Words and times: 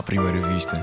à 0.00 0.02
primeira 0.02 0.40
vista. 0.54 0.78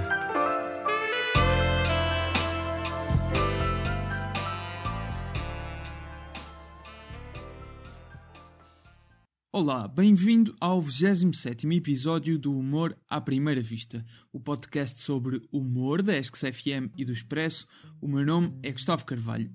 Olá, 9.52 9.88
bem-vindo 9.88 10.56
ao 10.62 10.80
27 10.80 11.68
episódio 11.74 12.38
do 12.38 12.56
Humor 12.56 12.96
à 13.10 13.20
Primeira 13.20 13.60
Vista, 13.60 14.06
o 14.32 14.40
podcast 14.40 15.02
sobre 15.02 15.42
humor 15.52 16.04
da 16.04 16.16
ESC-FM 16.16 16.94
e 16.96 17.04
do 17.04 17.12
Expresso. 17.12 17.68
O 18.00 18.08
meu 18.08 18.24
nome 18.24 18.56
é 18.62 18.72
Gustavo 18.72 19.04
Carvalho. 19.04 19.52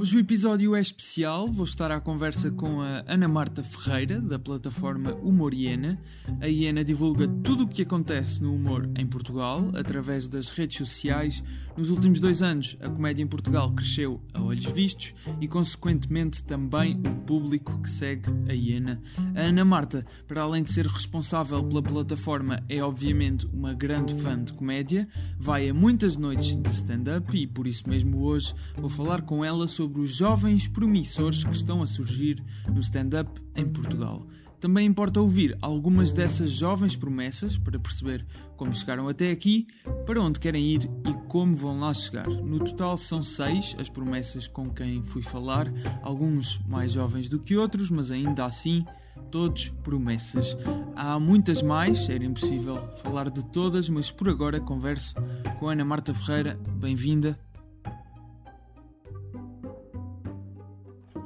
Hoje 0.00 0.16
o 0.16 0.20
episódio 0.20 0.74
é 0.74 0.80
especial, 0.80 1.46
vou 1.46 1.66
estar 1.66 1.90
à 1.90 2.00
conversa 2.00 2.50
com 2.50 2.80
a 2.80 3.04
Ana 3.06 3.28
Marta 3.28 3.62
Ferreira, 3.62 4.18
da 4.18 4.38
plataforma 4.38 5.12
Humor 5.16 5.52
Iena. 5.52 6.00
A 6.40 6.46
Iena 6.46 6.82
divulga 6.82 7.28
tudo 7.28 7.64
o 7.64 7.68
que 7.68 7.82
acontece 7.82 8.42
no 8.42 8.54
humor 8.54 8.88
em 8.96 9.06
Portugal, 9.06 9.70
através 9.74 10.26
das 10.26 10.48
redes 10.48 10.78
sociais. 10.78 11.44
Nos 11.76 11.90
últimos 11.90 12.18
dois 12.18 12.40
anos, 12.40 12.78
a 12.80 12.88
comédia 12.88 13.22
em 13.22 13.26
Portugal 13.26 13.74
cresceu 13.74 14.22
a 14.32 14.42
olhos 14.42 14.64
vistos 14.64 15.14
e, 15.38 15.46
consequentemente, 15.46 16.42
também 16.44 16.96
o 16.96 17.14
público 17.26 17.82
que 17.82 17.90
segue 17.90 18.30
a 18.48 18.54
Iena. 18.54 19.02
A 19.36 19.40
Ana 19.42 19.66
Marta, 19.66 20.06
para 20.26 20.40
além 20.40 20.62
de 20.62 20.72
ser 20.72 20.86
responsável 20.86 21.62
pela 21.62 21.82
plataforma, 21.82 22.64
é 22.70 22.82
obviamente 22.82 23.46
uma 23.52 23.74
grande 23.74 24.14
fã 24.14 24.42
de 24.42 24.54
comédia, 24.54 25.06
vai 25.38 25.68
a 25.68 25.74
muitas 25.74 26.16
noites 26.16 26.56
de 26.56 26.70
stand-up 26.70 27.36
e, 27.36 27.46
por 27.46 27.66
isso 27.66 27.86
mesmo, 27.86 28.22
hoje 28.22 28.54
vou 28.78 28.88
falar 28.88 29.20
com 29.20 29.44
ela 29.44 29.68
sobre 29.68 29.89
sobre 29.90 30.02
os 30.02 30.14
jovens 30.14 30.68
promissores 30.68 31.42
que 31.42 31.50
estão 31.50 31.82
a 31.82 31.86
surgir 31.86 32.40
no 32.72 32.78
stand-up 32.78 33.28
em 33.56 33.66
Portugal. 33.66 34.24
Também 34.60 34.86
importa 34.86 35.20
ouvir 35.20 35.58
algumas 35.60 36.12
dessas 36.12 36.52
jovens 36.52 36.94
promessas 36.94 37.58
para 37.58 37.78
perceber 37.78 38.24
como 38.56 38.72
chegaram 38.72 39.08
até 39.08 39.32
aqui, 39.32 39.66
para 40.06 40.22
onde 40.22 40.38
querem 40.38 40.64
ir 40.64 40.88
e 41.08 41.12
como 41.28 41.56
vão 41.56 41.80
lá 41.80 41.92
chegar. 41.92 42.28
No 42.28 42.60
total 42.60 42.96
são 42.96 43.20
seis 43.22 43.74
as 43.80 43.88
promessas 43.88 44.46
com 44.46 44.70
quem 44.70 45.02
fui 45.02 45.22
falar, 45.22 45.66
alguns 46.02 46.60
mais 46.68 46.92
jovens 46.92 47.28
do 47.28 47.40
que 47.40 47.56
outros, 47.56 47.90
mas 47.90 48.12
ainda 48.12 48.44
assim 48.44 48.84
todos 49.32 49.70
promessas. 49.82 50.56
Há 50.94 51.18
muitas 51.18 51.62
mais, 51.62 52.08
era 52.08 52.24
impossível 52.24 52.76
falar 53.02 53.28
de 53.28 53.44
todas, 53.46 53.88
mas 53.88 54.12
por 54.12 54.28
agora 54.28 54.60
converso 54.60 55.14
com 55.58 55.68
Ana 55.68 55.84
Marta 55.84 56.14
Ferreira. 56.14 56.60
Bem-vinda. 56.76 57.36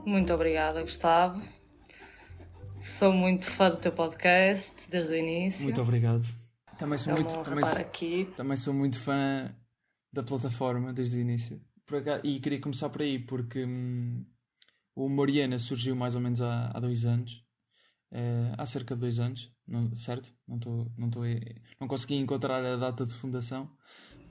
Muito 0.05 0.35
obrigada, 0.35 0.83
Gustavo. 0.83 1.41
Sou 2.83 3.13
muito 3.13 3.51
fã 3.51 3.71
do 3.71 3.79
teu 3.79 3.91
podcast 3.91 4.91
desde 4.91 5.13
o 5.13 5.17
início. 5.17 5.65
Muito 5.65 5.81
obrigado. 5.81 6.23
Também 6.79 6.99
sou, 6.99 7.13
é 7.13 7.17
muito, 7.17 7.43
também, 7.43 7.65
sou, 7.65 7.81
aqui. 7.81 8.33
também 8.37 8.57
sou 8.57 8.75
muito 8.75 9.01
fã 9.01 9.55
da 10.13 10.23
plataforma 10.23 10.93
desde 10.93 11.17
o 11.17 11.21
início. 11.21 11.59
E 12.23 12.39
queria 12.41 12.61
começar 12.61 12.91
por 12.91 13.01
aí, 13.01 13.19
porque 13.19 13.65
hum, 13.65 14.25
o 14.95 15.09
Moriana 15.09 15.59
surgiu 15.59 15.97
mais 15.97 16.15
ou 16.15 16.21
menos 16.21 16.43
há, 16.43 16.71
há 16.75 16.81
dois 16.81 17.07
anos. 17.07 17.43
É, 18.13 18.53
há 18.59 18.67
cerca 18.67 18.95
de 18.95 19.01
dois 19.01 19.19
anos, 19.19 19.51
não, 19.67 19.95
certo? 19.95 20.33
Não, 20.47 20.59
tô, 20.59 20.87
não, 20.97 21.11
tô, 21.11 21.21
não 21.81 21.89
consegui 21.89 22.15
encontrar 22.17 22.65
a 22.65 22.77
data 22.77 23.05
de 23.05 23.15
fundação, 23.15 23.69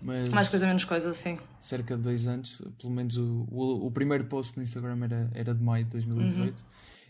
mas 0.03 0.29
Mais 0.29 0.49
coisa, 0.49 0.67
menos 0.67 0.85
coisa, 0.85 1.13
sim. 1.13 1.37
Cerca 1.59 1.95
de 1.95 2.03
dois 2.03 2.27
anos, 2.27 2.61
pelo 2.79 2.93
menos 2.93 3.17
o, 3.17 3.47
o, 3.49 3.87
o 3.87 3.91
primeiro 3.91 4.25
post 4.25 4.57
no 4.57 4.63
Instagram 4.63 5.03
era, 5.03 5.31
era 5.33 5.55
de 5.55 5.63
maio 5.63 5.85
de 5.85 5.91
2018. 5.91 6.59
Uhum. 6.59 6.65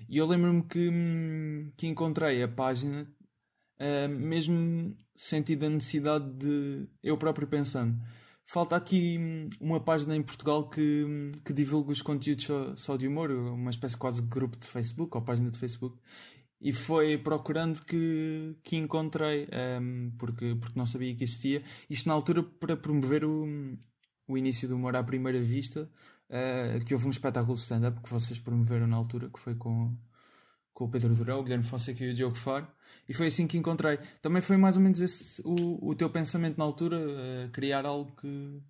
E 0.10 0.18
eu 0.18 0.26
lembro-me 0.26 0.64
que, 0.64 1.72
que 1.78 1.88
encontrei 1.88 2.44
a 2.44 2.48
página, 2.48 3.08
uh, 3.80 4.10
mesmo 4.10 4.96
sentindo 5.16 5.66
a 5.66 5.70
necessidade 5.70 6.30
de 6.34 6.88
eu 7.02 7.18
próprio 7.18 7.48
pensando. 7.48 7.98
Falta 8.46 8.76
aqui 8.76 9.50
uma 9.60 9.80
página 9.80 10.16
em 10.16 10.22
Portugal 10.22 10.70
que, 10.70 11.32
que 11.46 11.54
divulga 11.54 11.92
os 11.92 12.02
conteúdos 12.02 12.44
só, 12.44 12.76
só 12.76 12.98
de 12.98 13.08
humor, 13.08 13.32
uma 13.32 13.70
espécie 13.70 13.96
quase 13.96 14.22
de 14.22 14.28
grupo 14.28 14.58
de 14.58 14.68
Facebook 14.68 15.16
ou 15.16 15.24
página 15.24 15.50
de 15.50 15.58
Facebook 15.58 15.98
e 16.64 16.72
foi 16.72 17.18
procurando 17.18 17.84
que, 17.84 18.56
que 18.64 18.78
encontrei, 18.78 19.44
um, 19.44 19.48
ehm, 19.52 20.12
porque, 20.18 20.56
porque 20.56 20.80
não 20.80 20.86
sabia 20.86 21.14
que 21.14 21.26
existia. 21.26 21.62
Isto 21.90 22.08
na 22.08 22.16
altura 22.16 22.42
para 22.42 22.78
promover 22.78 23.26
o, 23.26 23.46
o 24.26 24.38
início 24.38 24.66
do 24.70 24.78
humor 24.78 24.96
à 24.96 25.04
primeira 25.04 25.42
vista, 25.42 25.90
uh, 26.30 26.86
que 26.86 26.94
houve 26.94 27.06
um 27.08 27.10
espetáculo 27.10 27.58
stand-up 27.58 28.02
que 28.02 28.10
vocês 28.10 28.40
promoveram 28.40 28.88
na 28.88 28.96
altura, 28.96 29.30
que 29.30 29.40
foi 29.42 29.56
com, 29.56 29.94
com 30.74 30.86
o 30.86 30.90
Pedro 30.90 31.14
Durão, 31.14 31.42
o 31.42 31.44
Guilherme 31.44 31.66
Fonseca 31.66 32.02
e 32.02 32.12
o 32.12 32.14
Diogo 32.14 32.38
Faro, 32.38 32.66
e 33.10 33.14
foi 33.14 33.28
assim 33.28 33.46
que 33.46 33.58
encontrei. 33.58 34.00
Também 34.22 34.42
foi 34.42 34.56
mais 34.56 34.78
ou 34.78 34.84
menos 34.84 35.02
esse 35.02 35.42
o, 35.44 35.90
o 35.90 35.94
teu 35.96 36.10
pensamento 36.10 36.58
na 36.58 36.64
altura, 36.64 36.98
uh, 36.98 37.52
criar 37.52 37.86
algo 37.86 38.16
que, 38.16 38.62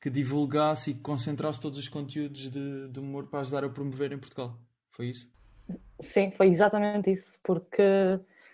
que 0.00 0.10
divulgasse 0.10 0.90
e 0.90 0.94
que 0.94 1.00
concentrasse 1.02 1.60
todos 1.60 1.78
os 1.78 1.88
conteúdos 1.88 2.50
de, 2.50 2.88
de 2.88 2.98
humor 2.98 3.28
para 3.28 3.40
ajudar 3.40 3.62
a 3.62 3.68
promover 3.68 4.10
em 4.10 4.18
Portugal. 4.18 4.60
Foi 4.90 5.10
isso? 5.10 5.37
Sim, 6.00 6.30
foi 6.30 6.48
exatamente 6.48 7.10
isso, 7.10 7.38
porque 7.42 7.82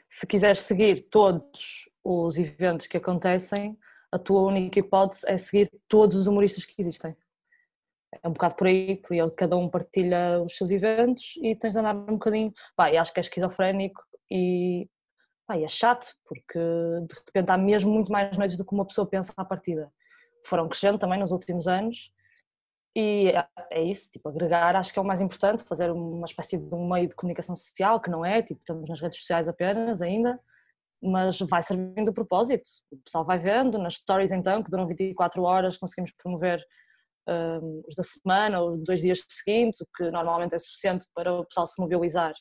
se 0.09 0.27
quiseres 0.27 0.61
seguir 0.61 1.09
todos 1.11 1.91
os 2.03 2.39
eventos 2.39 2.87
que 2.87 2.97
acontecem, 2.97 3.79
a 4.11 4.19
tua 4.19 4.43
única 4.43 4.79
hipótese 4.79 5.29
é 5.29 5.37
seguir 5.37 5.71
todos 5.89 6.17
os 6.17 6.27
humoristas 6.27 6.65
que 6.65 6.75
existem. 6.79 7.17
É 8.23 8.29
um 8.29 8.33
bocado 8.33 8.55
por 8.55 8.67
aí, 8.67 8.97
porque 8.97 9.19
cada 9.37 9.57
um 9.57 9.69
partilha 9.69 10.41
os 10.41 10.57
seus 10.57 10.71
eventos 10.71 11.37
e 11.43 11.57
tens 11.57 11.73
de 11.73 11.81
andar 11.81 11.97
um 11.97 12.15
bocadinho. 12.15 12.53
Pá, 12.77 12.89
acho 12.91 13.13
que 13.13 13.19
é 13.19 13.23
esquizofrénico 13.23 14.01
e, 14.31 14.89
pá, 15.47 15.59
e 15.59 15.65
é 15.65 15.69
chato, 15.69 16.15
porque 16.25 16.59
de 16.59 17.15
repente 17.27 17.51
há 17.51 17.59
mesmo 17.59 17.93
muito 17.93 18.13
mais 18.13 18.39
noites 18.39 18.57
do 18.57 18.65
que 18.65 18.73
uma 18.73 18.87
pessoa 18.87 19.07
pensa 19.07 19.33
à 19.37 19.45
partida. 19.45 19.93
Foram 20.47 20.69
crescendo 20.69 20.99
também 20.99 21.19
nos 21.19 21.33
últimos 21.33 21.67
anos 21.67 22.13
e 22.97 23.29
é, 23.31 23.47
é 23.71 23.83
isso, 23.83 24.13
tipo, 24.13 24.29
agregar 24.29 24.77
acho 24.77 24.93
que 24.93 24.99
é 24.99 25.03
o 25.03 25.05
mais 25.05 25.21
importante, 25.21 25.65
fazer 25.65 25.91
uma 25.91 26.27
espécie 26.27 26.57
de 26.57 26.75
um 26.75 26.89
meio 26.89 27.09
de 27.09 27.15
comunicação 27.15 27.57
social, 27.57 28.01
que 28.01 28.11
não 28.11 28.25
é, 28.25 28.41
tipo, 28.41 28.61
estamos 28.61 28.89
nas 28.89 29.01
redes 29.01 29.19
sociais 29.19 29.49
apenas 29.49 30.01
ainda, 30.01 30.41
mas 31.03 31.39
vai 31.41 31.63
servindo 31.63 32.09
o 32.09 32.15
propósito. 32.15 32.63
O 32.93 32.97
pessoal 32.99 33.25
vai 33.25 33.39
vendo, 33.39 33.79
nas 33.79 33.95
stories 33.95 34.31
então, 34.31 34.63
que 34.63 34.71
duram 34.71 34.87
24 34.87 35.43
horas, 35.43 35.77
conseguimos 35.77 36.13
promover 36.13 36.65
um, 37.29 37.83
os 37.87 37.95
da 37.95 38.03
semana, 38.03 38.63
os 38.63 38.77
dois 38.83 39.01
dias 39.01 39.25
seguintes, 39.29 39.81
o 39.81 39.87
que 39.97 40.11
normalmente 40.11 40.55
é 40.55 40.59
suficiente 40.59 41.07
para 41.15 41.33
o 41.33 41.45
pessoal 41.45 41.67
se 41.67 41.81
mobilizar. 41.81 42.33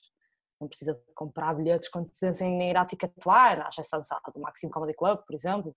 Não 0.62 0.68
precisa 0.68 0.98
comprar 1.16 1.56
bilhetes 1.56 1.90
com 1.90 2.00
antecedência 2.00 2.48
nem 2.48 2.70
ir 2.70 2.78
à 2.78 2.82
atuar, 2.82 3.62
à 3.62 3.70
exceção 3.70 4.00
do 4.34 4.40
Maximo 4.40 4.72
Comedy 4.72 4.94
Club, 4.94 5.20
por 5.26 5.34
exemplo, 5.34 5.76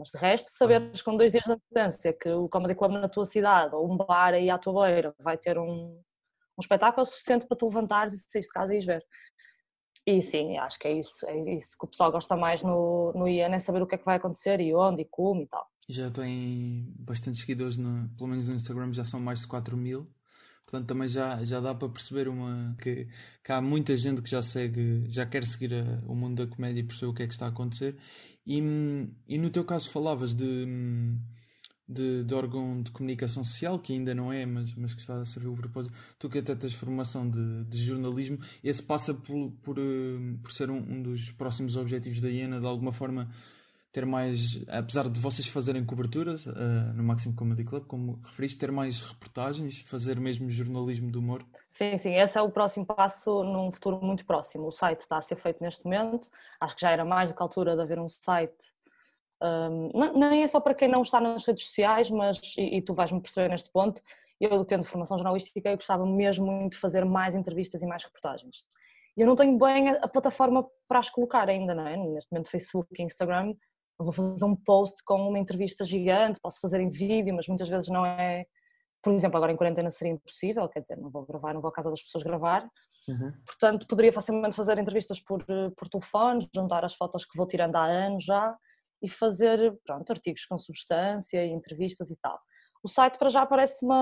mas 0.00 0.10
de 0.10 0.18
resto, 0.18 0.50
saberes 0.50 1.02
com 1.02 1.16
dois 1.16 1.30
dias 1.30 1.44
de 1.44 1.52
antecedência 1.52 2.12
que 2.12 2.28
o 2.30 2.48
Comedy 2.48 2.74
Club 2.74 2.92
na 2.92 3.08
tua 3.08 3.24
cidade 3.24 3.74
ou 3.74 3.90
um 3.90 3.96
bar 3.96 4.34
aí 4.34 4.50
à 4.50 4.58
tua 4.58 4.86
beira 4.86 5.14
vai 5.20 5.38
ter 5.38 5.58
um, 5.58 5.64
um 5.64 6.60
espetáculo 6.60 7.06
suficiente 7.06 7.46
para 7.46 7.56
tu 7.56 7.66
levantares 7.66 8.14
e 8.14 8.18
sair 8.18 8.42
de 8.42 8.48
casa 8.48 8.74
e 8.74 8.78
ir 8.78 8.84
ver. 8.84 9.04
E 10.06 10.22
sim, 10.22 10.56
acho 10.56 10.78
que 10.78 10.88
é 10.88 10.92
isso, 10.94 11.26
é 11.26 11.54
isso 11.54 11.76
que 11.78 11.84
o 11.84 11.88
pessoal 11.88 12.10
gosta 12.10 12.34
mais 12.34 12.62
no, 12.62 13.12
no 13.14 13.28
IAN, 13.28 13.54
é 13.54 13.58
saber 13.58 13.82
o 13.82 13.86
que 13.86 13.94
é 13.94 13.98
que 13.98 14.04
vai 14.04 14.16
acontecer 14.16 14.60
e 14.60 14.74
onde 14.74 15.02
e 15.02 15.04
como 15.04 15.42
e 15.42 15.46
tal. 15.46 15.66
Já 15.88 16.10
tem 16.10 16.92
bastantes 16.98 17.40
seguidores, 17.40 17.76
no, 17.76 18.08
pelo 18.16 18.30
menos 18.30 18.48
no 18.48 18.54
Instagram 18.54 18.92
já 18.92 19.04
são 19.04 19.20
mais 19.20 19.40
de 19.40 19.48
4 19.48 19.76
mil. 19.76 20.10
Portanto, 20.70 20.86
também 20.86 21.08
já, 21.08 21.42
já 21.42 21.58
dá 21.60 21.74
para 21.74 21.88
perceber 21.88 22.28
uma, 22.28 22.76
que, 22.80 23.08
que 23.42 23.52
há 23.52 23.60
muita 23.60 23.96
gente 23.96 24.22
que 24.22 24.30
já 24.30 24.40
segue, 24.40 25.04
já 25.08 25.26
quer 25.26 25.44
seguir 25.44 25.74
a, 25.74 26.00
o 26.06 26.14
mundo 26.14 26.46
da 26.46 26.54
comédia 26.54 26.80
e 26.80 26.84
perceber 26.84 27.10
o 27.10 27.14
que 27.14 27.24
é 27.24 27.26
que 27.26 27.32
está 27.32 27.46
a 27.46 27.48
acontecer. 27.48 27.96
E, 28.46 28.58
e 29.28 29.38
no 29.38 29.50
teu 29.50 29.64
caso 29.64 29.90
falavas 29.90 30.32
de, 30.32 30.66
de, 31.88 32.22
de, 32.22 32.34
órgão 32.34 32.82
de 32.82 32.92
comunicação 32.92 33.42
social, 33.42 33.80
que 33.80 33.92
ainda 33.92 34.14
não 34.14 34.32
é, 34.32 34.46
mas, 34.46 34.72
mas 34.76 34.94
que 34.94 35.00
está 35.00 35.20
a 35.20 35.24
servir 35.24 35.48
o 35.48 35.56
propósito. 35.56 35.92
Tu 36.18 36.30
que 36.30 36.38
até 36.38 36.54
tens 36.54 36.72
formação 36.74 37.28
de, 37.28 37.64
de 37.64 37.78
jornalismo, 37.78 38.38
esse 38.62 38.82
passa 38.82 39.12
por, 39.12 39.50
por, 39.62 39.76
eh, 39.76 40.36
por 40.40 40.52
ser 40.52 40.70
um, 40.70 40.78
um 40.78 41.02
dos 41.02 41.32
próximos 41.32 41.76
objetivos 41.76 42.20
da 42.20 42.30
IENA, 42.30 42.60
de 42.60 42.66
alguma 42.66 42.92
forma 42.92 43.28
ter 43.92 44.06
mais, 44.06 44.62
apesar 44.68 45.08
de 45.08 45.18
vocês 45.18 45.48
fazerem 45.48 45.84
coberturas 45.84 46.46
uh, 46.46 46.52
no 46.94 47.02
Máximo 47.02 47.34
Comedy 47.34 47.64
Club, 47.64 47.86
como 47.86 48.20
referiste, 48.24 48.58
ter 48.58 48.70
mais 48.70 49.00
reportagens, 49.00 49.80
fazer 49.80 50.20
mesmo 50.20 50.48
jornalismo 50.48 51.10
do 51.10 51.18
humor? 51.18 51.44
Sim, 51.68 51.96
sim, 51.96 52.14
esse 52.14 52.38
é 52.38 52.42
o 52.42 52.50
próximo 52.50 52.86
passo 52.86 53.42
num 53.42 53.70
futuro 53.70 54.00
muito 54.00 54.24
próximo. 54.24 54.66
O 54.66 54.70
site 54.70 55.00
está 55.00 55.18
a 55.18 55.22
ser 55.22 55.36
feito 55.36 55.62
neste 55.62 55.84
momento, 55.84 56.28
acho 56.60 56.76
que 56.76 56.82
já 56.82 56.90
era 56.90 57.04
mais 57.04 57.30
do 57.30 57.36
que 57.36 57.42
a 57.42 57.44
altura 57.44 57.74
de 57.74 57.82
haver 57.82 57.98
um 57.98 58.08
site. 58.08 58.72
Um, 59.42 59.90
não, 59.92 60.30
nem 60.30 60.42
é 60.42 60.46
só 60.46 60.60
para 60.60 60.74
quem 60.74 60.88
não 60.88 61.02
está 61.02 61.20
nas 61.20 61.44
redes 61.44 61.64
sociais, 61.66 62.10
mas, 62.10 62.38
e, 62.56 62.76
e 62.76 62.82
tu 62.82 62.94
vais-me 62.94 63.20
perceber 63.20 63.48
neste 63.48 63.70
ponto, 63.70 64.00
eu 64.40 64.64
tendo 64.64 64.84
formação 64.84 65.18
jornalística, 65.18 65.68
eu 65.68 65.76
gostava 65.76 66.06
mesmo 66.06 66.46
muito 66.46 66.72
de 66.72 66.78
fazer 66.78 67.04
mais 67.04 67.34
entrevistas 67.34 67.82
e 67.82 67.86
mais 67.86 68.04
reportagens. 68.04 68.64
Eu 69.16 69.26
não 69.26 69.34
tenho 69.34 69.58
bem 69.58 69.90
a, 69.90 69.94
a 70.02 70.08
plataforma 70.08 70.64
para 70.86 71.00
as 71.00 71.10
colocar 71.10 71.48
ainda, 71.48 71.74
não 71.74 71.86
é? 71.86 71.96
Neste 71.96 72.30
momento 72.30 72.50
Facebook 72.50 72.88
e 72.96 73.04
Instagram 73.04 73.54
vou 74.04 74.12
fazer 74.12 74.44
um 74.44 74.56
post 74.56 75.02
com 75.04 75.28
uma 75.28 75.38
entrevista 75.38 75.84
gigante, 75.84 76.40
posso 76.40 76.60
fazer 76.60 76.80
em 76.80 76.90
vídeo, 76.90 77.34
mas 77.34 77.46
muitas 77.48 77.68
vezes 77.68 77.88
não 77.88 78.04
é. 78.04 78.44
Por 79.02 79.12
exemplo, 79.12 79.36
agora 79.38 79.52
em 79.52 79.56
quarentena 79.56 79.90
seria 79.90 80.12
impossível, 80.12 80.68
quer 80.68 80.80
dizer, 80.80 80.96
não 80.96 81.10
vou 81.10 81.24
gravar, 81.24 81.54
não 81.54 81.60
vou 81.60 81.70
à 81.70 81.72
casa 81.72 81.88
das 81.88 82.02
pessoas 82.02 82.22
gravar, 82.22 82.68
Uhum. 83.08 83.32
Portanto, 83.46 83.86
poderia 83.86 84.12
facilmente 84.12 84.56
fazer 84.56 84.78
entrevistas 84.78 85.20
por, 85.20 85.44
por 85.76 85.88
telefone, 85.88 86.48
juntar 86.54 86.84
as 86.84 86.94
fotos 86.94 87.24
que 87.24 87.36
vou 87.36 87.46
tirando 87.46 87.76
há 87.76 87.84
anos 87.84 88.24
já 88.24 88.56
e 89.02 89.08
fazer 89.08 89.78
pronto, 89.84 90.10
artigos 90.10 90.44
com 90.44 90.58
substância, 90.58 91.44
entrevistas 91.46 92.10
e 92.10 92.16
tal. 92.16 92.38
O 92.82 92.88
site 92.88 93.18
para 93.18 93.28
já 93.28 93.44
parece-me 93.46 93.94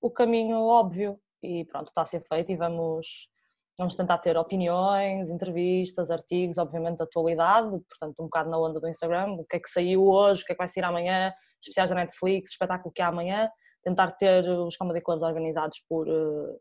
o 0.00 0.10
caminho 0.10 0.58
óbvio 0.58 1.14
e 1.42 1.64
pronto, 1.66 1.88
está 1.88 2.02
a 2.02 2.06
ser 2.06 2.22
feito 2.26 2.50
e 2.50 2.56
vamos, 2.56 3.28
vamos 3.76 3.96
tentar 3.96 4.18
ter 4.18 4.36
opiniões, 4.36 5.30
entrevistas, 5.30 6.10
artigos, 6.10 6.58
obviamente 6.58 6.98
de 6.98 7.02
atualidade, 7.02 7.68
portanto 7.88 8.20
um 8.20 8.24
bocado 8.24 8.50
na 8.50 8.58
onda 8.58 8.80
do 8.80 8.88
Instagram, 8.88 9.32
o 9.32 9.44
que 9.44 9.56
é 9.56 9.60
que 9.60 9.68
saiu 9.68 10.06
hoje, 10.06 10.42
o 10.42 10.46
que 10.46 10.52
é 10.52 10.54
que 10.54 10.58
vai 10.58 10.68
sair 10.68 10.84
amanhã, 10.84 11.32
especiais 11.60 11.90
da 11.90 11.96
Netflix, 11.96 12.50
espetáculo 12.50 12.92
que 12.92 13.02
há 13.02 13.08
amanhã, 13.08 13.48
tentar 13.82 14.12
ter 14.12 14.48
os 14.48 14.76
comedy 14.76 15.00
clubs 15.00 15.22
organizados 15.22 15.82
por, 15.88 16.08
eh, 16.08 16.56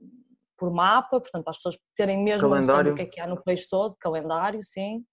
por 0.57 0.71
mapa, 0.71 1.19
portanto 1.19 1.43
para 1.43 1.51
as 1.51 1.57
pessoas 1.57 1.77
terem 1.95 2.23
mesmo 2.23 2.49
calendário. 2.49 2.67
noção 2.67 2.91
do 2.91 2.95
que 2.95 3.01
é 3.03 3.05
que 3.05 3.19
há 3.19 3.27
no 3.27 3.41
país 3.43 3.67
todo, 3.67 3.95
calendário, 3.99 4.63
sim. 4.63 5.03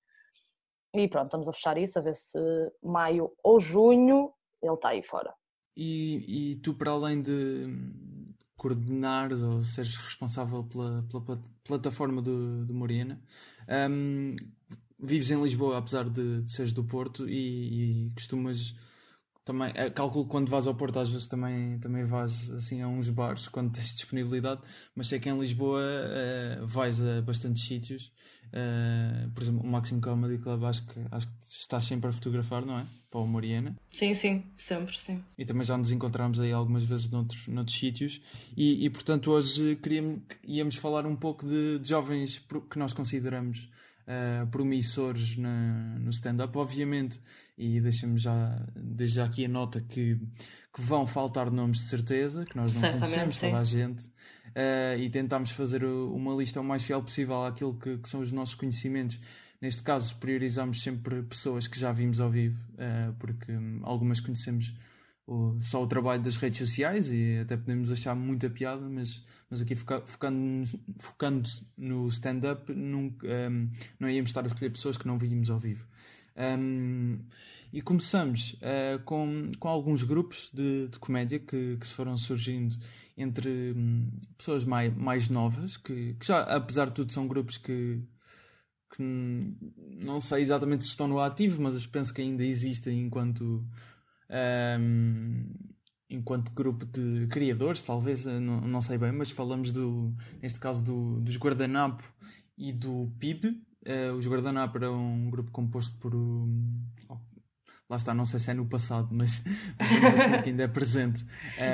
E 0.94 1.06
pronto, 1.06 1.26
estamos 1.26 1.48
a 1.48 1.52
fechar 1.52 1.78
isso, 1.78 1.98
a 1.98 2.02
ver 2.02 2.16
se 2.16 2.38
maio 2.82 3.32
ou 3.44 3.60
junho 3.60 4.32
ele 4.62 4.74
está 4.74 4.88
aí 4.90 5.02
fora. 5.02 5.32
E, 5.76 6.52
e 6.52 6.56
tu, 6.56 6.74
para 6.74 6.90
além 6.90 7.22
de 7.22 7.66
coordenares 8.60 9.40
ou 9.40 9.62
seres 9.64 9.96
responsável 9.96 10.62
pela, 10.64 11.02
pela 11.04 11.42
plataforma 11.64 12.20
do, 12.20 12.66
do 12.66 12.74
Morena, 12.74 13.18
um, 13.90 14.36
vives 15.02 15.30
em 15.30 15.42
Lisboa, 15.42 15.78
apesar 15.78 16.10
de, 16.10 16.42
de 16.42 16.52
seres 16.52 16.70
do 16.70 16.84
Porto, 16.84 17.26
e, 17.26 18.08
e 18.08 18.10
costumas 18.10 18.74
também, 19.46 19.72
eh, 19.74 19.88
calculo 19.88 20.26
quando 20.26 20.50
vais 20.50 20.66
ao 20.66 20.74
Porto 20.74 20.98
às 20.98 21.10
vezes 21.10 21.26
também, 21.26 21.78
também 21.78 22.04
vais 22.04 22.50
assim 22.50 22.82
a 22.82 22.88
uns 22.88 23.08
bares 23.08 23.48
quando 23.48 23.72
tens 23.72 23.94
disponibilidade, 23.96 24.60
mas 24.94 25.06
sei 25.06 25.18
que 25.18 25.30
em 25.30 25.40
Lisboa 25.40 25.80
uh, 25.80 26.66
vais 26.66 27.00
a 27.00 27.22
bastantes 27.22 27.66
sítios, 27.66 28.12
uh, 28.48 29.30
por 29.30 29.42
exemplo 29.42 29.62
o 29.62 29.66
Máximo 29.66 30.02
Comedy 30.02 30.36
Club 30.36 30.62
acho 30.64 30.86
que, 30.86 31.00
acho 31.10 31.26
que 31.26 31.46
estás 31.46 31.86
sempre 31.86 32.10
a 32.10 32.12
fotografar, 32.12 32.66
não 32.66 32.78
é? 32.78 32.86
Para 33.10 33.20
o 33.20 33.26
Mariana. 33.26 33.76
Sim, 33.90 34.14
sim, 34.14 34.44
sempre, 34.56 35.00
sim. 35.00 35.22
E 35.36 35.44
também 35.44 35.64
já 35.64 35.76
nos 35.76 35.90
encontramos 35.90 36.38
aí 36.38 36.52
algumas 36.52 36.84
vezes 36.84 37.10
noutros, 37.10 37.48
noutros 37.48 37.76
sítios 37.76 38.20
e, 38.56 38.84
e 38.84 38.90
portanto 38.90 39.32
hoje 39.32 39.74
queríamos, 39.76 40.20
íamos 40.44 40.76
falar 40.76 41.04
um 41.06 41.16
pouco 41.16 41.44
de, 41.44 41.80
de 41.80 41.88
jovens 41.88 42.38
que 42.70 42.78
nós 42.78 42.92
consideramos 42.92 43.68
uh, 44.10 44.46
promissores 44.48 45.36
na, 45.36 45.98
no 45.98 46.10
stand-up, 46.10 46.56
obviamente, 46.58 47.20
e 47.56 47.80
deixamos 47.80 48.22
já, 48.22 48.60
desde 48.74 49.16
já 49.16 49.24
aqui 49.24 49.44
a 49.44 49.48
nota 49.48 49.80
que, 49.80 50.16
que 50.74 50.80
vão 50.80 51.06
faltar 51.06 51.50
nomes 51.50 51.78
de 51.78 51.84
certeza, 51.84 52.44
que 52.44 52.56
nós 52.56 52.74
não 52.74 52.80
Certamente, 52.80 53.00
conhecemos 53.00 53.36
sim. 53.36 53.46
toda 53.46 53.60
a 53.60 53.64
gente, 53.64 54.06
uh, 54.06 54.98
e 54.98 55.10
tentámos 55.10 55.50
fazer 55.50 55.84
uma 55.84 56.34
lista 56.34 56.60
o 56.60 56.64
mais 56.64 56.82
fiel 56.82 57.02
possível 57.02 57.44
àquilo 57.44 57.74
que, 57.74 57.98
que 57.98 58.08
são 58.08 58.20
os 58.20 58.32
nossos 58.32 58.54
conhecimentos. 58.54 59.18
Neste 59.60 59.82
caso, 59.82 60.16
priorizamos 60.16 60.82
sempre 60.82 61.22
pessoas 61.22 61.68
que 61.68 61.78
já 61.78 61.92
vimos 61.92 62.18
ao 62.18 62.30
vivo, 62.30 62.58
uh, 62.74 63.12
porque 63.18 63.52
um, 63.52 63.80
algumas 63.82 64.20
conhecemos 64.20 64.74
só 65.60 65.82
o 65.82 65.86
trabalho 65.86 66.22
das 66.22 66.36
redes 66.36 66.58
sociais 66.58 67.12
e 67.12 67.38
até 67.38 67.56
podemos 67.56 67.92
achar 67.92 68.16
muita 68.16 68.50
piada, 68.50 68.88
mas, 68.88 69.24
mas 69.48 69.62
aqui 69.62 69.76
foca, 69.76 70.02
focando, 70.04 70.68
focando 70.98 71.48
no 71.76 72.08
stand-up, 72.08 72.72
um, 72.72 73.14
não 73.98 74.10
íamos 74.10 74.30
estar 74.30 74.42
a 74.42 74.48
escolher 74.48 74.70
pessoas 74.70 74.96
que 74.96 75.06
não 75.06 75.18
víamos 75.18 75.50
ao 75.50 75.58
vivo. 75.58 75.86
Um, 76.36 77.18
e 77.72 77.80
começamos 77.80 78.54
uh, 78.54 78.98
com, 79.04 79.52
com 79.58 79.68
alguns 79.68 80.02
grupos 80.02 80.50
de, 80.52 80.88
de 80.88 80.98
comédia 80.98 81.38
que, 81.38 81.76
que 81.76 81.86
se 81.86 81.94
foram 81.94 82.16
surgindo 82.16 82.76
entre 83.16 83.72
um, 83.76 84.10
pessoas 84.36 84.64
mais, 84.64 84.92
mais 84.96 85.28
novas, 85.28 85.76
que, 85.76 86.14
que, 86.14 86.26
já, 86.26 86.40
apesar 86.42 86.86
de 86.86 86.94
tudo, 86.94 87.12
são 87.12 87.28
grupos 87.28 87.56
que, 87.56 88.02
que 88.94 89.02
não 89.02 90.20
sei 90.20 90.42
exatamente 90.42 90.84
se 90.84 90.90
estão 90.90 91.06
no 91.06 91.20
ativo, 91.20 91.62
mas 91.62 91.86
penso 91.86 92.12
que 92.12 92.20
ainda 92.20 92.44
existem 92.44 93.00
enquanto 93.00 93.64
um, 94.30 95.44
enquanto 96.10 96.50
grupo 96.50 96.84
de 96.84 97.26
criadores, 97.28 97.82
talvez, 97.82 98.26
eh, 98.26 98.40
não, 98.40 98.60
não 98.60 98.80
sei 98.80 98.98
bem, 98.98 99.12
mas 99.12 99.30
falamos 99.30 99.70
do, 99.70 100.12
neste 100.42 100.58
caso 100.58 100.82
do, 100.84 101.20
dos 101.20 101.36
Guardanapo 101.36 102.02
e 102.58 102.72
do 102.72 103.12
PIB. 103.18 103.48
Uh, 103.48 103.54
eh, 103.84 104.12
os 104.12 104.26
Guardanapo 104.26 104.76
era 104.76 104.90
um 104.90 105.30
grupo 105.30 105.50
composto 105.52 105.96
por. 105.98 106.14
Um, 106.14 106.82
oh, 107.08 107.16
lá 107.88 107.96
está, 107.96 108.12
não 108.12 108.24
sei 108.24 108.40
se 108.40 108.50
é 108.50 108.54
no 108.54 108.66
passado, 108.66 109.08
mas, 109.12 109.42
que 110.42 110.50
ainda 110.50 110.64
é 110.64 110.68
presente. 110.68 111.24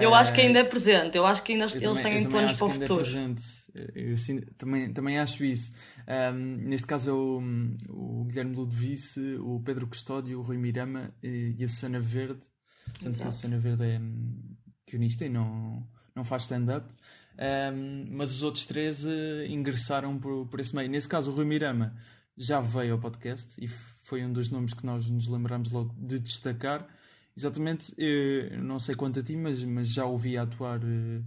eu 0.00 0.14
acho 0.14 0.32
que 0.34 0.40
ainda 0.42 0.58
é 0.60 0.64
presente, 0.64 1.16
eu 1.16 1.26
acho 1.26 1.42
que 1.42 1.52
ainda 1.52 1.64
eles 1.64 1.74
também, 1.74 2.20
têm 2.20 2.28
planos 2.28 2.52
para 2.52 2.66
o 2.66 2.70
é 2.70 2.72
futuro. 2.72 3.04
É 3.04 3.56
eu, 3.94 4.16
também, 4.56 4.92
também 4.92 5.18
acho 5.18 5.44
isso. 5.44 5.72
Um, 6.08 6.68
neste 6.68 6.86
caso 6.86 7.10
é 7.10 7.12
o, 7.12 7.42
o 7.88 8.24
Guilherme 8.24 8.54
Ludovice, 8.54 9.36
o 9.40 9.60
Pedro 9.60 9.86
Custódio, 9.88 10.38
o 10.38 10.42
Rui 10.42 10.56
Mirama 10.56 11.12
e, 11.22 11.56
e 11.58 11.64
a 11.64 11.68
Susana 11.68 12.00
Verde. 12.00 12.42
Portanto, 12.84 13.22
a 13.22 13.32
Susana 13.32 13.58
Verde 13.58 13.84
é 13.84 14.00
guionista 14.88 15.26
e 15.26 15.28
não, 15.28 15.86
não 16.14 16.22
faz 16.22 16.42
stand-up. 16.42 16.88
Um, 17.38 18.04
mas 18.12 18.30
os 18.30 18.42
outros 18.42 18.66
três 18.66 19.04
uh, 19.04 19.44
ingressaram 19.48 20.18
por, 20.18 20.46
por 20.46 20.60
esse 20.60 20.74
meio. 20.74 20.88
Nesse 20.88 21.08
caso, 21.08 21.30
o 21.30 21.34
Rui 21.34 21.44
Mirama 21.44 21.94
já 22.36 22.60
veio 22.60 22.94
ao 22.94 23.00
podcast 23.00 23.62
e 23.62 23.66
foi 23.66 24.24
um 24.24 24.32
dos 24.32 24.50
nomes 24.50 24.74
que 24.74 24.86
nós 24.86 25.08
nos 25.08 25.26
lembramos 25.26 25.72
logo 25.72 25.94
de 25.98 26.18
destacar. 26.20 26.86
Exatamente, 27.36 27.92
eu 27.98 28.62
não 28.62 28.78
sei 28.78 28.94
quanto 28.94 29.20
a 29.20 29.22
ti, 29.22 29.36
mas, 29.36 29.62
mas 29.64 29.92
já 29.92 30.06
ouvi 30.06 30.38
atuar. 30.38 30.82
Uh, 30.82 31.24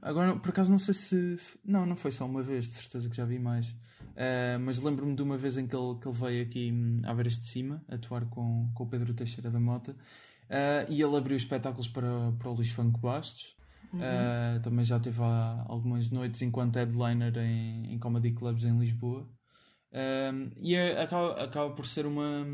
Agora, 0.00 0.36
por 0.36 0.50
acaso, 0.50 0.70
não 0.70 0.78
sei 0.78 0.94
se. 0.94 1.38
Não, 1.64 1.86
não 1.86 1.96
foi 1.96 2.12
só 2.12 2.26
uma 2.26 2.42
vez, 2.42 2.68
de 2.68 2.74
certeza 2.74 3.08
que 3.08 3.16
já 3.16 3.24
vi 3.24 3.38
mais. 3.38 3.74
Uh, 4.12 4.58
mas 4.60 4.78
lembro-me 4.78 5.14
de 5.14 5.22
uma 5.22 5.38
vez 5.38 5.56
em 5.56 5.66
que 5.66 5.74
ele, 5.74 5.98
que 5.98 6.06
ele 6.06 6.16
veio 6.16 6.42
aqui 6.42 6.70
hum, 6.70 7.00
à 7.04 7.14
Veras 7.14 7.38
de 7.38 7.46
Cima 7.46 7.82
atuar 7.88 8.26
com, 8.26 8.70
com 8.74 8.84
o 8.84 8.86
Pedro 8.86 9.14
Teixeira 9.14 9.50
da 9.50 9.58
Mota 9.58 9.92
uh, 9.92 10.90
e 10.90 11.00
ele 11.00 11.16
abriu 11.16 11.34
espetáculos 11.34 11.88
para, 11.88 12.32
para 12.38 12.50
o 12.50 12.52
Luís 12.52 12.70
Franco 12.70 13.00
Bastos. 13.00 13.56
Uhum. 13.92 14.00
Uh, 14.00 14.60
também 14.62 14.84
já 14.84 15.00
teve 15.00 15.20
algumas 15.66 16.10
noites 16.10 16.42
enquanto 16.42 16.76
headliner 16.76 17.36
em, 17.38 17.94
em 17.94 17.98
comedy 17.98 18.32
clubs 18.32 18.64
em 18.64 18.78
Lisboa. 18.78 19.26
e 20.60 20.74
é, 20.74 21.00
acaba, 21.00 21.42
acaba 21.42 21.74
por 21.74 21.86
ser 21.86 22.06
uma, 22.06 22.46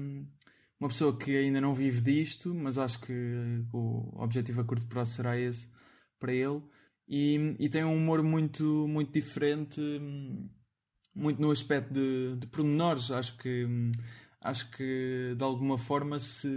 uma 0.78 0.88
pessoa 0.88 1.16
que 1.16 1.36
ainda 1.36 1.60
não 1.60 1.74
vive 1.74 2.00
disto, 2.00 2.54
mas 2.54 2.78
acho 2.78 3.00
que 3.00 3.64
o 3.72 4.22
objetivo 4.22 4.60
a 4.60 4.64
curto 4.64 4.86
prazo 4.86 5.12
será 5.12 5.38
esse 5.38 5.68
para 6.18 6.32
ele 6.32 6.62
e, 7.08 7.56
e 7.58 7.68
tem 7.68 7.84
um 7.84 7.96
humor 7.96 8.22
muito, 8.22 8.86
muito 8.86 9.10
diferente, 9.12 9.80
muito 11.14 11.40
no 11.40 11.50
aspecto 11.50 11.92
de, 11.92 12.36
de 12.36 12.46
pormenores. 12.46 13.10
Acho 13.10 13.36
que, 13.38 13.66
acho 14.42 14.70
que 14.72 15.34
de 15.36 15.42
alguma 15.42 15.78
forma 15.78 16.20
se, 16.20 16.48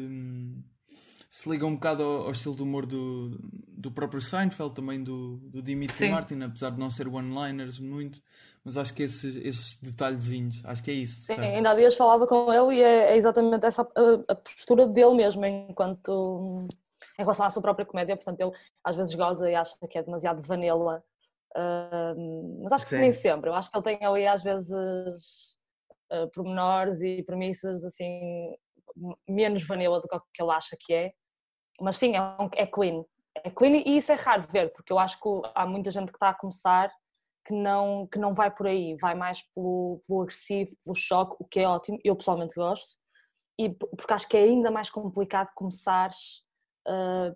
se 1.29 1.49
liga 1.49 1.65
um 1.65 1.75
bocado 1.75 2.03
ao, 2.03 2.25
ao 2.25 2.31
estilo 2.31 2.55
do 2.55 2.63
humor 2.63 2.85
do, 2.85 3.39
do 3.69 3.89
próprio 3.91 4.21
Seinfeld, 4.21 4.73
também 4.73 5.01
do, 5.01 5.37
do 5.37 5.61
Dimitri 5.61 5.95
Sim. 5.95 6.09
Martin, 6.09 6.41
apesar 6.41 6.71
de 6.71 6.79
não 6.79 6.89
ser 6.89 7.07
one-liners 7.07 7.79
muito, 7.79 8.21
mas 8.63 8.77
acho 8.77 8.93
que 8.93 9.03
esses, 9.03 9.37
esses 9.37 9.77
detalhezinhos, 9.81 10.61
acho 10.65 10.83
que 10.83 10.91
é 10.91 10.95
isso. 10.95 11.21
Sim, 11.21 11.39
ainda 11.39 11.71
há 11.71 11.75
dias 11.75 11.95
falava 11.95 12.27
com 12.27 12.51
ele 12.51 12.79
e 12.79 12.83
é, 12.83 13.13
é 13.13 13.17
exatamente 13.17 13.65
essa 13.65 13.83
a, 13.83 14.33
a 14.33 14.35
postura 14.35 14.85
dele 14.85 15.15
mesmo, 15.15 15.45
enquanto 15.45 16.67
em 17.21 17.23
relação 17.23 17.45
à 17.45 17.49
sua 17.49 17.61
própria 17.61 17.85
comédia, 17.85 18.15
portanto 18.15 18.41
ele 18.41 18.51
às 18.83 18.95
vezes 18.95 19.13
goza 19.13 19.49
e 19.49 19.55
acha 19.55 19.75
que 19.89 19.97
é 19.97 20.03
demasiado 20.03 20.41
vanilla, 20.41 21.03
uh, 21.55 22.63
mas 22.63 22.71
acho 22.73 22.85
que 22.85 22.95
Sim. 22.95 23.01
nem 23.01 23.11
sempre, 23.11 23.49
eu 23.49 23.53
acho 23.53 23.69
que 23.69 23.77
ele 23.77 23.83
tem 23.83 24.05
ali 24.05 24.27
às 24.27 24.43
vezes 24.43 24.69
uh, 26.11 26.29
pormenores 26.33 27.01
e 27.01 27.23
premissas 27.23 27.83
assim 27.83 28.53
menos 29.27 29.65
vanilla 29.65 30.01
do 30.01 30.07
que 30.07 30.41
ele 30.41 30.51
acha 30.51 30.75
que 30.79 30.93
é, 30.93 31.13
mas 31.79 31.97
sim, 31.97 32.15
é, 32.15 32.21
um, 32.21 32.49
é 32.55 32.65
clean, 32.65 33.03
é 33.43 33.49
clean 33.49 33.83
e 33.85 33.97
isso 33.97 34.11
é 34.11 34.15
raro 34.15 34.43
ver, 34.51 34.73
porque 34.73 34.91
eu 34.91 34.99
acho 34.99 35.19
que 35.19 35.29
há 35.55 35.65
muita 35.65 35.91
gente 35.91 36.11
que 36.11 36.17
está 36.17 36.29
a 36.29 36.33
começar 36.33 36.91
que 37.45 37.53
não, 37.53 38.07
que 38.07 38.19
não 38.19 38.33
vai 38.33 38.51
por 38.51 38.67
aí, 38.67 38.95
vai 39.01 39.15
mais 39.15 39.41
pelo, 39.53 39.99
pelo 40.05 40.21
agressivo, 40.21 40.71
pelo 40.83 40.95
choque, 40.95 41.35
o 41.39 41.45
que 41.45 41.59
é 41.59 41.67
ótimo, 41.67 41.97
eu 42.03 42.15
pessoalmente 42.15 42.53
gosto, 42.55 42.97
e 43.59 43.69
porque 43.69 44.13
acho 44.13 44.27
que 44.27 44.37
é 44.37 44.43
ainda 44.43 44.69
mais 44.69 44.89
complicado 44.89 45.49
começares 45.55 46.43
Uh, 46.87 47.35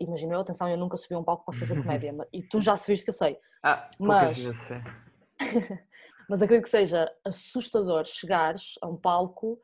imagina 0.00 0.34
eu, 0.34 0.40
atenção, 0.40 0.68
eu 0.68 0.76
nunca 0.76 0.96
subi 0.96 1.14
um 1.16 1.24
palco 1.24 1.44
para 1.44 1.58
fazer 1.58 1.76
comédia, 1.76 2.14
e 2.32 2.42
tu 2.42 2.60
já 2.60 2.76
subiste 2.76 3.04
que 3.04 3.10
eu 3.10 3.14
sei. 3.14 3.38
Ah, 3.62 3.90
mas, 3.98 4.46
mas 6.28 6.42
acredito 6.42 6.64
que 6.64 6.70
seja 6.70 7.10
assustador 7.24 8.04
chegares 8.04 8.74
a 8.80 8.88
um 8.88 8.96
palco 8.96 9.58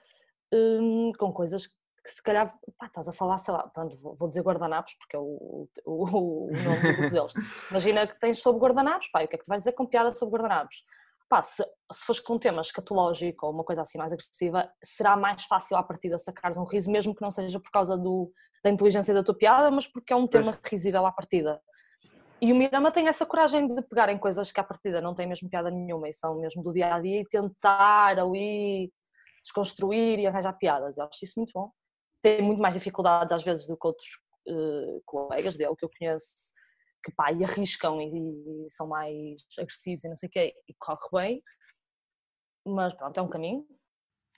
um, 0.53 1.13
com 1.19 1.33
coisas 1.33 1.67
que 1.67 2.11
se 2.11 2.23
calhar 2.23 2.53
pá, 2.79 2.87
estás 2.87 3.09
a 3.09 3.13
falar, 3.13 3.39
sei 3.39 3.53
lá, 3.53 3.69
pronto, 3.69 3.97
vou 3.99 4.29
dizer 4.29 4.43
guardanapos 4.43 4.95
porque 4.95 5.17
é 5.17 5.19
o, 5.19 5.69
o, 5.85 6.47
o 6.47 6.51
nome 6.51 6.81
do 6.83 6.97
grupo 6.97 7.11
deles. 7.13 7.33
Imagina 7.71 8.07
que 8.07 8.19
tens 8.19 8.39
sobre 8.39 8.61
guardanapos, 8.61 9.09
pá, 9.09 9.23
o 9.23 9.29
que 9.29 9.37
é 9.37 9.39
que 9.39 9.45
tu 9.45 9.49
vais 9.49 9.61
dizer 9.61 9.73
com 9.73 9.87
piada 9.87 10.15
sobre 10.15 10.39
guardanapos? 10.39 10.85
Pá, 11.31 11.41
se, 11.43 11.65
se 11.93 12.05
fores 12.05 12.21
com 12.21 12.35
um 12.35 12.39
tema 12.39 12.61
escatológico 12.61 13.47
ou 13.47 13.53
uma 13.53 13.63
coisa 13.63 13.83
assim 13.83 13.97
mais 13.97 14.13
agressiva, 14.13 14.69
será 14.83 15.17
mais 15.17 15.45
fácil 15.45 15.77
à 15.77 15.83
partida 15.83 16.19
sacares 16.19 16.59
um 16.59 16.65
riso, 16.65 16.91
mesmo 16.91 17.15
que 17.15 17.23
não 17.23 17.31
seja 17.31 17.61
por 17.61 17.71
causa 17.71 17.97
do, 17.97 18.33
da 18.65 18.69
inteligência 18.69 19.15
da 19.15 19.23
tua 19.23 19.37
piada, 19.37 19.71
mas 19.71 19.87
porque 19.87 20.13
é 20.13 20.17
um 20.17 20.27
tema 20.27 20.59
risível 20.65 21.07
à 21.07 21.13
partida. 21.13 21.63
e 22.43 22.53
o 22.53 22.57
Mirama 22.57 22.91
tem 22.91 23.07
essa 23.07 23.25
coragem 23.25 23.67
de 23.67 23.81
pegar 23.83 24.09
em 24.09 24.19
coisas 24.19 24.51
que 24.51 24.59
à 24.59 24.65
partida 24.65 25.01
não 25.01 25.15
têm 25.15 25.29
mesmo 25.29 25.49
piada 25.49 25.71
nenhuma 25.71 26.09
e 26.09 26.13
são 26.13 26.37
mesmo 26.41 26.63
do 26.65 26.73
dia 26.73 26.95
a 26.95 27.01
dia 27.01 27.21
e 27.21 27.29
tentar 27.29 28.19
ali 28.19 28.93
desconstruir 29.45 30.19
e 30.19 30.27
arranjar 30.27 30.55
piadas. 30.55 30.99
Eu 30.99 31.05
acho 31.05 31.25
isso 31.25 31.35
muito 31.37 31.53
bom. 31.55 31.71
Tem 32.23 32.43
muito 32.43 32.61
mais 32.61 32.75
dificuldades 32.75 33.33
às 33.33 33.43
vezes 33.45 33.67
do 33.69 33.77
que 33.77 33.87
outros 33.87 34.09
uh, 34.49 35.01
colegas 35.07 35.57
dele 35.57 35.77
que 35.79 35.85
eu 35.85 35.91
conheço 35.97 36.53
que 37.03 37.13
pá, 37.13 37.33
e 37.33 37.45
arriscam 37.45 38.01
e, 38.01 38.67
e, 38.67 38.71
são 38.71 38.87
mais 38.87 39.43
agressivos 39.59 40.05
e 40.05 40.09
não 40.09 40.17
sei 40.17 40.29
o 40.29 40.33
quê 40.33 40.55
e 40.69 40.75
corre 40.75 41.09
bem. 41.13 41.43
Mas 42.67 42.95
pronto, 42.95 43.19
é 43.19 43.23
um 43.23 43.29
caminho. 43.29 43.67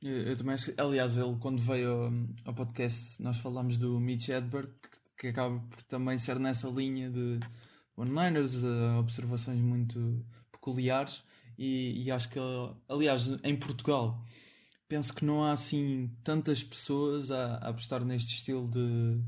Eu, 0.02 0.28
eu 0.28 0.36
também, 0.36 0.56
aliás, 0.78 1.16
ele 1.16 1.36
quando 1.40 1.60
veio 1.60 1.90
ao, 1.90 2.10
ao, 2.46 2.54
podcast 2.54 3.22
nós 3.22 3.38
falámos 3.38 3.76
do 3.76 4.00
Mitch 4.00 4.28
Edberg 4.28 4.72
que, 4.80 4.98
que 5.18 5.26
acaba 5.28 5.60
por 5.60 5.82
também 5.82 6.18
ser 6.18 6.38
nessa 6.38 6.68
linha 6.68 7.10
de 7.10 7.38
one-liners, 7.96 8.64
uh, 8.64 8.98
observações 8.98 9.60
muito 9.60 10.24
peculiares 10.50 11.22
e, 11.58 12.04
e, 12.04 12.10
acho 12.10 12.28
que, 12.30 12.38
aliás, 12.88 13.28
em 13.44 13.56
Portugal 13.56 14.24
penso 14.88 15.14
que 15.14 15.24
não 15.24 15.44
há 15.44 15.52
assim 15.52 16.10
tantas 16.22 16.62
pessoas 16.62 17.30
a, 17.30 17.56
apostar 17.56 18.04
neste 18.04 18.34
estilo 18.34 18.68
de 18.68 19.20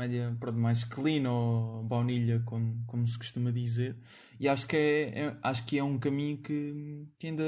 comédia 0.00 0.34
pronto, 0.40 0.58
mais 0.58 0.84
clean 0.84 1.30
ou 1.30 1.82
baunilha, 1.84 2.42
como, 2.46 2.82
como 2.86 3.06
se 3.06 3.18
costuma 3.18 3.50
dizer, 3.50 3.96
e 4.38 4.48
acho 4.48 4.66
que 4.66 4.76
é, 4.76 5.26
é, 5.26 5.36
acho 5.42 5.64
que 5.66 5.78
é 5.78 5.84
um 5.84 5.98
caminho 5.98 6.38
que, 6.38 7.06
que 7.18 7.26
ainda 7.26 7.44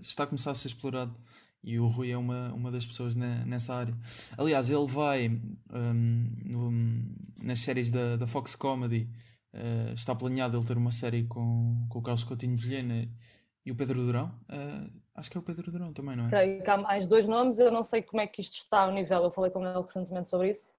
está 0.00 0.24
a 0.24 0.26
começar 0.26 0.50
a 0.50 0.54
ser 0.54 0.68
explorado 0.68 1.14
e 1.62 1.78
o 1.78 1.86
Rui 1.86 2.10
é 2.10 2.18
uma, 2.18 2.52
uma 2.52 2.72
das 2.72 2.84
pessoas 2.84 3.14
na, 3.14 3.44
nessa 3.44 3.72
área. 3.72 3.94
Aliás, 4.36 4.68
ele 4.68 4.86
vai 4.86 5.28
um, 5.28 6.32
no, 6.44 6.72
nas 7.40 7.60
séries 7.60 7.88
da, 7.90 8.16
da 8.16 8.26
Fox 8.26 8.56
Comedy 8.56 9.08
Uh, 9.54 9.92
está 9.92 10.14
planeado 10.14 10.56
ele 10.56 10.66
ter 10.66 10.78
uma 10.78 10.90
série 10.90 11.24
com, 11.24 11.86
com 11.90 11.98
o 11.98 12.02
Carlos 12.02 12.24
Coutinho 12.24 12.56
Vilhena 12.56 13.06
e 13.66 13.70
o 13.70 13.76
Pedro 13.76 14.00
Durão. 14.00 14.34
Uh, 14.48 14.90
acho 15.14 15.30
que 15.30 15.36
é 15.36 15.40
o 15.40 15.42
Pedro 15.42 15.70
Durão 15.70 15.92
também, 15.92 16.16
não 16.16 16.24
é? 16.24 16.30
Creio 16.30 16.62
que 16.62 16.70
há 16.70 16.78
mais 16.78 17.06
dois 17.06 17.28
nomes, 17.28 17.58
eu 17.58 17.70
não 17.70 17.82
sei 17.82 18.00
como 18.00 18.22
é 18.22 18.26
que 18.26 18.40
isto 18.40 18.54
está 18.54 18.80
ao 18.80 18.92
nível, 18.92 19.24
eu 19.24 19.30
falei 19.30 19.50
com 19.50 19.62
ele 19.62 19.82
recentemente 19.82 20.30
sobre 20.30 20.48
isso. 20.48 20.72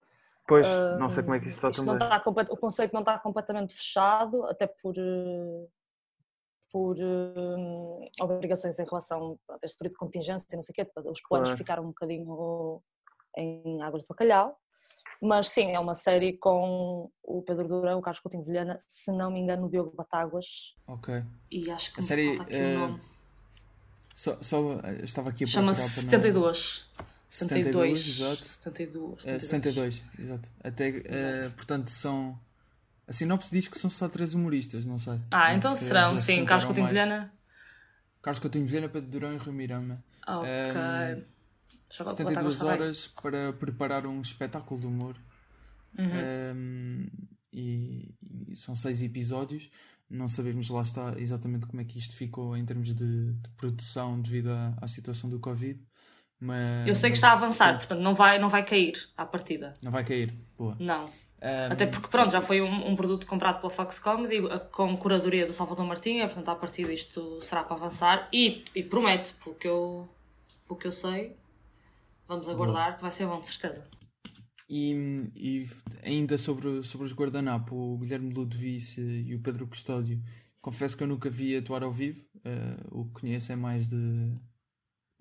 Pois, 0.47 0.67
uh, 0.67 0.97
não 0.99 1.09
sei 1.09 1.23
como 1.23 1.35
é 1.35 1.39
que 1.39 1.47
isto 1.47 1.65
está 1.65 1.71
também. 1.71 1.95
Está, 1.95 2.21
o 2.51 2.57
conceito 2.57 2.93
não 2.93 3.01
está 3.01 3.17
completamente 3.17 3.73
fechado, 3.73 4.45
até 4.45 4.67
por, 4.67 4.93
por 6.71 6.97
obrigações 8.19 8.77
em 8.77 8.83
relação 8.83 9.39
a 9.49 9.57
este 9.63 9.77
período 9.77 9.93
de 9.93 9.99
contingência 9.99 10.45
e 10.51 10.55
não 10.55 10.63
sei 10.63 10.73
o 10.73 10.75
quê, 10.75 10.91
os 11.05 11.21
planos 11.21 11.49
claro. 11.49 11.57
ficaram 11.57 11.83
um 11.83 11.87
bocadinho 11.87 12.81
em 13.37 13.81
águas 13.81 14.01
de 14.01 14.07
bacalhau. 14.07 14.57
Mas 15.21 15.49
sim, 15.49 15.71
é 15.71 15.79
uma 15.79 15.95
série 15.95 16.33
com 16.33 17.09
o 17.23 17.41
Pedro 17.43 17.65
Durão, 17.65 17.99
o 17.99 18.01
Carlos 18.01 18.19
Coutinho 18.19 18.43
Vilhena, 18.43 18.75
se 18.77 19.09
não 19.09 19.31
me 19.31 19.39
engano, 19.39 19.67
o 19.67 19.69
Diogo 19.69 19.95
Batáguas. 19.95 20.75
Ok. 20.85 21.23
E 21.49 21.71
acho 21.71 21.93
que 21.93 22.01
a 22.01 22.03
série, 22.03 22.35
falta 22.35 22.43
aqui 22.43 22.61
uh, 22.61 22.75
o 22.75 22.79
nome. 22.79 23.01
Só, 24.13 24.37
só 24.41 24.57
estava 25.01 25.29
aqui 25.29 25.45
a 25.45 25.47
Chama-se 25.47 26.01
72. 26.01 26.91
72, 27.33 27.99
72, 27.99 28.19
exato. 28.19 28.45
72, 28.45 29.23
72. 29.23 29.23
Uh, 29.23 29.45
72, 29.45 30.03
exato. 30.19 30.49
Até, 30.63 30.87
exato. 30.89 31.47
Uh, 31.47 31.55
portanto, 31.55 31.89
são. 31.89 32.39
A 33.07 33.11
sinopse 33.11 33.49
diz 33.51 33.67
que 33.67 33.77
são 33.77 33.89
só 33.89 34.07
três 34.07 34.33
humoristas, 34.33 34.85
não 34.85 34.99
sei. 34.99 35.19
Ah, 35.31 35.53
então 35.53 35.75
serão, 35.75 36.15
sim. 36.15 36.45
Carlos 36.45 36.65
Coutinho 36.65 36.87
Vilhena. 36.87 37.33
Carlos 38.21 38.39
Coutinho 38.39 38.65
Vilhena, 38.65 38.87
Pedro 38.87 39.09
Durão 39.09 39.33
e 39.33 39.37
Rui 39.37 39.53
Mirama. 39.53 40.03
Ok. 40.27 40.49
Um, 40.49 41.23
72 41.89 42.61
horas 42.61 43.07
para 43.07 43.51
preparar 43.53 44.05
um 44.05 44.21
espetáculo 44.21 44.79
de 44.79 44.87
humor. 44.87 45.15
Uhum. 45.97 46.55
Um, 46.55 47.07
e, 47.51 48.15
e, 48.49 48.55
são 48.55 48.75
seis 48.75 49.01
episódios. 49.01 49.69
Não 50.09 50.27
sabemos 50.27 50.69
lá 50.69 50.83
está 50.83 51.13
exatamente 51.17 51.65
como 51.65 51.81
é 51.81 51.85
que 51.85 51.97
isto 51.97 52.15
ficou 52.15 52.55
em 52.55 52.65
termos 52.65 52.93
de, 52.93 53.33
de 53.33 53.49
produção 53.57 54.21
devido 54.21 54.51
à, 54.51 54.77
à, 54.81 54.87
situação 54.87 55.29
do 55.29 55.39
Covid. 55.39 55.79
Mas, 56.43 56.87
Eu 56.87 56.95
sei 56.95 57.09
que 57.09 57.17
está 57.17 57.29
a 57.29 57.33
avançar, 57.33 57.77
portanto 57.77 57.99
não 57.99 58.13
vai, 58.13 58.37
não 58.37 58.49
vai 58.49 58.63
cair 58.63 59.09
à 59.15 59.25
partida. 59.25 59.73
Não 59.81 59.91
vai 59.91 60.03
cair, 60.03 60.33
boa. 60.57 60.75
Não. 60.79 61.05
Um... 61.05 61.71
Até 61.71 61.85
porque, 61.85 62.07
pronto, 62.07 62.31
já 62.31 62.41
foi 62.41 62.61
um, 62.61 62.87
um, 62.89 62.95
produto 62.95 63.25
comprado 63.27 63.59
pela 63.59 63.69
Fox 63.69 63.99
Comedy 63.99 64.41
com 64.71 64.95
curadoria 64.97 65.45
do 65.45 65.53
Salvador 65.53 65.85
Martinha, 65.85 66.25
portanto, 66.25 66.49
à 66.49 66.55
partida 66.55 66.91
isto 66.91 67.39
será 67.41 67.63
para 67.63 67.75
avançar 67.75 68.29
e, 68.31 68.63
e 68.73 68.81
promete, 68.83 69.33
porque 69.43 69.67
eu, 69.67 70.07
porque 70.65 70.87
eu 70.87 70.91
sei, 70.91 71.35
Vamos 72.27 72.47
aguardar, 72.47 72.85
Boa. 72.85 72.95
que 72.95 73.01
vai 73.01 73.11
ser 73.11 73.27
bom, 73.27 73.39
de 73.39 73.47
certeza. 73.47 73.87
E, 74.69 75.29
e 75.35 75.69
ainda 76.03 76.37
sobre, 76.37 76.81
sobre 76.83 77.05
os 77.05 77.13
guardanapo, 77.13 77.75
o 77.75 77.97
Guilherme 77.97 78.33
Ludovice 78.33 79.01
e 79.01 79.35
o 79.35 79.39
Pedro 79.39 79.67
Custódio, 79.67 80.21
confesso 80.61 80.97
que 80.97 81.03
eu 81.03 81.07
nunca 81.07 81.29
vi 81.29 81.55
atuar 81.55 81.83
ao 81.83 81.91
vivo. 81.91 82.21
Uh, 82.37 83.01
o 83.01 83.05
que 83.05 83.21
conheço 83.21 83.51
é 83.51 83.55
mais 83.55 83.87
de 83.87 84.31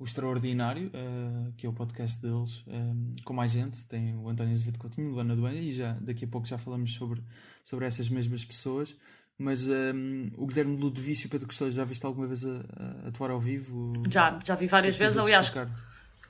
o 0.03 0.05
Extraordinário, 0.05 0.89
uh, 0.89 1.53
que 1.57 1.65
é 1.65 1.69
o 1.69 1.73
podcast 1.73 2.21
deles, 2.21 2.65
um, 2.67 3.15
eh, 3.17 3.23
com 3.25 3.33
mais 3.33 3.53
gente. 3.53 3.87
Tem 3.87 4.17
o 4.17 4.29
António 4.29 4.53
Azevedo 4.53 4.79
Coutinho, 4.81 5.11
Luana 5.11 5.37
Duane, 5.37 5.61
e 5.61 5.73
já, 5.73 5.93
daqui 6.01 6.25
a 6.25 6.29
pouco 6.29 6.45
já 6.45 6.59
falamos 6.59 6.93
sobre, 6.93 7.23
sobre 7.63 7.87
essas 7.87 8.09
mesmas 8.09 8.45
pessoas. 8.45 8.97
Mas 9.39 9.69
um, 9.69 10.29
o 10.37 10.45
Guilherme 10.45 10.77
Ludovice 10.77 11.23
e 11.23 11.27
o 11.27 11.31
Pedro 11.31 11.47
Custódio, 11.47 11.73
já 11.73 11.85
viste 11.85 12.05
alguma 12.05 12.27
vez 12.27 12.45
a, 12.45 12.65
a 13.05 13.09
atuar 13.09 13.31
ao 13.31 13.39
vivo? 13.39 14.03
Já, 14.11 14.37
já 14.45 14.57
vi 14.57 14.67
várias 14.67 14.97
vezes, 14.97 15.17
aliás. 15.17 15.47
Destacar? 15.47 15.73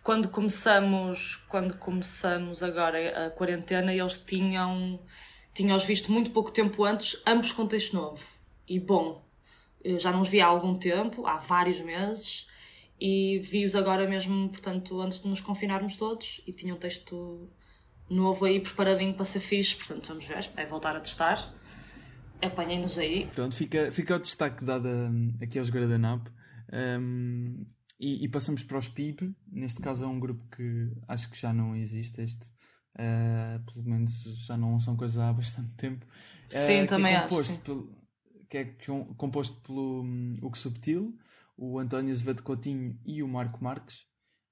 quando 0.02 0.28
começamos, 0.28 1.36
quando 1.48 1.74
começamos 1.78 2.62
agora 2.62 3.26
a 3.26 3.30
quarentena, 3.30 3.94
eles 3.94 4.18
tinham, 4.18 5.00
tinham-os 5.54 5.84
visto 5.84 6.12
muito 6.12 6.30
pouco 6.30 6.50
tempo 6.50 6.84
antes, 6.84 7.22
ambos 7.26 7.52
com 7.52 7.66
texto 7.66 7.94
novo. 7.94 8.22
E 8.68 8.78
bom, 8.78 9.24
já 9.98 10.12
não 10.12 10.20
os 10.20 10.28
vi 10.28 10.40
há 10.40 10.46
algum 10.46 10.74
tempo, 10.74 11.26
há 11.26 11.38
vários 11.38 11.80
meses, 11.80 12.46
e 13.00 13.40
vi-os 13.40 13.74
agora 13.74 14.08
mesmo, 14.08 14.48
portanto, 14.48 15.00
antes 15.00 15.20
de 15.20 15.28
nos 15.28 15.40
confinarmos 15.40 15.96
todos, 15.96 16.40
e 16.46 16.52
tinham 16.52 16.76
um 16.76 16.80
texto 16.80 17.50
novo 18.08 18.44
aí 18.44 18.60
preparadinho 18.60 19.14
para 19.14 19.24
ser 19.24 19.40
fixe, 19.40 19.74
portanto, 19.74 20.08
vamos 20.08 20.26
ver, 20.26 20.50
é 20.56 20.64
voltar 20.64 20.96
a 20.96 21.00
testar. 21.00 21.52
Apanhem-nos 22.40 22.98
aí. 22.98 23.26
Pronto, 23.34 23.54
fica, 23.54 23.92
fica 23.92 24.16
o 24.16 24.18
destaque 24.18 24.64
dado 24.64 24.88
aqui 25.40 25.58
aos 25.58 25.70
Gradanap. 25.70 26.26
Um, 26.72 27.64
e, 28.00 28.24
e, 28.24 28.28
passamos 28.28 28.64
para 28.64 28.78
os 28.78 28.88
PIB, 28.88 29.32
neste 29.46 29.80
caso 29.80 30.04
é 30.04 30.08
um 30.08 30.18
grupo 30.18 30.44
que 30.56 30.90
acho 31.06 31.30
que 31.30 31.40
já 31.40 31.52
não 31.52 31.76
existe, 31.76 32.20
este, 32.20 32.48
uh, 32.96 33.62
pelo 33.72 33.84
menos 33.84 34.24
já 34.44 34.56
não 34.56 34.80
são 34.80 34.96
coisas 34.96 35.18
há 35.18 35.32
bastante 35.32 35.70
tempo. 35.76 36.04
Sim, 36.48 36.82
uh, 36.82 36.86
também 36.88 37.14
é 37.14 37.18
acho. 37.18 37.58
Pelo, 37.60 37.96
que 38.48 38.58
é 38.58 38.64
composto 39.16 39.56
pelo 39.62 40.02
um, 40.02 40.36
Hugo 40.42 40.58
Subtil, 40.58 41.16
o 41.62 41.78
António 41.78 42.10
Azevedo 42.10 42.42
Coutinho 42.42 42.98
e 43.06 43.22
o 43.22 43.28
Marco 43.28 43.62
Marques. 43.62 44.04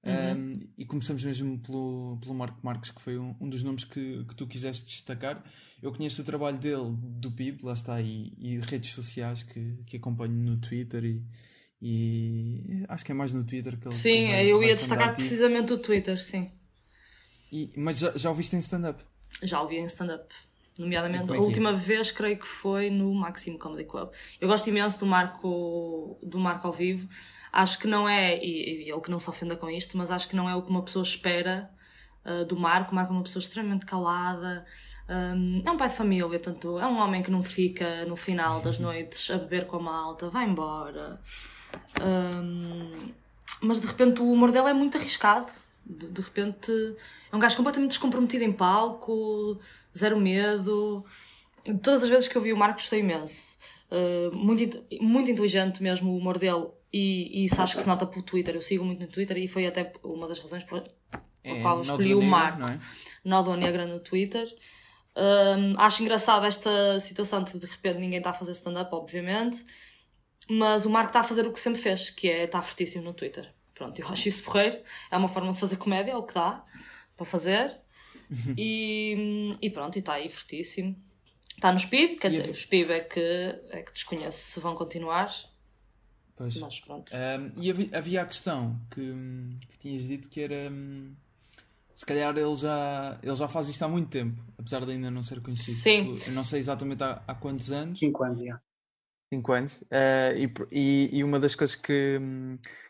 Uhum. 0.03 0.55
Um, 0.55 0.59
e 0.77 0.85
começamos 0.85 1.23
mesmo 1.23 1.59
pelo, 1.59 2.17
pelo 2.21 2.33
Marco 2.33 2.59
Marques, 2.63 2.89
que 2.89 3.01
foi 3.01 3.19
um, 3.19 3.35
um 3.39 3.49
dos 3.49 3.61
nomes 3.61 3.83
que, 3.83 4.23
que 4.23 4.33
tu 4.33 4.47
quiseste 4.47 4.85
destacar. 4.85 5.43
Eu 5.83 5.91
conheço 5.91 6.21
o 6.21 6.25
trabalho 6.25 6.57
dele 6.57 6.95
do 6.97 7.29
PIB, 7.29 7.65
lá 7.65 7.73
está, 7.73 8.01
e, 8.01 8.33
e 8.37 8.59
redes 8.59 8.91
sociais 8.91 9.43
que, 9.43 9.77
que 9.85 9.97
acompanho 9.97 10.33
no 10.33 10.57
Twitter 10.57 11.03
e, 11.03 11.21
e 11.81 12.85
acho 12.87 13.03
que 13.03 13.11
é 13.11 13.15
mais 13.15 13.33
no 13.33 13.43
Twitter 13.43 13.77
que 13.77 13.87
ele 13.87 13.93
Sim, 13.93 14.29
eu 14.29 14.63
ia 14.63 14.75
destacar 14.75 15.13
precisamente 15.13 15.73
o 15.73 15.77
Twitter, 15.77 16.19
sim. 16.19 16.49
E, 17.51 17.71
mas 17.75 17.99
já, 17.99 18.17
já 18.17 18.29
ouviste 18.29 18.55
em 18.55 18.59
stand-up? 18.59 19.03
Já 19.43 19.61
ouvi 19.61 19.75
em 19.75 19.85
stand-up. 19.85 20.33
Nomeadamente, 20.79 21.31
é 21.31 21.33
a 21.33 21.37
é? 21.37 21.39
última 21.39 21.73
vez 21.73 22.11
creio 22.11 22.39
que 22.39 22.47
foi 22.47 22.89
no 22.89 23.13
Maximo 23.13 23.59
Comedy 23.59 23.83
Club. 23.85 24.09
Eu 24.39 24.47
gosto 24.47 24.67
imenso 24.67 24.99
do 24.99 25.05
Marco, 25.05 26.17
do 26.23 26.39
Marco 26.39 26.67
ao 26.67 26.73
vivo. 26.73 27.07
Acho 27.51 27.77
que 27.79 27.87
não 27.87 28.07
é, 28.07 28.37
e, 28.37 28.85
e 28.85 28.91
ele 28.91 29.01
que 29.01 29.11
não 29.11 29.19
se 29.19 29.29
ofenda 29.29 29.55
com 29.55 29.69
isto, 29.69 29.97
mas 29.97 30.09
acho 30.09 30.27
que 30.27 30.35
não 30.35 30.49
é 30.49 30.55
o 30.55 30.61
que 30.61 30.69
uma 30.69 30.81
pessoa 30.81 31.03
espera 31.03 31.69
uh, 32.25 32.45
do 32.45 32.55
Marco. 32.55 32.93
O 32.93 32.95
Marco 32.95 33.11
é 33.11 33.15
uma 33.15 33.23
pessoa 33.23 33.41
extremamente 33.41 33.85
calada, 33.85 34.65
um, 35.11 35.61
é 35.65 35.71
um 35.71 35.75
pai 35.75 35.89
de 35.89 35.95
família, 35.95 36.27
portanto, 36.27 36.79
é 36.79 36.87
um 36.87 36.97
homem 36.97 37.21
que 37.21 37.29
não 37.29 37.43
fica 37.43 38.05
no 38.05 38.15
final 38.15 38.61
das 38.61 38.79
noites 38.79 39.29
a 39.29 39.37
beber 39.37 39.67
com 39.67 39.75
a 39.75 39.81
malta, 39.81 40.29
vai 40.29 40.45
embora. 40.45 41.19
Um, 42.01 43.11
mas 43.61 43.79
de 43.81 43.87
repente 43.87 44.21
o 44.21 44.31
humor 44.31 44.51
dele 44.51 44.69
é 44.69 44.73
muito 44.73 44.97
arriscado. 44.97 45.51
De, 45.85 46.07
de, 46.07 46.21
repente 46.21 46.71
é 47.31 47.35
um 47.35 47.39
gajo 47.39 47.57
completamente 47.57 47.91
descomprometido 47.91 48.43
em 48.43 48.51
palco, 48.51 49.59
zero 49.97 50.19
medo. 50.19 51.05
Todas 51.83 52.03
as 52.03 52.09
vezes 52.09 52.27
que 52.27 52.37
eu 52.37 52.41
vi 52.41 52.53
o 52.53 52.57
Marcos 52.57 52.83
gostei 52.83 52.99
imenso. 52.99 53.57
Uh, 53.91 54.35
muito, 54.35 54.83
muito 55.01 55.29
inteligente 55.29 55.83
mesmo 55.83 56.11
o 56.11 56.17
humor 56.17 56.37
dele 56.37 56.67
e, 56.93 57.41
e, 57.41 57.45
isso 57.45 57.61
acho 57.61 57.75
que 57.75 57.81
se 57.81 57.87
nota 57.87 58.05
pelo 58.05 58.23
Twitter. 58.23 58.55
Eu 58.55 58.61
sigo 58.61 58.83
muito 58.83 58.99
no 58.99 59.07
Twitter 59.07 59.37
e 59.37 59.47
foi 59.47 59.65
até 59.65 59.91
uma 60.03 60.27
das 60.27 60.39
razões 60.39 60.63
por, 60.63 60.81
por 60.81 61.21
é, 61.43 61.61
qual 61.61 61.77
eu 61.77 61.81
escolhi 61.81 62.15
o 62.15 62.21
Marco. 62.21 62.63
É? 62.63 62.79
Nódoa 63.23 63.55
Negra 63.55 63.85
no 63.85 63.99
Twitter. 63.99 64.47
Um, 65.15 65.79
acho 65.79 66.01
engraçado 66.01 66.45
esta 66.45 66.99
situação 66.99 67.43
de 67.43 67.59
de 67.59 67.65
repente 67.65 67.99
ninguém 67.99 68.17
está 68.17 68.31
a 68.31 68.33
fazer 68.33 68.51
stand-up, 68.51 68.93
obviamente. 68.93 69.63
Mas 70.49 70.85
o 70.85 70.89
Marco 70.89 71.09
está 71.09 71.21
a 71.21 71.23
fazer 71.23 71.47
o 71.47 71.53
que 71.53 71.59
sempre 71.59 71.81
fez, 71.81 72.09
que 72.09 72.29
é 72.29 72.43
estar 72.43 72.61
fortíssimo 72.61 73.03
no 73.03 73.13
Twitter. 73.13 73.53
Pronto, 73.81 73.99
eu 73.99 74.07
acho 74.09 74.29
isso 74.29 74.43
porreiro. 74.43 74.77
É 75.09 75.17
uma 75.17 75.27
forma 75.27 75.51
de 75.51 75.59
fazer 75.59 75.77
comédia, 75.77 76.11
é 76.11 76.15
o 76.15 76.21
que 76.21 76.35
dá 76.35 76.63
para 77.17 77.25
fazer. 77.25 77.79
e, 78.55 79.57
e 79.59 79.69
pronto, 79.71 79.95
e 79.95 79.99
está 79.99 80.13
aí 80.13 80.29
fortíssimo. 80.29 80.95
Está 81.55 81.71
no 81.71 81.79
SPIB, 81.79 82.17
quer 82.17 82.29
dizer, 82.29 82.49
o 82.49 82.53
SPIB 82.53 82.91
é 82.91 82.99
que, 82.99 83.19
é 83.71 83.81
que 83.81 83.91
desconhece 83.91 84.37
se 84.37 84.59
vão 84.59 84.75
continuar. 84.75 85.31
Pois. 86.35 86.55
Mas 86.57 86.79
pronto. 86.79 87.11
Um, 87.11 87.61
e 87.61 87.71
havia, 87.71 87.89
havia, 87.91 88.21
a 88.21 88.25
questão 88.25 88.79
que, 88.91 89.01
que 89.69 89.79
tinhas 89.79 90.03
dito 90.03 90.29
que 90.29 90.41
era. 90.41 90.71
Um, 90.71 91.15
se 91.95 92.05
calhar 92.05 92.35
ele 92.37 92.55
já, 92.55 93.19
ele 93.21 93.35
já 93.35 93.47
faz 93.47 93.67
isto 93.67 93.83
há 93.83 93.87
muito 93.87 94.09
tempo, 94.09 94.41
apesar 94.57 94.85
de 94.85 94.91
ainda 94.91 95.09
não 95.09 95.23
ser 95.23 95.41
conhecido. 95.41 95.77
Sim. 95.77 96.19
Eu 96.27 96.33
não 96.33 96.43
sei 96.43 96.59
exatamente 96.59 97.03
há, 97.03 97.21
há 97.27 97.33
quantos 97.33 97.71
anos. 97.71 97.97
Cinco 97.97 98.23
anos, 98.23 98.43
já. 98.43 98.61
Cinco 99.33 99.53
anos. 99.53 99.81
Uh, 99.83 100.67
e, 100.69 101.09
e, 101.19 101.23
uma 101.23 101.39
das 101.39 101.55
coisas 101.55 101.73
que, 101.73 102.19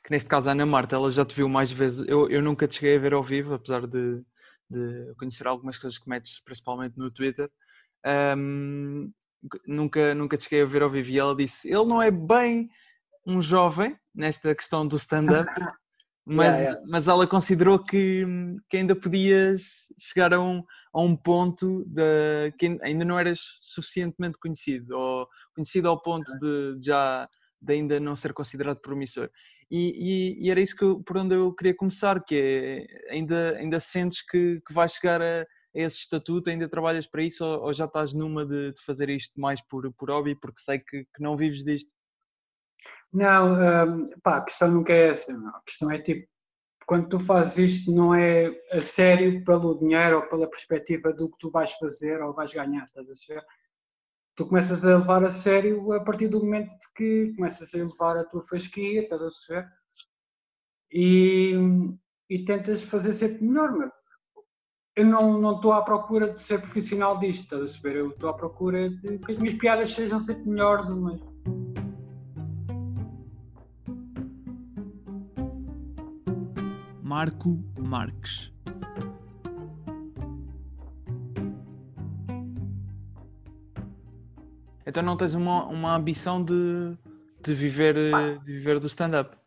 que, 0.03 0.09
neste 0.09 0.27
caso, 0.27 0.49
a 0.49 0.53
Ana 0.53 0.65
Marta, 0.65 0.95
ela 0.95 1.11
já 1.11 1.23
te 1.23 1.35
viu 1.35 1.47
mais 1.47 1.71
vezes. 1.71 2.07
Eu, 2.07 2.27
eu 2.31 2.41
nunca 2.41 2.67
te 2.67 2.75
cheguei 2.75 2.95
a 2.95 2.99
ver 2.99 3.13
ao 3.13 3.21
vivo, 3.21 3.53
apesar 3.53 3.85
de, 3.85 4.23
de 4.67 5.13
conhecer 5.19 5.45
algumas 5.45 5.77
coisas 5.77 5.99
que 5.99 6.09
metes, 6.09 6.41
principalmente 6.43 6.97
no 6.97 7.11
Twitter. 7.11 7.47
Um, 8.35 9.13
nunca, 9.67 10.15
nunca 10.15 10.35
te 10.35 10.45
cheguei 10.45 10.63
a 10.63 10.65
ver 10.65 10.81
ao 10.81 10.89
vivo 10.89 11.11
e 11.11 11.19
ela 11.19 11.35
disse: 11.35 11.67
ele 11.67 11.85
não 11.85 12.01
é 12.01 12.09
bem 12.09 12.71
um 13.23 13.39
jovem 13.39 13.95
nesta 14.13 14.55
questão 14.55 14.87
do 14.87 14.95
stand-up, 14.95 15.47
mas, 16.25 16.55
yeah, 16.55 16.59
yeah. 16.59 16.81
mas 16.87 17.07
ela 17.07 17.25
considerou 17.25 17.79
que, 17.79 18.25
que 18.69 18.77
ainda 18.77 18.95
podias 18.95 19.87
chegar 19.97 20.33
a 20.33 20.39
um, 20.39 20.63
a 20.93 21.01
um 21.01 21.15
ponto 21.15 21.83
de, 21.87 22.51
que 22.57 22.77
ainda 22.81 23.03
não 23.03 23.19
eras 23.19 23.39
suficientemente 23.61 24.37
conhecido, 24.37 24.95
ou 24.95 25.27
conhecido 25.55 25.89
ao 25.89 26.01
ponto 26.01 26.31
de 26.39 26.77
já 26.81 27.27
de 27.61 27.73
ainda 27.73 27.99
não 27.99 28.15
ser 28.15 28.33
considerado 28.33 28.79
promissor. 28.79 29.29
E, 29.69 30.37
e, 30.39 30.45
e 30.45 30.51
era 30.51 30.59
isso 30.59 30.75
que 30.75 30.83
eu, 30.83 31.01
por 31.01 31.17
onde 31.17 31.35
eu 31.35 31.53
queria 31.53 31.75
começar, 31.75 32.21
que 32.23 32.35
é, 32.35 33.13
ainda, 33.13 33.55
ainda 33.57 33.79
sentes 33.79 34.21
que, 34.25 34.59
que 34.65 34.73
vais 34.73 34.93
chegar 34.93 35.21
a, 35.21 35.41
a, 35.41 35.45
esse 35.73 35.99
estatuto, 35.99 36.49
ainda 36.49 36.67
trabalhas 36.67 37.07
para 37.07 37.23
isso, 37.23 37.45
ou, 37.45 37.65
ou 37.65 37.73
já 37.73 37.85
estás 37.85 38.13
numa 38.13 38.45
de, 38.45 38.73
de, 38.73 38.81
fazer 38.81 39.09
isto 39.09 39.39
mais 39.39 39.61
por, 39.61 39.91
por 39.93 40.09
hobby, 40.09 40.35
porque 40.35 40.59
sei 40.59 40.79
que, 40.79 41.05
que 41.05 41.21
não 41.21 41.37
vives 41.37 41.63
disto? 41.63 41.93
Não, 43.13 43.53
um, 43.53 44.09
pá, 44.23 44.37
a 44.37 44.41
questão 44.41 44.71
nunca 44.71 44.93
é 44.93 45.09
essa. 45.09 45.33
Não. 45.33 45.49
A 45.49 45.61
questão 45.61 45.91
é 45.91 45.99
tipo, 45.99 46.27
quando 46.85 47.09
tu 47.09 47.19
fazes 47.19 47.77
isto, 47.77 47.91
não 47.91 48.13
é 48.13 48.51
a 48.71 48.81
sério 48.81 49.43
pelo 49.43 49.77
dinheiro 49.79 50.17
ou 50.17 50.27
pela 50.27 50.49
perspectiva 50.49 51.13
do 51.13 51.29
que 51.29 51.37
tu 51.39 51.49
vais 51.49 51.71
fazer 51.73 52.21
ou 52.21 52.33
vais 52.33 52.53
ganhar, 52.53 52.83
estás 52.85 53.07
a 53.09 53.33
ver? 53.33 53.43
Tu 54.35 54.45
começas 54.45 54.85
a 54.85 54.97
levar 54.97 55.23
a 55.23 55.29
sério 55.29 55.91
a 55.93 56.03
partir 56.03 56.27
do 56.27 56.39
momento 56.39 56.71
que 56.95 57.33
começas 57.35 57.73
a 57.73 57.77
elevar 57.77 58.17
a 58.17 58.25
tua 58.25 58.41
fasquia, 58.41 59.03
estás 59.03 59.21
a 59.21 59.29
ver? 59.49 59.67
E, 60.91 61.53
e 62.29 62.43
tentas 62.43 62.81
fazer 62.81 63.13
sempre 63.13 63.43
melhor, 63.43 63.71
meu. 63.71 63.91
Eu 64.95 65.05
não, 65.05 65.39
não 65.39 65.55
estou 65.55 65.71
à 65.73 65.83
procura 65.83 66.33
de 66.33 66.41
ser 66.41 66.59
profissional 66.59 67.17
disto, 67.19 67.43
estás 67.43 67.77
a 67.77 67.81
ver? 67.81 67.95
Eu 67.97 68.09
estou 68.09 68.29
à 68.29 68.33
procura 68.33 68.89
de 68.89 69.19
que 69.19 69.31
as 69.31 69.37
minhas 69.37 69.57
piadas 69.57 69.91
sejam 69.91 70.19
sempre 70.19 70.49
melhores 70.49 70.89
umas 70.89 71.21
Marco 77.21 77.55
Marques. 77.77 78.51
Então 84.87 85.03
não 85.03 85.15
tens 85.15 85.35
uma, 85.35 85.67
uma 85.67 85.95
ambição 85.95 86.43
de, 86.43 86.97
de, 87.43 87.53
viver, 87.53 87.93
de 87.93 88.43
viver 88.43 88.79
do 88.79 88.87
stand-up? 88.87 89.37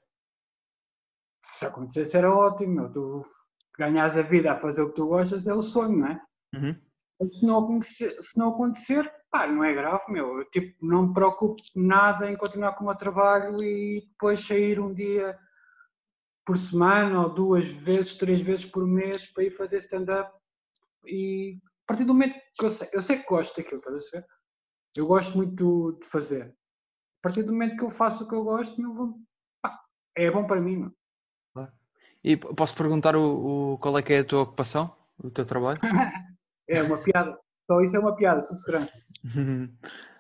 Se 1.40 1.66
acontecesse 1.66 2.16
era 2.16 2.32
ótimo, 2.32 2.92
tu 2.92 3.22
ganhas 3.76 4.16
a 4.16 4.22
vida 4.22 4.52
a 4.52 4.56
fazer 4.56 4.82
o 4.82 4.90
que 4.90 4.94
tu 4.94 5.08
gostas 5.08 5.48
é 5.48 5.52
o 5.52 5.60
sonho, 5.60 5.98
não 5.98 6.06
é? 6.06 6.22
Uhum. 6.54 6.76
Se, 7.28 7.44
não 7.44 7.58
acontecer, 7.58 8.16
se 8.22 8.38
não 8.38 8.50
acontecer, 8.50 9.12
pá, 9.32 9.48
não 9.48 9.64
é 9.64 9.74
grave, 9.74 10.04
meu. 10.12 10.38
Eu 10.38 10.48
tipo, 10.48 10.76
não 10.80 11.08
me 11.08 11.12
preocupo 11.12 11.60
nada 11.74 12.30
em 12.30 12.36
continuar 12.36 12.74
com 12.74 12.84
o 12.84 12.86
meu 12.86 12.96
trabalho 12.96 13.60
e 13.60 14.06
depois 14.12 14.46
sair 14.46 14.78
um 14.78 14.94
dia 14.94 15.36
por 16.44 16.58
semana 16.58 17.22
ou 17.22 17.34
duas 17.34 17.68
vezes, 17.68 18.14
três 18.14 18.40
vezes 18.40 18.64
por 18.64 18.86
mês 18.86 19.26
para 19.26 19.44
ir 19.44 19.50
fazer 19.50 19.78
stand-up 19.78 20.32
e 21.06 21.58
a 21.84 21.86
partir 21.86 22.04
do 22.04 22.14
momento 22.14 22.34
que 22.58 22.64
eu 22.64 22.70
sei, 22.70 22.88
eu 22.92 23.00
sei 23.00 23.18
que 23.18 23.28
gosto 23.28 23.56
daquilo, 23.56 23.78
estás 23.78 24.14
a? 24.14 24.26
Eu 24.96 25.06
gosto 25.06 25.36
muito 25.36 25.98
de 26.00 26.06
fazer. 26.06 26.46
A 26.46 27.22
partir 27.22 27.42
do 27.42 27.52
momento 27.52 27.76
que 27.76 27.84
eu 27.84 27.90
faço 27.90 28.24
o 28.24 28.28
que 28.28 28.34
eu 28.34 28.44
gosto, 28.44 28.80
meu, 28.80 29.18
pá, 29.60 29.78
é 30.14 30.30
bom 30.30 30.46
para 30.46 30.60
mim. 30.60 30.76
Meu. 30.76 31.68
E 32.22 32.38
posso 32.38 32.74
perguntar 32.74 33.16
o, 33.16 33.74
o, 33.74 33.78
qual 33.78 33.98
é 33.98 34.02
que 34.02 34.14
é 34.14 34.20
a 34.20 34.24
tua 34.24 34.42
ocupação, 34.42 34.96
o 35.22 35.30
teu 35.30 35.44
trabalho? 35.44 35.78
é 36.68 36.82
uma 36.82 36.96
piada. 36.96 37.38
Só 37.66 37.80
isso 37.82 37.96
é 37.96 38.00
uma 38.00 38.16
piada, 38.16 38.40
sou 38.40 38.56
segurança. 38.56 38.98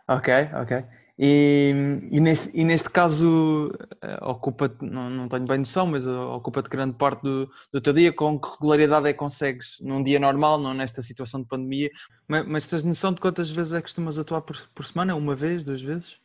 ok, 0.08 0.34
ok. 0.60 0.84
E, 1.16 1.72
e, 2.10 2.20
neste, 2.20 2.50
e 2.52 2.64
neste 2.64 2.90
caso 2.90 3.68
uh, 3.68 4.30
ocupa-te, 4.30 4.84
não, 4.84 5.08
não 5.08 5.28
tenho 5.28 5.46
bem 5.46 5.58
noção, 5.58 5.86
mas 5.86 6.06
ocupa-te 6.06 6.68
grande 6.68 6.96
parte 6.96 7.22
do, 7.22 7.48
do 7.72 7.80
teu 7.80 7.92
dia. 7.92 8.12
Com 8.12 8.38
que 8.38 8.48
regularidade 8.50 9.08
é 9.08 9.12
que 9.12 9.18
consegues 9.18 9.78
num 9.80 10.02
dia 10.02 10.18
normal, 10.18 10.58
não 10.58 10.74
nesta 10.74 11.02
situação 11.02 11.42
de 11.42 11.48
pandemia? 11.48 11.90
Mas, 12.26 12.46
mas 12.46 12.66
tens 12.66 12.82
noção 12.82 13.12
de 13.12 13.20
quantas 13.20 13.48
vezes 13.48 13.74
é 13.74 13.76
que 13.76 13.84
costumas 13.84 14.18
atuar 14.18 14.42
por, 14.42 14.56
por 14.74 14.84
semana? 14.84 15.14
Uma 15.14 15.36
vez, 15.36 15.62
duas 15.62 15.80
vezes? 15.80 16.18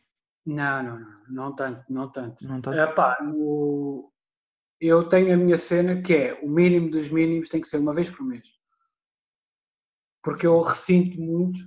Não, 0.44 0.82
não, 0.82 0.98
não, 0.98 1.16
não 1.28 1.54
tanto, 1.54 1.84
não 1.88 2.08
tanto. 2.10 2.46
Não 2.46 2.60
tanto? 2.60 2.76
Epá, 2.78 3.18
no... 3.22 4.10
Eu 4.80 5.08
tenho 5.08 5.34
a 5.34 5.36
minha 5.36 5.58
cena 5.58 6.00
que 6.02 6.14
é 6.14 6.40
o 6.42 6.48
mínimo 6.48 6.90
dos 6.90 7.10
mínimos 7.10 7.50
tem 7.50 7.60
que 7.60 7.68
ser 7.68 7.76
uma 7.76 7.94
vez 7.94 8.10
por 8.10 8.24
mês. 8.24 8.48
Porque 10.22 10.46
eu 10.46 10.58
ressinto 10.60 11.20
muito, 11.20 11.60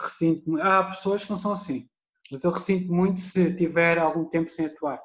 ressinto 0.00 0.50
muito. 0.50 0.64
Há 0.64 0.84
pessoas 0.84 1.22
que 1.22 1.30
não 1.30 1.36
são 1.36 1.52
assim 1.52 1.88
mas 2.30 2.44
eu 2.44 2.50
ressinto 2.50 2.92
muito 2.92 3.20
se 3.20 3.54
tiver 3.54 3.98
algum 3.98 4.24
tempo 4.24 4.48
sem 4.48 4.66
atuar. 4.66 5.00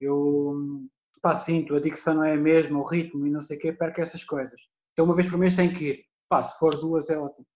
Eu 0.00 0.86
pá, 1.22 1.34
sinto, 1.34 1.76
a 1.76 1.80
dicção 1.80 2.14
não 2.14 2.24
é 2.24 2.34
a 2.34 2.36
mesma, 2.36 2.78
o 2.78 2.84
ritmo 2.84 3.26
e 3.26 3.30
não 3.30 3.40
sei 3.40 3.56
o 3.56 3.60
quê, 3.60 3.72
perco 3.72 4.00
essas 4.00 4.24
coisas. 4.24 4.60
Então 4.92 5.04
uma 5.04 5.14
vez 5.14 5.28
por 5.28 5.38
mês 5.38 5.54
tem 5.54 5.72
que 5.72 5.84
ir. 5.84 6.04
Pá, 6.28 6.42
se 6.42 6.58
for 6.58 6.78
duas 6.78 7.08
é 7.08 7.16
ótimo. 7.16 7.46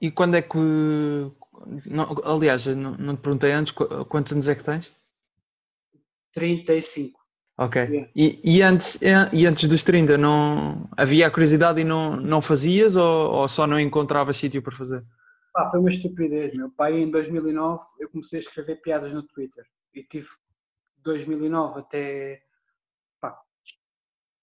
E 0.00 0.10
quando 0.10 0.36
é 0.36 0.42
que. 0.42 0.58
Não, 1.86 2.14
aliás, 2.24 2.66
não, 2.66 2.96
não 2.96 3.16
te 3.16 3.22
perguntei 3.22 3.52
antes, 3.52 3.72
quantos 4.08 4.32
anos 4.32 4.46
é 4.46 4.54
que 4.54 4.62
tens? 4.62 4.92
35. 6.32 7.18
Ok. 7.58 7.80
Yeah. 7.80 8.10
E, 8.14 8.40
e, 8.44 8.60
antes, 8.60 8.98
e 9.32 9.46
antes 9.46 9.66
dos 9.66 9.82
30, 9.82 10.18
não, 10.18 10.86
havia 10.94 11.26
a 11.26 11.30
curiosidade 11.30 11.80
e 11.80 11.84
não, 11.84 12.16
não 12.16 12.42
fazias 12.42 12.94
ou, 12.96 13.32
ou 13.32 13.48
só 13.48 13.66
não 13.66 13.80
encontravas 13.80 14.36
sítio 14.36 14.60
para 14.60 14.76
fazer? 14.76 15.02
Foi 15.64 15.80
uma 15.80 15.88
estupidez, 15.88 16.54
meu 16.54 16.70
pai. 16.70 17.00
Em 17.00 17.10
2009 17.10 17.82
eu 17.98 18.10
comecei 18.10 18.38
a 18.38 18.42
escrever 18.42 18.76
piadas 18.82 19.14
no 19.14 19.22
Twitter 19.22 19.66
e 19.94 20.02
tive 20.02 20.28
2009 20.98 21.80
até 21.80 22.42
pá, 23.18 23.40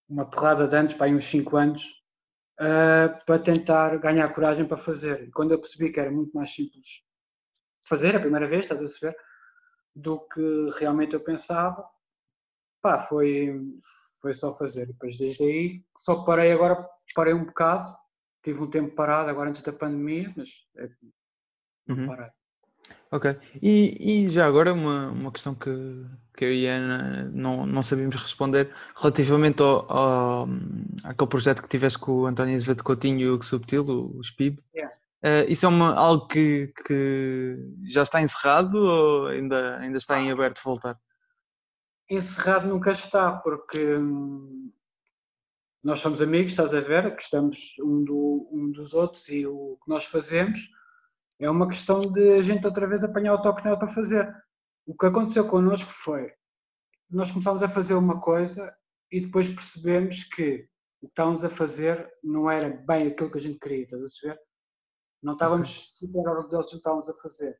uma 0.10 0.26
porrada 0.30 0.68
de 0.68 0.76
anos, 0.76 0.96
pá, 0.96 1.08
uns 1.08 1.26
5 1.26 1.56
anos, 1.56 1.84
uh, 2.60 3.26
para 3.26 3.38
tentar 3.38 3.98
ganhar 4.00 4.34
coragem 4.34 4.66
para 4.66 4.76
fazer. 4.76 5.28
E 5.28 5.32
quando 5.32 5.52
eu 5.52 5.60
percebi 5.60 5.92
que 5.92 6.00
era 6.00 6.10
muito 6.10 6.32
mais 6.36 6.54
simples 6.54 7.04
fazer 7.88 8.16
a 8.16 8.20
primeira 8.20 8.48
vez, 8.48 8.62
estás 8.62 8.80
a 8.80 8.84
perceber, 8.84 9.16
do 9.96 10.20
que 10.28 10.68
realmente 10.80 11.14
eu 11.14 11.20
pensava, 11.20 11.88
pá, 12.82 12.98
foi, 12.98 13.62
foi 14.20 14.34
só 14.34 14.52
fazer. 14.52 14.88
Depois 14.88 15.18
desde 15.18 15.44
aí 15.44 15.86
só 15.96 16.24
parei 16.24 16.52
agora, 16.52 16.90
parei 17.14 17.36
um 17.36 17.46
bocado 17.46 18.03
tive 18.44 18.62
um 18.62 18.70
tempo 18.70 18.94
parado 18.94 19.30
agora 19.30 19.50
antes 19.50 19.62
da 19.62 19.74
pandemia, 19.74 20.32
mas 20.36 20.50
é 20.78 20.90
uhum. 21.90 22.08
parar. 22.08 22.34
Ok. 23.12 23.40
E, 23.62 24.26
e, 24.26 24.30
já 24.30 24.46
agora 24.46 24.74
uma, 24.74 25.10
uma 25.10 25.32
questão 25.32 25.56
que, 25.56 25.70
que 26.36 26.46
eu 26.46 26.54
e 26.54 26.68
a 26.68 26.74
Ana 26.74 27.32
não, 27.32 27.66
não 27.66 27.84
sabíamos 27.84 28.16
responder 28.16 28.74
relativamente 28.96 29.62
ao, 29.62 29.92
ao, 29.92 30.48
àquele 31.04 31.30
projeto 31.30 31.62
que 31.62 31.70
tiveste 31.70 32.00
com 32.00 32.12
o 32.12 32.26
António 32.26 32.56
Azevedo 32.56 32.84
Coutinho 32.84 33.20
e 33.20 33.30
o 33.30 33.42
Subtil, 33.42 33.84
o, 33.84 34.18
o 34.18 34.24
SPIB. 34.24 34.60
Yeah. 34.76 34.94
Uh, 35.24 35.46
isso 35.48 35.66
é 35.66 35.70
uma, 35.70 35.94
algo 35.94 36.28
que, 36.28 36.74
que 36.86 37.58
já 37.88 38.04
está 38.04 38.22
encerrado 38.22 38.76
ou 38.76 39.28
ainda, 39.28 39.78
ainda 39.78 39.98
está 39.98 40.20
em 40.20 40.32
aberto 40.32 40.62
voltar? 40.62 41.00
Encerrado 42.10 42.68
nunca 42.68 42.92
está, 42.92 43.32
porque 43.32 43.96
hum, 43.96 44.72
nós 45.84 46.00
somos 46.00 46.22
amigos, 46.22 46.54
estás 46.54 46.74
a 46.74 46.80
ver, 46.80 47.12
gostamos 47.14 47.76
um, 47.82 48.04
do, 48.06 48.48
um 48.52 48.72
dos 48.72 48.94
outros 48.94 49.28
e 49.28 49.46
o 49.46 49.78
que 49.84 49.90
nós 49.90 50.06
fazemos 50.06 50.70
é 51.40 51.50
uma 51.50 51.68
questão 51.68 52.10
de 52.10 52.36
a 52.36 52.42
gente 52.42 52.66
outra 52.66 52.88
vez 52.88 53.04
apanhar 53.04 53.34
o 53.34 53.42
toque 53.42 53.66
nela 53.66 53.78
para 53.78 53.88
fazer. 53.90 54.34
O 54.86 54.96
que 54.96 55.06
aconteceu 55.06 55.46
connosco 55.46 55.90
foi, 55.92 56.32
nós 57.10 57.32
começámos 57.32 57.62
a 57.62 57.68
fazer 57.68 57.96
uma 57.96 58.22
coisa 58.22 58.74
e 59.12 59.20
depois 59.20 59.50
percebemos 59.50 60.24
que 60.24 60.70
o 61.02 61.08
que 61.08 61.12
estávamos 61.12 61.44
a 61.44 61.50
fazer 61.50 62.10
não 62.24 62.50
era 62.50 62.70
bem 62.70 63.08
aquilo 63.08 63.30
que 63.30 63.38
a 63.38 63.42
gente 63.42 63.60
queria, 63.60 63.84
estás 63.84 64.02
a 64.02 64.28
ver? 64.28 64.40
Não 65.22 65.34
estávamos 65.34 65.98
super 65.98 66.26
orgulhosos 66.30 66.72
do 66.72 66.76
que 66.76 66.78
estávamos 66.78 67.10
a 67.10 67.14
fazer. 67.16 67.60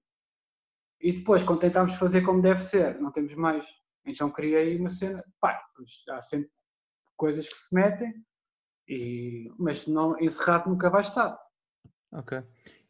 E 1.02 1.12
depois, 1.12 1.44
quando 1.44 1.60
tentámos 1.60 1.96
fazer 1.96 2.22
como 2.22 2.42
deve 2.42 2.62
ser, 2.62 3.00
não 3.02 3.12
temos 3.12 3.36
mais. 3.36 3.66
Então 4.06 4.32
criei 4.32 4.78
uma 4.78 4.88
cena, 4.88 5.24
pá, 5.42 5.62
pois 5.76 6.04
há 6.10 6.22
sempre 6.22 6.50
coisas 7.16 7.48
que 7.48 7.58
se 7.58 7.74
metem, 7.74 8.14
e, 8.88 9.52
mas 9.58 9.88
não, 9.88 10.20
encerrado 10.20 10.70
nunca 10.70 10.90
vai 10.90 11.02
estar. 11.02 11.38
Ok. 12.12 12.42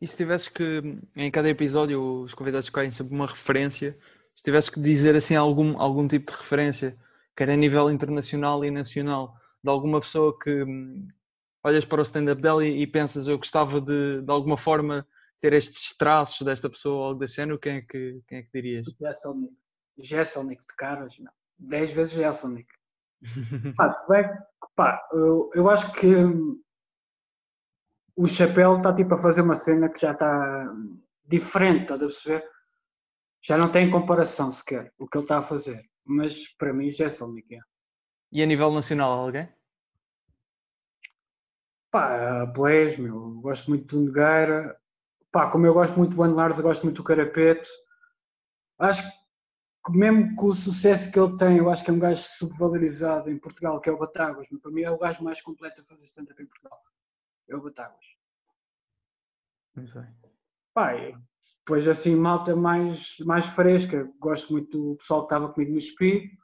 E 0.02 0.08
se 0.08 0.18
tivesses 0.18 0.48
que, 0.48 0.82
em 1.16 1.32
cada 1.32 1.50
episódio, 1.50 2.24
os 2.24 2.34
convidados 2.34 2.66
escolhem 2.66 2.92
sempre 2.92 3.14
uma 3.14 3.26
referência, 3.26 3.98
se 4.36 4.44
tivesses 4.44 4.70
que 4.70 4.80
dizer 4.80 5.16
assim 5.16 5.36
algum, 5.36 5.80
algum 5.80 6.08
tipo 6.08 6.32
de 6.32 6.38
referência, 6.38 6.98
quer 7.36 7.50
a 7.50 7.56
nível 7.56 7.90
internacional 7.90 8.66
e 8.66 8.72
nacional, 8.72 9.36
de 9.64 9.70
alguma 9.70 10.02
pessoa 10.02 10.38
que 10.38 10.64
hum, 10.64 11.08
olhas 11.64 11.86
para 11.86 12.02
o 12.02 12.04
stand-up 12.04 12.42
dela 12.42 12.66
e, 12.66 12.82
e, 12.82 12.88
pensas 12.88 13.28
eu 13.28 13.38
gostava 13.38 13.80
de, 13.80 14.22
de 14.22 14.32
alguma 14.32 14.58
forma 14.58 15.08
ter 15.40 15.54
estes 15.54 15.96
traços 15.98 16.46
desta 16.46 16.70
pessoa 16.70 16.96
ou 16.98 17.04
algo 17.04 17.20
desse 17.20 17.36
género, 17.36 17.60
quem 17.60 17.78
é 17.78 17.82
que, 17.82 18.22
quem 18.28 18.40
é 18.40 18.44
que 18.44 18.50
dirias? 18.54 18.88
Jesselnick. 19.00 19.56
Jesselnick 20.00 20.66
de 20.66 20.76
caras, 20.76 21.18
não. 21.20 21.32
Dez 21.58 21.92
vezes 21.94 22.14
Jesselnick. 22.14 22.68
Pá, 23.78 23.90
se 23.90 24.08
bem, 24.08 24.30
pá, 24.76 25.02
eu, 25.14 25.50
eu 25.56 25.70
acho 25.70 25.92
que 25.94 26.08
hum, 26.08 26.62
o 28.16 28.28
Chapéu 28.28 28.78
está 28.78 28.94
tipo 28.94 29.16
a 29.16 29.18
fazer 29.18 29.42
uma 29.42 29.54
cena 29.54 29.90
que 29.90 30.00
já 30.00 30.12
está 30.12 30.74
diferente, 31.26 31.84
estás 31.84 32.02
a 32.04 32.06
perceber? 32.06 32.50
Já 33.42 33.58
não 33.58 33.72
tem 33.72 33.90
comparação 33.90 34.50
sequer 34.52 34.94
o 34.98 35.08
que 35.08 35.18
ele 35.18 35.26
está 35.26 35.40
a 35.40 35.44
fazer. 35.44 35.82
Mas 36.06 36.48
para 36.58 36.74
mim 36.74 36.92
já 36.92 37.06
é 37.06 37.10
só 37.10 37.28
é. 37.28 37.60
E 38.32 38.42
a 38.42 38.46
nível 38.46 38.72
nacional, 38.72 39.20
alguém? 39.20 39.50
Pá, 41.92 42.52
pois, 42.54 42.98
meu, 42.98 43.40
gosto 43.42 43.70
muito 43.70 43.96
do 43.96 44.06
Nogueira. 44.06 44.80
Pá, 45.32 45.50
como 45.50 45.66
eu 45.66 45.74
gosto 45.74 45.98
muito 45.98 46.16
do 46.16 46.24
Anelares, 46.24 46.58
eu 46.58 46.64
gosto 46.64 46.84
muito 46.84 46.98
do 46.98 47.04
Carapeto. 47.04 47.70
Acho 48.80 49.04
que 49.04 49.23
mesmo 49.92 50.36
com 50.36 50.48
o 50.48 50.54
sucesso 50.54 51.12
que 51.12 51.20
ele 51.20 51.38
tem, 51.38 51.58
eu 51.58 51.70
acho 51.70 51.84
que 51.84 51.90
é 51.90 51.94
um 51.94 52.00
gajo 52.00 52.22
subvalorizado 52.22 53.30
em 53.30 53.38
Portugal, 53.38 53.82
que 53.82 53.90
é 53.90 53.94
o 53.94 53.98
Batáguas. 53.98 54.48
Mas 54.50 54.62
para 54.62 54.72
mim 54.72 54.82
é 54.82 54.92
o 54.92 54.98
gajo 54.98 55.24
mais 55.24 55.42
completo 55.42 55.82
a 55.82 55.84
fazer 55.84 56.04
stand-up 56.04 56.42
em 56.42 56.46
Portugal. 56.46 56.82
É 57.50 57.56
o 57.56 57.62
Batáguas. 57.62 58.06
Bem. 59.76 60.16
Pá, 60.74 60.94
depois 61.66 61.88
assim, 61.88 62.16
malta 62.16 62.56
mais, 62.56 63.18
mais 63.20 63.48
fresca. 63.48 64.12
Gosto 64.20 64.54
muito 64.54 64.92
do 64.92 64.96
pessoal 64.98 65.22
que 65.22 65.26
estava 65.26 65.52
comigo 65.52 65.72
no 65.72 65.78
Espírito. 65.78 66.38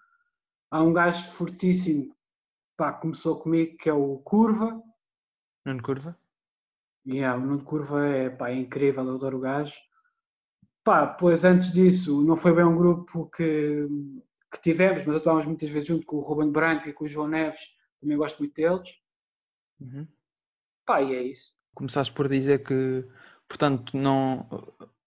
Há 0.71 0.83
um 0.83 0.93
gajo 0.93 1.31
fortíssimo, 1.31 2.15
pá, 2.77 2.93
começou 2.93 3.39
comigo, 3.39 3.75
que 3.77 3.89
é 3.89 3.93
o 3.93 4.17
Curva. 4.19 4.81
Nuno 5.65 5.81
Curva? 5.81 6.17
Yeah, 7.07 7.41
o 7.41 7.45
Nuno 7.45 7.63
Curva 7.63 8.05
é, 8.05 8.29
pá, 8.29 8.49
é 8.49 8.55
incrível, 8.55 9.05
eu 9.05 9.15
adoro 9.15 9.37
o 9.37 9.41
gajo. 9.41 9.75
Pá, 10.83 11.05
pois 11.07 11.43
antes 11.43 11.71
disso, 11.71 12.21
não 12.23 12.35
foi 12.35 12.53
bem 12.53 12.65
um 12.65 12.75
grupo 12.75 13.29
que, 13.29 13.87
que 14.51 14.61
tivemos, 14.61 15.05
mas 15.05 15.17
atuámos 15.17 15.45
muitas 15.45 15.69
vezes 15.69 15.87
junto 15.87 16.05
com 16.05 16.17
o 16.17 16.21
Ruben 16.21 16.51
Branco 16.51 16.87
e 16.87 16.93
com 16.93 17.05
o 17.05 17.07
João 17.07 17.27
Neves, 17.27 17.59
também 17.99 18.17
gosto 18.17 18.39
muito 18.39 18.53
deles. 18.53 18.89
Uhum. 19.79 20.07
Pá, 20.85 21.01
e 21.01 21.15
é 21.15 21.21
isso. 21.21 21.53
Começaste 21.75 22.13
por 22.13 22.27
dizer 22.27 22.63
que, 22.63 23.05
portanto, 23.47 23.95
não 23.95 24.47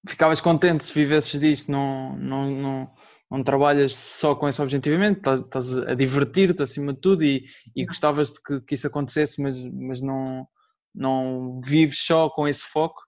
ficavas 0.06 0.40
contente 0.40 0.84
se 0.84 0.92
vivesses 0.92 1.38
disto, 1.38 1.70
não, 1.70 2.16
não, 2.16 2.50
não, 2.50 2.94
não 3.30 3.42
trabalhas 3.42 3.94
só 3.96 4.34
com 4.34 4.48
esse 4.48 4.60
objetivamente, 4.60 5.18
estás, 5.18 5.40
estás 5.40 5.78
a 5.78 5.94
divertir-te 5.94 6.62
acima 6.62 6.92
de 6.92 7.00
tudo 7.00 7.24
e, 7.24 7.44
e 7.74 7.84
gostavas 7.84 8.32
de 8.32 8.42
que, 8.42 8.60
que, 8.60 8.74
isso 8.74 8.86
acontecesse, 8.86 9.40
mas, 9.40 9.56
mas 9.72 10.00
não, 10.00 10.46
não 10.94 11.60
vives 11.62 11.98
só 12.04 12.28
com 12.30 12.46
esse 12.46 12.64
foco. 12.64 13.00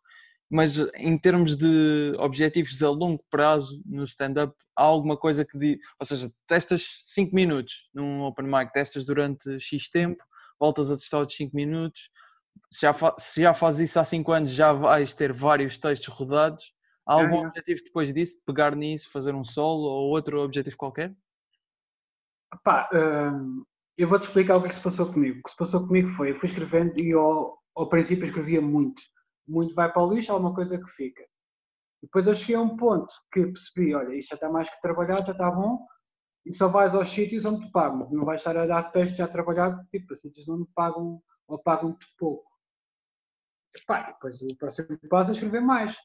Mas 0.54 0.78
em 0.94 1.18
termos 1.18 1.56
de 1.56 2.14
objetivos 2.18 2.82
a 2.82 2.88
longo 2.88 3.24
prazo 3.28 3.82
no 3.84 4.04
stand-up, 4.04 4.54
há 4.76 4.84
alguma 4.84 5.16
coisa 5.16 5.44
que 5.44 5.58
diz, 5.58 5.78
ou 5.98 6.06
seja, 6.06 6.30
testas 6.46 7.02
5 7.06 7.34
minutos 7.34 7.88
num 7.92 8.22
open 8.22 8.46
mic, 8.46 8.72
testas 8.72 9.04
durante 9.04 9.58
X 9.58 9.88
tempo, 9.88 10.22
voltas 10.60 10.90
a 10.90 10.96
testar 10.96 11.18
outros 11.18 11.36
5 11.36 11.56
minutos, 11.56 12.08
se 12.70 12.82
já, 12.82 12.94
se 13.18 13.42
já 13.42 13.52
fazes 13.52 13.90
isso 13.90 13.98
há 13.98 14.04
5 14.04 14.30
anos, 14.30 14.50
já 14.50 14.72
vais 14.72 15.12
ter 15.12 15.32
vários 15.32 15.76
textos 15.76 16.14
rodados 16.14 16.74
Há 17.06 17.14
algum 17.14 17.44
é, 17.44 17.48
objetivo 17.48 17.82
depois 17.84 18.12
disso, 18.12 18.38
de 18.38 18.44
pegar 18.44 18.74
nisso, 18.74 19.10
fazer 19.10 19.34
um 19.34 19.44
solo 19.44 19.82
ou 19.82 20.10
outro 20.10 20.40
objetivo 20.40 20.76
qualquer? 20.76 21.14
Pá, 22.62 22.88
hum, 22.92 23.64
eu 23.96 24.08
vou-te 24.08 24.22
explicar 24.22 24.56
o 24.56 24.60
que, 24.60 24.68
é 24.68 24.70
que 24.70 24.76
se 24.76 24.82
passou 24.82 25.12
comigo. 25.12 25.40
O 25.40 25.42
que 25.42 25.50
se 25.50 25.56
passou 25.56 25.86
comigo 25.86 26.08
foi, 26.08 26.30
eu 26.30 26.36
fui 26.36 26.48
escrevendo 26.48 26.98
e 26.98 27.12
ao, 27.12 27.58
ao 27.74 27.88
princípio 27.88 28.24
escrevia 28.24 28.60
muito. 28.60 29.02
Muito 29.46 29.74
vai 29.74 29.92
para 29.92 30.02
o 30.02 30.12
lixo, 30.12 30.32
há 30.32 30.36
uma 30.36 30.54
coisa 30.54 30.78
que 30.78 30.88
fica. 30.88 31.24
Depois 32.02 32.26
eu 32.26 32.34
cheguei 32.34 32.56
a 32.56 32.60
um 32.60 32.76
ponto 32.76 33.12
que 33.32 33.46
percebi, 33.46 33.94
olha, 33.94 34.14
isto 34.14 34.30
já 34.30 34.34
está 34.34 34.50
mais 34.50 34.68
que 34.68 34.80
trabalhado, 34.80 35.26
já 35.26 35.32
está 35.32 35.50
bom, 35.50 35.86
e 36.44 36.52
só 36.52 36.68
vais 36.68 36.94
aos 36.94 37.08
sítios 37.08 37.44
onde 37.46 37.66
te 37.66 37.72
pagam. 37.72 38.10
Não 38.10 38.24
vais 38.24 38.40
estar 38.40 38.56
a 38.56 38.66
dar 38.66 38.90
texto 38.90 39.16
já 39.16 39.26
trabalhado, 39.26 39.82
tipo, 39.90 40.12
os 40.12 40.20
sítios 40.20 40.46
me 40.46 40.66
pagam 40.74 41.22
ou 41.46 41.58
pagam-te 41.58 42.06
pouco. 42.18 42.50
Pá, 43.86 44.12
depois 44.12 44.40
o 44.42 44.56
próximo 44.56 44.98
passo 45.08 45.30
é 45.30 45.34
escrever 45.34 45.60
mais. 45.60 45.96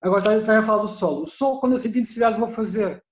Agora 0.00 0.38
está 0.38 0.58
a 0.58 0.62
falar 0.62 0.82
do 0.82 0.88
solo. 0.88 1.24
O 1.24 1.26
solo, 1.26 1.60
quando 1.60 1.72
eu 1.72 1.78
sentir 1.78 2.00
necessidade, 2.00 2.38
vou 2.38 2.48
fazer. 2.48 3.02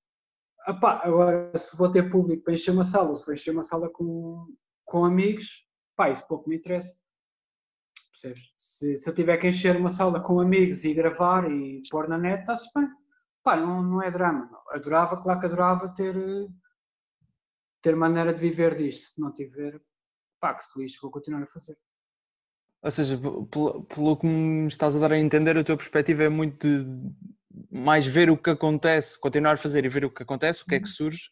Epá, 0.68 1.00
agora, 1.04 1.56
se 1.56 1.76
vou 1.76 1.90
ter 1.90 2.10
público 2.10 2.44
para 2.44 2.54
encher 2.54 2.72
uma 2.72 2.84
sala, 2.84 3.10
ou 3.10 3.16
se 3.16 3.24
vou 3.24 3.34
encher 3.34 3.52
uma 3.52 3.62
sala 3.62 3.90
com, 3.90 4.46
com 4.84 5.04
amigos, 5.04 5.66
pá, 5.96 6.10
isso 6.10 6.26
pouco 6.26 6.48
me 6.48 6.56
interessa. 6.56 6.96
Se, 8.56 8.96
se 8.96 9.10
eu 9.10 9.14
tiver 9.14 9.36
que 9.36 9.46
encher 9.46 9.76
uma 9.76 9.90
sala 9.90 10.20
com 10.20 10.40
amigos 10.40 10.84
e 10.84 10.94
gravar 10.94 11.50
e 11.50 11.82
pôr 11.90 12.08
na 12.08 12.16
net, 12.16 12.40
está-se 12.40 12.66
bem. 12.74 12.88
Pá, 13.42 13.56
não, 13.56 13.82
não 13.82 14.02
é 14.02 14.10
drama. 14.10 14.48
Não. 14.50 14.62
Adorava, 14.70 15.22
claro 15.22 15.38
que 15.38 15.46
adorava 15.46 15.94
ter, 15.94 16.16
ter 17.82 17.94
maneira 17.94 18.32
de 18.32 18.40
viver 18.40 18.74
disto. 18.74 19.02
Se 19.02 19.20
não 19.20 19.30
tiver, 19.32 19.78
pá, 20.40 20.54
que 20.54 20.64
se 20.64 20.80
lixe, 20.80 20.98
vou 21.00 21.10
continuar 21.10 21.42
a 21.42 21.46
fazer. 21.46 21.76
Ou 22.82 22.90
seja, 22.90 23.18
pelo, 23.18 23.84
pelo 23.84 24.16
que 24.16 24.26
me 24.26 24.66
estás 24.66 24.96
a 24.96 24.98
dar 24.98 25.12
a 25.12 25.18
entender, 25.18 25.56
a 25.58 25.64
tua 25.64 25.76
perspectiva 25.76 26.22
é 26.22 26.28
muito 26.30 26.66
de 26.66 26.86
mais 27.70 28.06
ver 28.06 28.30
o 28.30 28.38
que 28.38 28.48
acontece, 28.50 29.20
continuar 29.20 29.54
a 29.54 29.58
fazer 29.58 29.84
e 29.84 29.88
ver 29.90 30.06
o 30.06 30.10
que 30.10 30.22
acontece, 30.22 30.62
o 30.62 30.66
que 30.66 30.74
é 30.74 30.80
que 30.80 30.88
uhum. 30.88 30.94
surge. 30.94 31.28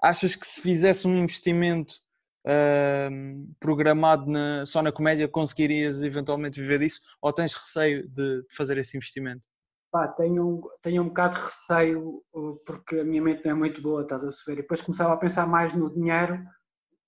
Achas 0.00 0.36
que 0.36 0.46
se 0.46 0.60
fizesse 0.60 1.06
um 1.06 1.16
investimento 1.16 2.01
uh, 2.46 3.54
programado 3.60 4.30
na, 4.30 4.66
só 4.66 4.82
na 4.82 4.92
comédia, 4.92 5.28
conseguirias 5.28 6.02
eventualmente 6.02 6.60
viver 6.60 6.78
disso? 6.78 7.00
Ou 7.20 7.32
tens 7.32 7.54
receio 7.54 8.08
de, 8.08 8.42
de 8.42 8.54
fazer 8.54 8.78
esse 8.78 8.96
investimento? 8.96 9.42
Pá, 9.90 10.08
tenho, 10.08 10.62
tenho 10.80 11.02
um 11.02 11.08
bocado 11.08 11.36
de 11.36 11.42
receio 11.42 12.22
porque 12.66 13.00
a 13.00 13.04
minha 13.04 13.20
mente 13.20 13.44
não 13.44 13.52
é 13.52 13.54
muito 13.54 13.82
boa, 13.82 14.02
estás 14.02 14.24
a 14.24 14.30
saber? 14.30 14.58
E 14.58 14.62
depois 14.62 14.80
começava 14.80 15.12
a 15.12 15.18
pensar 15.18 15.46
mais 15.46 15.74
no 15.74 15.92
dinheiro 15.92 16.42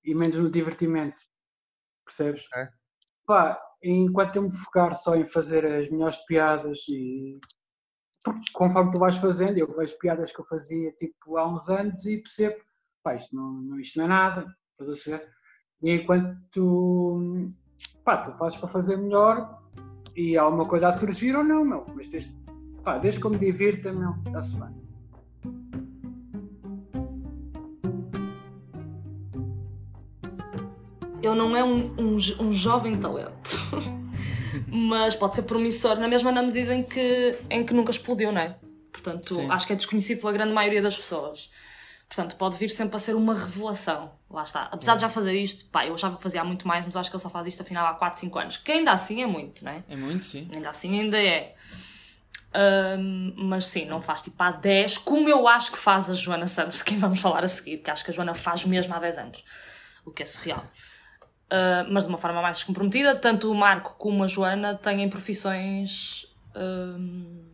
e 0.04 0.14
menos 0.14 0.36
no 0.36 0.50
divertimento, 0.50 1.18
percebes? 2.04 2.44
É. 2.54 2.68
Pá, 3.26 3.58
enquanto 3.82 4.36
eu 4.36 4.42
me 4.42 4.52
focar 4.52 4.94
só 4.94 5.14
em 5.14 5.26
fazer 5.26 5.64
as 5.64 5.88
melhores 5.90 6.18
piadas 6.26 6.78
e 6.88 7.40
porque 8.22 8.50
conforme 8.52 8.90
tu 8.90 8.98
vais 8.98 9.16
fazendo, 9.16 9.58
eu 9.58 9.70
vejo 9.70 9.98
piadas 9.98 10.32
que 10.32 10.40
eu 10.40 10.46
fazia 10.46 10.90
tipo 10.92 11.36
há 11.36 11.46
uns 11.46 11.68
anos 11.68 12.06
e 12.06 12.18
percebo, 12.18 12.56
pá, 13.02 13.14
isto 13.14 13.36
não, 13.36 13.78
isto 13.78 13.98
não 13.98 14.06
é 14.06 14.08
nada, 14.08 14.46
estás 14.74 14.90
a 14.90 14.96
ser? 14.96 15.28
E 15.82 15.92
enquanto 15.92 16.36
tu, 16.50 17.50
pá, 18.04 18.18
tu 18.18 18.32
fazes 18.32 18.58
para 18.58 18.68
fazer 18.68 18.96
melhor 18.96 19.62
e 20.16 20.36
há 20.36 20.42
alguma 20.42 20.66
coisa 20.66 20.88
a 20.88 20.92
surgir 20.92 21.34
ou 21.34 21.44
não, 21.44 21.64
meu, 21.64 21.86
mas 21.94 22.08
desde, 22.08 22.34
pá, 22.82 22.98
desde 22.98 23.20
que 23.20 23.26
eu 23.26 23.30
me 23.30 23.38
divirta, 23.38 23.92
meu, 23.92 24.14
está-se 24.26 24.56
bem. 24.56 24.84
ele 31.26 31.34
não 31.36 31.56
é 31.56 31.64
um, 31.64 31.94
um, 31.98 32.16
um 32.16 32.52
jovem 32.52 32.98
talento, 32.98 33.56
mas 34.68 35.14
pode 35.14 35.36
ser 35.36 35.42
promissor 35.42 35.98
na 35.98 36.06
mesma 36.06 36.30
na 36.30 36.42
medida 36.42 36.74
em 36.74 36.82
que, 36.82 37.38
em 37.48 37.64
que 37.64 37.72
nunca 37.72 37.90
explodiu, 37.90 38.30
não 38.30 38.40
é? 38.40 38.56
Portanto, 38.92 39.34
Sim. 39.34 39.50
acho 39.50 39.66
que 39.66 39.72
é 39.72 39.76
desconhecido 39.76 40.20
pela 40.20 40.32
grande 40.32 40.52
maioria 40.52 40.82
das 40.82 40.98
pessoas. 40.98 41.50
Portanto, 42.08 42.36
pode 42.36 42.56
vir 42.56 42.70
sempre 42.70 42.96
a 42.96 42.98
ser 42.98 43.14
uma 43.14 43.34
revelação. 43.34 44.12
Lá 44.30 44.42
está. 44.44 44.68
Apesar 44.70 44.94
de 44.94 45.00
já 45.00 45.08
fazer 45.08 45.34
isto, 45.34 45.64
pá, 45.66 45.86
eu 45.86 45.94
achava 45.94 46.16
que 46.16 46.22
fazia 46.22 46.40
há 46.40 46.44
muito 46.44 46.66
mais, 46.66 46.84
mas 46.84 46.94
acho 46.96 47.10
que 47.10 47.16
ele 47.16 47.22
só 47.22 47.30
faz 47.30 47.46
isto 47.46 47.62
afinal 47.62 47.86
há 47.86 47.94
4, 47.94 48.20
5 48.20 48.38
anos. 48.38 48.56
Que 48.56 48.72
ainda 48.72 48.92
assim 48.92 49.22
é 49.22 49.26
muito, 49.26 49.64
não 49.64 49.72
é? 49.72 49.82
É 49.88 49.96
muito, 49.96 50.24
sim. 50.24 50.48
Ainda 50.52 50.70
assim 50.70 51.00
ainda 51.00 51.20
é. 51.22 51.54
Um, 52.98 53.34
mas 53.36 53.66
sim, 53.66 53.84
não 53.84 54.00
faz 54.00 54.22
tipo 54.22 54.40
há 54.40 54.52
10, 54.52 54.98
como 54.98 55.28
eu 55.28 55.48
acho 55.48 55.72
que 55.72 55.78
faz 55.78 56.08
a 56.08 56.14
Joana 56.14 56.46
Santos, 56.46 56.78
de 56.78 56.84
quem 56.84 56.96
vamos 56.98 57.18
falar 57.20 57.42
a 57.42 57.48
seguir, 57.48 57.78
que 57.78 57.90
acho 57.90 58.04
que 58.04 58.12
a 58.12 58.14
Joana 58.14 58.32
faz 58.32 58.64
mesmo 58.64 58.94
há 58.94 59.00
10 59.00 59.18
anos. 59.18 59.44
O 60.04 60.12
que 60.12 60.22
é 60.22 60.26
surreal. 60.26 60.64
Uh, 61.44 61.86
mas 61.90 62.04
de 62.04 62.08
uma 62.08 62.18
forma 62.18 62.40
mais 62.40 62.58
descomprometida. 62.58 63.14
Tanto 63.16 63.50
o 63.50 63.54
Marco 63.54 63.94
como 63.98 64.22
a 64.24 64.26
Joana 64.26 64.74
têm 64.74 65.08
profissões. 65.08 66.26
Uh, 66.54 67.44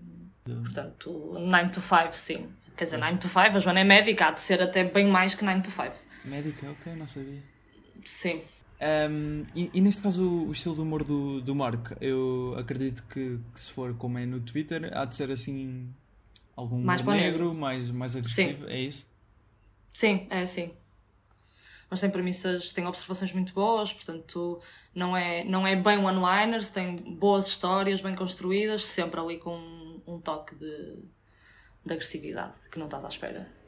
portanto, 0.45 1.39
9 1.39 1.69
to 1.71 1.81
5, 1.81 2.13
sim. 2.13 2.49
Quer 2.81 2.85
dizer, 2.85 2.97
9 2.97 3.19
to 3.19 3.29
5, 3.29 3.39
a 3.39 3.59
Joana 3.59 3.81
é 3.81 3.85
médica, 3.85 4.29
há 4.29 4.31
de 4.31 4.41
ser 4.41 4.63
até 4.63 4.83
bem 4.83 5.07
mais 5.07 5.35
que 5.35 5.45
9 5.45 5.61
to 5.61 5.71
5. 5.71 5.93
Médica, 6.25 6.71
ok, 6.71 6.95
não 6.95 7.07
sabia. 7.07 7.43
Sim. 8.07 8.41
Um, 8.81 9.45
e, 9.55 9.71
e, 9.75 9.83
neste 9.83 10.01
caso, 10.01 10.27
o, 10.27 10.49
o, 10.49 10.53
estilo 10.53 10.77
de 10.77 10.81
humor 10.81 11.05
do, 11.05 11.43
do 11.43 11.55
Marco, 11.55 11.95
eu 12.01 12.55
acredito 12.59 13.03
que, 13.03 13.39
que, 13.53 13.61
se 13.61 13.71
for 13.71 13.93
como 13.97 14.19
é 14.19 14.25
no 14.25 14.41
Twitter, 14.41 14.91
há 14.97 15.05
de 15.05 15.15
ser 15.15 15.31
assim. 15.31 15.93
algum 16.57 16.81
mais 16.81 17.03
negro, 17.03 17.23
negro, 17.23 17.55
mais, 17.55 17.91
mais 17.91 18.17
agressivo, 18.17 18.65
sim. 18.65 18.73
é 18.73 18.81
isso? 18.81 19.07
Sim, 19.93 20.27
é 20.31 20.41
assim. 20.41 20.73
mas 21.91 22.01
tem 22.01 22.09
premissas, 22.09 22.73
tem 22.73 22.87
observações 22.87 23.35
muito 23.35 23.53
boas, 23.53 23.93
portanto 23.93 24.59
não 24.95 25.15
é, 25.15 25.45
não 25.45 25.67
é 25.67 25.77
bem 25.77 25.99
one-liners, 25.99 26.71
tem 26.71 26.97
boas 26.97 27.47
histórias 27.47 28.01
bem 28.01 28.15
construídas, 28.15 28.87
sempre 28.87 29.21
ali 29.21 29.37
com 29.37 29.55
um, 29.55 30.01
um 30.07 30.19
toque 30.19 30.55
de, 30.55 30.97
de 31.85 31.93
agressividade 31.93 32.55
que 32.71 32.79
não 32.79 32.87
estás 32.87 33.05
à 33.05 33.09
espera. 33.09 33.61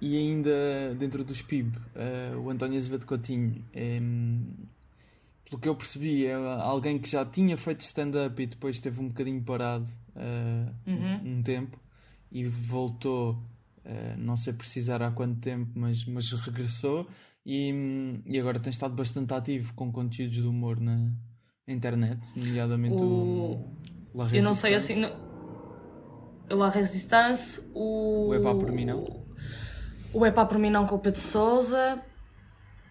E 0.00 0.16
ainda 0.16 0.94
dentro 0.96 1.24
dos 1.24 1.42
PIB, 1.42 1.76
uh, 1.76 2.38
o 2.38 2.50
António 2.50 2.76
Azevedo 2.76 3.04
Coutinho, 3.04 3.64
é, 3.72 3.98
pelo 5.48 5.60
que 5.60 5.68
eu 5.68 5.74
percebi, 5.74 6.26
é 6.26 6.34
alguém 6.34 6.98
que 6.98 7.10
já 7.10 7.24
tinha 7.24 7.56
feito 7.56 7.80
stand-up 7.80 8.40
e 8.40 8.46
depois 8.46 8.76
esteve 8.76 9.00
um 9.00 9.08
bocadinho 9.08 9.42
parado 9.42 9.88
uh, 10.14 10.90
uhum. 10.90 11.38
um 11.38 11.42
tempo 11.42 11.80
e 12.30 12.44
voltou, 12.44 13.32
uh, 13.84 14.16
não 14.18 14.36
sei 14.36 14.52
precisar 14.52 15.02
há 15.02 15.10
quanto 15.10 15.40
tempo, 15.40 15.70
mas, 15.74 16.04
mas 16.04 16.30
regressou 16.32 17.08
e, 17.44 18.20
e 18.26 18.38
agora 18.38 18.60
tem 18.60 18.70
estado 18.70 18.94
bastante 18.94 19.32
ativo 19.34 19.74
com 19.74 19.90
conteúdos 19.90 20.36
de 20.36 20.46
humor 20.46 20.78
na 20.78 21.10
internet, 21.66 22.38
nomeadamente 22.38 23.02
o, 23.02 23.64
o 24.14 24.22
Eu 24.32 24.42
não 24.42 24.54
sei 24.54 24.74
assim. 24.74 25.04
O 25.04 25.27
La 26.50 26.68
Resistance, 26.68 27.70
o. 27.74 28.28
O 28.28 28.34
Epá 28.34 28.54
por 28.54 28.70
mim 28.72 28.84
não. 28.84 29.26
O 30.12 30.26
Epá 30.26 30.44
por 30.44 30.58
mim 30.58 30.70
não 30.70 30.86
com 30.86 30.96
o 30.96 30.98
Pedro 30.98 31.20
Souza. 31.20 32.00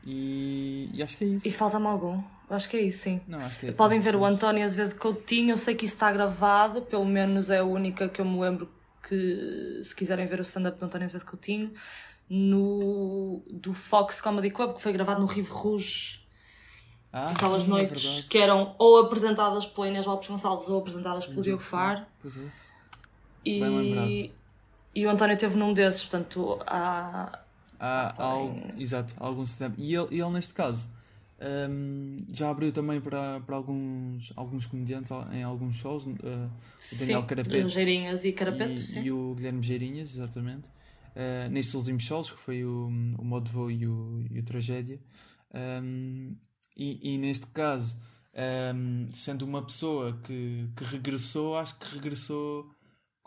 E, 0.06 0.90
e 0.94 1.04
acho 1.04 1.18
que 1.18 1.24
é 1.26 1.28
isso. 1.28 1.48
E 1.48 1.52
falta-me 1.52 1.88
algum. 1.88 2.22
Acho 2.50 2.70
que 2.70 2.78
é 2.78 2.82
isso, 2.82 3.04
sim. 3.04 3.22
Não, 3.28 3.40
acho 3.40 3.60
que 3.60 3.68
é, 3.68 3.72
Podem 3.74 4.00
ver 4.00 4.16
o 4.16 4.24
António 4.24 4.64
Azevedo 4.64 4.96
Coutinho. 4.96 5.52
Eu 5.52 5.58
sei 5.58 5.76
que 5.76 5.86
isso 5.86 5.96
está 5.96 6.12
gravado, 6.12 6.82
pelo 6.82 7.06
menos 7.06 7.50
é 7.50 7.58
a 7.58 7.64
única 7.66 8.08
que 8.08 8.22
eu 8.22 8.26
me 8.26 8.40
lembro 8.40 8.70
que, 9.08 9.82
se 9.84 9.94
quiserem 9.94 10.26
ver 10.26 10.40
o 10.40 10.44
stand-up 10.44 10.80
do 10.80 10.86
António 10.86 11.06
Azevedo 11.06 11.28
Coutinho, 11.28 11.74
no, 12.30 13.42
do 13.52 13.74
Fox 13.74 14.22
Comedy 14.22 14.50
Club, 14.50 14.76
que 14.76 14.82
foi 14.82 14.94
gravado 14.94 15.20
no 15.20 15.26
Rive 15.26 15.50
Rouge. 15.50 16.26
Ah, 17.12 17.32
Aquelas 17.32 17.64
sim, 17.64 17.70
é 17.70 17.72
noites 17.72 18.24
é 18.26 18.30
que 18.30 18.38
eram 18.38 18.76
ou 18.78 19.00
apresentadas 19.00 19.66
pela 19.66 19.88
Inês 19.88 20.06
Lopes 20.06 20.28
Gonçalves 20.28 20.70
ou 20.70 20.80
apresentadas 20.80 21.26
pelo 21.26 21.42
Diogo 21.42 21.64
Faro. 21.64 22.06
Pois 22.22 22.38
é. 22.38 22.42
E, 23.48 24.32
e 24.96 25.06
o 25.06 25.10
António 25.10 25.38
teve 25.38 25.58
num 25.58 25.74
desses, 25.74 26.04
portanto 26.04 26.60
há. 26.66 27.40
Há, 27.80 28.16
há, 28.18 28.80
exato, 28.80 29.14
há 29.20 29.28
algum 29.28 29.44
stand-up. 29.44 29.80
E 29.80 29.94
ele, 29.94 30.08
ele, 30.20 30.30
neste 30.32 30.54
caso, 30.54 30.90
um, 31.70 32.18
já 32.32 32.50
abriu 32.50 32.72
também 32.72 33.00
para, 33.00 33.40
para 33.42 33.56
alguns, 33.56 34.34
alguns 34.36 34.66
comediantes 34.66 35.12
em 35.32 35.44
alguns 35.44 35.76
shows. 35.76 36.06
Uh, 36.06 36.10
o 36.16 37.00
Daniel 37.00 37.24
Carapetes. 37.24 37.74
Geirinhas 37.74 38.26
e 38.26 38.32
Carapeto, 38.32 38.74
e, 38.74 38.80
sim. 38.80 39.04
E 39.04 39.12
o 39.12 39.36
Guilherme 39.36 39.62
Geirinhas, 39.62 40.16
exatamente. 40.16 40.70
Uh, 41.16 41.50
nestes 41.52 41.76
últimos 41.76 42.04
shows, 42.04 42.32
que 42.32 42.40
foi 42.40 42.64
o, 42.66 42.88
o 43.18 43.24
Modo 43.24 43.50
Voo 43.52 43.70
e 43.70 43.88
o, 43.88 44.26
e 44.32 44.40
o 44.40 44.44
Tragédia. 44.44 45.00
Um, 45.54 46.36
e, 46.76 47.14
e, 47.14 47.18
neste 47.18 47.48
caso, 47.48 48.00
um, 48.76 49.08
sendo 49.14 49.46
uma 49.46 49.64
pessoa 49.64 50.20
que, 50.24 50.68
que 50.76 50.84
regressou, 50.84 51.58
acho 51.58 51.78
que 51.80 51.96
regressou 51.96 52.70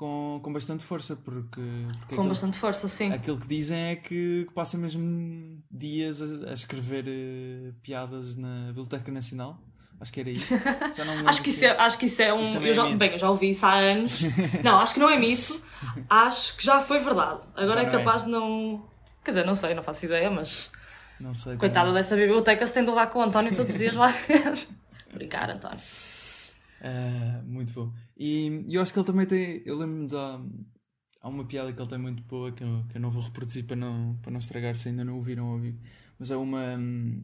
com, 0.00 0.40
com 0.42 0.50
bastante 0.50 0.82
força, 0.82 1.14
porque. 1.14 1.60
porque 1.98 2.16
com 2.16 2.26
bastante 2.26 2.58
força, 2.58 2.88
sim. 2.88 3.12
Aquilo 3.12 3.36
que 3.36 3.46
dizem 3.46 3.78
é 3.78 3.96
que, 3.96 4.46
que 4.48 4.54
passa 4.54 4.78
mesmo 4.78 5.62
dias 5.70 6.22
a, 6.22 6.52
a 6.52 6.54
escrever 6.54 7.04
uh, 7.04 7.74
piadas 7.82 8.34
na 8.34 8.68
Biblioteca 8.68 9.12
Nacional. 9.12 9.60
Acho 10.00 10.10
que 10.10 10.20
era 10.20 10.30
isso. 10.30 10.54
acho, 11.26 11.42
que 11.42 11.50
isso 11.50 11.66
é, 11.66 11.76
acho 11.76 11.98
que 11.98 12.06
isso 12.06 12.22
é 12.22 12.32
um. 12.32 12.40
Isso 12.40 12.52
eu 12.52 12.72
já, 12.72 12.88
é 12.88 12.96
bem, 12.96 13.12
eu 13.12 13.18
já 13.18 13.28
ouvi 13.28 13.50
isso 13.50 13.66
há 13.66 13.74
anos. 13.74 14.22
não, 14.64 14.80
acho 14.80 14.94
que 14.94 15.00
não 15.00 15.10
é 15.10 15.18
mito. 15.18 15.60
Acho 16.08 16.56
que 16.56 16.64
já 16.64 16.80
foi 16.80 16.98
verdade. 16.98 17.40
Agora 17.54 17.82
já 17.82 17.88
é 17.88 17.90
capaz 17.90 18.22
é. 18.22 18.24
de 18.24 18.32
não. 18.32 18.82
Quer 19.22 19.32
dizer, 19.32 19.44
não 19.44 19.54
sei, 19.54 19.74
não 19.74 19.82
faço 19.82 20.06
ideia, 20.06 20.30
mas. 20.30 20.72
Não 21.20 21.34
sei. 21.34 21.58
Coitada 21.58 21.88
como... 21.88 21.98
dessa 21.98 22.16
biblioteca 22.16 22.66
se 22.66 22.72
tem 22.72 22.84
de 22.84 22.88
levar 22.88 23.08
com 23.08 23.18
o 23.18 23.22
António 23.22 23.54
todos 23.54 23.70
os 23.70 23.78
dias 23.78 23.94
lá. 23.96 24.10
Brincar, 25.12 25.50
António. 25.50 25.82
Uh, 26.80 27.42
muito 27.44 27.74
bom. 27.74 27.92
E 28.22 28.66
eu 28.68 28.82
acho 28.82 28.92
que 28.92 28.98
ele 28.98 29.06
também 29.06 29.24
tem. 29.24 29.62
Eu 29.64 29.78
lembro-me 29.78 30.06
da. 30.06 30.38
Há 31.22 31.28
uma 31.28 31.46
piada 31.46 31.72
que 31.72 31.80
ele 31.80 31.88
tem 31.88 31.98
muito 31.98 32.22
boa 32.24 32.52
que 32.52 32.62
eu, 32.62 32.84
que 32.90 32.98
eu 32.98 33.00
não 33.00 33.10
vou 33.10 33.22
reproduzir 33.22 33.66
para 33.66 33.76
não, 33.76 34.18
para 34.22 34.30
não 34.30 34.38
estragar 34.38 34.76
se 34.76 34.90
ainda 34.90 35.02
não 35.02 35.16
ouviram 35.16 35.50
ouvir. 35.52 35.74
Mas 36.18 36.30
é 36.30 36.36
uma, 36.36 36.76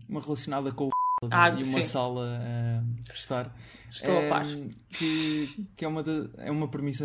uma 0.08 0.20
relacionada 0.20 0.72
com 0.72 0.86
o 0.86 0.90
ah, 1.30 1.50
e 1.50 1.52
uma 1.52 1.64
sim. 1.64 1.82
sala 1.82 2.38
a 2.38 3.12
estar. 3.12 3.54
Estou 3.90 4.14
é, 4.14 4.26
a 4.26 4.30
par. 4.30 4.46
Que, 4.88 5.66
que 5.76 5.84
é, 5.84 5.88
uma 5.88 6.02
de, 6.02 6.30
é 6.38 6.50
uma 6.50 6.66
premissa. 6.66 7.04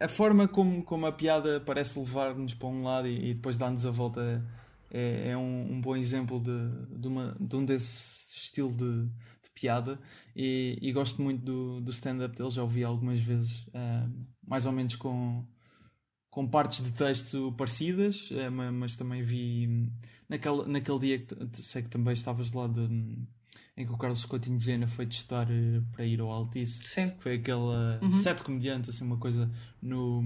A 0.00 0.08
forma 0.08 0.48
como, 0.48 0.82
como 0.82 1.06
a 1.06 1.12
piada 1.12 1.60
parece 1.60 1.96
levar-nos 1.96 2.52
para 2.52 2.66
um 2.66 2.82
lado 2.82 3.06
e, 3.06 3.30
e 3.30 3.34
depois 3.34 3.56
dá-nos 3.56 3.86
a 3.86 3.92
volta 3.92 4.44
é, 4.90 5.30
é 5.30 5.36
um, 5.36 5.74
um, 5.74 5.80
bom 5.80 5.96
exemplo 5.96 6.40
de, 6.40 6.98
de, 6.98 7.06
uma, 7.06 7.36
de 7.38 7.56
um 7.56 7.64
desse 7.64 8.26
estilo 8.36 8.72
de, 8.72 9.08
piada 9.58 9.98
e, 10.36 10.78
e 10.80 10.92
gosto 10.92 11.22
muito 11.22 11.42
do, 11.42 11.80
do 11.80 11.90
stand-up 11.90 12.36
dele, 12.36 12.50
já 12.50 12.62
ouvi 12.62 12.84
algumas 12.84 13.18
vezes, 13.18 13.66
uh, 13.68 14.12
mais 14.46 14.66
ou 14.66 14.72
menos 14.72 14.94
com, 14.94 15.44
com 16.30 16.46
partes 16.46 16.84
de 16.84 16.92
texto 16.92 17.52
parecidas, 17.56 18.30
uh, 18.30 18.52
mas 18.72 18.94
também 18.94 19.22
vi 19.22 19.90
naquele, 20.28 20.66
naquele 20.66 20.98
dia 20.98 21.18
que 21.18 21.34
sei 21.64 21.82
que 21.82 21.88
também 21.88 22.12
estavas 22.12 22.52
lá 22.52 22.68
de, 22.68 22.86
em 23.78 23.86
que 23.86 23.92
o 23.92 23.96
Carlos 23.96 24.24
Coutinho 24.26 24.58
Vilhena 24.58 24.86
foi 24.86 25.06
testar 25.06 25.48
uh, 25.48 25.82
para 25.92 26.04
ir 26.04 26.20
ao 26.20 26.30
Altice. 26.30 26.86
Sim. 26.86 27.12
Foi 27.18 27.36
aquela 27.36 27.98
uhum. 28.02 28.12
sete 28.12 28.42
comediantes, 28.42 28.90
assim, 28.90 29.04
uma 29.04 29.16
coisa 29.16 29.50
no, 29.80 30.22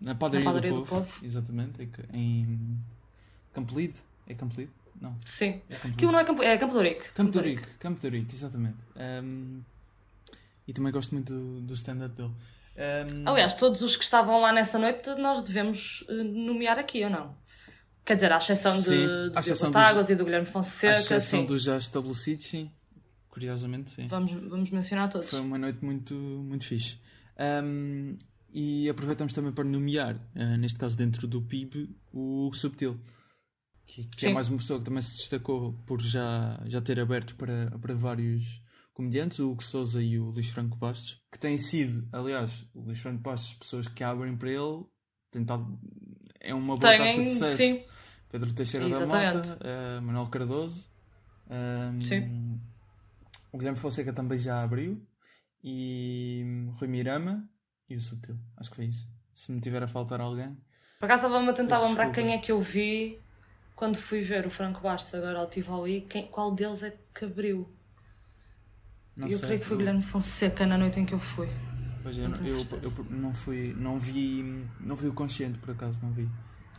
na 0.00 0.14
padaria, 0.16 0.44
na 0.44 0.50
padaria 0.50 0.72
do, 0.72 0.80
do, 0.80 0.86
povo, 0.86 1.06
povo. 1.06 1.24
Exatamente, 1.24 1.88
em 2.12 2.76
Campolide. 3.52 4.00
É 4.26 4.34
Campolide? 4.34 4.72
Não. 5.00 5.16
Sim. 5.24 5.60
É 5.70 5.88
Aquilo 5.88 6.12
não 6.12 6.18
é 6.18 6.24
Campo, 6.24 6.42
é 6.42 6.58
Campo 6.58 6.74
do 6.74 6.82
Rico. 6.82 7.04
Campo 7.14 7.30
do 7.32 7.40
Rico, 7.40 7.66
Campo 7.78 8.06
exatamente. 8.32 8.76
Um, 8.96 9.62
e 10.68 10.72
também 10.72 10.92
gosto 10.92 11.14
muito 11.14 11.32
do, 11.32 11.60
do 11.62 11.74
stand-up 11.74 12.14
dele. 12.14 12.32
Um, 12.76 13.28
Aliás, 13.28 13.54
todos 13.54 13.82
os 13.82 13.96
que 13.96 14.04
estavam 14.04 14.40
lá 14.40 14.52
nessa 14.52 14.78
noite 14.78 15.10
nós 15.16 15.42
devemos 15.42 16.04
eh, 16.08 16.22
nomear 16.22 16.78
aqui, 16.78 17.02
ou 17.04 17.10
não? 17.10 17.34
Quer 18.04 18.14
dizer, 18.14 18.32
à 18.32 18.36
exceção 18.38 18.76
sim, 18.76 18.90
de, 18.90 19.30
do 19.30 19.40
Diogo 19.40 19.70
Táguas 19.70 20.10
e 20.10 20.14
do 20.14 20.24
Guilherme 20.24 20.46
Fonseca. 20.46 20.94
À 20.94 21.00
exceção 21.00 21.40
sim. 21.40 21.46
dos 21.46 21.64
já 21.64 21.76
estabelecidos, 21.76 22.46
sim. 22.46 22.70
Curiosamente, 23.30 23.90
sim. 23.90 24.06
Vamos, 24.06 24.32
vamos 24.32 24.70
mencionar 24.70 25.08
todos. 25.08 25.30
Foi 25.30 25.40
uma 25.40 25.58
noite 25.58 25.84
muito, 25.84 26.14
muito 26.14 26.64
fixe. 26.64 26.98
Um, 27.62 28.16
e 28.52 28.88
aproveitamos 28.88 29.32
também 29.32 29.52
para 29.52 29.64
nomear, 29.64 30.16
uh, 30.16 30.56
neste 30.58 30.78
caso 30.78 30.96
dentro 30.96 31.26
do 31.26 31.40
PIB, 31.40 31.88
o 32.12 32.50
Subtil 32.52 32.98
que, 33.90 34.04
que 34.04 34.26
é 34.26 34.32
mais 34.32 34.48
uma 34.48 34.58
pessoa 34.58 34.78
que 34.78 34.84
também 34.84 35.02
se 35.02 35.16
destacou 35.16 35.72
por 35.84 36.00
já, 36.00 36.60
já 36.66 36.80
ter 36.80 37.00
aberto 37.00 37.34
para, 37.34 37.76
para 37.78 37.94
vários 37.94 38.62
comediantes, 38.94 39.40
o 39.40 39.50
Hugo 39.50 39.64
Souza 39.64 40.00
e 40.00 40.18
o 40.18 40.30
Luís 40.30 40.48
Franco 40.48 40.76
Bastos, 40.76 41.20
que 41.32 41.38
têm 41.38 41.58
sido, 41.58 42.06
aliás, 42.12 42.64
o 42.72 42.82
Luís 42.82 43.00
Franco 43.00 43.20
Bastos, 43.20 43.54
pessoas 43.54 43.88
que 43.88 44.04
abrem 44.04 44.36
para 44.36 44.50
ele, 44.50 44.84
tentado, 45.30 45.78
é 46.38 46.54
uma 46.54 46.76
boa 46.76 46.78
Tem, 46.78 46.98
taxa 46.98 47.24
de 47.24 47.30
sucesso. 47.30 47.56
Sim. 47.56 47.84
Pedro 48.30 48.52
Teixeira 48.52 48.86
Exatamente. 48.86 49.34
da 49.34 49.42
Mota, 49.42 49.58
uh, 49.98 50.02
Manuel 50.02 50.26
Cardoso, 50.28 50.88
um, 51.50 52.00
sim. 52.00 52.60
o 53.50 53.58
Guilherme 53.58 53.78
Fonseca 53.78 54.12
também 54.12 54.38
já 54.38 54.62
abriu, 54.62 55.04
e 55.64 56.68
Rui 56.78 56.88
Mirama 56.88 57.48
e 57.88 57.96
o 57.96 58.00
Subtil. 58.00 58.38
Acho 58.56 58.70
que 58.70 58.76
foi 58.76 58.84
isso. 58.86 59.08
Se 59.34 59.50
me 59.50 59.60
tiver 59.60 59.82
a 59.82 59.88
faltar 59.88 60.20
alguém. 60.20 60.56
Por 61.00 61.06
acaso 61.06 61.26
estava-me 61.26 61.50
a 61.50 61.52
tentar 61.52 61.80
lembrar 61.80 62.12
quem 62.12 62.32
é 62.32 62.38
que 62.38 62.52
eu 62.52 62.60
vi 62.60 63.18
quando 63.80 63.96
fui 63.96 64.20
ver 64.20 64.44
o 64.46 64.50
Franco 64.50 64.82
Bastos 64.82 65.14
agora 65.14 65.38
ao 65.38 65.46
Tivoli, 65.46 66.02
quem, 66.02 66.26
qual 66.26 66.52
deles 66.52 66.82
é 66.82 66.94
que 67.14 67.24
abriu? 67.24 67.66
Não 69.16 69.26
eu 69.26 69.38
sei, 69.38 69.46
creio 69.46 69.60
que 69.60 69.66
foi 69.66 69.76
o 69.76 69.78
Guilherme 69.78 70.02
Fonseca 70.02 70.66
na 70.66 70.76
noite 70.76 71.00
em 71.00 71.06
que 71.06 71.14
eu 71.14 71.18
fui. 71.18 71.48
Pois 72.02 72.18
é, 72.18 72.28
não 72.28 72.36
eu, 72.46 72.58
eu, 72.58 72.82
eu, 72.82 73.04
não 73.08 73.32
fui, 73.32 73.74
não 73.74 73.98
vi, 73.98 74.66
não 74.80 74.94
vi 74.94 75.08
o 75.08 75.14
consciente 75.14 75.58
por 75.60 75.70
acaso, 75.70 75.98
não 76.02 76.12
vi. 76.12 76.28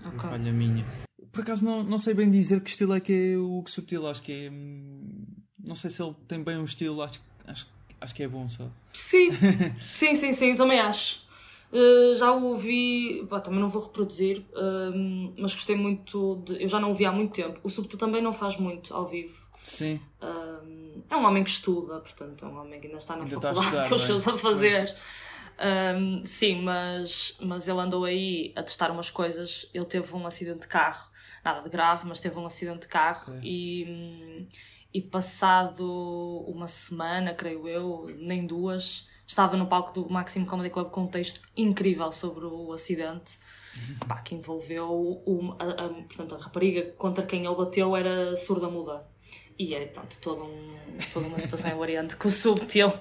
Okay. 0.05 0.29
falha 0.29 0.53
minha. 0.53 0.85
Por 1.31 1.41
acaso 1.41 1.65
não, 1.65 1.83
não 1.83 1.97
sei 1.97 2.13
bem 2.13 2.29
dizer 2.29 2.61
que 2.61 2.69
estilo 2.69 2.93
é 2.93 2.99
que 2.99 3.33
é 3.33 3.37
o 3.37 3.63
que 3.63 3.71
subtil, 3.71 4.07
acho 4.07 4.21
que 4.21 4.31
é. 4.31 4.51
Hum, 4.51 5.25
não 5.57 5.73
sei 5.73 5.89
se 5.89 6.03
ele 6.03 6.13
tem 6.27 6.43
bem 6.43 6.59
um 6.59 6.65
estilo, 6.65 7.01
acho, 7.01 7.19
acho, 7.47 7.67
acho 7.99 8.13
que 8.13 8.21
é 8.21 8.27
bom 8.27 8.47
só. 8.47 8.69
Sim, 8.93 9.31
sim, 9.95 10.13
sim, 10.13 10.33
sim, 10.33 10.53
também 10.53 10.79
acho. 10.79 11.25
Uh, 11.71 12.15
já 12.17 12.29
o 12.33 12.47
ouvi, 12.47 13.25
também 13.43 13.61
não 13.61 13.69
vou 13.69 13.83
reproduzir, 13.83 14.39
uh, 14.51 15.33
mas 15.37 15.53
gostei 15.53 15.75
muito 15.75 16.43
de. 16.45 16.61
Eu 16.61 16.67
já 16.67 16.81
não 16.81 16.89
ouvi 16.89 17.05
há 17.05 17.11
muito 17.13 17.33
tempo. 17.33 17.59
O 17.63 17.69
Subtil 17.69 17.97
também 17.97 18.21
não 18.21 18.33
faz 18.33 18.57
muito 18.57 18.93
ao 18.93 19.05
vivo. 19.05 19.47
Sim. 19.63 20.01
Uh, 20.21 21.01
é 21.09 21.15
um 21.15 21.25
homem 21.25 21.43
que 21.45 21.49
estuda, 21.49 21.99
portanto, 22.01 22.43
é 22.43 22.47
um 22.47 22.59
homem 22.59 22.79
que 22.79 22.87
ainda 22.87 22.99
está 22.99 23.15
na 23.15 23.23
ainda 23.23 23.35
faculdade 23.35 23.57
está 23.57 23.63
estudar, 23.63 23.89
com 23.89 23.95
os 23.95 24.01
seus 24.01 24.27
a 24.27 24.37
fazer. 24.37 24.93
sim, 26.25 26.61
mas, 26.61 27.37
mas 27.39 27.67
ele 27.67 27.79
andou 27.79 28.03
aí 28.03 28.51
a 28.53 28.63
testar 28.63 28.91
umas 28.91 29.09
coisas. 29.09 29.69
Ele 29.73 29.85
teve 29.85 30.13
um 30.13 30.27
acidente 30.27 30.61
de 30.61 30.67
carro, 30.67 31.09
nada 31.45 31.61
de 31.61 31.69
grave, 31.69 32.05
mas 32.05 32.19
teve 32.19 32.37
um 32.37 32.45
acidente 32.45 32.81
de 32.81 32.87
carro 32.87 33.39
e, 33.41 34.45
e 34.93 35.01
passado 35.01 36.43
uma 36.47 36.67
semana, 36.67 37.33
creio 37.33 37.65
eu, 37.65 38.13
nem 38.19 38.45
duas 38.45 39.07
estava 39.31 39.55
no 39.55 39.65
palco 39.65 39.93
do 39.93 40.09
Maximum 40.09 40.45
Comedy 40.45 40.69
Club 40.69 40.89
com 40.89 41.03
um 41.03 41.07
texto 41.07 41.41
incrível 41.55 42.11
sobre 42.11 42.45
o 42.45 42.73
acidente 42.73 43.39
pá, 44.05 44.17
que 44.17 44.35
envolveu 44.35 44.91
o, 44.91 45.55
a, 45.57 45.85
a, 45.85 45.89
portanto, 45.89 46.35
a 46.35 46.37
rapariga 46.37 46.91
contra 46.97 47.25
quem 47.25 47.45
ele 47.45 47.55
bateu 47.55 47.95
era 47.95 48.35
surda-muda. 48.35 49.05
E 49.57 49.73
é, 49.73 49.85
pronto, 49.85 50.19
todo 50.19 50.43
um, 50.43 50.77
toda 51.13 51.27
uma 51.27 51.39
situação 51.39 51.77
oriente 51.79 52.17
que 52.17 52.27
o 52.27 52.29
subtil 52.29 52.91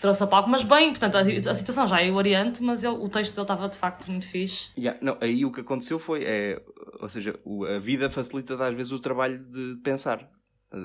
trouxe 0.00 0.24
a 0.24 0.26
palco. 0.26 0.50
Mas 0.50 0.64
bem, 0.64 0.90
portanto, 0.90 1.16
a, 1.16 1.50
a 1.50 1.54
situação 1.54 1.86
já 1.86 2.02
é 2.02 2.10
oriente, 2.10 2.60
mas 2.62 2.82
ele, 2.82 2.96
o 2.96 3.08
texto 3.08 3.34
dele 3.34 3.44
estava 3.44 3.68
de 3.68 3.78
facto 3.78 4.10
muito 4.10 4.26
fixe. 4.26 4.70
Yeah, 4.76 4.98
não, 5.00 5.18
aí 5.20 5.44
o 5.44 5.52
que 5.52 5.60
aconteceu 5.60 6.00
foi, 6.00 6.24
é, 6.24 6.60
ou 7.00 7.08
seja, 7.08 7.38
a 7.76 7.78
vida 7.78 8.10
facilita 8.10 8.54
às 8.64 8.74
vezes 8.74 8.90
o 8.90 8.98
trabalho 8.98 9.38
de 9.38 9.78
pensar. 9.84 10.28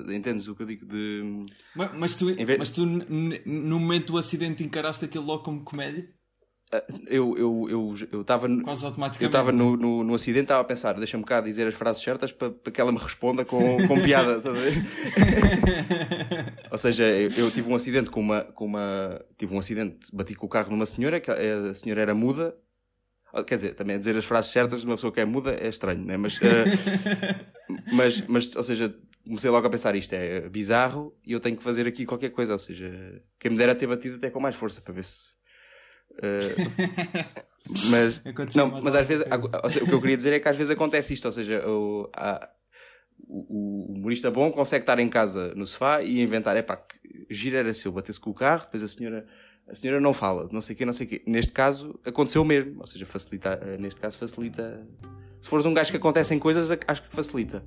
Entendes 0.08 0.48
o 0.48 0.56
que 0.56 0.62
eu 0.62 0.66
digo? 0.66 0.84
De... 0.84 1.46
Mas, 1.74 1.96
mas 1.96 2.14
tu, 2.14 2.34
vez... 2.34 2.58
mas 2.58 2.70
tu 2.70 2.84
no 2.84 3.78
momento 3.78 4.12
do 4.12 4.18
acidente 4.18 4.64
encaraste 4.64 5.04
aquilo 5.04 5.24
logo 5.24 5.44
como 5.44 5.62
comédia? 5.62 6.08
Ah, 6.72 6.82
eu 7.06 7.38
eu 7.38 7.68
eu 7.70 7.94
eu 8.10 8.20
estava 8.22 8.48
quase 8.62 8.84
automaticamente 8.84 9.22
eu 9.22 9.28
estava 9.28 9.52
no, 9.52 9.76
no, 9.76 10.02
no, 10.02 10.14
acidente 10.14 10.46
estava 10.46 10.62
a 10.62 10.64
pensar 10.64 10.94
deixa-me 10.94 11.22
cá 11.22 11.40
dizer 11.40 11.68
as 11.68 11.76
frases 11.76 12.02
certas 12.02 12.32
para, 12.32 12.50
para 12.50 12.72
que 12.72 12.80
ela 12.80 12.90
me 12.90 12.98
responda 12.98 13.44
com, 13.44 13.86
com 13.86 14.02
piada 14.02 14.42
ou 16.68 16.76
seja 16.76 17.04
eu, 17.04 17.30
eu, 17.30 17.52
tive 17.52 17.70
um 17.70 17.76
acidente 17.76 18.10
com 18.10 18.18
uma 18.18 18.42
com 18.42 18.64
uma 18.64 19.24
tive 19.38 19.54
um 19.54 19.60
acidente 19.60 20.08
bati 20.12 20.34
com 20.34 20.46
o 20.46 20.48
carro 20.48 20.72
numa 20.72 20.86
senhora 20.86 21.20
que 21.20 21.30
a 21.30 21.72
senhora 21.72 22.00
era 22.00 22.16
muda 22.16 22.52
ah, 23.32 23.44
quer 23.44 23.54
dizer 23.54 23.74
também 23.76 23.96
dizer 23.96 24.16
as 24.16 24.24
frases 24.24 24.50
certas 24.50 24.80
de 24.80 24.86
uma 24.86 24.96
pessoa 24.96 25.12
que 25.12 25.20
é 25.20 25.24
muda 25.24 25.52
é 25.52 25.68
estranho 25.68 26.04
né 26.04 26.16
mas 26.16 26.36
uh, 26.38 26.40
mas 27.94 28.22
mas 28.22 28.56
ou 28.56 28.62
seja 28.64 28.92
comecei 29.26 29.50
logo 29.50 29.66
a 29.66 29.70
pensar 29.70 29.94
isto 29.96 30.12
é 30.14 30.48
bizarro 30.48 31.14
e 31.24 31.32
eu 31.32 31.40
tenho 31.40 31.56
que 31.56 31.62
fazer 31.62 31.86
aqui 31.86 32.06
qualquer 32.06 32.30
coisa 32.30 32.52
ou 32.52 32.58
seja 32.58 33.22
quem 33.38 33.50
me 33.50 33.58
dera 33.58 33.74
ter 33.74 33.86
batido 33.86 34.16
até 34.16 34.30
com 34.30 34.40
mais 34.40 34.54
força 34.54 34.80
para 34.80 34.94
ver 34.94 35.04
se 35.04 35.36
Uh, 36.16 36.56
mas, 37.90 38.20
não, 38.54 38.80
mas 38.80 38.94
às 38.94 39.06
vezes, 39.06 39.24
seja, 39.68 39.84
o 39.84 39.88
que 39.88 39.94
eu 39.94 40.00
queria 40.00 40.16
dizer 40.16 40.32
é 40.32 40.40
que 40.40 40.48
às 40.48 40.56
vezes 40.56 40.70
acontece 40.70 41.12
isto, 41.12 41.26
ou 41.26 41.32
seja, 41.32 41.66
o, 41.68 42.08
a, 42.14 42.48
o, 43.28 43.92
o 43.92 43.92
humorista 43.92 44.30
bom 44.30 44.50
consegue 44.50 44.82
estar 44.82 44.98
em 44.98 45.08
casa 45.08 45.54
no 45.54 45.66
sofá 45.66 46.02
e 46.02 46.20
inventar, 46.20 46.56
é 46.56 46.62
pá, 46.62 46.82
gira 47.28 47.58
era 47.58 47.74
seu, 47.74 47.92
batesse 47.92 48.20
com 48.20 48.30
o 48.30 48.34
carro, 48.34 48.62
depois 48.64 48.82
a 48.82 48.88
senhora, 48.88 49.26
a 49.68 49.74
senhora 49.74 50.00
não 50.00 50.14
fala, 50.14 50.48
não 50.50 50.60
sei 50.60 50.74
o 50.74 50.78
quê, 50.78 50.84
não 50.84 50.92
sei 50.92 51.06
o 51.06 51.10
quê. 51.10 51.22
Neste 51.26 51.52
caso, 51.52 51.98
aconteceu 52.04 52.44
mesmo, 52.44 52.80
ou 52.80 52.86
seja, 52.86 53.04
facilita, 53.04 53.60
eh, 53.62 53.76
neste 53.78 54.00
caso 54.00 54.16
facilita. 54.16 54.86
Se 55.42 55.48
fores 55.48 55.66
um 55.66 55.74
gajo 55.74 55.90
que 55.90 55.96
acontecem 55.96 56.38
coisas, 56.38 56.70
acho 56.86 57.02
que 57.02 57.14
facilita. 57.14 57.64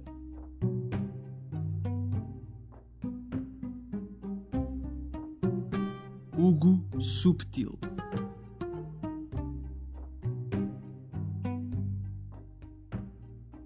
Hugo 6.41 6.82
Subtil 7.02 7.78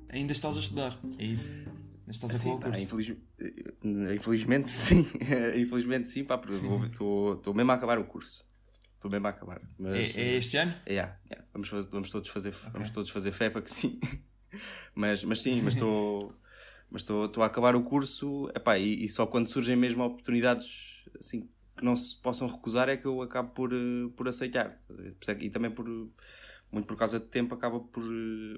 Ainda 0.09 0.31
estás 0.31 0.57
a 0.57 0.59
estudar, 0.59 0.99
é 1.19 1.23
isso? 1.23 1.51
Ainda 1.51 1.69
estás 2.09 2.31
a 2.31 2.35
assim, 2.35 2.59
pá, 2.59 2.69
infeliz... 2.79 3.15
Infelizmente 4.15 4.71
sim, 4.73 5.07
infelizmente 5.55 6.07
sim, 6.07 6.23
pá, 6.23 6.41
estou 6.91 7.53
mesmo 7.53 7.71
a 7.71 7.75
acabar 7.75 7.99
o 7.99 8.05
curso. 8.05 8.43
Estou 8.95 9.11
mesmo 9.11 9.27
a 9.27 9.29
acabar. 9.29 9.61
Mas... 9.77 10.15
É, 10.15 10.21
é, 10.21 10.37
este 10.37 10.57
ano? 10.57 10.73
É, 10.87 10.95
é. 10.95 11.15
Vamos, 11.53 11.69
fazer, 11.69 11.87
vamos, 11.89 12.09
todos 12.09 12.29
fazer, 12.29 12.49
okay. 12.49 12.71
vamos 12.71 12.89
todos 12.89 13.11
fazer 13.11 13.31
fé 13.33 13.51
para 13.51 13.61
que 13.61 13.69
sim. 13.69 13.99
mas, 14.95 15.23
mas 15.23 15.43
sim, 15.43 15.61
mas 15.61 15.75
estou 15.75 16.33
mas 16.89 17.03
estou 17.03 17.43
a 17.43 17.45
acabar 17.45 17.75
o 17.75 17.83
curso 17.83 18.49
epá, 18.55 18.79
e, 18.79 19.03
e 19.03 19.09
só 19.09 19.27
quando 19.27 19.47
surgem 19.47 19.75
mesmo 19.75 20.03
oportunidades 20.03 21.03
assim 21.19 21.47
que 21.75 21.83
não 21.83 21.95
se 21.95 22.19
possam 22.21 22.47
recusar 22.47 22.89
é 22.89 22.97
que 22.97 23.05
eu 23.05 23.21
acabo 23.21 23.49
por, 23.51 23.73
eh, 23.73 24.09
por 24.15 24.27
aceitar. 24.27 24.79
E 25.39 25.49
também 25.49 25.71
por 25.71 25.87
muito 26.73 26.87
por 26.87 26.97
causa 26.97 27.19
de 27.19 27.25
tempo, 27.27 27.53
acaba 27.53 27.79
por, 27.79 28.03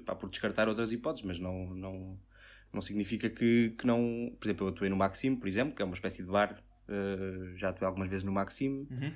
pá, 0.06 0.14
por 0.14 0.30
descartar 0.30 0.68
outras 0.68 0.90
hipóteses, 0.90 1.26
mas 1.26 1.38
não, 1.38 1.74
não, 1.74 2.18
não 2.72 2.80
significa 2.80 3.28
que, 3.28 3.74
que 3.78 3.86
não. 3.86 4.34
Por 4.40 4.46
exemplo, 4.46 4.66
eu 4.66 4.70
atuei 4.70 4.88
no 4.88 4.96
Maxime, 4.96 5.36
por 5.36 5.46
exemplo, 5.46 5.74
que 5.74 5.82
é 5.82 5.84
uma 5.84 5.94
espécie 5.94 6.22
de 6.22 6.30
bar, 6.30 6.58
uh, 6.88 7.56
já 7.56 7.68
atuei 7.68 7.86
algumas 7.86 8.08
vezes 8.08 8.24
no 8.24 8.32
Maxime. 8.32 8.88
Uhum. 8.90 9.12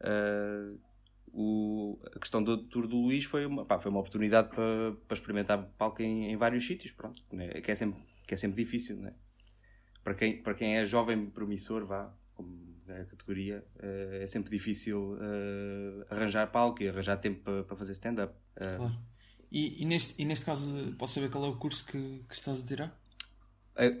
Uh, 0.00 0.80
o, 1.32 1.98
a 2.14 2.18
questão 2.18 2.42
do 2.42 2.58
tour 2.58 2.86
do 2.86 2.96
Luís 2.96 3.24
foi 3.24 3.46
uma, 3.46 3.64
pá, 3.64 3.78
foi 3.80 3.90
uma 3.90 4.00
oportunidade 4.00 4.50
para, 4.50 4.92
para 5.08 5.14
experimentar 5.14 5.64
palco 5.78 6.02
em, 6.02 6.30
em 6.30 6.36
vários 6.36 6.64
sítios, 6.64 6.92
pronto, 6.92 7.20
né? 7.32 7.48
que, 7.60 7.70
é 7.70 7.74
sempre, 7.74 8.00
que 8.26 8.34
é 8.34 8.36
sempre 8.36 8.62
difícil, 8.62 8.96
né? 8.98 9.14
para, 10.04 10.14
quem, 10.14 10.40
para 10.42 10.54
quem 10.54 10.76
é 10.76 10.86
jovem 10.86 11.26
promissor, 11.30 11.84
vá, 11.86 12.14
como 12.34 12.73
a 12.88 13.04
categoria, 13.04 13.64
uh, 13.76 14.22
é 14.22 14.26
sempre 14.26 14.50
difícil 14.50 15.14
uh, 15.14 16.06
arranjar 16.10 16.46
palco 16.48 16.82
e 16.82 16.88
arranjar 16.88 17.16
tempo 17.18 17.40
para, 17.42 17.64
para 17.64 17.76
fazer 17.76 17.92
stand-up. 17.92 18.34
Uh, 18.56 18.76
claro. 18.76 18.98
E, 19.50 19.82
e, 19.82 19.84
neste, 19.84 20.20
e 20.20 20.24
neste 20.24 20.44
caso, 20.44 20.94
posso 20.98 21.14
saber 21.14 21.30
qual 21.30 21.44
é 21.44 21.48
o 21.48 21.56
curso 21.56 21.86
que, 21.86 22.24
que 22.28 22.34
estás 22.34 22.60
a 22.60 22.64
tirar? 22.64 23.00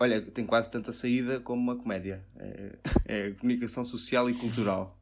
Olha, 0.00 0.20
tem 0.22 0.46
quase 0.46 0.70
tanta 0.70 0.92
saída 0.92 1.40
como 1.40 1.60
uma 1.60 1.76
comédia. 1.76 2.24
É, 2.36 2.76
é 3.04 3.30
comunicação 3.32 3.84
social 3.84 4.28
e 4.30 4.34
cultural. 4.34 4.98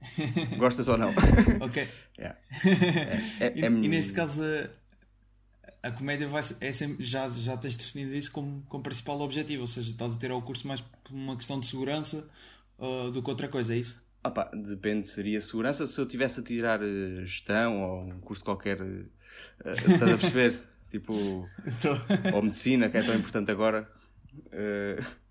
Gostas 0.56 0.88
ou 0.88 0.96
não? 0.96 1.10
Ok. 1.60 1.88
Yeah. 2.20 2.38
É, 3.40 3.46
é, 3.46 3.52
e, 3.56 3.64
e, 3.64 3.88
neste 3.88 4.12
caso, 4.12 4.42
a, 5.82 5.90
comédia 5.90 6.28
vai, 6.28 6.42
é 6.60 6.72
sempre, 6.72 7.04
já, 7.04 7.28
já 7.30 7.56
tens 7.56 7.76
definido 7.76 8.14
isso 8.14 8.30
como, 8.32 8.62
como 8.68 8.82
principal 8.82 9.20
objetivo, 9.20 9.62
ou 9.62 9.68
seja, 9.68 9.90
estás 9.90 10.14
a 10.14 10.18
ter 10.18 10.32
o 10.32 10.42
curso 10.42 10.66
mais 10.66 10.80
por 10.80 11.12
uma 11.12 11.36
questão 11.36 11.58
de 11.58 11.66
segurança 11.66 12.28
uh, 12.78 13.10
do 13.10 13.22
que 13.22 13.30
outra 13.30 13.48
coisa, 13.48 13.74
é 13.74 13.78
isso? 13.78 14.00
Opa, 14.22 14.50
depende, 14.54 15.08
seria 15.08 15.40
segurança 15.40 15.86
se 15.86 15.98
eu 15.98 16.06
tivesse 16.06 16.40
a 16.40 16.42
tirar 16.42 16.80
uh, 16.82 17.24
gestão 17.24 17.82
ou 17.82 18.02
um 18.04 18.20
curso 18.20 18.44
qualquer, 18.44 18.80
uh, 18.80 19.06
estás 19.64 20.02
a 20.02 20.18
perceber? 20.18 20.60
tipo, 20.90 21.14
ou 22.34 22.42
medicina, 22.42 22.88
que 22.88 22.98
é 22.98 23.02
tão 23.02 23.14
importante 23.14 23.50
agora. 23.50 23.88
Uh, 24.46 25.29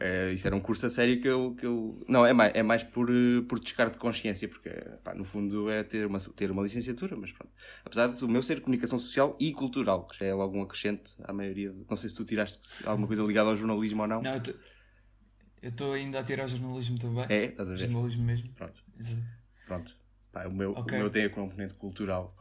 é, 0.00 0.32
isso 0.32 0.46
era 0.46 0.56
um 0.56 0.60
curso 0.60 0.86
a 0.86 0.90
sério 0.90 1.20
que 1.20 1.28
eu. 1.28 1.54
Que 1.54 1.66
eu 1.66 2.02
não, 2.08 2.24
é 2.24 2.32
mais, 2.32 2.52
é 2.54 2.62
mais 2.62 2.82
por, 2.82 3.08
por 3.48 3.60
descarte 3.60 3.94
de 3.94 3.98
consciência, 3.98 4.48
porque 4.48 4.70
pá, 5.04 5.14
no 5.14 5.24
fundo 5.24 5.70
é 5.70 5.82
ter 5.84 6.06
uma, 6.06 6.18
ter 6.18 6.50
uma 6.50 6.62
licenciatura, 6.62 7.16
mas 7.16 7.30
pronto. 7.32 7.52
Apesar 7.84 8.08
do 8.08 8.28
meu 8.28 8.42
ser 8.42 8.60
comunicação 8.60 8.98
social 8.98 9.36
e 9.38 9.52
cultural, 9.52 10.06
que 10.06 10.18
já 10.18 10.26
é 10.26 10.34
logo 10.34 10.56
um 10.56 10.62
acrescente 10.62 11.12
à 11.22 11.32
maioria. 11.32 11.74
Não 11.88 11.96
sei 11.96 12.08
se 12.08 12.16
tu 12.16 12.24
tiraste 12.24 12.86
alguma 12.86 13.06
coisa 13.06 13.22
ligada 13.22 13.50
ao 13.50 13.56
jornalismo 13.56 14.02
ou 14.02 14.08
não. 14.08 14.22
Não, 14.22 14.34
eu 15.62 15.68
estou 15.68 15.92
ainda 15.92 16.18
a 16.18 16.24
tirar 16.24 16.48
jornalismo 16.48 16.98
também. 16.98 17.24
É, 17.28 17.44
estás 17.44 17.70
a 17.70 17.74
ver? 17.74 17.80
Jornalismo 17.80 18.24
mesmo. 18.24 18.48
Pronto. 18.54 18.82
Exato. 18.98 19.22
Pronto. 19.66 19.96
Pá, 20.32 20.46
o, 20.46 20.52
meu, 20.52 20.72
okay. 20.72 20.96
o 20.96 21.00
meu 21.02 21.10
tem 21.10 21.24
a 21.24 21.30
componente 21.30 21.74
cultural. 21.74 22.36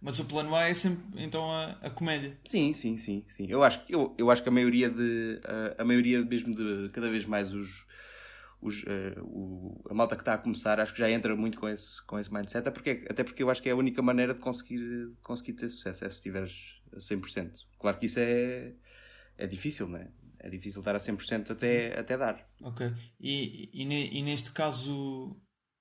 Mas 0.00 0.18
o 0.18 0.24
plano 0.24 0.54
A 0.54 0.68
é 0.68 0.74
sempre 0.74 1.22
então 1.22 1.50
a, 1.50 1.72
a 1.82 1.90
comédia. 1.90 2.38
Sim, 2.46 2.72
sim, 2.72 2.96
sim, 2.96 3.24
sim. 3.28 3.46
Eu 3.48 3.62
acho, 3.62 3.82
eu, 3.88 4.14
eu 4.16 4.30
acho 4.30 4.42
que 4.42 4.48
a 4.48 4.52
maioria 4.52 4.88
de 4.88 5.40
a, 5.44 5.82
a 5.82 5.84
maioria 5.84 6.24
mesmo 6.24 6.54
de 6.54 6.88
cada 6.90 7.10
vez 7.10 7.24
mais 7.24 7.52
os, 7.52 7.84
os 8.60 8.82
uh, 8.84 9.22
o, 9.22 9.84
a 9.90 9.94
malta 9.94 10.14
que 10.14 10.22
está 10.22 10.34
a 10.34 10.38
começar 10.38 10.78
acho 10.78 10.92
que 10.92 10.98
já 10.98 11.10
entra 11.10 11.34
muito 11.34 11.58
com 11.58 11.68
esse, 11.68 12.02
com 12.04 12.18
esse 12.18 12.32
mindset, 12.32 12.58
até 12.58 12.70
porque, 12.70 13.06
até 13.10 13.24
porque 13.24 13.42
eu 13.42 13.50
acho 13.50 13.62
que 13.62 13.68
é 13.68 13.72
a 13.72 13.76
única 13.76 14.00
maneira 14.00 14.34
de 14.34 14.40
conseguir, 14.40 15.12
conseguir 15.22 15.54
ter 15.54 15.68
sucesso, 15.68 16.04
é 16.04 16.08
se 16.08 16.16
estiveres 16.16 16.80
a 16.92 16.98
100%. 16.98 17.66
Claro 17.78 17.98
que 17.98 18.06
isso 18.06 18.20
é, 18.20 18.72
é 19.36 19.46
difícil, 19.46 19.88
não 19.88 19.98
é? 19.98 20.08
É 20.40 20.48
difícil 20.48 20.80
dar 20.82 20.94
a 20.94 20.98
100% 20.98 21.50
até, 21.50 21.98
até 21.98 22.16
dar. 22.16 22.48
Ok. 22.62 22.92
E, 23.18 23.68
e, 23.72 24.18
e 24.18 24.22
neste 24.22 24.52
caso, 24.52 25.36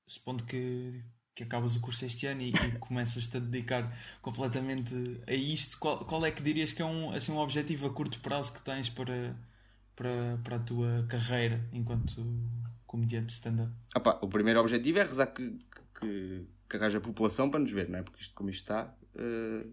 supondo 0.08 0.44
que 0.46 1.04
que 1.38 1.44
acabas 1.44 1.76
o 1.76 1.80
curso 1.80 2.04
este 2.04 2.26
ano 2.26 2.42
e, 2.42 2.50
e 2.50 2.72
começas-te 2.82 3.38
a 3.38 3.40
dedicar 3.40 3.96
completamente 4.24 4.92
a 5.28 5.34
isto, 5.34 5.78
qual, 5.78 6.04
qual, 6.04 6.26
é 6.26 6.32
que 6.32 6.42
dirias 6.42 6.74
que 6.74 6.82
é 6.82 6.86
um, 6.86 7.12
assim, 7.12 7.32
um 7.32 7.38
objetivo 7.38 7.86
a 7.86 7.94
curto 7.94 8.20
prazo 8.22 8.52
que 8.52 8.62
tens 8.62 8.90
para, 8.90 9.36
para, 9.96 10.40
para 10.44 10.56
a 10.56 10.60
tua 10.60 11.06
carreira 11.08 11.64
enquanto 11.72 12.26
comediante 12.88 13.34
stand-up? 13.34 13.72
o 14.20 14.28
primeiro 14.28 14.60
objetivo 14.60 14.98
é 14.98 15.04
rezar 15.04 15.28
que, 15.28 15.56
que, 16.00 16.44
que 16.68 16.78
haja 16.78 17.00
população 17.00 17.52
para 17.52 17.60
nos 17.60 17.72
ver, 17.72 17.88
não 17.88 18.00
é? 18.00 18.02
Porque 18.02 18.20
isto, 18.20 18.34
como 18.34 18.50
isto 18.50 18.64
está, 18.64 18.92
uh, 19.14 19.72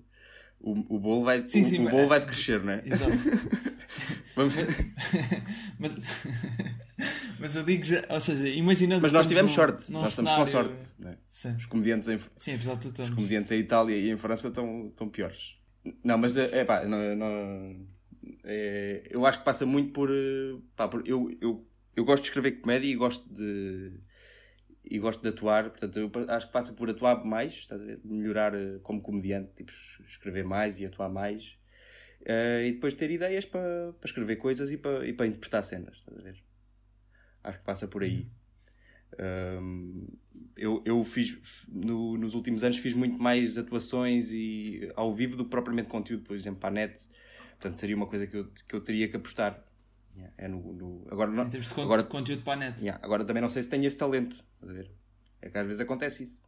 o, 0.60 0.96
o 0.96 0.98
bolo 1.00 1.24
vai, 1.24 1.48
sim, 1.48 1.62
o, 1.62 1.64
sim, 1.64 1.86
o 1.86 1.90
bolo 1.90 2.08
vai 2.08 2.20
crescer, 2.20 2.62
não 2.62 2.74
é? 2.74 2.82
Exato. 2.84 3.12
Vamos... 4.36 4.54
mas, 5.78 5.92
mas 7.44 7.56
eu 7.56 7.62
digo 7.62 7.84
já, 7.84 8.02
ou 8.08 8.20
seja, 8.22 8.48
imaginando. 8.48 9.02
Mas 9.02 9.12
nós 9.12 9.26
tivemos 9.26 9.52
sorte, 9.52 9.92
nós 9.92 10.08
estamos 10.08 10.32
com 10.32 10.46
sorte. 10.46 10.80
Né? 10.98 11.18
Os 11.58 11.66
comediantes 11.66 12.08
em, 12.08 12.18
Sim, 12.38 12.54
apesar 12.54 12.76
de 12.76 12.88
Os 12.88 13.10
comediantes 13.10 13.50
em 13.50 13.58
Itália 13.58 13.94
e 13.98 14.08
em 14.10 14.16
França 14.16 14.48
estão, 14.48 14.86
estão 14.86 15.10
piores. 15.10 15.58
Não, 16.02 16.16
mas 16.16 16.38
é 16.38 16.64
pá, 16.64 16.86
não, 16.86 17.14
não, 17.14 17.86
é, 18.44 19.02
eu 19.10 19.26
acho 19.26 19.40
que 19.40 19.44
passa 19.44 19.66
muito 19.66 19.92
por. 19.92 20.08
Pá, 20.74 20.88
por 20.88 21.06
eu, 21.06 21.36
eu, 21.38 21.68
eu 21.94 22.02
gosto 22.06 22.22
de 22.22 22.30
escrever 22.30 22.52
comédia 22.62 22.88
e 22.88 22.94
gosto 22.94 23.28
de. 23.30 23.92
E 24.82 24.98
gosto 24.98 25.20
de 25.20 25.28
atuar, 25.28 25.68
portanto, 25.68 25.98
eu 25.98 26.10
acho 26.28 26.46
que 26.46 26.52
passa 26.52 26.72
por 26.72 26.88
atuar 26.88 27.22
mais, 27.26 27.68
melhorar 28.02 28.54
eh, 28.54 28.78
como 28.82 29.02
comediante, 29.02 29.50
tipo, 29.54 29.72
escrever 30.08 30.44
mais 30.44 30.80
e 30.80 30.86
atuar 30.86 31.10
mais. 31.10 31.58
Uh, 32.22 32.64
e 32.64 32.72
depois 32.72 32.94
ter 32.94 33.10
ideias 33.10 33.44
para, 33.44 33.92
para 34.00 34.06
escrever 34.06 34.36
coisas 34.36 34.70
e 34.70 34.78
para, 34.78 35.06
e 35.06 35.12
para 35.12 35.26
interpretar 35.26 35.62
cenas, 35.62 35.96
estás 35.96 36.18
a 36.18 36.22
ver? 36.22 36.43
Acho 37.44 37.58
que 37.58 37.64
passa 37.64 37.86
por 37.86 38.02
aí. 38.02 38.26
Um, 39.20 40.06
eu, 40.56 40.82
eu 40.84 41.02
fiz, 41.04 41.38
no, 41.68 42.16
nos 42.16 42.34
últimos 42.34 42.64
anos, 42.64 42.78
fiz 42.78 42.94
muito 42.94 43.16
mais 43.22 43.56
atuações 43.58 44.32
e 44.32 44.90
ao 44.96 45.12
vivo 45.14 45.36
do 45.36 45.44
que 45.44 45.50
propriamente 45.50 45.88
conteúdo, 45.88 46.24
por 46.24 46.36
exemplo, 46.36 46.58
para 46.60 46.70
a 46.70 46.72
net. 46.72 47.08
Portanto, 47.52 47.78
seria 47.78 47.94
uma 47.96 48.06
coisa 48.06 48.26
que 48.26 48.36
eu, 48.36 48.48
que 48.68 48.74
eu 48.74 48.80
teria 48.80 49.08
que 49.08 49.16
apostar. 49.16 49.62
Yeah, 50.16 50.32
é 50.38 50.48
no, 50.48 50.72
no, 50.72 51.06
agora, 51.10 51.30
não, 51.30 51.44
Em 51.44 51.50
termos 51.50 51.68
de 51.68 51.74
con- 51.74 51.82
agora, 51.82 52.02
conteúdo 52.04 52.42
para 52.42 52.52
a 52.54 52.56
net. 52.56 52.80
yeah, 52.80 53.04
agora 53.04 53.24
também 53.24 53.40
não 53.40 53.48
sei 53.48 53.62
se 53.62 53.68
tenho 53.68 53.84
esse 53.84 53.96
talento. 53.96 54.36
Estás 54.54 54.70
a 54.70 54.72
ver? 54.74 54.90
É 55.42 55.50
que 55.50 55.58
às 55.58 55.66
vezes 55.66 55.80
acontece 55.80 56.22
isso. 56.24 56.40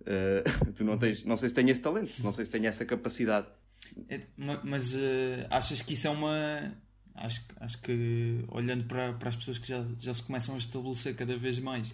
Uh, 0.00 0.72
tu 0.74 0.84
não 0.84 0.98
tens, 0.98 1.24
não 1.24 1.36
sei 1.36 1.48
se 1.48 1.54
tenho 1.54 1.70
esse 1.70 1.80
talento, 1.80 2.22
não 2.22 2.32
sei 2.32 2.44
se 2.44 2.50
tenho 2.50 2.66
essa 2.66 2.84
capacidade. 2.84 3.46
É, 4.08 4.20
ma- 4.36 4.60
mas 4.64 4.94
eh, 4.94 5.46
achas 5.50 5.80
que 5.82 5.94
isso 5.94 6.06
é 6.06 6.10
uma. 6.10 6.76
Acho, 7.14 7.40
que- 7.46 7.54
acho 7.60 7.78
que 7.80 8.44
olhando 8.48 8.84
para, 8.84 9.12
para 9.14 9.28
as 9.30 9.36
pessoas 9.36 9.58
que 9.58 9.68
já, 9.68 9.84
já 10.00 10.12
se 10.12 10.22
começam 10.22 10.54
a 10.54 10.58
estabelecer 10.58 11.14
cada 11.14 11.36
vez 11.36 11.58
mais 11.58 11.92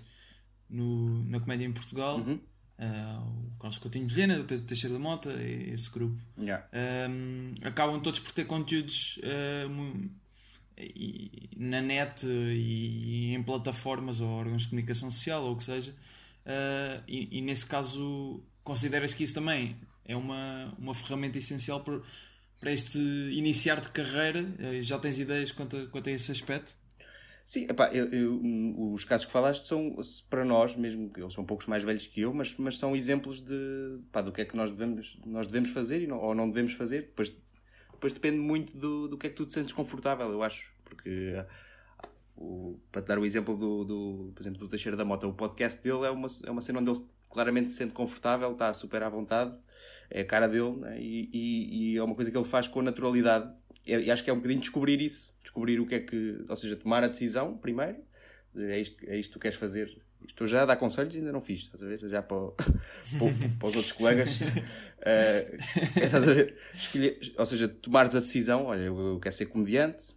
no, 0.69 1.23
na 1.25 1.39
comédia 1.41 1.67
em 1.67 1.73
Portugal, 1.73 2.19
Uhum. 2.21 2.41
eh, 2.79 3.19
o 3.55 3.59
Carlos 3.59 3.79
Coutinho 3.79 4.07
de 4.07 4.15
Vilhena, 4.15 4.41
o 4.41 4.45
Pedro 4.45 4.65
Teixeira 4.67 4.95
da 4.95 5.01
Mota, 5.01 5.31
esse 5.43 5.91
grupo, 5.91 6.19
Yeah. 6.39 6.67
um, 7.11 7.53
acabam 7.63 8.01
todos 8.01 8.21
por 8.21 8.33
ter 8.33 8.47
conteúdos 8.47 9.19
uh, 9.19 10.11
e- 10.79 11.51
na 11.57 11.81
net 11.83 12.27
e 12.27 13.35
em 13.35 13.43
plataformas 13.43 14.21
ou 14.21 14.29
órgãos 14.29 14.63
de 14.63 14.69
comunicação 14.69 15.11
social 15.11 15.45
ou 15.45 15.53
o 15.53 15.57
que 15.57 15.65
seja. 15.65 15.93
Uh, 16.47 17.03
e, 17.07 17.39
e 17.39 17.43
nesse 17.43 17.67
caso, 17.67 18.43
consideras 18.65 19.13
que 19.13 19.23
isso 19.25 19.35
também 19.35 19.77
é 20.07 20.17
uma, 20.17 20.73
uma 20.79 20.95
ferramenta 20.95 21.37
essencial 21.39 21.81
para, 21.85 22.01
para 22.61 22.73
este 22.73 22.99
iniciar 22.99 23.81
de 23.81 23.89
carreira? 23.89 24.43
Uh, 24.43 24.83
Já 24.83 24.99
tens 24.99 25.19
ideias 25.19 25.51
quanto 25.51 25.77
a, 25.77 25.87
quanto 25.87 26.09
a 26.09 26.13
esse 26.13 26.31
aspecto? 26.31 26.75
Sim, 27.47 27.65
epá, 27.69 27.91
eu- 27.93 28.07
eu- 28.13 28.93
os 28.93 29.05
casos 29.05 29.27
que 29.27 29.33
falaste 29.33 29.67
são, 29.67 29.97
para 30.29 30.45
nós, 30.45 30.77
mesmo 30.77 31.11
que 31.11 31.21
eles 31.21 31.35
são 31.35 31.45
poucos 31.45 31.67
mais 31.67 31.83
velhos 31.83 32.07
que 32.07 32.21
eu, 32.21 32.33
mas, 32.33 32.55
mas 32.57 32.79
são 32.79 32.95
exemplos 32.95 33.41
de, 33.41 33.99
pá, 34.13 34.23
do 34.23 34.31
que 34.31 34.43
é 34.43 34.45
que 34.45 34.55
nós 34.57 34.71
devemos, 34.71 35.19
nós 35.27 35.49
devemos 35.49 35.71
fazer 35.71 36.07
não- 36.07 36.21
ou 36.21 36.33
não 36.35 36.49
devemos 36.49 36.75
fazer. 36.75 37.03
Depois, 37.03 37.35
depois 37.93 38.13
depende 38.13 38.39
muito 38.39 38.77
do, 38.77 39.09
do 39.09 39.19
que 39.19 39.27
é 39.27 39.31
que 39.31 39.37
tu 39.37 39.47
te 39.47 39.53
sentes 39.53 39.73
confortável, 39.73 40.31
eu 40.31 40.43
acho. 40.45 40.71
Porque, 40.85 41.35
o- 42.37 42.79
para 42.93 43.03
te 43.03 43.07
dar 43.09 43.19
o 43.19 43.25
exemplo 43.25 43.57
do, 43.57 43.85
do, 43.85 44.33
por 44.35 44.43
exemplo, 44.43 44.59
do 44.61 44.69
Teixeira 44.69 44.97
da 44.97 45.05
Mota, 45.05 45.27
o 45.27 45.35
podcast 45.35 45.83
dele 45.83 46.05
é 46.07 46.11
uma, 46.11 46.29
é 46.47 46.51
uma 46.51 46.61
cena 46.61 46.79
onde 46.81 46.91
ele 46.91 47.01
claramente 47.29 47.69
se 47.69 47.77
sente 47.77 47.93
confortável, 47.93 48.53
está 48.53 48.73
super 48.75 49.03
à 49.03 49.09
vontade, 49.09 49.57
é 50.11 50.21
a 50.23 50.25
cara 50.25 50.47
dele 50.49 50.73
né? 50.77 51.01
e, 51.01 51.31
e, 51.33 51.93
e 51.93 51.97
é 51.97 52.03
uma 52.03 52.15
coisa 52.15 52.31
que 52.31 52.37
ele 52.37 52.45
faz 52.45 52.67
com 52.69 52.83
naturalidade. 52.83 53.51
E 53.87 53.93
e 53.97 54.11
acho 54.11 54.23
que 54.23 54.31
é 54.31 54.33
um 54.33 54.37
bocadinho 54.37 54.61
descobrir 54.61 55.01
isso, 55.01 55.33
descobrir 55.43 55.81
o 55.81 55.87
que 55.87 55.95
é 55.95 56.01
que, 56.01 56.45
ou 56.49 56.57
seja, 56.57 56.77
tomar 56.77 57.03
a 57.03 57.09
decisão 57.09 57.57
primeiro, 57.57 57.99
é 58.57 58.79
isto, 58.81 58.97
é 59.09 59.17
isto 59.17 59.31
que 59.31 59.39
tu 59.39 59.41
queres 59.41 59.57
fazer. 59.57 59.97
Estou 60.29 60.47
já 60.47 60.63
a 60.63 60.67
dar 60.67 60.77
conselhos 60.77 61.15
e 61.15 61.19
ainda 61.19 61.33
não 61.33 61.41
fiz, 61.41 61.63
estás 61.63 61.83
a 61.83 61.87
ver? 61.87 61.99
Já 62.01 62.23
para, 62.23 62.37
o- 62.37 62.51
para, 63.19 63.49
para 63.59 63.69
os 63.69 63.77
outros 63.77 63.93
colegas. 63.93 64.41
Eh, 65.03 65.57
estás 65.97 66.29
a 66.29 66.35
ver? 66.35 66.59
Escolher, 66.75 67.19
ou 67.39 67.47
seja, 67.47 67.67
tomares 67.67 68.15
a 68.15 68.21
decisão, 68.21 68.67
olha, 68.67 68.83
eu, 68.83 68.99
eu 69.15 69.19
quero 69.19 69.35
ser 69.35 69.47
comediante 69.47 70.15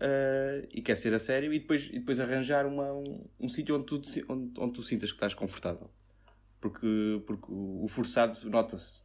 eh, 0.00 0.66
e 0.72 0.80
quero 0.80 0.98
ser 0.98 1.12
a 1.12 1.18
sério 1.18 1.52
e 1.52 1.58
depois, 1.58 1.88
e 1.88 1.98
depois 1.98 2.18
arranjar 2.18 2.64
uma, 2.66 2.90
um, 2.90 3.22
um 3.38 3.48
sítio 3.50 3.76
onde 3.76 3.84
tu, 3.84 4.00
onde, 4.30 4.52
onde 4.58 4.72
tu 4.72 4.82
sintas 4.82 5.10
que 5.10 5.16
estás 5.16 5.34
confortável. 5.34 5.90
Porque, 6.62 7.22
porque 7.26 7.46
o 7.50 7.86
forçado 7.88 8.48
nota-se. 8.48 9.02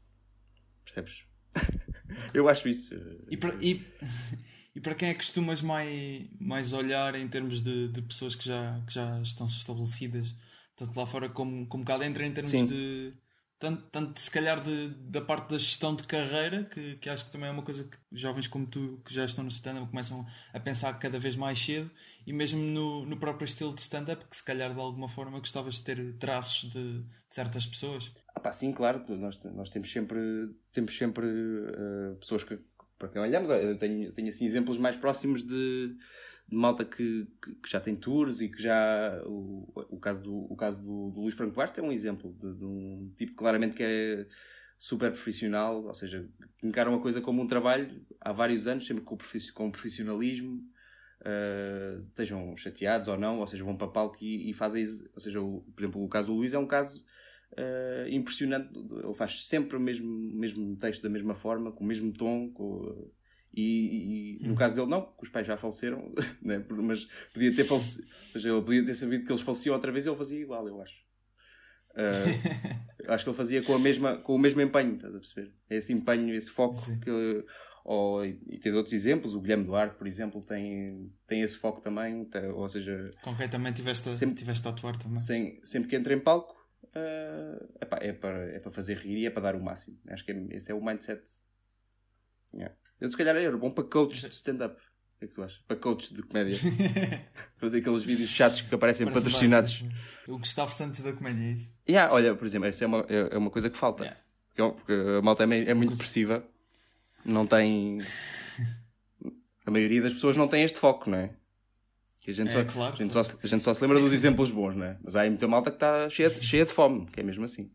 Percebes? 0.86 1.26
eu 2.34 2.48
acho 2.48 2.70
isso. 2.70 2.94
eh, 2.94 3.18
E 3.30 3.38
para, 3.38 3.56
e, 3.62 3.82
e 4.76 4.80
para 4.82 4.96
quem 4.96 5.10
é 5.10 5.14
que 5.14 5.20
costumas 5.20 5.62
mais, 5.62 6.30
mais 6.40 6.72
olhar 6.74 7.16
em 7.16 7.28
termos 7.28 7.62
de, 7.62 7.90
de 7.90 8.02
pessoas 8.04 8.36
que 8.36 8.46
já, 8.46 8.82
que 8.88 8.94
já 8.94 9.22
estão 9.22 9.48
estabelecidas, 9.48 10.36
tanto 10.76 10.98
lá 10.98 11.06
fora 11.06 11.30
como, 11.30 11.68
como 11.68 11.84
cá 11.84 11.98
dentro, 11.98 12.24
em 12.24 12.34
termos 12.34 12.52
Sim. 12.52 12.66
de. 12.66 13.14
Tanto, 13.60 13.84
tanto 13.92 14.20
se 14.20 14.30
calhar 14.30 14.64
de, 14.64 14.90
da 15.10 15.20
parte 15.20 15.50
da 15.50 15.58
gestão 15.58 15.96
de 15.96 16.04
carreira, 16.04 16.66
que, 16.66 16.96
que 16.98 17.10
acho 17.10 17.26
que 17.26 17.32
também 17.32 17.50
é 17.50 17.52
uma 17.52 17.64
coisa 17.64 17.84
que 17.84 17.98
jovens 18.12 18.48
como 18.48 18.68
tu, 18.68 19.02
que 19.04 19.12
já 19.12 19.26
estão 19.26 19.44
no 19.44 19.50
stand-up, 19.50 19.90
começam 19.90 20.26
a 20.54 20.60
pensar 20.60 20.94
cada 21.00 21.18
vez 21.18 21.36
mais 21.36 21.60
cedo, 21.60 21.90
e 22.26 22.32
mesmo 22.32 22.62
no, 22.62 23.06
no 23.06 23.18
próprio 23.18 23.46
estilo 23.46 23.74
de 23.74 23.82
stand-up, 23.82 24.24
que 24.30 24.38
se 24.38 24.44
calhar 24.44 24.74
de 24.74 24.80
alguma 24.80 25.10
forma 25.10 25.40
gostavas 25.40 25.76
de 25.76 25.82
ter 25.82 26.18
traços 26.20 26.70
de, 26.70 27.02
de 27.02 27.06
certas 27.32 27.66
pessoas. 27.66 28.12
Ah 28.36 28.40
pá, 28.40 28.52
sim, 28.52 28.72
claro, 28.72 29.04
nós, 29.16 29.42
nós 29.44 29.70
temos 29.70 29.92
sempre, 29.92 30.20
temos 30.72 30.96
sempre 30.96 31.26
eh, 31.26 32.16
pessoas 32.20 32.44
que, 32.44 32.60
para 33.00 33.10
quem 33.10 33.22
olhamos, 33.22 33.50
eu 33.50 33.76
tenho, 33.78 34.12
tenho 34.12 34.30
assim 34.30 34.46
exemplos 34.46 34.78
mais 34.78 34.96
próximos 34.96 35.42
de 35.42 35.98
malta 36.52 36.86
que, 36.86 37.28
que, 37.44 37.56
que 37.56 37.70
já 37.70 37.80
tem 37.80 37.96
tours 37.96 38.42
e 38.42 38.50
que 38.50 38.62
já, 38.62 39.22
o, 39.26 39.68
o 39.90 40.00
caso, 40.00 40.22
do, 40.24 40.36
o 40.52 40.56
caso 40.56 40.82
do, 40.82 41.12
do 41.12 41.22
Luís 41.22 41.36
Franco 41.36 41.56
Bastos 41.56 41.80
é 41.80 41.82
um 41.88 41.92
exemplo 41.92 42.34
de, 42.40 42.54
de 42.56 42.66
um 42.66 43.14
tipo 43.18 43.34
claramente 43.36 43.76
que 43.76 43.84
é 43.84 44.28
super 44.80 45.12
profissional, 45.12 45.84
ou 45.86 45.94
seja, 45.94 46.30
encara 46.64 46.90
uma 46.90 47.00
coisa 47.02 47.22
como 47.22 47.42
um 47.42 47.48
trabalho 47.48 48.06
há 48.22 48.32
vários 48.32 48.68
anos, 48.68 48.86
sempre 48.86 49.04
com, 49.04 49.18
com 49.54 49.72
profissionalismo, 49.72 50.64
eh, 51.26 52.00
estejam 52.10 52.56
chateados 52.58 53.08
ou 53.08 53.18
não, 53.18 53.40
ou 53.40 53.48
seja, 53.48 53.64
vão 53.64 53.76
para 53.78 53.88
palco 53.88 54.18
e, 54.22 54.50
e 54.50 54.54
fazem, 54.54 54.86
ou 55.14 55.20
seja, 55.20 55.42
o- 55.42 55.62
por 55.76 55.82
exemplo, 55.84 56.04
o 56.04 56.10
caso 56.10 56.28
do 56.28 56.34
Luís 56.36 56.54
é 56.54 56.60
um 56.60 56.68
caso 56.68 57.04
eh, 57.58 58.08
impressionante. 58.12 58.70
Ele 58.78 59.14
faz 59.16 59.46
sempre 59.48 59.78
o 59.78 59.80
mesmo, 59.80 60.08
mesmo 60.10 60.76
texto 60.78 61.02
da 61.04 61.10
mesma 61.10 61.36
forma, 61.36 61.72
com 61.72 61.84
o 61.84 61.88
mesmo 61.88 62.12
tom. 62.14 62.52
com- 62.52 63.12
e, 63.62 64.38
e 64.44 64.48
no 64.48 64.56
caso 64.56 64.76
dele, 64.76 64.88
não, 64.88 65.02
que 65.02 65.24
os 65.24 65.30
pais 65.30 65.46
já 65.48 65.58
faleceram, 65.58 66.14
né? 66.42 66.64
mas 66.70 67.06
podia 67.34 67.56
ter 67.56 67.66
seja, 67.66 68.50
ele 68.50 68.62
podia 68.62 68.86
ter 68.86 68.94
sabido 68.96 69.26
que 69.26 69.32
eles 69.32 69.42
faleciam 69.42 69.74
outra 69.76 69.92
vez 69.92 70.06
e 70.06 70.10
ele 70.10 70.16
fazia 70.18 70.40
igual, 70.40 70.68
eu 70.68 70.82
acho. 70.82 70.96
Eu 73.00 73.14
acho 73.14 73.24
que 73.24 73.30
ele 73.30 73.38
fazia 73.38 73.62
com, 73.64 73.74
a 73.74 73.80
mesma, 73.80 74.18
com 74.18 74.36
o 74.36 74.40
mesmo 74.40 74.62
empenho, 74.62 74.96
estás 74.96 75.16
a 75.16 75.20
perceber? 75.20 75.54
É 75.70 75.78
esse 75.78 75.92
empenho, 75.94 76.34
esse 76.34 76.50
foco 76.52 76.80
Sim. 76.86 77.00
que. 77.00 77.46
Ou, 77.84 78.26
e 78.26 78.60
tens 78.60 78.74
outros 78.76 78.92
exemplos, 78.94 79.34
o 79.34 79.40
Guilherme 79.40 79.64
Duarte, 79.64 79.96
por 79.96 80.06
exemplo, 80.06 80.42
tem, 80.42 81.10
tem 81.26 81.42
esse 81.42 81.58
foco 81.58 81.80
também, 81.80 82.26
tem- 82.26 82.50
ou 82.50 82.68
seja, 82.68 83.10
Concretamente, 83.24 83.78
tiveste 83.78 84.14
Sempre- 84.14 84.36
tiveste 84.36 84.68
a 84.68 84.72
atuar 84.72 84.98
também. 84.98 85.18
sem, 85.18 85.62
sempre 85.64 85.90
que 85.90 85.96
entra 85.96 86.14
em 86.14 86.20
palco, 86.20 86.54
eh, 86.94 87.66
epá, 87.82 87.98
é, 88.02 88.12
para, 88.12 88.44
é 88.52 88.60
para 88.60 88.72
fazer 88.74 88.98
rir 88.98 89.20
e 89.20 89.26
é 89.26 89.30
para 89.30 89.42
dar 89.44 89.56
o 89.56 89.64
máximo. 89.64 89.98
Acho 90.10 90.26
que 90.26 90.34
é- 90.34 90.48
esse 90.52 90.70
é 90.70 90.76
o 90.76 90.84
mindset. 90.84 91.22
Yeah. 92.54 92.76
Eu, 93.00 93.10
se 93.10 93.18
calhar, 93.18 93.36
era 93.36 93.56
bom 93.58 93.70
para 93.72 93.84
coaches 93.84 94.22
de 94.22 94.30
stand-up. 94.30 94.76
O 94.76 95.20
que 95.20 95.26
é 95.26 95.28
que 95.28 95.34
tu 95.36 95.44
achas? 95.44 95.60
Para 95.68 95.78
coaches 95.78 96.12
de 96.12 96.22
comédia. 96.24 96.58
Fazer 97.58 97.80
aqueles 97.80 98.04
vídeos 98.04 98.30
chatos 98.30 98.62
que 98.62 98.74
aparecem 98.76 99.06
Parece 99.08 99.24
patrocinados. 99.24 99.82
bem. 99.82 99.92
O 100.28 100.38
Gustavo 100.38 100.72
Santos 100.74 101.00
da 101.02 101.14
comédia, 101.14 101.44
é 101.44 101.52
isso? 101.54 101.72
Yeah, 101.88 102.14
olha, 102.14 102.36
por 102.36 102.46
exemplo, 102.46 102.68
essa 102.68 102.84
é 102.84 102.88
uma, 102.88 103.06
é, 103.10 103.30
é 103.36 103.38
uma 103.38 103.50
coisa 103.50 103.70
que 103.70 103.78
falta. 103.78 104.04
Yeah. 104.04 104.22
Porque, 104.50 104.62
é- 104.62 104.70
porque 104.72 104.94
a 105.18 105.22
malta 105.22 105.44
é, 105.44 105.70
é 105.70 105.74
muito 105.74 105.92
depressiva. 105.92 106.44
Não 107.26 107.46
tem. 107.46 107.98
A 109.66 109.72
maioria 109.72 110.02
das 110.02 110.14
pessoas 110.14 110.38
não 110.38 110.48
tem 110.48 110.64
este 110.64 110.80
foco, 110.80 111.10
não 111.10 111.18
é? 111.18 111.32
Que 112.22 112.32
a 112.32 112.34
gente, 112.34 112.48
É, 112.50 112.52
só, 112.52 112.64
claro, 112.66 112.94
a, 112.94 112.98
gente 112.98 113.12
só, 113.12 113.22
se- 113.24 113.38
a 113.44 113.48
gente 113.48 113.64
só 113.64 113.74
se 113.74 113.82
lembra 113.82 114.00
dos 114.00 114.14
exemplos 114.14 114.50
bons, 114.50 114.76
não 114.76 114.86
é? 114.86 114.98
Mas 115.04 115.16
há 115.16 115.22
aí 115.22 115.30
muita 115.30 115.46
malta 115.48 115.72
que 115.72 115.76
está 115.78 116.10
cheia, 116.10 116.30
de- 116.30 116.40
cheia 116.46 116.66
de 116.66 116.72
fome, 116.72 117.06
que 117.08 117.20
é 117.20 117.24
mesmo 117.24 117.44
assim. 117.44 117.70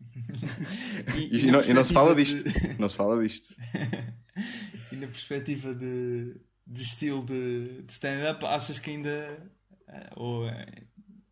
E, 1.30 1.46
na 1.46 1.52
não, 1.52 1.62
e 1.64 1.72
não 1.74 1.84
se 1.84 1.92
fala 1.92 2.14
disto. 2.14 2.42
de- 2.48 2.78
Não 2.78 2.88
se 2.88 2.96
fala 2.96 3.22
disto. 3.22 3.54
e 4.92 4.96
na 4.96 5.06
perspectiva 5.06 5.74
de, 5.74 6.34
de 6.66 6.82
estilo 6.82 7.24
de, 7.24 7.82
de 7.82 7.92
stand-up, 7.92 8.44
achas 8.44 8.78
que 8.78 8.90
ainda. 8.90 9.50
eh, 9.88 10.10
Ou 10.16 10.48
eh, 10.48 10.66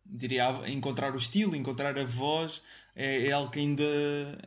diria 0.05 0.49
encontrar 0.69 1.13
o 1.13 1.17
estilo, 1.17 1.55
encontrar 1.55 1.97
a 1.97 2.03
voz, 2.03 2.61
é, 2.95 3.27
é 3.27 3.31
algo 3.31 3.51
que 3.51 3.59
ainda, 3.59 3.83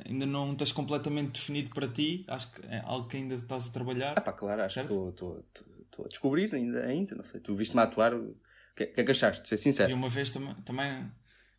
ainda 0.04 0.26
não 0.26 0.54
tens 0.56 0.72
completamente 0.72 1.32
definido 1.40 1.70
para 1.70 1.88
ti? 1.88 2.24
Acho 2.28 2.50
que 2.52 2.66
é 2.66 2.82
algo 2.84 3.08
que 3.08 3.16
ainda 3.16 3.34
estás 3.36 3.68
a 3.68 3.70
trabalhar. 3.70 4.14
Ah 4.16 4.20
pá, 4.20 4.32
claro, 4.32 4.62
acho 4.62 4.74
Certo? 4.74 4.88
que 4.88 5.08
estou- 5.10 5.44
a 6.04 6.08
descobrir 6.08 6.52
ainda, 6.54 6.84
ainda, 6.84 7.14
não 7.14 7.24
sei. 7.24 7.38
Tu 7.40 7.54
viste-me 7.54 7.80
a 7.80 7.84
atuar, 7.84 8.14
o 8.14 8.34
que, 8.74 8.86
que 8.86 9.00
é 9.00 9.04
que 9.04 9.10
achaste? 9.12 9.42
De 9.42 9.48
ser 9.48 9.54
E 9.54 9.58
sincero. 9.58 9.94
uma 9.94 10.08
vez 10.08 10.30
também. 10.30 10.54
também... 10.64 11.10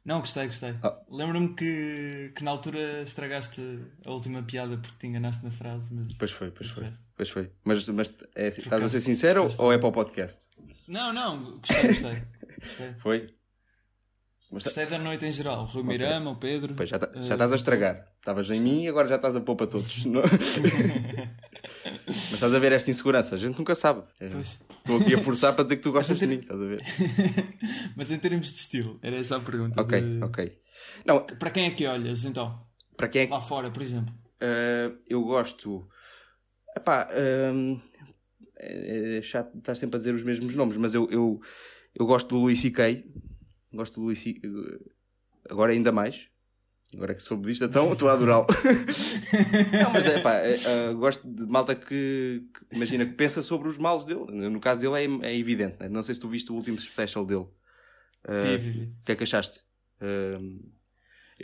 Não, 0.05 0.19
gostei, 0.19 0.47
gostei. 0.47 0.75
Ah. 0.83 0.97
Lembro-me 1.09 1.55
que, 1.55 2.33
que 2.35 2.43
na 2.43 2.51
altura 2.51 3.03
estragaste 3.03 3.61
a 4.05 4.11
última 4.11 4.43
piada 4.43 4.75
porque 4.77 4.97
te 4.99 5.07
enganaste 5.07 5.43
na 5.45 5.51
frase, 5.51 5.87
mas. 5.91 6.17
Pois 6.17 6.31
foi, 6.31 6.51
pois 6.51 6.69
foi. 6.69 6.91
Pois 7.15 7.29
foi. 7.29 7.51
Mas, 7.63 7.87
mas 7.89 8.13
é, 8.35 8.47
assim, 8.47 8.61
estás 8.63 8.83
a 8.83 8.89
ser 8.89 8.99
sincero 9.01 9.41
ou- 9.41 9.47
gostei. 9.47 9.65
ou 9.65 9.71
é 9.71 9.77
para 9.77 9.87
o 9.87 9.91
podcast? 9.93 10.45
Não, 10.87 11.13
não, 11.13 11.41
gostei, 11.43 11.87
gostei. 11.87 12.23
gostei. 12.59 12.93
Foi? 12.99 13.33
Mas, 14.51 14.65
Gostei 14.65 14.85
da 14.85 14.99
noite 14.99 15.25
em 15.25 15.31
geral. 15.31 15.63
O 15.63 15.65
Rui 15.67 15.83
Mirama, 15.83 16.31
o 16.31 16.35
Pedro. 16.35 16.75
Pois, 16.75 16.89
já, 16.89 16.99
tá- 16.99 17.09
eh, 17.15 17.23
já 17.23 17.33
estás 17.35 17.53
a 17.53 17.55
estragar. 17.55 18.05
Estavas 18.19 18.49
em 18.49 18.59
mim 18.59 18.83
e 18.83 18.87
agora 18.89 19.07
já 19.07 19.15
estás 19.15 19.35
a 19.37 19.41
pôr 19.41 19.55
para 19.55 19.67
todos. 19.67 20.03
Não- 20.05 20.21
Mas 22.05 22.33
estás 22.33 22.53
a 22.53 22.59
ver 22.59 22.71
esta 22.73 22.91
insegurança. 22.91 23.35
A 23.35 23.37
gente 23.37 23.57
nunca 23.57 23.73
sabe. 23.73 24.03
É, 24.19 24.27
Pois. 24.29 24.59
Estou 24.85 24.97
aqui 24.99 25.13
a 25.15 25.17
forçar 25.17 25.53
para 25.55 25.63
dizer 25.63 25.77
que 25.77 25.83
tu 25.83 25.91
gostas 25.93 26.19
de 26.19 26.27
mim. 26.27 26.39
Estás 26.39 26.59
a 26.61 26.65
ver? 26.65 26.81
Mas 27.95 28.11
em 28.11 28.19
termos 28.19 28.47
de 28.51 28.59
estilo, 28.59 28.99
era 29.01 29.15
essa 29.15 29.37
a 29.37 29.39
pergunta. 29.39 29.79
Ok, 29.81 30.01
de- 30.01 30.23
ok. 30.23 30.59
Não, 31.05 31.25
Para 31.25 31.51
quem 31.51 31.65
é 31.65 31.71
que 31.71 31.85
olhas 31.87 32.25
então? 32.25 32.61
para 32.97 33.07
quem 33.07 33.21
é 33.21 33.25
que. 33.27 33.31
Lá 33.31 33.39
fora, 33.41 33.71
por 33.71 33.81
exemplo. 33.81 34.13
Uh, 34.41 34.97
eu 35.07 35.23
gosto. 35.23 35.87
Epá, 36.75 37.07
um, 37.53 37.79
é, 38.57 39.17
é 39.17 39.21
chato 39.21 39.57
estar 39.57 39.75
sempre 39.75 39.95
a 39.95 39.99
dizer 39.99 40.13
os 40.13 40.23
mesmos 40.23 40.53
nomes, 40.55 40.75
mas 40.75 40.93
eu, 40.93 41.09
eu, 41.09 41.39
eu 41.95 42.05
gosto 42.05 42.27
do 42.29 42.37
Luís 42.41 42.59
C.K. 42.59 43.05
Gosto 43.73 43.99
do 43.99 44.05
Luís 44.07 44.19
C... 44.19 44.35
Agora 45.49 45.71
ainda 45.71 45.91
mais. 45.91 46.27
Agora 46.93 47.13
que 47.15 47.21
soube 47.21 47.47
disto, 47.47 47.65
então 47.65 47.91
estou 47.93 48.09
a 48.09 48.13
adorá-lo. 48.13 48.45
não, 49.83 49.91
mas 49.91 50.05
é 50.05 50.21
pá, 50.21 50.33
é, 50.35 50.57
gosto 50.93 51.27
de 51.27 51.45
malta 51.45 51.75
que, 51.75 52.43
que, 52.53 52.75
imagina, 52.75 53.05
que 53.05 53.13
pensa 53.13 53.41
sobre 53.41 53.67
os 53.67 53.77
males 53.77 54.05
dele. 54.05 54.25
No 54.31 54.59
caso 54.59 54.81
dele 54.81 55.23
é, 55.23 55.31
é 55.31 55.37
evidente. 55.37 55.77
Né? 55.79 55.89
Não 55.89 56.03
sei 56.03 56.15
se 56.15 56.21
tu 56.21 56.29
viste 56.29 56.51
o 56.51 56.55
último 56.55 56.77
special 56.77 57.25
dele. 57.25 57.47
Uh, 58.25 58.91
O 58.99 59.03
que 59.03 59.11
é 59.11 59.15
que 59.15 59.23
achaste? 59.23 59.59
Uh, 60.01 60.71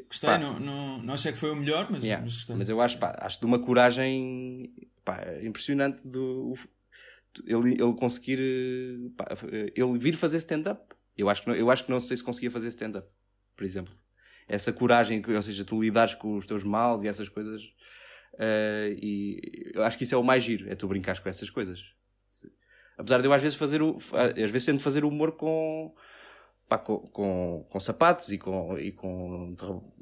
Gostei, 0.07 0.37
não, 0.37 0.59
não, 0.59 1.01
não 1.01 1.13
achei 1.13 1.31
que 1.31 1.37
foi 1.37 1.51
o 1.51 1.55
melhor, 1.55 1.87
mas, 1.89 2.03
yeah, 2.03 2.23
mas 2.23 2.35
gostei. 2.35 2.55
Mas 2.55 2.69
eu 2.69 2.79
acho, 2.79 2.97
pá, 2.97 3.17
acho 3.21 3.39
de 3.39 3.45
uma 3.45 3.59
coragem 3.59 4.73
pá, 5.03 5.21
impressionante 5.41 5.99
do 6.07 6.53
ele, 7.45 7.73
ele 7.73 7.93
conseguir 7.93 8.39
pá, 9.17 9.25
ele 9.75 9.97
vir 9.97 10.15
fazer 10.15 10.37
stand-up. 10.37 10.95
Eu 11.17 11.29
acho, 11.29 11.41
que 11.41 11.49
não, 11.49 11.55
eu 11.55 11.69
acho 11.69 11.83
que 11.83 11.91
não 11.91 11.99
sei 11.99 12.15
se 12.15 12.23
conseguia 12.23 12.49
fazer 12.49 12.69
stand-up, 12.69 13.07
por 13.55 13.65
exemplo. 13.65 13.93
Essa 14.49 14.73
coragem, 14.73 15.21
ou 15.25 15.41
seja, 15.41 15.63
tu 15.63 15.81
lidares 15.81 16.15
com 16.15 16.35
os 16.35 16.45
teus 16.45 16.63
males 16.63 17.03
e 17.03 17.07
essas 17.07 17.29
coisas. 17.29 17.61
Uh, 18.33 18.91
e 19.01 19.71
eu 19.75 19.83
acho 19.83 19.97
que 19.97 20.03
isso 20.03 20.15
é 20.15 20.17
o 20.17 20.23
mais 20.23 20.43
giro, 20.43 20.69
é 20.69 20.75
tu 20.75 20.87
brincares 20.87 21.19
com 21.19 21.29
essas 21.29 21.49
coisas. 21.49 21.83
Apesar 22.97 23.19
de 23.19 23.27
eu 23.27 23.33
às 23.33 23.41
vezes 23.41 23.57
fazer 23.57 23.81
o, 23.81 23.97
às 24.13 24.51
vezes 24.51 24.65
tento 24.65 24.81
fazer 24.81 25.05
humor 25.05 25.33
com, 25.33 25.93
pá, 26.67 26.77
com, 26.77 26.97
com, 26.99 27.65
com, 27.69 27.79
sapatos 27.79 28.31
e 28.31 28.37
com, 28.37 28.77
e 28.77 28.91
com 28.91 29.55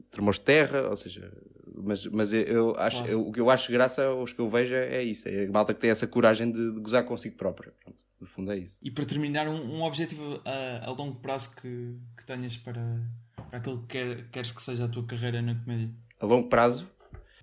tremores 0.09 0.39
de 0.39 0.45
terra, 0.45 0.89
ou 0.89 0.95
seja, 0.95 1.31
mas, 1.75 2.05
mas 2.07 2.33
eu 2.33 2.75
acho, 2.77 2.97
claro. 2.97 3.11
eu, 3.11 3.27
o 3.27 3.31
que 3.31 3.39
eu 3.39 3.49
acho 3.49 3.71
graça 3.71 4.05
aos 4.05 4.33
que 4.33 4.39
eu 4.39 4.49
vejo 4.49 4.73
é, 4.73 4.95
é 4.95 5.03
isso, 5.03 5.27
é 5.27 5.45
a 5.45 5.51
malta 5.51 5.73
que 5.73 5.79
tem 5.79 5.89
essa 5.89 6.07
coragem 6.07 6.51
de, 6.51 6.73
de 6.73 6.79
gozar 6.79 7.03
consigo 7.03 7.35
própria. 7.35 7.71
Pronto, 7.83 8.03
no 8.19 8.25
fundo 8.27 8.51
é 8.51 8.57
isso. 8.57 8.79
E 8.81 8.89
para 8.89 9.05
terminar, 9.05 9.47
um, 9.47 9.77
um 9.77 9.83
objetivo 9.83 10.41
a, 10.43 10.87
a, 10.87 10.91
longo 10.91 11.19
prazo 11.19 11.55
que, 11.55 11.97
que 12.17 12.25
tenhas 12.25 12.57
para, 12.57 12.81
para 13.49 13.59
aquilo 13.59 13.81
que 13.83 13.87
quer, 13.87 14.29
queres 14.29 14.51
que 14.51 14.61
seja 14.61 14.85
a 14.85 14.87
tua 14.87 15.05
carreira 15.05 15.41
na 15.41 15.55
comédia? 15.55 15.89
A 16.19 16.25
longo 16.25 16.49
prazo, 16.49 16.89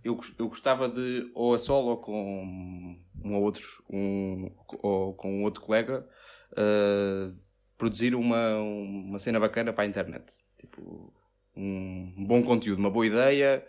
eu, 0.04 0.18
eu 0.38 0.48
gostava 0.48 0.88
de, 0.88 1.30
ou 1.34 1.54
a 1.54 1.58
solo 1.58 1.90
ou 1.90 1.96
com 1.96 2.98
um 3.24 3.34
ou 3.34 3.42
outro, 3.42 3.64
um, 3.88 4.50
ou 4.82 5.14
com 5.14 5.40
um 5.40 5.44
outro 5.44 5.62
colega, 5.62 6.06
uh, 6.52 7.34
produzir 7.78 8.14
uma, 8.14 8.56
uma 8.58 9.18
cena 9.18 9.40
bacana 9.40 9.72
para 9.72 9.84
a 9.84 9.86
internet. 9.86 10.38
Tipo, 10.60 11.12
um, 11.56 12.12
bom 12.26 12.42
conteúdo, 12.42 12.78
uma 12.78 12.90
boa 12.90 13.06
ideia 13.06 13.64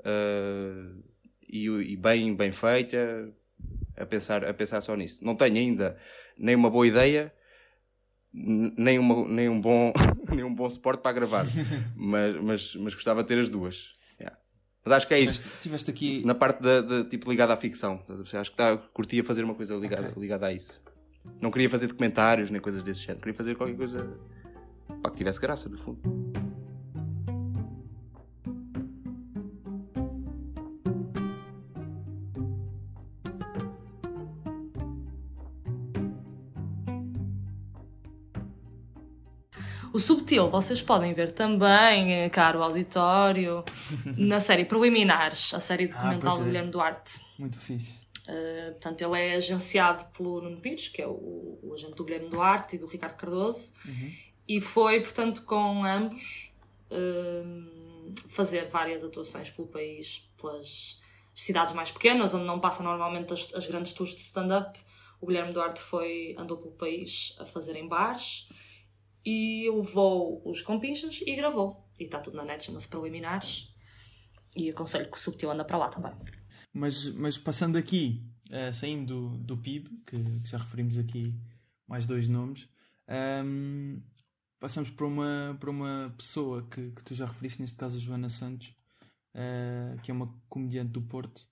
uh, 0.00 1.02
e, 1.46 1.66
e, 1.66 1.96
bem, 1.96 2.34
bem 2.34 2.50
feita, 2.50 3.30
a 3.96 4.06
pensar, 4.06 4.44
a 4.44 4.54
pensar 4.54 4.80
só 4.80 4.96
nisso. 4.96 5.24
Não 5.24 5.36
tenho 5.36 5.56
ainda 5.56 5.98
nem 6.38 6.54
uma 6.54 6.70
boa 6.70 6.86
ideia, 6.86 7.32
nem, 8.32 8.98
uma, 8.98 9.28
nem, 9.28 9.48
um, 9.48 9.60
bom, 9.60 9.92
nem 10.34 10.44
um 10.44 10.54
bom 10.54 10.68
suporte 10.68 11.02
para 11.02 11.12
gravar, 11.12 11.46
mas, 11.96 12.42
mas, 12.42 12.76
mas 12.76 12.94
gostava 12.94 13.22
de 13.22 13.28
ter 13.28 13.38
as 13.38 13.48
duas. 13.48 13.94
Yeah. 14.20 14.36
Mas 14.84 14.94
acho 14.94 15.08
que 15.08 15.14
é 15.14 15.20
isso. 15.20 15.42
Tiveste, 15.42 15.62
tiveste 15.62 15.90
aqui... 15.90 16.24
Na 16.24 16.34
parte 16.34 16.62
de, 16.62 16.82
de, 16.82 17.04
tipo 17.08 17.30
ligada 17.30 17.52
à 17.52 17.56
ficção. 17.56 18.02
Acho 18.32 18.50
que 18.50 18.56
tá, 18.56 18.76
curtia 18.76 19.24
fazer 19.24 19.44
uma 19.44 19.54
coisa 19.54 19.74
ligada, 19.74 20.08
okay. 20.08 20.22
ligada 20.22 20.46
a 20.46 20.52
isso. 20.52 20.80
Não 21.40 21.50
queria 21.50 21.70
fazer 21.70 21.86
documentários 21.86 22.50
nem 22.50 22.60
coisas 22.60 22.82
desse 22.82 23.00
género. 23.00 23.20
Queria 23.20 23.34
fazer 23.34 23.54
qualquer 23.54 23.76
coisa 23.76 24.18
para 25.00 25.10
que 25.10 25.16
tivesse 25.16 25.40
graça, 25.40 25.68
no 25.68 25.78
fundo. 25.78 26.43
O 39.94 39.98
Subtil 40.00 40.50
vocês 40.50 40.82
podem 40.82 41.14
ver 41.14 41.30
também, 41.30 42.12
eh, 42.12 42.28
caro 42.28 42.60
auditório, 42.64 43.64
na 44.18 44.40
série 44.40 44.64
Preliminares, 44.64 45.54
a 45.54 45.60
série 45.60 45.86
documental 45.86 46.32
ah, 46.32 46.34
é. 46.34 46.38
do 46.40 46.44
Guilherme 46.46 46.70
Duarte. 46.72 47.20
Muito 47.38 47.60
fixe. 47.60 48.02
Uh, 48.28 48.72
portanto, 48.72 49.02
ele 49.02 49.20
é 49.20 49.36
agenciado 49.36 50.04
pelo 50.06 50.40
Nuno 50.40 50.60
Pires, 50.60 50.88
que 50.88 51.00
é 51.00 51.06
o, 51.06 51.60
o 51.62 51.70
agente 51.72 51.94
do 51.94 52.02
Guilherme 52.02 52.28
Duarte 52.28 52.74
e 52.74 52.78
do 52.80 52.88
Ricardo 52.88 53.14
Cardoso, 53.14 53.72
uhum. 53.86 54.12
e 54.48 54.60
foi, 54.60 55.00
portanto, 55.00 55.44
com 55.44 55.84
ambos 55.84 56.52
uh, 56.90 58.12
fazer 58.30 58.68
várias 58.68 59.04
atuações 59.04 59.48
pelo 59.48 59.68
país, 59.68 60.28
pelas 60.36 61.00
cidades 61.32 61.72
mais 61.72 61.92
pequenas, 61.92 62.34
onde 62.34 62.46
não 62.46 62.58
passam 62.58 62.84
normalmente 62.84 63.32
as, 63.32 63.54
as 63.54 63.64
grandes 63.68 63.92
tours 63.92 64.12
de 64.12 64.22
stand-up. 64.22 64.76
O 65.20 65.26
Guilherme 65.28 65.52
Duarte 65.52 65.80
foi, 65.80 66.34
andou 66.36 66.56
pelo 66.56 66.72
país 66.72 67.36
a 67.38 67.46
fazer 67.46 67.76
em 67.76 67.86
bares 67.86 68.48
e 69.24 69.68
levou 69.70 70.42
os 70.44 70.60
compinchas 70.62 71.20
e 71.26 71.34
gravou. 71.34 71.88
E 71.98 72.04
está 72.04 72.20
tudo 72.20 72.36
na 72.36 72.44
net, 72.44 72.64
chama-se 72.64 72.88
Preliminares. 72.88 73.74
E 74.56 74.70
aconselho 74.70 75.10
que 75.10 75.16
o 75.16 75.20
Subtil 75.20 75.50
anda 75.50 75.64
para 75.64 75.78
lá 75.78 75.88
também. 75.88 76.12
Mas, 76.72 77.08
mas 77.08 77.38
passando 77.38 77.76
aqui, 77.76 78.22
uh, 78.50 78.72
saindo 78.72 79.30
do, 79.30 79.38
do 79.38 79.56
PIB, 79.56 79.88
que, 80.06 80.40
que, 80.40 80.48
já 80.48 80.58
referimos 80.58 80.98
aqui 80.98 81.34
mais 81.86 82.06
dois 82.06 82.28
nomes, 82.28 82.68
um, 83.08 83.14
ehm, 83.14 84.02
passamos 84.58 84.90
para 84.90 85.06
uma, 85.06 85.56
para 85.58 85.70
uma 85.70 86.14
pessoa 86.16 86.66
que, 86.68 86.90
que 86.90 87.04
tu 87.04 87.14
já 87.14 87.26
referiste, 87.26 87.60
neste 87.60 87.76
caso 87.76 87.96
a 87.96 88.00
Joana 88.00 88.28
Santos, 88.28 88.74
uh, 89.34 90.00
que 90.02 90.10
é 90.10 90.14
uma 90.14 90.34
comediante 90.48 90.92
do 90.92 91.02
Porto, 91.02 91.48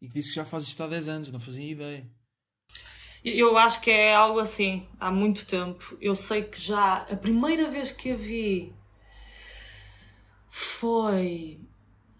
e 0.00 0.08
que 0.08 0.14
disse 0.14 0.30
que 0.30 0.36
já 0.36 0.44
faz 0.44 0.64
isto 0.64 0.82
há 0.82 0.88
10 0.88 1.08
anos, 1.08 1.32
não 1.32 1.40
fazia 1.40 1.70
ideia. 1.70 2.10
Eu 3.24 3.56
acho 3.56 3.80
que 3.80 3.90
é 3.90 4.14
algo 4.14 4.38
assim, 4.38 4.86
há 5.00 5.10
muito 5.10 5.46
tempo. 5.46 5.96
Eu 6.00 6.14
sei 6.14 6.42
que 6.42 6.60
já 6.60 7.06
a 7.10 7.16
primeira 7.16 7.70
vez 7.70 7.90
que 7.90 8.12
a 8.12 8.16
vi 8.16 8.74
foi 10.50 11.58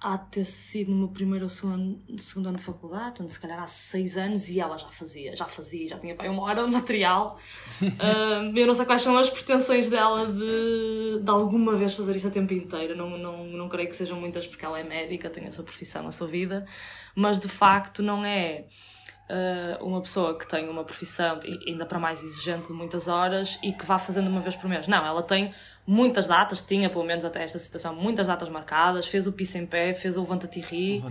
há 0.00 0.16
de 0.16 0.26
ter 0.30 0.44
sido 0.44 0.90
no 0.90 0.98
meu 0.98 1.09
primeiro 1.09 1.44
ou 1.44 1.48
segundo, 1.48 1.98
segundo 2.18 2.48
ano 2.48 2.59
de 2.59 2.62
faculdade, 2.62 3.05
portanto, 3.05 3.30
se 3.30 3.40
calhar 3.40 3.62
há 3.62 3.66
seis 3.66 4.18
anos, 4.18 4.50
e 4.50 4.61
ela 4.61 4.76
já 4.76 4.90
fazia, 4.90 5.34
já 5.34 5.46
fazia, 5.46 5.88
já 5.88 5.98
tinha 5.98 6.14
bem 6.14 6.28
uma 6.28 6.42
hora 6.42 6.62
de 6.62 6.70
material. 6.70 7.38
uh, 7.80 8.52
eu 8.57 8.66
não 8.66 8.74
sei 8.74 8.84
quais 8.84 9.00
são 9.00 9.16
as 9.16 9.30
pretensões 9.30 9.88
dela 9.88 10.26
de, 10.26 11.20
de 11.22 11.30
alguma 11.30 11.74
vez 11.74 11.94
fazer 11.94 12.16
isto 12.16 12.28
a 12.28 12.30
tempo 12.30 12.52
inteiro. 12.52 12.94
Não, 12.94 13.16
não, 13.16 13.46
não 13.46 13.68
creio 13.68 13.88
que 13.88 13.96
sejam 13.96 14.20
muitas, 14.20 14.46
porque 14.46 14.64
ela 14.64 14.78
é 14.78 14.84
médica, 14.84 15.30
tem 15.30 15.46
a 15.46 15.52
sua 15.52 15.64
profissão, 15.64 16.07
a 16.07 16.12
sua 16.12 16.26
vida, 16.26 16.66
mas 17.14 17.40
de 17.40 17.48
facto 17.48 18.02
não 18.02 18.24
é. 18.24 18.66
Uh, 19.25 19.83
uma 19.83 20.03
pessoa 20.03 20.39
que 20.39 20.47
tem 20.47 20.68
uma 20.68 20.85
profissão 20.85 21.41
ainda 21.66 21.87
para 21.87 21.99
mais 21.99 22.22
exigente 22.22 22.66
de 22.66 22.75
muitas 22.75 23.09
horas 23.09 23.59
e 23.62 23.72
que 23.72 23.83
vá 23.83 23.99
fazendo 23.99 24.29
uma 24.29 24.41
vez 24.41 24.55
por 24.55 24.68
mês. 24.68 24.87
Não, 24.87 25.05
ela 25.05 25.22
tem 25.22 25.51
muitas 25.87 26.27
datas, 26.27 26.61
tinha 26.61 26.91
pelo 26.91 27.05
menos 27.05 27.25
até 27.25 27.43
esta 27.43 27.59
situação, 27.59 27.95
muitas 27.95 28.27
datas 28.27 28.51
marcadas, 28.51 29.07
fez 29.07 29.27
o 29.27 29.33
Pisse 29.33 29.57
em 29.57 29.64
Pé, 29.64 29.95
fez 29.95 30.16
o 30.16 30.20
Levanta-te 30.20 30.59
e 30.59 30.62
Ri. 30.62 31.05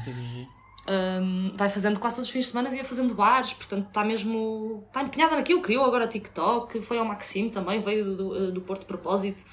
Um, 0.85 1.55
vai 1.55 1.69
fazendo 1.69 1.97
quase 1.99 2.17
todos 2.17 2.27
os 2.27 2.33
fins 2.33 2.45
de 2.45 2.51
semana 2.51 2.69
e 2.69 2.75
ia 2.75 2.83
fazendo 2.85 3.15
bares, 3.15 3.53
portanto 3.53 3.87
está 3.87 4.03
mesmo. 4.03 4.83
está 4.87 5.01
empenhada 5.01 5.35
naquilo, 5.35 5.61
criou 5.61 5.85
agora 5.85 6.05
TikTok, 6.05 6.81
foi 6.81 6.97
ao 6.97 7.05
Maxime 7.05 7.49
também, 7.49 7.79
veio 7.79 8.15
do, 8.15 8.51
do 8.51 8.61
Porto 8.61 8.81
de 8.81 8.87
Propósito, 8.87 9.45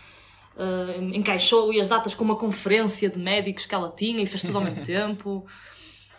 uh, 0.57 1.15
encaixou 1.15 1.73
e 1.73 1.81
as 1.81 1.89
datas 1.89 2.15
com 2.15 2.25
uma 2.25 2.37
conferência 2.37 3.09
de 3.09 3.19
médicos 3.19 3.65
que 3.65 3.75
ela 3.75 3.91
tinha 3.91 4.23
e 4.23 4.27
fez 4.27 4.43
tudo 4.43 4.59
ao 4.59 4.65
mesmo 4.65 4.83
tempo. 4.85 5.47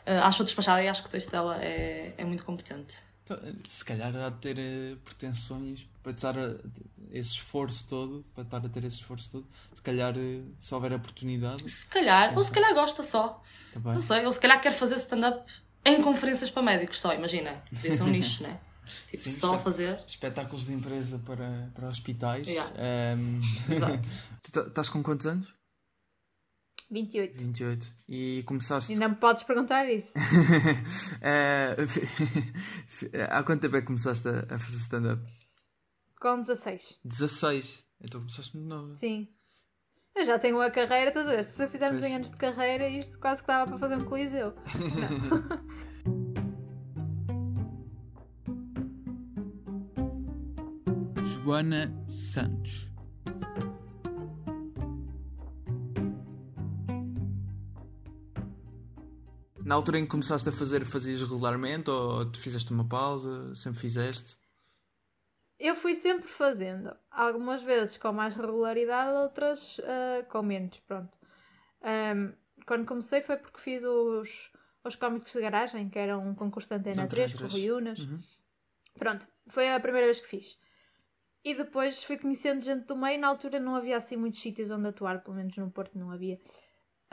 Uh, 0.05 0.23
acho 0.23 0.43
despachada 0.43 0.83
e 0.83 0.87
acho 0.87 1.01
que 1.03 1.09
o 1.09 1.11
texto 1.11 1.29
dela 1.31 1.63
é, 1.63 2.13
é 2.17 2.25
muito 2.25 2.43
competente. 2.43 3.03
Então, 3.23 3.37
se 3.69 3.85
calhar 3.85 4.15
há 4.15 4.29
de 4.29 4.37
ter 4.37 4.57
uh, 4.57 4.97
pretensões 4.97 5.87
para 6.01 6.11
estar 6.11 6.37
a, 6.37 6.55
esse 7.11 7.35
esforço 7.35 7.87
todo, 7.87 8.25
para 8.33 8.43
estar 8.43 8.57
a 8.57 8.69
ter 8.69 8.83
esse 8.83 8.97
esforço 8.97 9.29
todo, 9.29 9.47
se 9.73 9.81
calhar 9.81 10.17
uh, 10.17 10.55
se 10.59 10.73
houver 10.73 10.93
oportunidade. 10.93 11.69
Se 11.69 11.85
calhar, 11.87 12.35
ou 12.35 12.43
se 12.43 12.51
calhar 12.51 12.73
gosta 12.73 13.03
só. 13.03 13.41
Tá 13.73 13.79
não 13.79 14.01
sei, 14.01 14.25
ou 14.25 14.31
se 14.31 14.39
calhar 14.39 14.59
quer 14.59 14.73
fazer 14.73 14.95
stand-up 14.95 15.49
em 15.85 16.01
conferências 16.01 16.49
para 16.49 16.63
médicos 16.63 16.99
só, 16.99 17.13
imagina. 17.13 17.63
Podia 17.69 17.93
ser 17.93 18.03
um 18.03 18.07
nicho, 18.07 18.43
né? 18.43 18.59
Tipo, 19.07 19.23
Sim, 19.23 19.29
só 19.31 19.57
fazer. 19.57 19.99
Espetáculos 20.05 20.65
de 20.65 20.73
empresa 20.73 21.17
para, 21.19 21.69
para 21.73 21.87
hospitais. 21.87 22.45
Yeah. 22.45 22.73
Um... 23.15 23.41
Exato. 23.71 24.09
Estás 24.67 24.89
com 24.89 25.01
quantos 25.01 25.27
anos? 25.27 25.47
28. 26.91 27.37
28. 27.37 27.95
E 28.09 28.43
começaste. 28.45 28.91
Ainda 28.91 29.07
me 29.07 29.15
podes 29.15 29.43
perguntar 29.43 29.89
isso. 29.89 30.11
é... 31.21 31.75
Há 33.31 33.41
quanto 33.43 33.61
tempo 33.61 33.77
é 33.77 33.81
que 33.81 33.87
começaste 33.87 34.27
a, 34.27 34.59
fazer 34.59 34.77
stand-up? 34.77 35.23
Com 36.19 36.41
16. 36.41 36.99
16? 37.05 37.85
Então 38.03 38.19
começaste 38.19 38.55
muito 38.55 38.69
nova. 38.69 38.95
Sim. 38.97 39.29
Eu 40.13 40.25
já 40.25 40.37
tenho 40.37 40.57
uma 40.57 40.69
carreira, 40.69 41.07
estás 41.07 41.25
a 41.27 41.31
ver? 41.31 41.43
Se 41.45 41.65
fizermos 41.69 42.03
em 42.03 42.13
anos 42.15 42.29
de 42.29 42.35
carreira, 42.35 42.89
isto 42.89 43.17
quase 43.17 43.41
que 43.41 43.47
dava 43.47 43.69
para 43.69 43.79
fazer 43.79 43.95
um 43.95 44.05
coliseu. 44.05 44.53
Joana 51.43 51.91
Santos. 52.09 52.90
Na 59.71 59.75
altura 59.75 59.99
em 59.99 60.03
que 60.03 60.11
começaste 60.11 60.49
a 60.49 60.51
fazer, 60.51 60.83
fazias 60.83 61.21
regularmente 61.21 61.89
ou 61.89 62.29
tu 62.29 62.37
fizeste 62.41 62.73
uma 62.73 62.85
pausa? 62.85 63.55
Sempre 63.55 63.79
fizeste? 63.79 64.35
eu 65.57 65.77
fui 65.77 65.95
sempre 65.95 66.27
fazendo. 66.27 66.93
Algumas 67.09 67.63
vezes 67.63 67.95
com 67.95 68.11
mais 68.11 68.35
regularidade, 68.35 69.13
outras 69.13 69.77
uh, 69.79 70.25
com 70.27 70.41
menos, 70.41 70.77
pronto. 70.79 71.17
Um, 71.81 72.33
quando 72.65 72.85
comecei 72.85 73.21
foi 73.21 73.37
porque 73.37 73.61
fiz 73.61 73.81
os, 73.81 74.51
os 74.83 74.97
cómicos 74.97 75.31
de 75.31 75.39
garagem, 75.39 75.87
que 75.87 75.97
eram 75.97 76.27
um 76.27 76.35
concurso 76.35 76.67
de 76.67 76.75
Antena 76.75 77.07
3, 77.07 77.35
com 77.35 77.45
o 77.45 77.47
Rui 77.47 77.71
Unas. 77.71 77.99
Uhum. 77.99 78.19
Pronto, 78.99 79.25
foi 79.47 79.73
a 79.73 79.79
primeira 79.79 80.07
vez 80.07 80.19
que 80.19 80.27
fiz. 80.27 80.59
E 81.45 81.55
depois 81.55 82.03
fui 82.03 82.17
conhecendo 82.17 82.59
gente 82.59 82.87
do 82.87 82.95
meio. 82.97 83.21
Na 83.21 83.29
altura 83.29 83.57
não 83.57 83.73
havia 83.73 83.95
assim 83.95 84.17
muitos 84.17 84.41
sítios 84.41 84.69
onde 84.69 84.89
atuar, 84.89 85.23
pelo 85.23 85.37
menos 85.37 85.55
no 85.55 85.71
Porto 85.71 85.97
não 85.97 86.11
havia. 86.11 86.41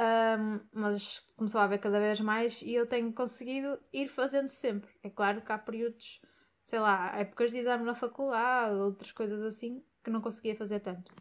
Um, 0.01 0.61
mas 0.73 1.21
começou 1.37 1.61
a 1.61 1.65
haver 1.65 1.81
cada 1.81 1.99
vez 1.99 2.21
mais 2.21 2.63
e 2.63 2.73
eu 2.73 2.87
tenho 2.87 3.13
conseguido 3.13 3.79
ir 3.93 4.09
fazendo 4.09 4.49
sempre. 4.49 4.91
É 5.03 5.11
claro 5.11 5.43
que 5.43 5.51
há 5.51 5.59
períodos, 5.59 6.21
sei 6.63 6.79
lá, 6.79 7.19
épocas 7.19 7.51
de 7.51 7.59
exame 7.59 7.85
na 7.85 7.97
faculdade, 7.97 8.77
outras 8.77 9.11
coisas 9.11 9.43
assim, 9.43 9.83
que 10.05 10.11
não 10.11 10.21
conseguia 10.21 10.55
fazer 10.55 10.81
tanto. 10.81 11.13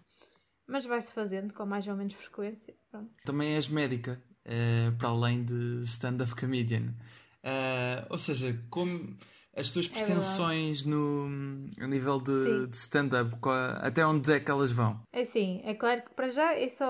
Mas 0.68 0.86
vai-se 0.86 1.12
fazendo 1.12 1.54
com 1.54 1.66
mais 1.66 1.88
ou 1.88 1.96
menos 1.96 2.14
frequência. 2.14 2.76
Pronto. 2.92 3.12
Também 3.26 3.56
és 3.56 3.68
médica, 3.68 4.22
uh, 4.46 4.96
para 4.98 5.10
além 5.10 5.44
de 5.44 5.82
stand-up 5.84 6.36
comedian. 6.36 6.94
Uh, 7.44 8.06
ou 8.10 8.20
seja, 8.20 8.62
como 8.70 9.18
as 9.58 9.70
tuas 9.72 9.88
é 9.88 9.90
pretensões 9.90 10.86
é 10.86 10.90
no, 10.90 11.28
no 11.28 11.88
nível 11.88 12.20
de, 12.20 12.68
de 12.68 12.76
stand-up, 12.76 13.32
até 13.82 14.06
onde 14.06 14.32
é 14.32 14.40
que 14.40 14.52
elas 14.52 14.72
vão? 14.72 15.02
É 15.12 15.24
sim, 15.24 15.62
é 15.64 15.74
claro 15.74 16.04
que 16.04 16.14
para 16.14 16.30
já 16.30 16.58
isso 16.58 16.84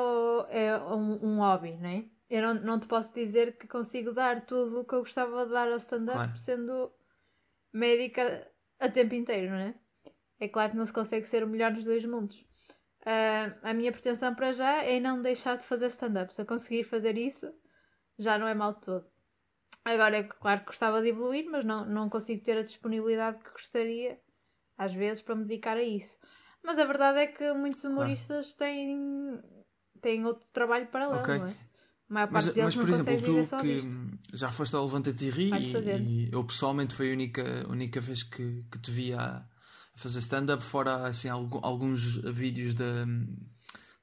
é 0.49 0.77
um, 0.77 1.25
um 1.25 1.37
hobby, 1.37 1.77
não 1.77 1.89
é? 1.89 2.05
Eu 2.29 2.41
não, 2.41 2.53
não 2.55 2.79
te 2.79 2.87
posso 2.87 3.13
dizer 3.13 3.57
que 3.57 3.67
consigo 3.67 4.11
dar 4.11 4.45
tudo 4.45 4.81
o 4.81 4.85
que 4.85 4.93
eu 4.93 4.99
gostava 4.99 5.45
de 5.45 5.51
dar 5.51 5.69
ao 5.69 5.77
stand-up 5.77 6.17
claro. 6.17 6.37
sendo 6.37 6.91
médica 7.71 8.45
a 8.79 8.89
tempo 8.89 9.15
inteiro, 9.15 9.51
não 9.51 9.59
é? 9.59 9.75
É 10.39 10.47
claro 10.47 10.71
que 10.71 10.77
não 10.77 10.85
se 10.85 10.93
consegue 10.93 11.25
ser 11.25 11.43
o 11.43 11.47
melhor 11.47 11.71
dos 11.71 11.85
dois 11.85 12.03
mundos. 12.05 12.45
Uh, 13.01 13.55
a 13.63 13.73
minha 13.73 13.91
pretensão 13.91 14.35
para 14.35 14.51
já 14.51 14.83
é 14.83 14.99
não 14.99 15.21
deixar 15.21 15.57
de 15.57 15.63
fazer 15.63 15.87
stand-up. 15.87 16.33
Se 16.33 16.41
eu 16.41 16.45
conseguir 16.45 16.83
fazer 16.83 17.17
isso, 17.17 17.49
já 18.19 18.37
não 18.37 18.47
é 18.47 18.53
mal 18.53 18.73
de 18.73 18.81
todo. 18.81 19.05
Agora, 19.87 20.17
é 20.17 20.23
claro 20.23 20.59
que 20.59 20.65
gostava 20.67 21.01
de 21.01 21.09
evoluir, 21.09 21.49
mas 21.49 21.63
não, 21.63 21.85
não 21.85 22.09
consigo 22.09 22.43
ter 22.43 22.57
a 22.57 22.61
disponibilidade 22.61 23.41
que 23.41 23.51
gostaria, 23.51 24.19
às 24.77 24.93
vezes, 24.93 25.23
para 25.23 25.35
me 25.35 25.45
dedicar 25.45 25.77
a 25.77 25.83
isso. 25.83 26.17
Mas 26.61 26.77
a 26.77 26.85
verdade 26.85 27.19
é 27.19 27.27
que 27.27 27.53
muitos 27.53 27.85
humoristas 27.85 28.53
claro. 28.53 28.73
têm, 28.73 29.41
têm 30.01 30.25
outro 30.25 30.45
trabalho 30.51 30.87
paralelo, 30.87 31.21
okay. 31.21 31.37
não 31.37 31.47
é? 31.47 31.55
A 32.09 32.13
maior 32.13 32.27
parte 32.27 32.45
mas, 32.45 32.53
deles 32.55 32.75
mas, 32.75 32.85
por 32.85 32.91
não 32.91 32.99
exemplo, 32.99 33.47
tu 33.47 33.57
que 33.61 33.75
disto. 33.75 34.37
já 34.37 34.51
foste 34.51 34.75
ao 34.75 34.85
Levanta-te 34.85 35.25
e 35.25 35.29
Ri 35.29 35.51
e, 35.51 36.27
e, 36.27 36.29
eu 36.31 36.43
pessoalmente 36.43 36.93
foi 36.93 37.11
a 37.11 37.13
única, 37.13 37.43
única 37.69 37.99
vez 37.99 38.23
que, 38.23 38.63
que 38.71 38.79
te 38.79 38.91
vi 38.91 39.13
a, 39.13 39.37
a 39.37 39.45
fazer 39.95 40.19
stand-up, 40.19 40.63
fora 40.63 41.07
assim, 41.07 41.29
alguns 41.29 42.17
vídeos 42.17 42.73
da, 42.73 43.05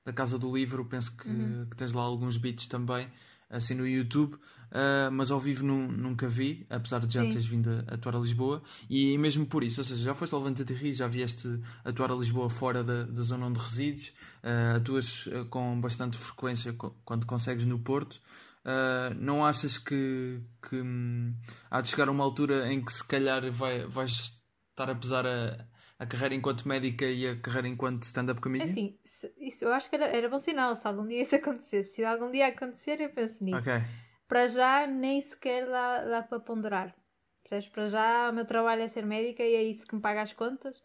da 0.05 0.13
Casa 0.13 0.39
do 0.39 0.55
Livro, 0.55 0.85
penso 0.85 1.17
que, 1.17 1.29
uhum. 1.29 1.67
que 1.71 1.77
tens 1.77 1.93
lá 1.93 2.03
alguns 2.03 2.37
beats 2.37 2.67
também 2.67 3.11
assim 3.57 3.75
no 3.75 3.87
YouTube, 3.87 4.35
uh, 4.35 5.11
mas 5.13 5.31
ao 5.31 5.41
vivo 5.41 5.65
nunca 5.65 6.29
vi, 6.29 6.67
apesar 6.69 7.01
de 7.01 7.13
já 7.13 7.23
Sim. 7.23 7.31
teres 7.31 7.47
vindo 7.47 7.85
a 7.87 7.95
atuar 7.95 8.17
a 8.17 8.19
Lisboa, 8.19 8.63
e 8.89 9.17
mesmo 9.19 9.47
por 9.47 9.63
isso, 9.63 9.81
ou 9.81 9.85
seja, 9.85 10.03
já 10.03 10.15
foste 10.15 10.35
ao 10.35 10.41
Levante 10.41 10.65
de 10.65 10.75
Rio, 10.75 10.93
já 10.93 11.07
vieste 11.07 11.61
atuar 11.85 12.11
a 12.11 12.15
Lisboa 12.15 12.51
fora 12.51 12.83
da, 12.83 13.05
da 13.05 13.23
zona 13.23 13.47
onde 13.47 13.61
resides, 13.61 14.09
uh, 14.43 14.77
atuas 14.77 15.27
uh, 15.27 15.45
com 15.51 15.81
bastante 15.81 16.17
frequência 16.19 16.75
quando 17.05 17.27
consegues 17.27 17.65
no 17.65 17.79
Porto. 17.79 18.21
Uh, 18.65 19.15
não 19.21 19.45
achas 19.45 19.77
que, 19.77 20.41
que 20.67 20.77
hum, 20.77 21.35
há 21.71 21.83
de 21.83 21.89
chegar 21.89 22.09
a 22.09 22.11
uma 22.11 22.25
altura 22.25 22.73
em 22.73 22.83
que 22.83 22.91
se 22.91 23.05
calhar 23.07 23.53
vai, 23.53 23.87
vais 23.87 24.41
estar 24.71 24.91
a 24.91 24.95
pesar 24.95 25.27
a, 25.27 25.67
a 26.05 26.07
carreira 26.07 26.35
enquanto 26.35 26.69
médica 26.69 27.07
e 27.07 27.27
a 27.27 27.41
carreira 27.41 27.67
enquanto 27.67 28.03
stand-up 28.03 28.41
comedian? 28.41 28.67
É 28.67 28.71
assim, 28.71 28.99
isso 29.39 29.65
eu 29.65 29.73
acho 29.73 29.89
que 29.89 29.97
era, 29.97 30.07
era 30.07 30.29
bom 30.29 30.39
sinal 30.39 30.77
se 30.77 30.87
algum 30.87 31.07
dia 31.07 31.23
isso 31.23 31.35
acontecesse. 31.37 31.95
Se 31.95 32.05
algum 32.05 32.31
dia 32.31 32.47
acontecer, 32.47 33.01
eu 33.01 33.11
penso 33.11 33.43
nisso. 33.43 33.59
Okay. 33.59 33.81
Para 34.29 34.49
já, 34.49 34.87
nem 34.87 35.21
sequer 35.21 35.67
dá, 35.67 36.05
dá 36.05 36.23
para 36.23 36.41
ponderar. 36.41 36.95
Percebes? 37.43 37.69
Para 37.69 37.87
já, 37.87 38.31
o 38.31 38.33
meu 38.33 38.45
trabalho 38.45 38.83
é 38.83 38.89
ser 38.89 39.05
médica 39.05 39.43
e 39.43 39.55
é 39.55 39.63
isso 39.63 39.87
que 39.87 39.95
me 39.95 40.01
paga 40.01 40.23
as 40.23 40.33
contas. 40.33 40.83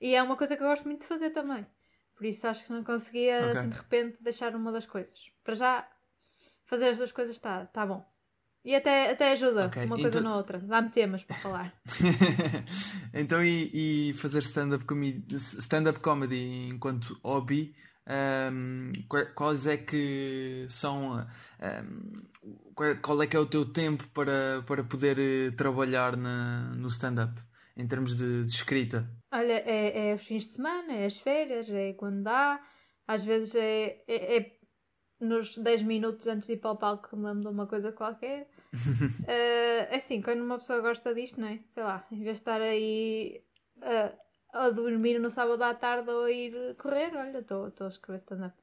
E 0.00 0.14
é 0.14 0.22
uma 0.22 0.36
coisa 0.36 0.56
que 0.56 0.62
eu 0.62 0.68
gosto 0.68 0.84
muito 0.84 1.02
de 1.02 1.06
fazer 1.06 1.30
também. 1.30 1.66
Por 2.16 2.26
isso 2.26 2.46
acho 2.46 2.64
que 2.64 2.72
não 2.72 2.84
conseguia, 2.84 3.38
okay. 3.38 3.50
assim, 3.52 3.68
de 3.68 3.76
repente, 3.76 4.16
deixar 4.20 4.54
uma 4.54 4.72
das 4.72 4.86
coisas. 4.86 5.30
Para 5.44 5.54
já, 5.54 5.88
fazer 6.64 6.88
as 6.88 6.98
duas 6.98 7.12
coisas 7.12 7.36
está 7.36 7.66
tá 7.66 7.86
bom. 7.86 8.06
E 8.64 8.76
até, 8.76 9.10
até 9.10 9.32
ajuda 9.32 9.66
okay. 9.66 9.84
uma 9.86 9.96
coisa 9.96 10.20
então... 10.20 10.30
na 10.30 10.36
outra. 10.36 10.58
Dá-me 10.58 10.90
temas 10.90 11.24
para 11.24 11.36
falar. 11.36 11.74
então, 13.12 13.42
e, 13.42 14.10
e 14.10 14.12
fazer 14.14 14.42
stand-up 14.42 14.84
comedy, 14.84 15.34
stand 15.34 15.92
comedy 15.94 16.68
enquanto 16.68 17.18
hobby, 17.24 17.74
um, 18.06 18.92
quais 19.34 19.66
é 19.66 19.76
que 19.76 20.66
são. 20.68 21.26
Um, 21.60 22.12
qual 23.00 23.22
é 23.22 23.26
que 23.26 23.36
é 23.36 23.38
o 23.38 23.46
teu 23.46 23.64
tempo 23.64 24.08
para, 24.08 24.62
para 24.66 24.82
poder 24.82 25.18
eh, 25.18 25.50
trabalhar 25.56 26.16
na, 26.16 26.72
no 26.74 26.88
stand-up? 26.88 27.40
Em 27.76 27.86
termos 27.86 28.14
de, 28.14 28.44
de, 28.44 28.50
escrita? 28.50 29.08
Olha, 29.30 29.62
é, 29.64 30.10
é 30.10 30.14
os 30.14 30.22
fins 30.22 30.44
de 30.44 30.54
semana, 30.54 30.92
é 30.92 31.06
as 31.06 31.18
férias, 31.18 31.70
é 31.70 31.92
quando 31.92 32.22
dá. 32.22 32.60
Às 33.06 33.24
vezes 33.24 33.54
é, 33.54 34.02
é, 34.06 34.36
é 34.36 34.52
nos 35.22 35.56
10 35.56 35.82
minutos 35.82 36.26
antes 36.26 36.46
de 36.46 36.54
ir 36.54 36.56
para 36.58 36.72
o 36.72 36.76
palco 36.76 37.16
me 37.16 37.26
lembro 37.26 37.42
de 37.42 37.48
uma 37.48 37.66
coisa 37.66 37.92
qualquer. 37.92 38.48
uh, 38.74 39.94
assim, 39.94 40.20
quando 40.20 40.42
uma 40.42 40.58
pessoa 40.58 40.80
gosta 40.80 41.14
disto, 41.14 41.40
não 41.40 41.48
é? 41.48 41.60
Sei 41.70 41.82
lá, 41.82 42.04
em 42.10 42.22
vez 42.22 42.38
de 42.38 42.40
estar 42.42 42.60
aí 42.60 43.42
uh, 43.78 44.16
a 44.52 44.70
dormir 44.70 45.18
no 45.18 45.30
sábado 45.30 45.62
à 45.62 45.74
tarde 45.74 46.10
ou 46.10 46.24
a 46.24 46.30
ir 46.30 46.74
correr, 46.76 47.14
olha, 47.16 47.38
estou 47.38 47.72
a 47.80 47.88
escrever 47.88 48.18
stand-up. 48.18 48.56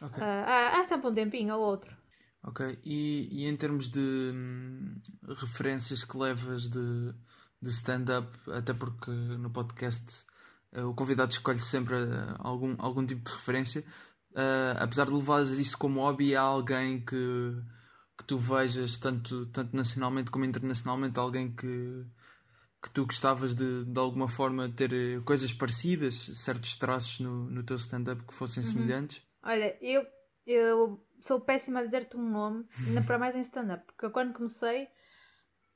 Okay. 0.00 0.22
Uh, 0.22 0.44
há, 0.46 0.80
há 0.80 0.84
sempre 0.84 1.08
um 1.08 1.14
tempinho 1.14 1.54
ou 1.54 1.60
outro. 1.60 1.96
Ok, 2.42 2.78
e, 2.84 3.28
e 3.30 3.46
em 3.46 3.56
termos 3.56 3.88
de 3.88 4.00
hum, 4.00 5.00
referências 5.28 6.04
que 6.04 6.16
levas 6.16 6.68
de, 6.68 7.14
de 7.60 7.70
stand-up, 7.70 8.28
até 8.50 8.74
porque 8.74 9.10
no 9.10 9.50
podcast 9.50 10.26
o 10.82 10.92
convidado 10.92 11.30
escolhe 11.30 11.60
sempre 11.60 11.96
algum, 12.38 12.74
algum 12.78 13.06
tipo 13.06 13.22
de 13.22 13.32
referência, 13.32 13.84
uh, 14.34 14.76
apesar 14.78 15.06
de 15.06 15.12
levares 15.12 15.50
isto 15.50 15.78
como 15.78 16.00
hobby, 16.00 16.34
há 16.36 16.42
alguém 16.42 17.00
que, 17.04 17.56
que 18.18 18.24
tu 18.24 18.38
vejas, 18.38 18.98
tanto, 18.98 19.46
tanto 19.46 19.76
nacionalmente 19.76 20.30
como 20.30 20.44
internacionalmente, 20.44 21.18
alguém 21.18 21.54
que, 21.54 22.04
que 22.82 22.90
tu 22.90 23.06
gostavas 23.06 23.54
de, 23.54 23.84
de 23.84 23.98
alguma 23.98 24.28
forma 24.28 24.68
ter 24.68 24.92
eh, 24.92 25.20
coisas 25.24 25.52
parecidas, 25.52 26.14
certos 26.34 26.76
traços 26.76 27.20
no, 27.20 27.48
no 27.50 27.62
teu 27.62 27.76
stand-up 27.76 28.22
que 28.24 28.34
fossem 28.34 28.62
uhum. 28.62 28.68
semelhantes? 28.70 29.22
Olha, 29.42 29.76
eu, 29.80 30.04
eu 30.46 31.06
sou 31.20 31.40
péssima 31.40 31.80
a 31.80 31.84
dizer-te 31.84 32.16
um 32.16 32.28
nome, 32.28 32.66
ainda 32.86 33.02
para 33.02 33.18
mais 33.18 33.34
em 33.34 33.40
stand-up, 33.40 33.84
porque 33.86 34.10
quando 34.10 34.34
comecei, 34.34 34.88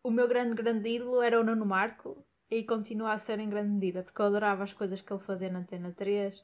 o 0.03 0.11
meu 0.11 0.29
grande, 0.29 0.55
grande 0.55 0.89
ídolo 0.89 1.23
era 1.23 1.41
o 1.41 1.45
Nuno 1.45 1.65
Marco 1.65 2.27
e 2.51 2.63
continua 2.65 3.13
a 3.13 3.19
ser 3.19 3.39
em 3.39 3.49
grande 3.49 3.71
medida, 3.71 4.03
porque 4.03 4.21
eu 4.21 4.27
adorava 4.27 4.65
as 4.65 4.73
coisas 4.73 5.01
que 5.01 5.13
ele 5.13 5.21
fazia 5.21 5.51
na 5.51 5.61
Antena 5.61 5.93
3 5.93 6.35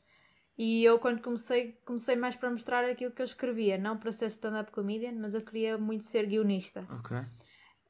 e 0.56 0.84
eu, 0.84 0.98
quando 0.98 1.20
comecei, 1.20 1.72
comecei 1.84 2.14
mais 2.14 2.36
para 2.36 2.50
mostrar 2.50 2.84
aquilo 2.84 3.10
que 3.10 3.20
eu 3.20 3.26
escrevia, 3.26 3.76
não 3.76 3.98
para 3.98 4.12
ser 4.12 4.26
stand-up 4.26 4.70
comedian, 4.70 5.12
mas 5.12 5.34
eu 5.34 5.42
queria 5.42 5.76
muito 5.76 6.04
ser 6.04 6.26
guionista. 6.26 6.86
Ok. 6.90 7.16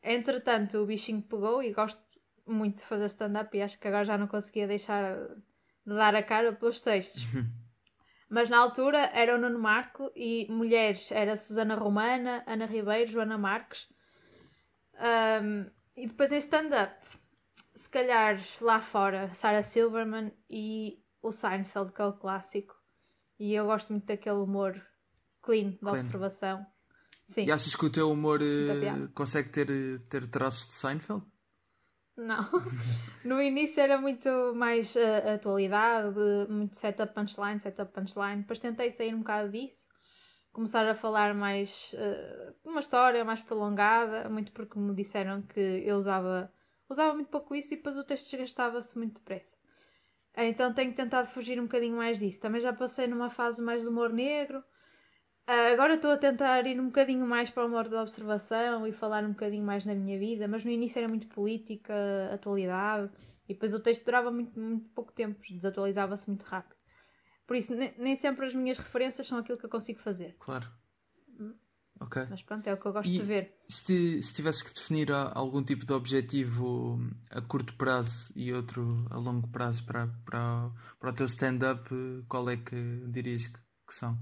Entretanto, 0.02 0.78
o 0.78 0.86
bichinho 0.86 1.22
pegou 1.22 1.62
e 1.62 1.72
gosto 1.72 2.02
muito 2.46 2.78
de 2.78 2.84
fazer 2.84 3.06
stand-up 3.06 3.54
e 3.56 3.62
acho 3.62 3.78
que 3.78 3.88
agora 3.88 4.04
já 4.04 4.16
não 4.16 4.26
conseguia 4.26 4.66
deixar 4.66 5.16
de 5.86 5.94
dar 5.94 6.14
a 6.14 6.22
cara 6.22 6.52
pelos 6.54 6.80
textos. 6.80 7.22
mas 8.30 8.48
na 8.48 8.58
altura 8.58 9.10
era 9.12 9.34
o 9.34 9.38
Nuno 9.38 9.58
Marco 9.58 10.10
e 10.16 10.46
mulheres 10.50 11.12
era 11.12 11.36
Susana 11.36 11.74
Romana, 11.74 12.42
Ana 12.46 12.64
Ribeiro, 12.64 13.10
Joana 13.10 13.36
Marques. 13.36 13.88
Um, 14.94 15.70
e 15.96 16.06
depois 16.06 16.32
em 16.32 16.38
stand-up, 16.38 16.94
se 17.74 17.88
calhar 17.88 18.40
lá 18.60 18.80
fora, 18.80 19.32
Sarah 19.34 19.62
Silverman 19.62 20.32
e 20.48 21.03
o 21.24 21.32
Seinfeld, 21.32 21.92
que 21.92 22.02
é 22.02 22.04
o 22.04 22.12
clássico. 22.12 22.74
E 23.38 23.54
eu 23.54 23.66
gosto 23.66 23.90
muito 23.90 24.06
daquele 24.06 24.36
humor 24.36 24.80
clean, 25.42 25.70
de 25.70 25.78
clean. 25.78 25.94
observação. 25.94 26.66
Sim. 27.26 27.46
E 27.46 27.52
achas 27.52 27.74
que 27.74 27.86
o 27.86 27.90
teu 27.90 28.10
humor 28.10 28.40
uh, 28.40 29.08
consegue 29.14 29.48
ter, 29.48 29.66
ter 30.08 30.26
traços 30.26 30.66
de 30.66 30.72
Seinfeld? 30.74 31.24
Não. 32.16 32.48
no 33.24 33.42
início 33.42 33.80
era 33.80 33.98
muito 33.98 34.28
mais 34.54 34.94
uh, 34.94 35.34
atualidade, 35.34 36.14
muito 36.48 36.76
setup 36.76 37.14
punchline, 37.14 37.58
setup 37.58 37.92
punchline. 37.92 38.42
Depois 38.42 38.58
tentei 38.58 38.92
sair 38.92 39.14
um 39.14 39.18
bocado 39.18 39.50
disso. 39.50 39.88
Começar 40.52 40.86
a 40.86 40.94
falar 40.94 41.34
mais 41.34 41.94
uh, 41.94 42.54
uma 42.64 42.80
história 42.80 43.24
mais 43.24 43.40
prolongada, 43.40 44.28
muito 44.28 44.52
porque 44.52 44.78
me 44.78 44.94
disseram 44.94 45.42
que 45.42 45.58
eu 45.58 45.96
usava, 45.96 46.52
usava 46.88 47.14
muito 47.14 47.28
pouco 47.28 47.54
isso 47.54 47.74
e 47.74 47.78
depois 47.78 47.96
o 47.96 48.04
texto 48.04 48.30
desgastava-se 48.30 48.96
muito 48.96 49.14
depressa. 49.14 49.56
Então 50.36 50.72
tenho 50.72 50.92
tentado 50.94 51.28
fugir 51.28 51.58
um 51.60 51.64
bocadinho 51.64 51.96
mais 51.96 52.18
disso. 52.18 52.40
Também 52.40 52.60
já 52.60 52.72
passei 52.72 53.06
numa 53.06 53.30
fase 53.30 53.62
mais 53.62 53.82
de 53.82 53.88
humor 53.88 54.12
negro. 54.12 54.58
Uh, 55.48 55.72
agora 55.74 55.94
estou 55.94 56.10
a 56.10 56.16
tentar 56.16 56.66
ir 56.66 56.80
um 56.80 56.86
bocadinho 56.86 57.26
mais 57.26 57.50
para 57.50 57.64
o 57.64 57.66
humor 57.66 57.88
da 57.88 58.00
observação 58.02 58.86
e 58.86 58.92
falar 58.92 59.24
um 59.24 59.30
bocadinho 59.30 59.64
mais 59.64 59.84
na 59.84 59.94
minha 59.94 60.18
vida, 60.18 60.48
mas 60.48 60.64
no 60.64 60.70
início 60.70 60.98
era 60.98 61.08
muito 61.08 61.26
política, 61.28 61.94
atualidade, 62.32 63.10
E 63.46 63.52
depois 63.52 63.74
o 63.74 63.80
texto 63.80 64.04
durava 64.06 64.30
muito, 64.30 64.58
muito 64.58 64.88
pouco 64.90 65.12
tempo, 65.12 65.38
desatualizava-se 65.50 66.26
muito 66.28 66.44
rápido. 66.44 66.76
Por 67.46 67.56
isso, 67.56 67.74
nem, 67.74 67.94
nem 67.98 68.16
sempre 68.16 68.46
as 68.46 68.54
minhas 68.54 68.78
referências 68.78 69.26
são 69.26 69.38
aquilo 69.38 69.58
que 69.58 69.66
eu 69.66 69.70
consigo 69.70 70.00
fazer. 70.00 70.34
Claro. 70.38 70.66
Ok. 72.00 72.26
Mas 72.28 72.42
pronto, 72.42 72.66
é 72.66 72.74
o 72.74 72.76
que 72.76 72.86
eu 72.86 72.92
gosto 72.92 73.10
E- 73.10 73.18
de 73.18 73.24
ver. 73.24 73.54
Se, 73.68 74.20
se 74.22 74.34
tivesses 74.34 74.62
que 74.62 74.74
definir 74.74 75.10
a- 75.12 75.32
algum 75.34 75.62
tipo 75.62 75.86
de 75.86 75.92
objetivo 75.92 76.98
a 77.30 77.40
curto 77.40 77.74
prazo 77.76 78.30
e 78.36 78.52
outro 78.52 79.06
a 79.10 79.16
longo 79.16 79.48
prazo 79.48 79.84
para, 79.86 80.06
para, 80.24 80.70
para 81.00 81.10
o 81.10 81.12
teu 81.14 81.26
stand-up, 81.26 81.88
qual 82.28 82.48
é 82.50 82.56
que 82.56 82.76
dirias 83.08 83.46
que, 83.46 83.58
que 83.86 83.94
são? 83.94 84.18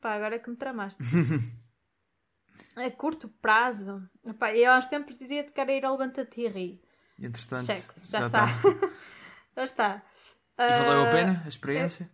Pá, 0.00 0.14
agora 0.14 0.36
é 0.36 0.38
que 0.38 0.50
me 0.50 0.56
tramaste. 0.56 1.02
a 2.76 2.90
curto 2.92 3.28
prazo. 3.28 4.08
Epá, 4.24 4.54
eu 4.54 4.72
uns 4.72 4.86
tempos 4.86 5.18
dizia-te 5.18 5.52
que 5.52 5.60
era 5.60 5.72
ir 5.72 5.84
ao 5.84 5.92
Levanta-te 5.92 6.40
e 6.42 6.48
ri. 6.48 6.82
Entretanto, 7.18 7.66
Cheque, 7.66 7.94
já, 8.10 8.26
está. 8.26 8.46
já 9.56 9.64
está. 9.64 10.02
E 10.58 10.72
valeu 10.72 11.02
a 11.02 11.06
Ah, 11.06 11.10
pena 11.10 11.42
a 11.44 11.48
experiência? 11.48 12.10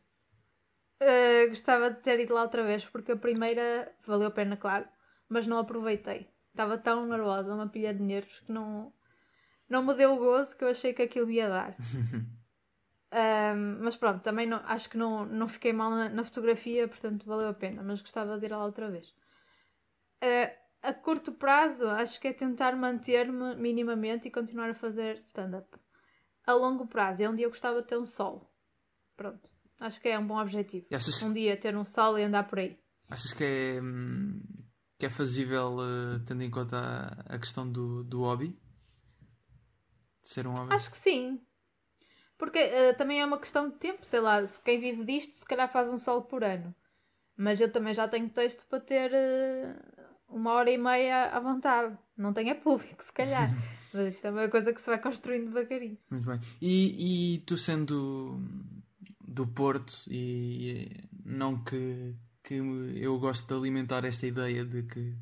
Uh, 1.01 1.49
gostava 1.49 1.91
de 1.91 2.01
ter 2.01 2.19
ido 2.21 2.35
lá 2.35 2.43
outra 2.43 2.65
vez, 2.65 2.85
porque 2.85 3.13
a 3.13 3.17
primeira 3.17 3.93
valeu 4.05 4.29
a 4.29 4.31
pena, 4.31 4.57
claro, 4.57 4.87
mas 5.29 5.47
não 5.47 5.59
aproveitei. 5.59 6.29
Estava 6.51 6.77
tão 6.77 7.07
nervosa, 7.07 7.55
uma 7.55 7.69
pilha 7.69 7.95
de 7.95 8.03
nervos, 8.03 8.41
que 8.41 8.51
não, 8.51 8.93
não 9.69 9.85
me 9.85 9.95
deu 9.95 10.15
o 10.15 10.19
gozo 10.19 10.57
que 10.57 10.65
eu 10.65 10.69
achei 10.69 10.93
que 10.93 11.03
aquilo 11.03 11.27
me 11.27 11.35
ia 11.35 11.49
dar. 11.49 11.77
Um, 13.11 13.83
mas 13.85 13.97
pronto, 13.97 14.23
também 14.23 14.47
não, 14.47 14.59
acho 14.67 14.91
que 14.91 14.99
não, 14.99 15.25
não 15.25 15.49
fiquei 15.49 15.73
mal 15.73 15.91
na, 15.91 16.09
na 16.11 16.25
fotografia, 16.25 16.87
portanto 16.87 17.25
valeu 17.25 17.49
a 17.49 17.55
pena, 17.55 17.83
mas 17.83 18.03
gostava 18.03 18.39
de 18.39 18.47
ir 18.47 18.51
lá 18.51 18.63
outra 18.63 18.91
vez. 18.91 19.09
Uh, 20.23 20.53
a 20.83 20.93
curto 20.93 21.33
prazo, 21.33 21.89
acho 21.89 22.21
que 22.21 22.29
é 22.29 22.33
tentar 22.33 22.77
manter-me 22.77 23.57
minimamente 23.57 24.29
e 24.29 24.31
continuar 24.31 24.71
a 24.71 24.75
fazer 24.75 25.17
stand-up. 25.19 25.69
A 26.47 26.53
longo 26.53 26.87
prazo, 26.87 27.23
é 27.23 27.29
um 27.29 27.35
dia 27.35 27.47
eu 27.47 27.51
gostava 27.51 27.81
de 27.81 27.89
ter 27.89 27.97
um 27.97 28.05
solo. 28.05 28.49
Pronto, 29.17 29.49
acho 29.81 30.01
que 30.01 30.09
é 30.09 30.19
um 30.19 30.27
bom 30.27 30.39
objetivo. 30.41 30.87
Achas, 30.93 31.23
Um 31.23 31.33
dia 31.33 31.57
ter 31.57 31.77
um 31.77 31.85
solo 31.85 32.19
e 32.19 32.23
andar 32.25 32.45
por 32.49 32.59
aí. 32.59 32.79
achas 33.09 33.33
que, 33.33 33.45
é, 33.45 33.81
hum, 33.83 34.41
que 34.99 35.07
é 35.07 35.11
fazível 35.11 35.77
eh, 35.81 36.21
tendo 36.27 36.43
em 36.43 36.51
conta 36.51 36.77
a, 36.77 37.35
a 37.35 37.39
questão 37.39 37.71
do, 37.71 38.03
do 38.05 38.21
hobby? 38.21 38.49
De 40.23 40.29
ser 40.29 40.47
um 40.47 40.53
hobby? 40.55 40.75
Acho 40.75 40.91
que 40.91 40.97
sim. 40.97 41.41
Porque 42.37 42.59
eh, 42.59 42.93
também 42.93 43.21
é 43.21 43.25
uma 43.25 43.39
questão 43.39 43.69
de 43.69 43.77
tempo, 43.77 44.05
sei 44.07 44.21
lá, 44.21 44.47
se 44.47 44.61
quem 44.61 44.79
vive 44.81 45.05
disto 45.05 45.35
se 45.35 45.45
calhar 45.45 45.71
faz 45.71 45.93
um 45.93 45.99
solo 45.99 46.23
por 46.23 46.45
ano. 46.45 46.75
Mas 47.37 47.61
eu 47.61 47.71
também 47.71 47.95
já 47.95 48.07
tenho 48.09 48.29
texto 48.29 48.67
para 48.67 48.81
ter 48.81 49.13
eh, 49.13 49.77
uma 50.29 50.53
hora 50.53 50.71
e 50.71 50.79
meia 50.79 51.27
à 51.31 51.41
vontade. 51.41 51.97
Não 52.17 52.33
tenho 52.33 52.51
é 52.51 52.55
público, 52.55 53.03
se 53.03 53.13
calhar. 53.13 53.49
Mas 53.95 54.15
isto 54.15 54.27
é 54.27 54.31
uma 54.31 54.49
coisa 54.49 54.73
que 54.73 54.81
se 54.81 54.87
vai 54.91 55.01
construindo 55.01 55.47
devagarinho. 55.47 55.97
Muito 56.11 56.27
bem. 56.27 56.39
E, 56.61 57.35
e 57.37 57.39
tu 57.41 57.57
sendo 57.57 58.39
do 59.29 59.47
Porto, 59.47 59.95
e 60.09 60.91
não 61.25 61.63
que, 61.63 62.15
que 62.43 62.55
eu 62.55 63.19
gosto 63.19 63.47
de 63.47 63.55
alimentar 63.55 64.05
esta 64.05 64.27
ideia 64.27 64.65
de 64.65 64.83
que 64.85 65.15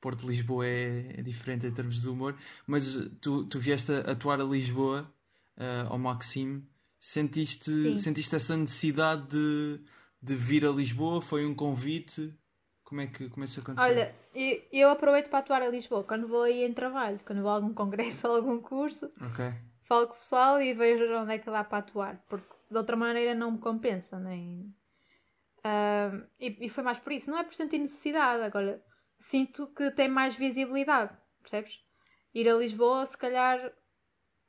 Porto 0.00 0.20
de 0.20 0.26
Lisboa 0.26 0.66
é, 0.66 1.14
é 1.18 1.22
diferente 1.22 1.66
em 1.66 1.72
termos 1.72 2.02
de 2.02 2.08
humor, 2.08 2.36
mas 2.66 2.94
tu, 3.22 3.46
tu 3.46 3.58
vieste 3.58 3.90
a 3.90 4.12
atuar 4.12 4.38
a 4.38 4.44
Lisboa, 4.44 5.10
eh, 5.56 5.86
ao 5.88 5.98
Maxime, 5.98 6.62
sentiste, 6.98 7.70
Sim. 7.70 7.96
sentiste 7.96 8.36
essa 8.36 8.54
necessidade 8.54 9.28
de, 9.28 9.80
de 10.22 10.34
vir 10.34 10.66
a 10.66 10.70
Lisboa? 10.70 11.22
Foi 11.22 11.46
um 11.46 11.54
convite? 11.54 12.34
Como 12.84 13.00
é 13.00 13.06
que 13.06 13.30
como 13.30 13.44
é 13.44 13.46
que 13.46 13.50
isso 13.50 13.60
aconteceu? 13.60 13.90
Olha, 13.90 14.14
eu, 14.34 14.62
eu 14.70 14.90
aproveito 14.90 15.30
para 15.30 15.38
atuar 15.38 15.62
a 15.62 15.68
Lisboa 15.68 16.04
quando 16.04 16.28
vou 16.28 16.42
aí 16.42 16.64
em 16.64 16.74
trabalho, 16.74 17.18
quando 17.24 17.40
vou 17.40 17.50
a 17.50 17.54
algum 17.54 17.72
congresso 17.72 18.28
ou 18.28 18.36
algum 18.36 18.60
curso, 18.60 19.10
falo 19.84 20.06
com 20.08 20.14
o 20.14 20.18
pessoal 20.18 20.60
e 20.60 20.74
vejo 20.74 21.04
onde 21.14 21.32
é 21.32 21.38
que 21.38 21.50
dá 21.50 21.64
para 21.64 21.78
atuar, 21.78 22.22
porque 22.28 22.54
de 22.74 22.78
outra 22.78 22.96
maneira 22.96 23.34
não 23.34 23.52
me 23.52 23.58
compensa, 23.58 24.18
nem. 24.18 24.74
Ahm, 25.64 26.26
e, 26.38 26.66
e 26.66 26.68
foi 26.68 26.84
mais 26.84 26.98
por 26.98 27.12
isso, 27.12 27.30
não 27.30 27.38
é 27.38 27.44
por 27.44 27.54
sentir 27.54 27.78
necessidade, 27.78 28.42
agora 28.42 28.82
sinto 29.18 29.66
que 29.68 29.90
tem 29.92 30.08
mais 30.08 30.34
visibilidade, 30.34 31.16
percebes? 31.40 31.82
Ir 32.34 32.48
a 32.48 32.54
Lisboa, 32.54 33.06
se 33.06 33.16
calhar, 33.16 33.72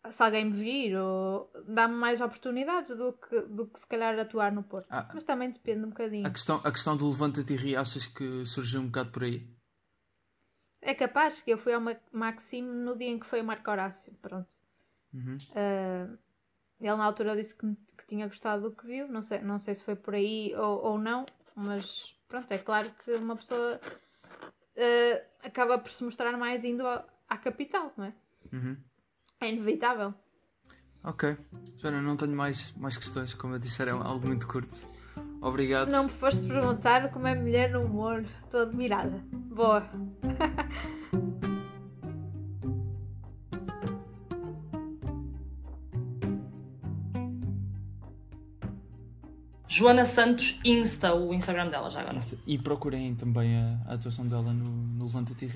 se 0.10 0.22
alguém 0.24 0.46
me 0.46 0.54
vir, 0.54 0.98
ou 0.98 1.50
dá-me 1.68 1.94
mais 1.96 2.20
oportunidades 2.20 2.98
do 2.98 3.14
que, 3.14 3.42
do 3.42 3.68
que 3.68 3.80
se 3.80 3.88
calhar 3.88 4.18
atuar 4.20 4.52
no 4.52 4.64
Porto. 4.64 4.88
Ah, 4.92 5.10
Mas 5.14 5.24
também 5.24 5.50
depende 5.52 5.86
um 5.86 5.90
bocadinho. 5.90 6.26
A 6.28 6.32
questão, 6.32 6.60
a 6.64 6.72
questão 6.72 6.98
do 6.98 7.08
levanta-te 7.08 7.54
e 7.54 7.56
ri, 7.56 7.76
achas 7.76 8.08
que 8.08 8.46
surgiu 8.46 8.82
um 8.82 8.88
bocado 8.88 9.12
por 9.12 9.24
aí? 9.24 9.48
É 10.82 10.94
capaz 10.94 11.42
que 11.42 11.52
eu 11.52 11.58
fui 11.58 11.74
ao 11.74 11.82
Ma- 11.82 11.96
Maxime 12.12 12.68
no 12.68 12.96
dia 12.98 13.10
em 13.10 13.20
que 13.20 13.26
foi 13.26 13.42
o 13.42 13.44
Marco 13.46 13.70
Horácio, 13.72 14.14
pronto. 14.22 14.56
Uhum. 15.14 15.38
Ah, 15.56 16.08
ele 16.80 16.96
na 16.96 17.06
altura 17.06 17.36
disse 17.36 17.56
que, 17.56 17.68
que 17.98 18.06
tinha 18.06 18.28
gostado 18.28 18.70
do 18.70 18.76
que 18.76 18.86
viu, 18.86 19.08
não 19.08 19.22
sei, 19.22 19.40
não 19.40 19.60
sei 19.60 19.76
se 19.76 19.84
foi 19.84 19.96
por 19.96 20.14
aí 20.14 20.54
ou, 20.56 20.84
ou 20.84 20.98
não, 20.98 21.26
mas 21.56 22.16
pronto, 22.28 22.52
é 22.52 22.58
claro 22.58 22.92
que 23.04 23.12
uma 23.14 23.36
pessoa 23.36 23.80
ah, 24.78 25.22
acaba 25.44 25.78
por 25.78 25.90
se 25.90 26.04
mostrar 26.04 26.38
mais 26.38 26.66
indo 26.66 26.86
à, 26.86 27.06
à 27.30 27.38
capital, 27.38 27.92
não 27.98 28.06
é? 28.06 28.14
Uhum. 28.52 28.78
É 29.40 29.50
inevitável. 29.50 30.14
Ok. 31.04 31.38
Joana, 31.78 32.02
não 32.02 32.18
tenho 32.18 32.36
mais, 32.36 32.72
mais 32.74 32.98
questões. 32.98 33.34
Como 33.34 33.54
eu 33.54 33.60
disse, 33.60 33.82
era 33.82 33.94
algo 33.94 34.26
muito 34.28 34.48
curto. 34.48 34.76
Obrigado. 35.40 35.92
Não 35.92 36.06
me 36.06 36.10
foste 36.10 36.48
perguntar 36.48 37.12
como 37.12 37.28
é 37.28 37.36
mulher 37.36 37.72
no 37.72 37.82
humor, 37.84 38.26
estou 38.44 38.62
admirada. 38.62 39.24
Boa. 39.32 39.88
Joana 49.78 50.06
Santos 50.06 50.60
Insta, 50.64 51.14
o 51.14 51.34
Instagram 51.34 51.70
dela 51.70 51.90
já 51.90 52.00
agora. 52.02 52.20
E 52.48 52.58
procurem 52.58 53.14
também 53.16 53.56
a, 53.58 53.82
a 53.88 53.94
atuação 53.96 54.26
dela 54.26 54.54
no, 54.54 54.70
no 54.70 55.04
Levanta-te 55.06 55.46
e 55.46 55.48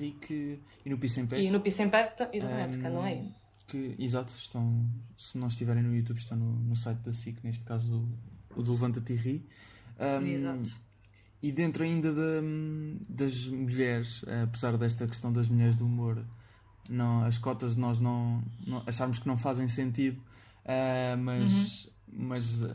e 0.84 0.90
no 0.90 0.98
and 1.20 1.26
Pack, 1.26 1.42
E 1.42 1.50
no 1.50 1.60
Peace 1.60 1.82
Impact, 1.82 2.28
exatamente, 2.32 2.76
Ehm, 2.76 2.80
que 2.82 2.86
andam 2.86 3.02
aí. 3.02 3.30
que, 3.66 3.94
exato, 3.98 4.32
estão, 4.36 4.84
se 5.16 5.38
não 5.38 5.46
estiverem 5.46 5.82
no 5.82 5.94
YouTube, 5.96 6.18
estão 6.18 6.36
no, 6.36 6.52
no 6.52 6.76
site 6.76 6.98
da 6.98 7.12
SIC, 7.14 7.38
neste 7.42 7.64
caso 7.64 8.06
o, 8.54 8.60
o 8.60 8.62
do 8.62 8.72
Levanta-te 8.72 9.12
e 9.14 9.16
Ri. 9.16 9.46
Um, 9.98 10.26
Exato. 10.26 10.70
E 11.42 11.50
dentro 11.50 11.82
ainda 11.84 12.12
da- 12.12 12.20
das 13.08 13.46
mulheres, 13.46 14.22
apesar 14.42 14.76
desta 14.76 15.06
questão 15.06 15.32
das 15.32 15.48
mulheres 15.48 15.74
do 15.76 15.86
humor, 15.86 16.22
não, 16.90 17.24
as 17.24 17.38
cotas 17.38 17.74
de 17.74 17.80
nós 17.80 18.00
não, 18.00 18.42
não- 18.66 18.82
acharmos 18.86 19.18
que 19.18 19.26
não 19.26 19.38
fazem 19.38 19.66
sentido, 19.66 20.20
ah, 20.66 21.16
mas, 21.16 21.84
Uhum. 21.86 21.90
Mas 22.12 22.62
ah, 22.62 22.68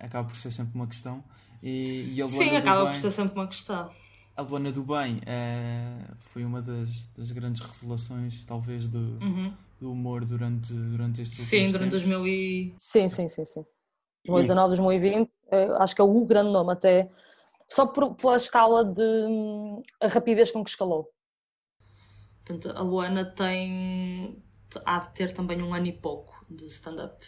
acaba 0.00 0.28
por 0.28 0.36
ser 0.36 0.50
sempre 0.52 0.74
uma 0.74 0.86
questão. 0.86 1.22
E, 1.62 2.14
e 2.14 2.22
a 2.22 2.26
Luana 2.26 2.38
Sim, 2.50 2.56
acaba 2.56 2.82
Bem- 2.84 2.92
por 2.92 2.98
ser 2.98 3.10
sempre 3.10 3.34
uma 3.38 3.46
questão. 3.46 3.90
a 4.36 4.42
Luana 4.42 4.72
do 4.72 4.82
Bem 4.82 5.20
ah, 5.26 6.14
foi 6.20 6.44
uma 6.44 6.60
das, 6.62 7.06
das 7.16 7.32
grandes 7.32 7.60
revelações, 7.60 8.44
talvez, 8.44 8.88
do, 8.88 8.98
Uhum. 9.22 9.52
do 9.80 9.92
humor 9.92 10.24
durante, 10.24 10.72
durante 10.72 11.22
estes 11.22 11.44
Sim, 11.46 11.64
durante 11.70 11.90
tempos. 11.90 12.02
2000 12.02 12.26
e... 12.26 12.74
Sim, 12.78 13.08
sim, 13.08 13.28
sim, 13.28 13.44
sim. 13.44 13.64
2019, 14.24 14.68
2020, 14.76 15.30
eh, 15.50 15.68
acho 15.80 15.94
que 15.96 16.00
é 16.00 16.04
o 16.04 16.24
grande 16.24 16.50
nome, 16.52 16.72
até 16.72 17.10
só 17.68 17.86
por, 17.86 18.14
pela 18.14 18.36
escala 18.36 18.84
de 18.84 19.02
a 20.00 20.06
rapidez 20.06 20.52
com 20.52 20.62
que 20.62 20.70
escalou. 20.70 21.10
Portanto, 22.44 22.76
a 22.76 22.82
Luana 22.82 23.24
tem... 23.24 24.42
há 24.84 24.98
de 24.98 25.10
ter 25.14 25.32
também 25.32 25.60
um 25.62 25.74
ano 25.74 25.86
e 25.86 25.92
pouco 25.92 26.44
de 26.48 26.66
stand-up. 26.66 27.24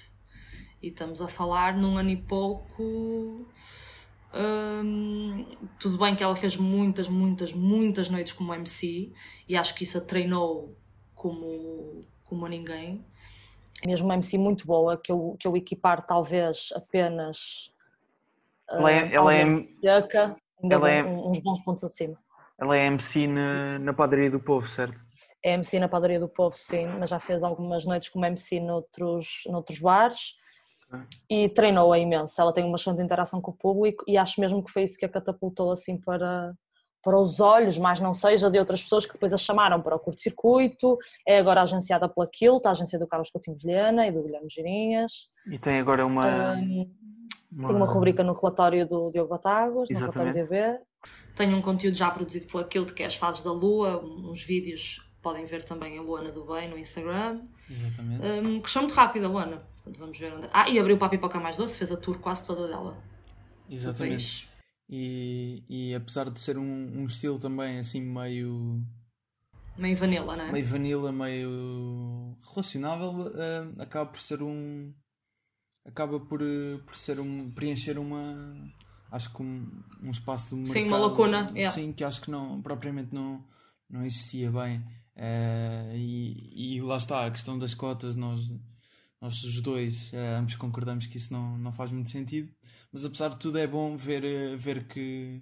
E 0.84 0.88
estamos 0.88 1.22
a 1.22 1.28
falar 1.28 1.74
num 1.78 1.96
ano 1.96 2.10
e 2.10 2.16
pouco... 2.16 3.46
hum, 4.34 5.46
tudo 5.80 5.96
bem 5.96 6.14
que 6.14 6.22
ela 6.22 6.36
fez 6.36 6.58
muitas, 6.58 7.08
muitas, 7.08 7.54
muitas 7.54 8.10
noites 8.10 8.34
como 8.34 8.52
MC 8.54 9.10
e 9.48 9.56
acho 9.56 9.74
que 9.74 9.84
isso 9.84 9.96
a 9.96 10.00
treinou 10.02 10.76
como, 11.14 12.04
como 12.24 12.44
a 12.44 12.50
ninguém. 12.50 13.02
Mesmo 13.86 14.06
uma 14.08 14.14
MC 14.14 14.36
muito 14.36 14.66
boa, 14.66 14.98
que 14.98 15.10
eu, 15.10 15.36
que 15.40 15.48
eu 15.48 15.56
equipar 15.56 16.04
talvez 16.06 16.68
apenas 16.74 17.72
Ela 18.68 18.90
é- 18.92 19.00
ah, 19.04 19.10
ela 19.10 19.34
é- 19.34 19.44
seca, 19.80 20.36
ela 20.70 20.90
é- 20.90 21.02
uns 21.02 21.38
bons 21.38 21.60
pontos 21.64 21.82
acima. 21.84 22.18
Ela 22.58 22.76
é 22.76 22.86
MC 22.88 23.26
na, 23.26 23.78
na 23.78 23.92
padaria 23.94 24.30
do 24.30 24.38
povo, 24.38 24.68
certo? 24.68 25.00
É 25.42 25.54
MC 25.54 25.78
na 25.78 25.88
Padaria 25.88 26.18
do 26.18 26.28
Povo, 26.28 26.56
sim, 26.56 26.86
mas 26.98 27.10
já 27.10 27.20
fez 27.20 27.42
algumas 27.44 27.84
noites 27.84 28.08
como 28.08 28.24
MC 28.24 28.60
noutros, 28.60 29.42
noutros 29.46 29.78
bares. 29.78 30.36
E 31.30 31.48
treinou-a 31.48 31.98
imenso. 31.98 32.40
Ela 32.40 32.52
tem 32.52 32.64
uma 32.64 32.76
excelente 32.76 33.02
interação 33.02 33.40
com 33.40 33.50
o 33.50 33.54
público 33.54 34.04
e 34.06 34.16
acho 34.16 34.40
mesmo 34.40 34.62
que 34.62 34.70
foi 34.70 34.84
isso 34.84 34.98
que 34.98 35.04
a 35.04 35.08
catapultou 35.08 35.70
assim 35.70 35.98
para, 35.98 36.52
para 37.02 37.18
os 37.18 37.38
olhos, 37.38 37.78
mais 37.78 38.00
não 38.00 38.12
seja 38.12 38.50
de 38.50 38.58
outras 38.58 38.82
pessoas 38.82 39.06
que 39.06 39.12
depois 39.12 39.32
a 39.32 39.36
chamaram 39.36 39.80
para 39.80 39.94
o 39.94 39.98
curto-circuito. 39.98 40.96
É 41.26 41.38
agora 41.38 41.62
agenciada 41.62 42.08
pela 42.08 42.26
Quilt, 42.26 42.64
a 42.66 42.70
agência 42.70 42.98
do 42.98 43.06
Carlos 43.06 43.30
Coutinho 43.30 43.56
Vilhena 43.56 44.06
e 44.06 44.12
do 44.12 44.22
Guilherme 44.22 44.48
Girinhas. 44.50 45.28
E 45.50 45.58
tem 45.58 45.78
agora 45.78 46.06
uma. 46.06 46.54
Ahm, 46.54 46.86
Tem 47.66 47.76
uma 47.76 47.86
rubrica 47.86 48.24
no 48.24 48.32
relatório 48.32 48.88
do 48.88 49.10
Diogo 49.10 49.28
Batáguas, 49.30 49.88
no 49.90 49.98
relatório. 49.98 50.32
DB. 50.32 50.80
Tenho 51.36 51.56
um 51.56 51.62
conteúdo 51.62 51.96
já 51.96 52.10
produzido 52.10 52.46
pela 52.46 52.64
Kilt, 52.64 52.92
que 52.92 53.02
é 53.02 53.06
as 53.06 53.14
fases 53.14 53.42
da 53.42 53.52
lua, 53.52 54.02
uns 54.02 54.42
vídeos 54.42 55.13
podem 55.24 55.46
ver 55.46 55.64
também 55.64 55.98
a 55.98 56.02
Luana 56.02 56.30
do 56.30 56.44
Bem 56.44 56.68
no 56.68 56.78
Instagram. 56.78 57.42
Exatamente. 57.68 58.22
Um, 58.24 58.60
cresceu 58.60 58.82
muito 58.82 58.94
rápido 58.94 59.24
a 59.24 59.28
Luana, 59.28 59.56
portanto 59.56 59.98
vamos 59.98 60.18
ver 60.18 60.34
onde. 60.34 60.48
Ah, 60.52 60.68
e 60.68 60.78
abriu 60.78 60.98
para 60.98 61.06
a 61.06 61.10
Pipoca 61.10 61.40
Mais 61.40 61.56
Doce, 61.56 61.78
fez 61.78 61.90
a 61.90 61.96
tour 61.96 62.18
quase 62.18 62.46
toda 62.46 62.68
dela. 62.68 63.02
Exatamente. 63.68 64.48
E, 64.88 65.64
e 65.66 65.94
apesar 65.94 66.28
de 66.30 66.38
ser 66.38 66.58
um, 66.58 67.00
um 67.00 67.06
estilo 67.06 67.38
também 67.38 67.78
assim 67.78 68.02
meio. 68.02 68.82
Meio 69.78 69.96
vanilla, 69.96 70.36
não 70.36 70.44
é? 70.44 70.52
Meio 70.52 70.66
vanilla, 70.66 71.10
meio 71.10 72.36
relacionável, 72.50 73.10
uh, 73.10 73.82
acaba 73.82 74.10
por 74.10 74.20
ser 74.20 74.42
um. 74.42 74.92
Acaba 75.86 76.20
por, 76.20 76.42
uh, 76.42 76.78
por 76.86 76.94
ser 76.94 77.18
um. 77.18 77.50
preencher 77.52 77.98
uma. 77.98 78.54
Acho 79.10 79.34
que 79.34 79.42
um, 79.42 79.82
um 80.02 80.10
espaço 80.10 80.50
do 80.50 80.56
mercado. 80.56 80.74
Sim, 80.74 80.86
uma 80.86 80.98
lacuna. 80.98 81.48
Sim, 81.48 81.54
Yeah. 81.54 81.92
que 81.94 82.04
acho 82.04 82.20
que 82.20 82.30
não, 82.30 82.60
propriamente 82.60 83.14
não, 83.14 83.42
não 83.88 84.04
existia 84.04 84.50
bem. 84.50 84.84
Uh, 85.16 85.94
e, 85.94 86.76
e 86.76 86.80
lá 86.82 86.96
está, 86.96 87.26
a 87.26 87.30
questão 87.30 87.56
das 87.58 87.72
cotas, 87.72 88.16
nós, 88.16 88.52
nós 89.20 89.44
os 89.44 89.60
dois 89.60 90.12
uh, 90.12 90.38
ambos 90.40 90.56
concordamos 90.56 91.06
que 91.06 91.16
isso 91.18 91.32
não, 91.32 91.56
não 91.58 91.72
faz 91.72 91.92
muito 91.92 92.10
sentido, 92.10 92.52
mas 92.92 93.04
apesar 93.04 93.28
de 93.30 93.36
tudo 93.38 93.58
é 93.58 93.66
bom 93.66 93.96
ver, 93.96 94.24
uh, 94.24 94.58
ver 94.58 94.88
que, 94.88 95.40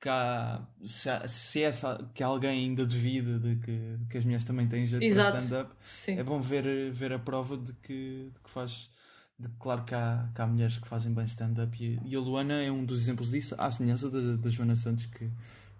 que, 0.00 0.08
há, 0.08 0.66
se, 0.84 1.08
há- 1.08 1.28
se 1.28 1.60
é 1.62 1.66
essa, 1.66 2.10
que 2.12 2.22
alguém 2.24 2.64
ainda 2.64 2.84
duvida 2.84 3.38
de 3.38 3.54
que, 3.56 3.96
de 3.98 4.06
que 4.06 4.18
as 4.18 4.24
mulheres 4.24 4.44
também 4.44 4.66
têm 4.66 4.84
jeito 4.84 5.04
para 5.14 5.22
stand-up. 5.44 5.74
É 6.18 6.24
bom 6.24 6.40
ver, 6.40 6.92
ver 6.92 7.12
a 7.12 7.18
prova 7.18 7.56
de 7.56 7.72
que, 7.74 8.30
de 8.34 8.40
que 8.40 8.50
faz. 8.50 8.90
De, 9.38 9.48
que 9.48 9.54
claro 9.58 9.84
que 9.84 9.94
há, 9.94 10.28
que 10.34 10.40
há 10.42 10.46
mulheres 10.46 10.78
que 10.78 10.86
fazem 10.86 11.12
bem 11.12 11.24
stand-up 11.24 11.76
e, 11.82 11.98
e 12.04 12.14
a 12.16 12.20
Luana 12.20 12.62
é 12.62 12.70
um 12.70 12.84
dos 12.84 13.00
exemplos 13.02 13.30
disso, 13.30 13.54
à 13.58 13.68
semelhança 13.70 14.08
da, 14.10 14.36
da 14.36 14.48
Joana 14.50 14.76
Santos 14.76 15.06
que, 15.06 15.28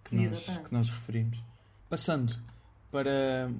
que, 0.05 0.17
nós, 0.17 0.45
que 0.65 0.73
nós 0.73 0.89
referimos. 0.91 1.39
Passando 1.89 2.37
para. 2.95 3.51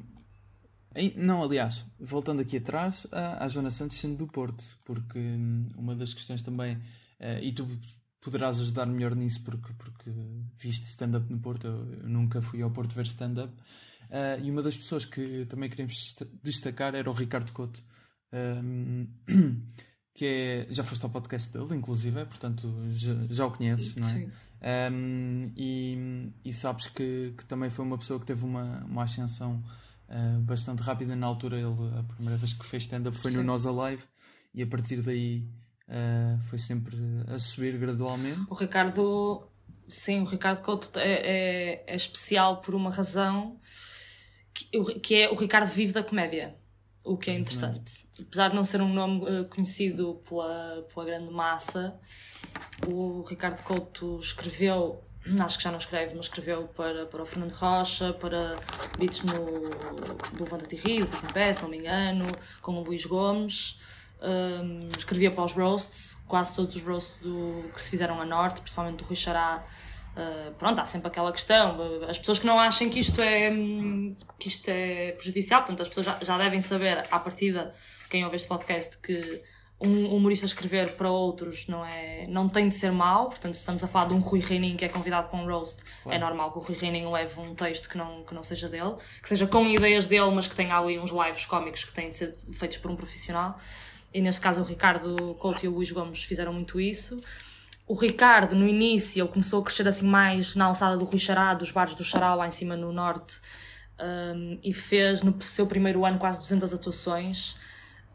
Não, 1.17 1.43
aliás, 1.43 1.85
voltando 1.99 2.41
aqui 2.41 2.59
atrás, 2.59 3.05
à, 3.11 3.49
Joana 3.49 3.73
Santos 3.73 3.97
sendo 3.99 4.17
do 4.17 4.29
Porto, 4.29 4.63
porque 4.85 5.19
hum, 5.19 5.69
uma 5.77 5.97
das 5.97 6.15
questões 6.15 6.41
também, 6.41 6.81
eh, 7.19 7.43
e 7.43 7.53
tu 7.53 7.67
poderás 8.21 8.61
ajudar 8.61 8.87
melhor 8.87 9.17
nisso 9.17 9.43
porque, 9.43 9.73
porque 9.75 10.09
viste 10.57 10.85
stand-up 10.85 11.29
no 11.29 11.41
Porto, 11.41 11.67
eu, 11.67 12.09
nunca 12.09 12.41
fui 12.41 12.63
ao 12.63 12.71
Porto 12.71 12.95
ver 12.95 13.07
stand-up, 13.07 13.53
eh, 14.09 14.39
e 14.45 14.51
uma 14.53 14.63
das 14.63 14.77
pessoas 14.77 15.05
que 15.05 15.45
também 15.47 15.69
queremos 15.69 15.95
desta- 15.95 16.29
destacar 16.41 16.95
era 16.95 17.11
o 17.11 17.13
Ricardo 17.13 17.51
Couto, 17.53 17.83
hum, 18.33 19.09
que 20.15 20.25
é, 20.25 20.67
já 20.71 20.85
foste 20.85 21.03
ao 21.05 21.11
podcast 21.11 21.53
dele, 21.53 21.75
inclusive, 21.75 22.25
portanto 22.27 22.73
já, 22.91 23.15
já 23.29 23.47
o 23.47 23.51
conheces, 23.51 23.97
não 23.97 24.09
é? 24.09 24.13
Sim. 24.13 24.31
Um, 24.93 25.53
e, 25.57 26.33
e 26.45 26.53
sabes 26.53 26.87
que, 26.87 27.35
que 27.37 27.45
também 27.45 27.69
foi 27.69 27.85
uma 27.85 27.99
pessoa 27.99 28.19
que 28.19 28.25
teve 28.25 28.45
uma, 28.45 28.83
uma 28.87 29.03
ascensão 29.03 29.63
uh, 30.09 30.41
bastante 30.41 30.81
rápida 30.83 31.15
na 31.15 31.27
altura. 31.27 31.57
Ele, 31.59 31.99
a 31.99 32.03
primeira 32.05 32.39
vez 32.39 32.55
que 32.55 32.65
fez 32.65 32.85
stand-up 32.85 33.19
foi 33.19 33.33
no 33.33 33.41
Sim. 33.41 33.45
Nós 33.45 33.67
Alive 33.67 34.05
e 34.55 34.63
a 34.63 34.67
partir 34.67 35.03
daí 35.03 35.47
uh, 35.89 36.41
foi 36.45 36.59
sempre 36.59 36.97
a 37.27 37.39
subir 37.39 37.77
gradualmente. 37.77 38.41
O 38.49 38.55
Ricardo, 38.55 39.47
sim, 39.89 40.21
o 40.21 40.25
Ricardo 40.25 40.63
Couto 40.63 40.99
é, 40.99 41.13
é, 41.13 41.85
é 41.89 41.97
especial 41.97 42.63
por 42.63 42.75
uma 42.75 42.91
razão 42.91 43.61
que, 44.55 44.95
que 45.01 45.15
é 45.17 45.31
o 45.31 45.35
Ricardo 45.35 45.67
vive 45.67 45.93
da 45.93 46.03
comédia, 46.03 46.57
o 47.05 47.19
que 47.19 47.31
é 47.31 47.35
Exatamente. 47.35 47.81
interessante. 47.81 48.07
Apesar 48.21 48.49
de 48.49 48.57
não 48.57 48.65
ser 48.65 48.81
um 48.81 48.93
nome 48.93 49.27
eh, 49.29 49.45
conhecido 49.45 50.23
pela, 50.27 50.87
pela 50.93 51.05
grande 51.05 51.31
massa, 51.31 51.95
o 52.87 53.23
Ricardo 53.23 53.63
Couto 53.63 54.19
escreveu, 54.19 55.03
acho 55.41 55.59
que 55.59 55.65
já 55.65 55.71
não 55.71 55.79
escreve, 55.79 56.15
mas 56.15 56.25
escreveu 56.25 56.67
para, 56.69 57.05
para 57.07 57.23
o 57.23 57.27
Fernando 57.27 57.53
Rocha, 57.53 58.15
para 58.15 58.57
beats 58.99 59.23
no, 59.23 59.35
do 59.35 60.45
Levanta-te 60.45 60.77
Rio, 60.77 61.07
do 61.07 61.33
Pé, 61.33 61.53
se 61.53 61.63
não 61.63 61.69
me 61.69 61.77
engano, 61.77 62.25
com 62.63 62.73
o 62.73 62.83
Luís 62.83 63.05
Gomes. 63.05 63.79
Um, 64.23 64.79
escrevia 64.97 65.31
para 65.31 65.45
os 65.45 65.53
roasts, 65.53 66.17
quase 66.27 66.57
todos 66.57 66.77
os 66.77 66.83
roasts 66.83 67.15
do, 67.21 67.69
que 67.75 67.83
se 67.83 67.91
fizeram 67.91 68.19
a 68.19 68.25
norte, 68.25 68.63
principalmente 68.63 68.97
do 68.97 69.05
Rui 69.05 69.17
Xará. 69.17 69.63
Uh, 70.17 70.53
pronto, 70.55 70.81
há 70.81 70.87
sempre 70.87 71.09
aquela 71.09 71.33
questão. 71.33 71.77
As 72.09 72.19
pessoas 72.19 72.39
que 72.39 72.47
não 72.47 72.59
achem 72.59 72.89
que 72.89 73.01
isto 73.01 73.21
é, 73.21 73.51
hum, 73.51 74.17
que 74.39 74.49
isto 74.49 74.69
é 74.69 75.13
prejudicial, 75.13 75.61
portanto, 75.63 75.83
as 75.83 75.89
pessoas 75.89 76.07
já, 76.07 76.19
já 76.23 76.39
devem 76.39 76.61
saber, 76.61 77.03
à 77.11 77.19
partida, 77.19 77.73
quem 78.09 78.25
ouve 78.25 78.37
este 78.37 78.47
podcast, 78.47 78.97
que 78.99 79.43
um 79.81 80.15
humorista 80.15 80.47
escrever 80.47 80.93
para 80.93 81.11
outros 81.11 81.67
não, 81.67 81.85
é, 81.85 82.27
não 82.29 82.49
tem 82.49 82.69
de 82.69 82.75
ser 82.77 82.93
mau. 82.93 83.29
Portanto, 83.29 83.55
se 83.55 83.61
estamos 83.61 83.83
a 83.83 83.89
falar 83.89 84.07
de 84.07 84.15
um 84.15 84.21
Rui 84.21 84.39
Reininho 84.41 84.77
que 84.77 84.85
é 84.85 84.89
convidado 84.89 85.29
para 85.29 85.39
um 85.39 85.47
roast, 85.47 85.83
Claro. 86.05 86.17
é 86.17 86.21
normal 86.21 86.53
que 86.53 86.59
o 86.59 86.61
Rui 86.61 86.77
Reininho 86.77 87.11
leve 87.11 87.41
um 87.41 87.55
texto 87.55 87.89
que 87.89 87.99
não, 87.99 88.23
que 88.23 88.33
não 88.33 88.43
seja 88.45 88.69
dele, 88.69 88.95
que 89.21 89.29
seja 89.29 89.47
com 89.49 89.67
ideias 89.67 90.07
dele, 90.07 90.31
mas 90.31 90.47
que 90.47 90.55
tenha 90.55 90.79
ali 90.79 90.97
uns 90.99 91.11
lives 91.11 91.45
cómicos 91.45 91.85
que 91.85 91.93
têm 91.93 92.11
de 92.11 92.17
ser 92.17 92.37
feitos 92.53 92.79
por 92.79 92.91
um 92.91 92.97
profissional. 92.97 93.59
E 94.13 94.23
neste 94.23 94.41
caso 94.41 94.61
o 94.61 94.65
Ricardo 94.65 95.35
Couto 95.41 95.65
e 95.65 95.69
o 95.69 95.73
Luís 95.73 95.91
Gomes 95.91 96.23
fizeram 96.23 96.53
muito 96.53 96.81
isso. 96.81 97.17
O 97.87 97.95
Ricardo, 97.95 98.55
no 98.55 98.67
início, 98.67 99.21
ele 99.21 99.29
começou 99.29 99.61
a 99.61 99.65
crescer 99.65 99.87
assim 99.87 100.07
mais 100.07 100.55
na 100.55 100.65
alçada 100.65 100.97
do 100.97 101.05
Rui 101.05 101.19
Xará, 101.19 101.53
dos 101.53 101.71
bares 101.71 101.95
do 101.95 102.03
Xará, 102.03 102.35
lá 102.35 102.49
em 102.49 102.51
cima 102.51 102.77
no 102.77 102.93
norte, 102.93 103.41
um, 104.01 104.59
e 104.63 104.73
fez 104.73 105.23
no 105.23 105.41
seu 105.43 105.67
primeiro 105.67 106.05
ano 106.05 106.19
quase 106.19 106.41
200 106.41 106.73
atuações. 106.73 107.57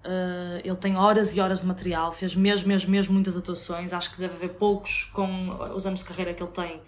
Uh, 0.03 0.59
ele 0.63 0.75
tem 0.77 0.95
horas 0.95 1.35
e 1.35 1.41
horas 1.41 1.59
de 1.59 1.67
material, 1.67 2.11
fez 2.11 2.33
mesmo, 2.33 2.67
mesmo, 2.67 2.89
mesmo 2.89 3.13
muitas 3.13 3.37
atuações. 3.37 3.93
Acho 3.93 4.11
que 4.11 4.19
deve 4.19 4.33
haver 4.35 4.53
poucos 4.55 5.03
com 5.05 5.49
os 5.75 5.85
anos 5.85 5.99
de 5.99 6.05
carreira 6.05 6.33
que 6.33 6.41
ele 6.41 6.51
tem 6.51 6.81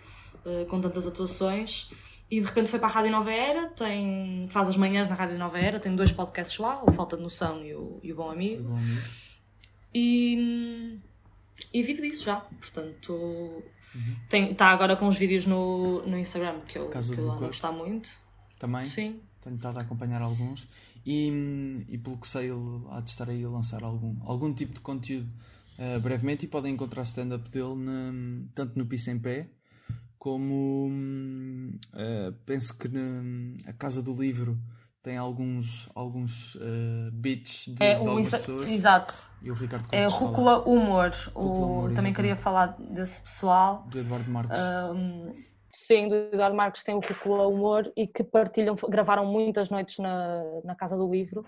uh, 0.45 0.65
com 0.65 0.81
tantas 0.81 1.05
atuações. 1.05 1.89
E 2.31 2.39
de 2.39 2.47
repente 2.47 2.69
foi 2.69 2.79
para 2.79 2.87
a 2.87 2.91
Rádio 2.91 3.11
Nova 3.11 3.31
Era, 3.31 3.67
tem, 3.67 4.47
faz 4.49 4.69
as 4.69 4.77
manhãs 4.77 5.07
na 5.09 5.15
Rádio 5.15 5.37
Nova 5.37 5.59
Era, 5.59 5.79
tem 5.79 5.93
dois 5.93 6.11
podcasts 6.13 6.57
lá, 6.57 6.81
o 6.81 6.91
Falta 6.91 7.17
de 7.17 7.21
Noção 7.21 7.63
e 7.63 7.75
o, 7.75 7.99
e 8.01 8.11
o 8.11 8.15
Bom 8.15 8.31
Amigo. 8.31 8.63
Bom 8.63 8.77
amigo. 8.77 9.01
E, 9.93 10.97
e 11.73 11.81
vive 11.83 12.01
disso 12.01 12.25
já, 12.25 12.37
portanto 12.37 13.63
está 14.51 14.67
agora 14.67 14.95
com 14.95 15.07
os 15.07 15.17
vídeos 15.17 15.45
no, 15.45 16.05
no 16.07 16.17
Instagram 16.17 16.61
que 16.61 16.77
eu, 16.77 16.89
que 16.89 16.97
eu 16.97 17.31
ando 17.31 17.45
a 17.45 17.47
gostar 17.47 17.71
muito. 17.71 18.09
Também? 18.57 18.85
Sim, 18.85 19.19
tenho 19.43 19.55
estado 19.55 19.77
a 19.79 19.81
acompanhar 19.81 20.21
alguns. 20.21 20.67
E, 21.05 21.83
e 21.89 21.97
pelo 21.97 22.17
que 22.17 22.27
sei 22.27 22.45
ele 22.51 22.83
há 22.91 23.01
de 23.01 23.09
estar 23.09 23.27
aí 23.29 23.43
a 23.43 23.49
lançar 23.49 23.83
algum, 23.83 24.15
algum 24.23 24.53
tipo 24.53 24.73
de 24.75 24.81
conteúdo 24.81 25.27
uh, 25.79 25.99
brevemente 25.99 26.45
e 26.45 26.47
podem 26.47 26.73
encontrar 26.73 27.01
stand-up 27.03 27.49
dele 27.49 27.75
na- 27.75 28.45
tanto 28.53 28.77
no 28.77 28.85
Piso 28.85 29.09
em 29.09 29.17
Pé 29.19 29.49
como 30.19 30.87
hum, 30.91 31.71
uh, 31.93 32.31
penso 32.45 32.77
que 32.77 32.87
na 32.87 33.23
a 33.65 33.73
Casa 33.73 34.03
do 34.03 34.13
Livro 34.13 34.59
tem 35.03 35.17
alguns, 35.17 35.89
alguns 35.95 36.55
uh, 36.55 37.11
beats 37.11 37.65
de, 37.67 37.83
é 37.83 37.95
de 37.95 37.97
o 37.97 37.99
algumas 38.01 38.27
Insta... 38.27 38.37
pessoas 38.37 38.69
Exato. 38.69 39.31
e 39.41 39.51
o 39.51 39.53
Ricardo 39.53 39.87
É 39.91 40.05
Rúcula 40.05 40.59
Humor. 40.67 41.11
Rúcula 41.33 41.45
o... 41.45 41.53
Humor, 41.53 41.65
Também 41.65 41.91
exatamente. 41.91 42.15
queria 42.15 42.35
falar 42.35 42.75
desse 42.79 43.21
pessoal. 43.21 43.83
do 43.87 43.99
Eduardo 43.99 44.29
Marques 44.29 44.59
Um, 44.59 45.33
Sim, 45.73 46.09
do 46.09 46.15
Eduardo 46.15 46.55
Marques 46.55 46.83
tem 46.83 46.93
o 46.93 47.01
Cúpula 47.01 47.47
Humor 47.47 47.91
e 47.95 48.05
que 48.05 48.23
partilham, 48.23 48.75
gravaram 48.89 49.25
muitas 49.25 49.69
noites 49.69 49.97
na, 49.99 50.43
na 50.65 50.75
Casa 50.75 50.97
do 50.97 51.09
Livro 51.09 51.45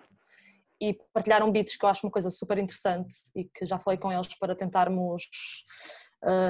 e 0.80 0.98
partilharam 1.14 1.52
beats 1.52 1.76
que 1.76 1.86
eu 1.86 1.90
acho 1.90 2.06
uma 2.06 2.12
coisa 2.12 2.30
super 2.30 2.58
interessante 2.58 3.14
e 3.36 3.44
que 3.44 3.66
já 3.66 3.78
falei 3.78 4.00
com 4.00 4.12
eles 4.12 4.34
para 4.40 4.56
tentarmos 4.56 5.24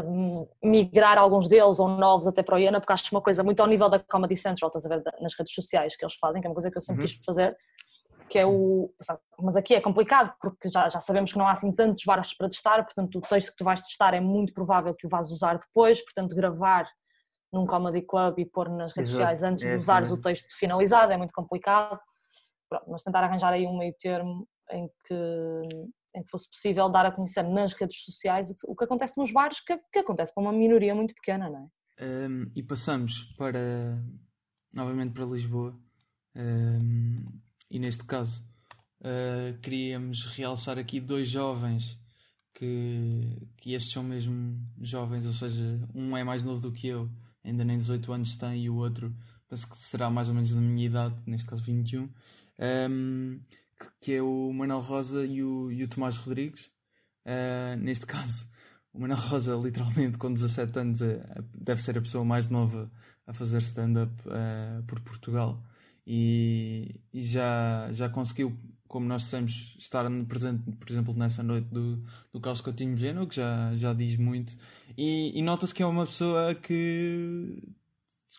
hum, 0.06 0.48
migrar 0.64 1.18
alguns 1.18 1.48
deles 1.48 1.80
ou 1.80 1.88
novos 1.88 2.28
até 2.28 2.44
para 2.44 2.56
o 2.56 2.60
Iena, 2.60 2.80
porque 2.80 2.94
acho 2.94 3.14
uma 3.14 3.22
coisa 3.22 3.44
muito 3.44 3.60
ao 3.62 3.68
nível 3.68 3.90
da 3.90 4.00
Comedy 4.00 4.38
Central, 4.38 4.70
estás 4.70 4.86
a 4.86 4.90
ver, 4.90 5.04
nas 5.22 5.34
redes 5.34 5.54
sociais 5.54 5.96
que 5.96 6.04
eles 6.06 6.16
fazem, 6.16 6.42
que 6.42 6.48
é 6.48 6.50
uma 6.50 6.56
coisa 6.56 6.72
que 6.72 6.78
eu 6.78 6.82
sempre 6.82 7.02
Uhum. 7.02 7.08
quis 7.08 7.26
fazer, 7.26 7.58
que 8.30 8.40
é 8.40 8.46
o... 8.46 8.94
Mas 9.40 9.56
aqui 9.56 9.76
é 9.76 9.82
complicado 9.82 10.34
porque 10.42 10.70
já, 10.72 10.88
já 10.90 11.00
sabemos 11.00 11.32
que 11.32 11.38
não 11.38 11.48
há 11.48 11.52
assim 11.52 11.72
tantos 11.72 12.04
bares 12.06 12.34
para 12.36 12.50
testar, 12.50 12.84
portanto 12.84 13.18
o 13.18 13.22
texto 13.22 13.52
que 13.52 13.58
tu 13.58 13.64
vais 13.64 13.82
testar 13.82 14.14
é 14.14 14.20
muito 14.20 14.54
provável 14.54 14.94
que 14.94 15.06
o 15.06 15.10
vás 15.10 15.32
usar 15.32 15.58
depois, 15.58 16.04
portanto 16.04 16.36
gravar 16.36 16.88
num 17.52 17.68
comedy 17.68 18.02
club 18.02 18.40
e 18.40 18.46
pôr 18.46 18.68
nas 18.70 18.94
redes 18.94 19.12
Exato, 19.12 19.38
sociais 19.38 19.44
antes 19.44 19.64
é 19.64 19.68
de 19.68 19.76
assim 19.76 19.84
usares 19.84 20.12
o 20.12 20.18
texto 20.18 20.48
finalizado 20.58 21.12
é 21.12 21.18
muito 21.18 21.34
complicado. 21.34 22.00
Pronto, 22.68 22.86
mas 22.90 23.04
tentar 23.04 23.24
arranjar 23.24 23.54
aí 23.54 23.68
um 23.68 23.78
meio 23.78 23.94
termo 24.00 24.48
em 24.72 24.90
que, 25.06 25.14
em 26.16 26.24
que 26.24 26.30
fosse 26.30 26.50
possível 26.50 26.90
dar 26.90 27.06
a 27.06 27.12
conhecer 27.12 27.44
nas 27.44 27.74
redes 27.74 28.04
sociais 28.04 28.50
o 28.50 28.56
que, 28.56 28.68
o 28.68 28.76
que 28.76 28.84
acontece 28.84 29.18
nos 29.18 29.32
bares, 29.32 29.60
que, 29.60 29.78
que 29.92 30.00
acontece 30.00 30.34
para 30.34 30.44
uma 30.44 30.54
minoria 30.54 30.94
muito 30.94 31.14
pequena, 31.14 31.50
não 31.50 31.60
é? 31.60 31.68
Um, 32.28 32.52
e 32.56 32.64
passamos 32.64 33.26
para 33.38 34.02
novamente 34.74 35.14
para 35.14 35.26
Lisboa 35.26 35.80
Um, 36.36 37.24
e 37.70 37.78
neste 37.78 38.04
caso 38.06 38.44
uh, 39.02 39.58
queríamos 39.62 40.26
realçar 40.26 40.80
aqui 40.80 41.00
dois 41.00 41.30
jovens 41.30 42.00
que, 42.54 43.48
que 43.58 43.74
estes 43.74 43.94
são 43.94 44.04
mesmo 44.04 44.60
jovens, 44.80 45.26
ou 45.26 45.34
seja, 45.34 45.80
um 45.94 46.16
é 46.16 46.24
mais 46.24 46.44
novo 46.44 46.62
do 46.62 46.72
que 46.72 46.88
eu, 46.88 47.10
ainda 47.44 47.64
nem 47.64 47.78
18 47.78 48.14
anos 48.14 48.36
tem, 48.36 48.64
e 48.64 48.70
o 48.70 48.78
outro 48.78 49.16
penso 49.50 49.70
que 49.70 49.78
será 49.78 50.10
mais 50.10 50.30
ou 50.30 50.36
menos 50.36 50.52
da 50.54 50.62
minha 50.62 50.86
idade, 50.86 51.16
neste 51.26 51.48
caso 51.48 51.64
21, 51.64 52.10
um, 52.90 53.40
que, 54.00 54.14
é 54.14 54.22
o 54.22 54.52
Manuel 54.54 54.80
Rosa 54.80 55.26
e 55.26 55.44
o, 55.44 55.72
e 55.72 55.84
o 55.84 55.88
Tomás 55.88 56.18
Rodrigues. 56.18 56.72
Uh, 57.26 57.78
neste 57.80 58.06
caso, 58.08 58.48
o 58.94 59.00
Manuel 59.00 59.20
Rosa, 59.20 59.56
literalmente, 59.56 60.18
com 60.18 60.34
17 60.34 60.80
anos, 60.80 61.02
é- 61.02 61.24
deve 61.56 61.82
ser 61.82 61.98
a 61.98 62.02
pessoa 62.02 62.24
mais 62.26 62.50
nova 62.50 62.92
a 63.26 63.34
fazer 63.34 63.62
stand-up 63.62 64.14
uh, 64.28 64.84
por 64.84 65.00
Portugal. 65.02 65.64
e, 66.06 67.00
e 67.14 67.22
já, 67.22 67.90
já 67.94 68.10
conseguiu, 68.10 68.58
como 68.88 69.06
nós 69.08 69.24
dissemos, 69.24 69.76
estar 69.80 70.06
presente, 70.28 70.64
por 70.74 70.90
exemplo, 70.90 71.14
nessa 71.14 71.42
noite 71.42 71.68
do, 71.70 72.04
do 72.32 72.42
Carlos 72.42 72.62
Coutinho 72.62 72.96
Vilhena, 72.96 73.26
que 73.26 73.36
já, 73.36 73.74
já 73.76 73.94
diz 73.94 74.18
muito. 74.18 74.56
E, 74.98 75.38
e 75.38 75.42
nota-se 75.42 75.74
que 75.74 75.82
é 75.82 75.86
uma 75.86 76.06
pessoa 76.06 76.54
que 76.56 77.64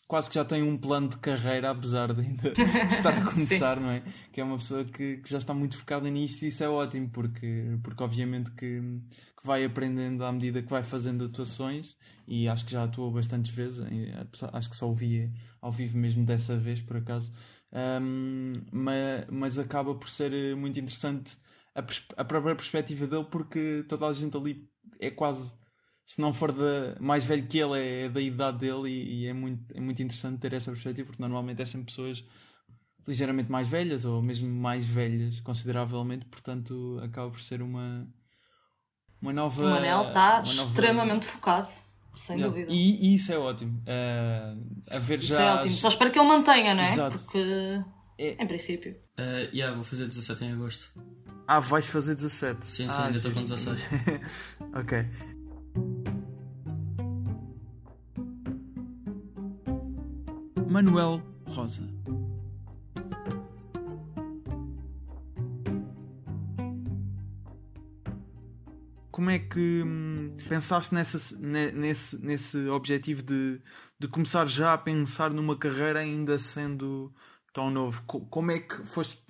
quase 0.07 0.29
que 0.29 0.35
já 0.35 0.45
tem 0.45 0.63
um 0.63 0.77
plano 0.77 1.09
de 1.09 1.17
carreira, 1.19 1.71
apesar 1.71 2.13
de 2.13 2.21
ainda 2.21 2.53
estar 2.93 3.17
a 3.17 3.25
começar, 3.25 3.81
não 3.81 3.91
é? 3.91 4.03
Que 4.33 4.41
é 4.41 4.45
uma 4.45 4.57
pessoa 4.59 4.85
que, 4.85 5.19
que, 5.19 5.31
já 5.31 5.39
está 5.39 5.55
muito 5.55 5.79
focada 5.79 6.09
nisto 6.11 6.43
e 6.43 6.49
isso 6.49 6.63
é 6.63 6.69
ótimo, 6.69 7.09
porque, 7.11 7.79
porque 7.83 8.03
obviamente 8.03 8.51
que, 8.53 8.81
que 8.81 9.47
vai 9.47 9.65
aprendendo 9.65 10.25
à 10.25 10.33
medida 10.33 10.63
que 10.63 10.71
vai 10.71 10.83
fazendo 10.83 11.25
atuações 11.25 11.97
e 12.27 12.49
acho 12.49 12.65
que 12.67 12.73
já 12.73 12.85
atuou 12.85 13.11
bastantes 13.11 13.53
vezes, 13.53 13.85
acho 14.53 14.71
que 14.71 14.77
só 14.77 14.87
ouvi 14.89 15.33
ao 15.61 15.73
vivo 15.73 15.97
mesmo 15.97 16.25
dessa 16.25 16.57
vez, 16.57 16.81
por 16.81 16.97
acaso, 16.97 17.33
um, 18.03 18.53
mas, 18.71 19.27
mas 19.31 19.59
acaba 19.59 19.95
por 19.95 20.09
ser 20.09 20.55
muito 20.57 20.79
interessante 20.79 21.37
a, 21.75 21.85
a 22.21 22.25
própria 22.25 22.55
perspectiva 22.55 23.07
dele, 23.07 23.27
porque 23.31 23.85
toda 23.89 24.07
a 24.07 24.13
gente 24.13 24.37
ali 24.37 24.69
é 25.01 25.11
quase 25.11 25.57
se 26.07 26.21
não 26.21 26.35
for 26.35 26.53
de, 26.53 27.01
mais 27.01 27.25
velho 27.25 27.47
que 27.47 27.59
ele, 27.59 27.79
é, 27.79 28.05
é 28.05 28.09
da 28.09 28.21
idade 28.21 28.59
dele 28.59 28.89
e, 28.89 29.23
e, 29.23 29.27
é, 29.27 29.33
muito, 29.33 29.77
é 29.77 29.81
muito 29.81 30.03
interessante 30.03 30.39
ter 30.39 30.53
essa 30.53 30.71
perspectiva, 30.71 31.07
porque 31.07 31.23
normalmente 31.23 31.63
é 31.63 31.67
sempre 31.67 31.87
pessoas 31.87 32.25
ligeiramente 33.07 33.51
mais 33.51 33.69
velhas 33.69 34.05
ou 34.05 34.21
mesmo 34.23 34.49
mais 34.49 34.87
velhas, 34.87 35.41
consideravelmente, 35.41 36.27
portanto 36.27 37.01
acaba 37.03 37.31
por 37.31 37.41
ser 37.41 37.63
uma, 37.63 38.07
uma 39.21 39.33
nova. 39.33 39.63
O 39.63 39.71
Manel 39.71 40.03
está 40.03 40.43
extremamente 40.43 41.27
focado, 41.27 41.69
sem 42.15 42.39
Não, 42.39 42.49
dúvida. 42.49 42.71
E, 42.71 43.07
e, 43.07 43.15
isso 43.15 43.33
é 43.33 43.39
ótimo. 43.39 43.83
Uh, 43.83 44.95
a 44.95 44.99
ver 44.99 45.19
isso 45.21 45.35
já. 45.35 45.43
é 45.43 45.55
ótimo, 45.55 45.73
só 45.73 45.89
espero 45.89 46.11
que 46.11 46.19
ele 46.19 46.29
mantenha, 46.29 46.75
não 46.75 46.83
é? 46.83 46.93
Exato. 46.93 47.19
Porque. 47.19 47.83
É. 48.17 48.43
Em 48.43 48.47
princípio. 48.47 48.93
Uh, 49.19 49.51
yeah, 49.53 49.75
vou 49.75 49.85
fazer 49.85 50.07
17 50.07 50.45
em 50.45 50.53
agosto. 50.53 50.91
Ah, 51.47 51.61
vais 51.61 51.87
fazer 51.87 52.15
17? 52.15 52.65
Sim, 52.65 52.71
sim, 52.71 52.87
ah, 52.89 53.07
ainda 53.07 53.19
estou 53.19 53.33
com 53.33 53.43
16. 53.43 53.81
ok. 54.73 55.07
Manuel 60.75 61.23
Rosa. 61.47 61.89
Como 69.13 69.31
é 69.31 69.39
que 69.39 69.85
hum, 69.85 70.37
pensaste 70.49 70.93
nessa, 70.93 71.39
nesse, 71.39 72.21
nesse 72.21 72.69
objetivo 72.69 73.23
de, 73.23 73.63
de 74.01 74.09
começar 74.09 74.49
já 74.49 74.75
a 74.75 74.79
pensar 74.79 75.31
numa 75.31 75.57
carreira 75.57 76.01
ainda 76.01 76.41
sendo 76.41 77.15
tão 77.53 77.71
novo? 77.71 78.03
Como 78.03 78.51
é 78.51 78.59
que 78.59 78.85
foste, 78.85 79.25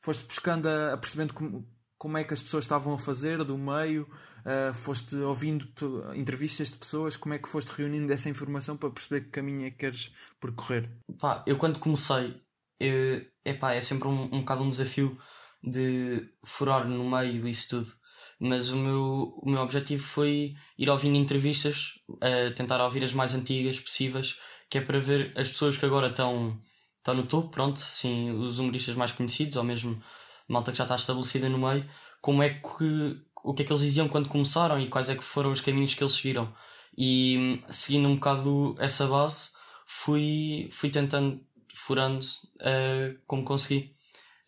foste 0.00 0.24
buscando 0.24 0.66
a, 0.66 0.94
a 0.94 0.96
percebendo 0.96 1.34
como, 1.34 1.68
como 2.00 2.16
é 2.16 2.24
que 2.24 2.32
as 2.32 2.40
pessoas 2.40 2.64
estavam 2.64 2.94
a 2.94 2.98
fazer 2.98 3.44
do 3.44 3.58
meio? 3.58 4.08
Uh, 4.40 4.72
foste 4.72 5.14
ouvindo 5.16 5.68
entrevistas 6.14 6.70
de 6.70 6.78
pessoas? 6.78 7.14
Como 7.14 7.34
é 7.34 7.38
que 7.38 7.46
foste 7.46 7.68
reunindo 7.68 8.10
essa 8.10 8.30
informação 8.30 8.74
para 8.74 8.88
perceber 8.88 9.26
que 9.26 9.30
caminho 9.30 9.66
é 9.66 9.70
que 9.70 9.76
queres 9.76 10.10
percorrer? 10.40 10.90
Pá, 11.20 11.44
eu 11.46 11.58
quando 11.58 11.78
comecei, 11.78 12.40
eu, 12.80 13.22
epá, 13.44 13.74
é 13.74 13.82
sempre 13.82 14.08
um, 14.08 14.22
um 14.34 14.40
bocado 14.40 14.62
um 14.62 14.70
desafio 14.70 15.18
de 15.62 16.26
furar 16.42 16.88
no 16.88 17.04
meio 17.04 17.46
isso 17.46 17.68
tudo. 17.68 17.92
Mas 18.40 18.70
o 18.70 18.76
meu, 18.76 19.38
o 19.42 19.50
meu 19.50 19.60
objetivo 19.60 20.02
foi 20.02 20.54
ir 20.78 20.88
ouvindo 20.88 21.18
entrevistas, 21.18 22.00
uh, 22.08 22.54
tentar 22.56 22.82
ouvir 22.82 23.04
as 23.04 23.12
mais 23.12 23.34
antigas 23.34 23.78
possíveis, 23.78 24.38
que 24.70 24.78
é 24.78 24.80
para 24.80 24.98
ver 24.98 25.34
as 25.36 25.48
pessoas 25.50 25.76
que 25.76 25.84
agora 25.84 26.08
estão, 26.08 26.58
estão 26.96 27.12
no 27.12 27.26
topo, 27.26 27.50
pronto, 27.50 27.78
sim, 27.78 28.30
os 28.30 28.58
humoristas 28.58 28.96
mais 28.96 29.12
conhecidos, 29.12 29.58
ou 29.58 29.64
mesmo 29.64 30.02
malta 30.50 30.72
que 30.72 30.78
já 30.78 30.84
está 30.84 30.96
estabelecida 30.96 31.48
no 31.48 31.58
meio, 31.58 31.88
como 32.20 32.42
é 32.42 32.50
que 32.50 33.20
o 33.42 33.54
que 33.54 33.62
é 33.62 33.64
que 33.64 33.72
eles 33.72 33.82
diziam 33.82 34.08
quando 34.08 34.28
começaram 34.28 34.78
e 34.78 34.88
quais 34.88 35.08
é 35.08 35.14
que 35.14 35.24
foram 35.24 35.50
os 35.52 35.60
caminhos 35.60 35.94
que 35.94 36.02
eles 36.02 36.14
seguiram. 36.14 36.52
E 36.96 37.62
seguindo 37.70 38.08
um 38.08 38.16
bocado 38.16 38.76
essa 38.78 39.06
base, 39.06 39.50
fui, 39.86 40.68
fui 40.72 40.90
tentando, 40.90 41.40
furando 41.74 42.20
uh, 42.20 43.18
como 43.26 43.44
consegui. 43.44 43.96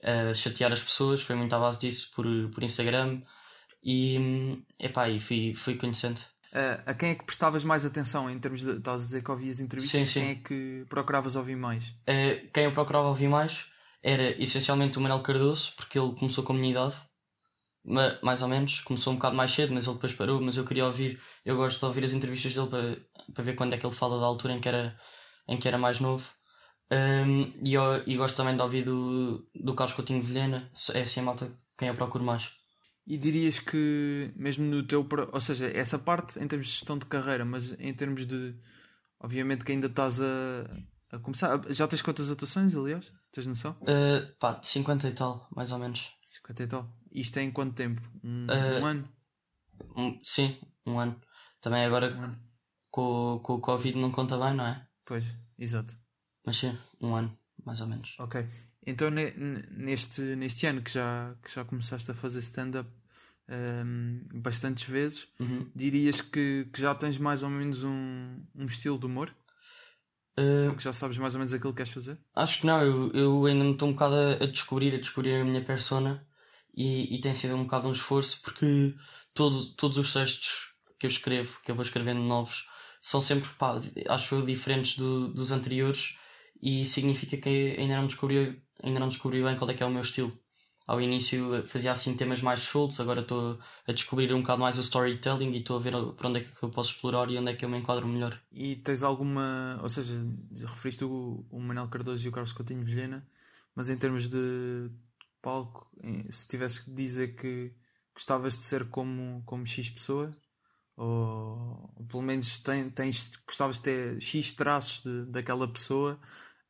Uh, 0.02 0.34
chatear 0.34 0.72
as 0.72 0.82
pessoas, 0.82 1.22
foi 1.22 1.36
muito 1.36 1.54
à 1.54 1.60
base 1.60 1.78
disso 1.78 2.10
por, 2.14 2.26
por 2.52 2.64
Instagram 2.64 3.22
e, 3.82 4.58
epá, 4.78 5.08
e 5.08 5.20
fui, 5.20 5.54
fui 5.54 5.76
conhecendo. 5.76 6.18
Uh, 6.52 6.82
a 6.84 6.92
quem 6.92 7.10
é 7.10 7.14
que 7.14 7.24
prestavas 7.24 7.64
mais 7.64 7.86
atenção 7.86 8.28
em 8.28 8.38
termos 8.38 8.60
de. 8.60 8.72
Estás 8.72 9.02
a 9.02 9.04
dizer 9.06 9.22
que 9.22 9.30
ouvias 9.30 9.60
entrevistas? 9.60 10.00
Sim, 10.00 10.04
sim. 10.04 10.20
Quem 10.20 10.30
é 10.30 10.34
que 10.34 10.84
procuravas 10.88 11.36
ouvir 11.36 11.56
mais? 11.56 11.84
Uh, 11.84 12.50
quem 12.52 12.64
eu 12.64 12.72
procurava 12.72 13.08
ouvir 13.08 13.28
mais 13.28 13.71
era 14.02 14.42
essencialmente 14.42 14.98
o 14.98 15.00
Manuel 15.00 15.22
Cardoso, 15.22 15.72
porque 15.76 15.98
ele 15.98 16.12
começou 16.14 16.44
com 16.44 16.52
a 16.52 16.56
minha 16.56 16.70
idade 16.70 16.96
mais 18.22 18.42
ou 18.42 18.48
menos, 18.48 18.80
começou 18.80 19.12
um 19.12 19.16
bocado 19.16 19.36
mais 19.36 19.50
cedo, 19.50 19.74
mas 19.74 19.86
ele 19.86 19.94
depois 19.94 20.14
parou, 20.14 20.40
mas 20.40 20.56
eu 20.56 20.64
queria 20.64 20.86
ouvir, 20.86 21.20
eu 21.44 21.56
gosto 21.56 21.78
de 21.80 21.84
ouvir 21.84 22.04
as 22.04 22.12
entrevistas 22.12 22.54
dele 22.54 22.68
para, 22.68 22.96
para 23.34 23.44
ver 23.44 23.54
quando 23.54 23.74
é 23.74 23.78
que 23.78 23.84
ele 23.84 23.94
fala 23.94 24.20
da 24.20 24.26
altura 24.26 24.54
em 24.54 24.60
que 24.60 24.68
era, 24.68 24.96
em 25.48 25.56
que 25.56 25.66
era 25.66 25.78
mais 25.78 25.98
novo. 25.98 26.32
Um, 26.92 27.52
e, 27.62 27.74
eu, 27.74 28.02
e 28.06 28.16
gosto 28.16 28.36
também 28.36 28.54
de 28.54 28.62
ouvir 28.62 28.84
do, 28.84 29.48
do 29.54 29.74
Carlos 29.74 29.96
Coutinho 29.96 30.22
Vilhena, 30.22 30.70
é 30.94 31.00
assim 31.00 31.20
a 31.20 31.22
malta 31.24 31.50
quem 31.76 31.88
eu 31.88 31.94
procuro 31.94 32.22
mais. 32.24 32.50
E 33.06 33.18
dirias 33.18 33.58
que, 33.58 34.32
mesmo 34.36 34.64
no 34.64 34.86
teu. 34.86 35.06
Ou 35.32 35.40
seja, 35.40 35.66
essa 35.74 35.98
parte 35.98 36.38
em 36.38 36.46
termos 36.46 36.68
de 36.68 36.74
gestão 36.74 36.96
de 36.96 37.06
carreira, 37.06 37.44
mas 37.44 37.72
em 37.80 37.92
termos 37.92 38.24
de. 38.26 38.54
Obviamente 39.18 39.64
que 39.64 39.72
ainda 39.72 39.88
estás 39.88 40.20
a, 40.20 40.64
a 41.10 41.18
começar. 41.18 41.60
Já 41.70 41.88
tens 41.88 42.00
quantas 42.02 42.30
atuações, 42.30 42.76
aliás? 42.76 43.10
Tens 43.32 43.46
noção? 43.46 43.72
Uh, 43.82 44.30
pá, 44.38 44.60
50 44.62 45.08
e 45.08 45.12
tal, 45.12 45.48
mais 45.54 45.72
ou 45.72 45.78
menos. 45.78 46.12
50 46.28 46.62
e 46.62 46.66
tal. 46.66 46.88
Isto 47.10 47.38
é 47.38 47.42
em 47.42 47.50
quanto 47.50 47.74
tempo? 47.74 48.00
Um, 48.22 48.46
Uh, 48.46 48.80
um 48.82 48.86
ano? 48.86 49.08
Um- 49.96 50.20
sim, 50.22 50.58
um 50.86 50.98
ano. 50.98 51.20
Também 51.60 51.84
agora 51.84 52.14
Um 52.14 52.22
ano. 52.22 52.38
com, 52.90 53.40
com 53.42 53.54
o 53.54 53.60
Covid 53.60 53.98
não 53.98 54.10
conta 54.10 54.38
bem, 54.38 54.54
não 54.54 54.66
é? 54.66 54.86
Pois, 55.04 55.24
exato. 55.58 55.96
Mas 56.44 56.56
sim, 56.58 56.76
um 57.00 57.14
ano, 57.14 57.36
mais 57.64 57.80
ou 57.80 57.86
menos. 57.86 58.14
Ok. 58.18 58.44
Então 58.86 59.10
ne- 59.10 59.30
ne- 59.32 59.66
neste, 59.70 60.20
neste 60.36 60.66
ano 60.66 60.82
que 60.82 60.90
já, 60.90 61.34
que 61.42 61.54
já 61.54 61.64
começaste 61.64 62.10
a 62.10 62.14
fazer 62.14 62.40
stand-up 62.40 62.90
hum, 63.48 64.24
bastantes 64.34 64.84
vezes, 64.88 65.28
Uhum. 65.40 65.70
dirias 65.74 66.20
que, 66.20 66.68
que 66.72 66.80
já 66.80 66.94
tens 66.94 67.16
mais 67.16 67.42
ou 67.42 67.50
menos 67.50 67.82
um, 67.84 68.42
um 68.54 68.64
estilo 68.66 68.98
de 68.98 69.06
humor? 69.06 69.34
Uh, 70.38 70.78
já 70.80 70.92
sabes 70.92 71.18
mais 71.18 71.34
ou 71.34 71.38
menos 71.38 71.52
aquilo 71.52 71.72
que 71.72 71.78
queres 71.78 71.92
fazer? 71.92 72.18
Acho 72.34 72.60
que 72.60 72.66
não, 72.66 72.82
eu, 72.82 73.12
eu 73.12 73.46
ainda 73.46 73.64
me 73.64 73.72
estou 73.72 73.88
um 73.88 73.92
bocado 73.92 74.14
a, 74.14 74.44
a 74.44 74.46
descobrir, 74.46 74.94
a 74.94 74.98
descobrir 74.98 75.34
a 75.34 75.44
minha 75.44 75.62
persona 75.62 76.26
e, 76.74 77.14
e 77.14 77.20
tem 77.20 77.34
sido 77.34 77.54
um 77.54 77.64
bocado 77.64 77.88
um 77.88 77.92
esforço 77.92 78.40
porque 78.42 78.94
todo, 79.34 79.74
todos 79.74 79.98
os 79.98 80.12
textos 80.12 80.72
que 80.98 81.06
eu 81.06 81.10
escrevo, 81.10 81.60
que 81.62 81.70
eu 81.70 81.74
vou 81.74 81.84
escrevendo 81.84 82.20
novos, 82.20 82.66
são 83.00 83.20
sempre, 83.20 83.50
pá, 83.58 83.76
acho 84.08 84.34
eu, 84.34 84.42
diferentes 84.46 84.96
do, 84.96 85.28
dos 85.28 85.50
anteriores 85.50 86.16
e 86.62 86.84
significa 86.86 87.36
que 87.36 87.76
ainda 87.78 87.96
não, 87.96 88.06
descobri, 88.06 88.62
ainda 88.82 89.00
não 89.00 89.08
descobri 89.08 89.42
bem 89.42 89.56
qual 89.56 89.70
é 89.70 89.74
que 89.74 89.82
é 89.82 89.86
o 89.86 89.90
meu 89.90 90.02
estilo. 90.02 90.32
Ao 90.86 91.00
início 91.00 91.64
fazia 91.66 91.92
assim 91.92 92.16
temas 92.16 92.40
mais 92.40 92.60
soltos, 92.60 92.98
agora 92.98 93.20
estou 93.20 93.58
a 93.86 93.92
descobrir 93.92 94.32
um 94.34 94.40
bocado 94.40 94.60
mais 94.60 94.76
o 94.78 94.80
storytelling 94.80 95.52
e 95.52 95.58
estou 95.58 95.76
a 95.76 95.80
ver 95.80 95.92
para 96.16 96.28
onde 96.28 96.40
é 96.40 96.42
que 96.42 96.62
eu 96.62 96.70
posso 96.70 96.92
explorar 96.92 97.30
e 97.30 97.38
onde 97.38 97.50
é 97.50 97.54
que 97.54 97.64
eu 97.64 97.68
me 97.68 97.78
enquadro 97.78 98.06
melhor. 98.06 98.38
E 98.50 98.76
tens 98.76 99.02
alguma. 99.02 99.78
Ou 99.82 99.88
seja, 99.88 100.14
referiste 100.66 101.04
o, 101.04 101.46
o 101.50 101.60
Manuel 101.60 101.88
Cardoso 101.88 102.24
e 102.24 102.28
o 102.28 102.32
Carlos 102.32 102.52
Coutinho 102.52 102.84
Vilhena, 102.84 103.26
mas 103.74 103.88
em 103.90 103.96
termos 103.96 104.28
de 104.28 104.90
palco, 105.40 105.90
se 106.30 106.48
tivesses 106.48 106.80
que 106.80 106.90
dizer 106.90 107.36
que 107.36 107.72
gostavas 108.14 108.56
de 108.56 108.62
ser 108.62 108.88
como, 108.88 109.42
como 109.44 109.66
X 109.66 109.88
pessoa, 109.90 110.30
ou, 110.96 111.92
ou 111.96 112.06
pelo 112.08 112.22
menos 112.22 112.58
tem, 112.58 112.90
tens, 112.90 113.32
gostavas 113.46 113.76
de 113.76 113.82
ter 113.82 114.20
X 114.20 114.52
traços 114.52 115.02
de, 115.02 115.26
daquela 115.26 115.66
pessoa, 115.66 116.18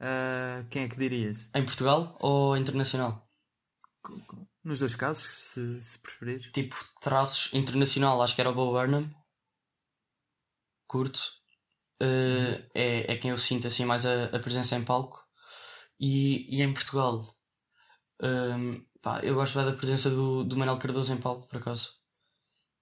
ah, 0.01 0.65
quem 0.71 0.83
é 0.83 0.89
que 0.89 0.99
dirias? 0.99 1.49
Em 1.55 1.65
Portugal 1.65 2.17
ou 2.21 2.57
internacional? 2.57 3.22
Nos 4.65 4.79
dois 4.79 4.95
casos, 4.95 5.25
se, 5.25 5.83
se 5.83 5.99
preferires. 5.99 6.51
tipo 6.53 6.77
traços 7.01 7.53
internacional, 7.53 8.23
acho 8.23 8.35
que 8.35 8.41
era 8.41 8.51
o 8.51 8.55
Bo 8.55 8.73
Burnham. 8.73 9.11
Curto. 10.87 11.21
Uh, 12.03 12.59
é, 12.75 13.13
é 13.13 13.17
quem 13.17 13.31
eu 13.31 13.39
sinto 13.39 13.67
assim 13.67 13.85
mais 13.85 14.05
a, 14.05 14.25
a 14.25 14.39
presença 14.39 14.77
em 14.77 14.85
palco. 14.85 15.25
E, 15.99 16.47
e 16.49 16.63
em 16.63 16.73
Portugal, 16.73 17.33
um, 18.23 18.85
pá, 19.01 19.21
eu 19.23 19.35
gosto 19.35 19.57
bem 19.57 19.65
da 19.65 19.77
presença 19.77 20.09
do, 20.11 20.45
do 20.45 20.57
Manuel 20.57 20.79
Cardoso 20.79 21.13
em 21.13 21.17
palco, 21.17 21.47
por 21.49 21.59
acaso. 21.59 21.91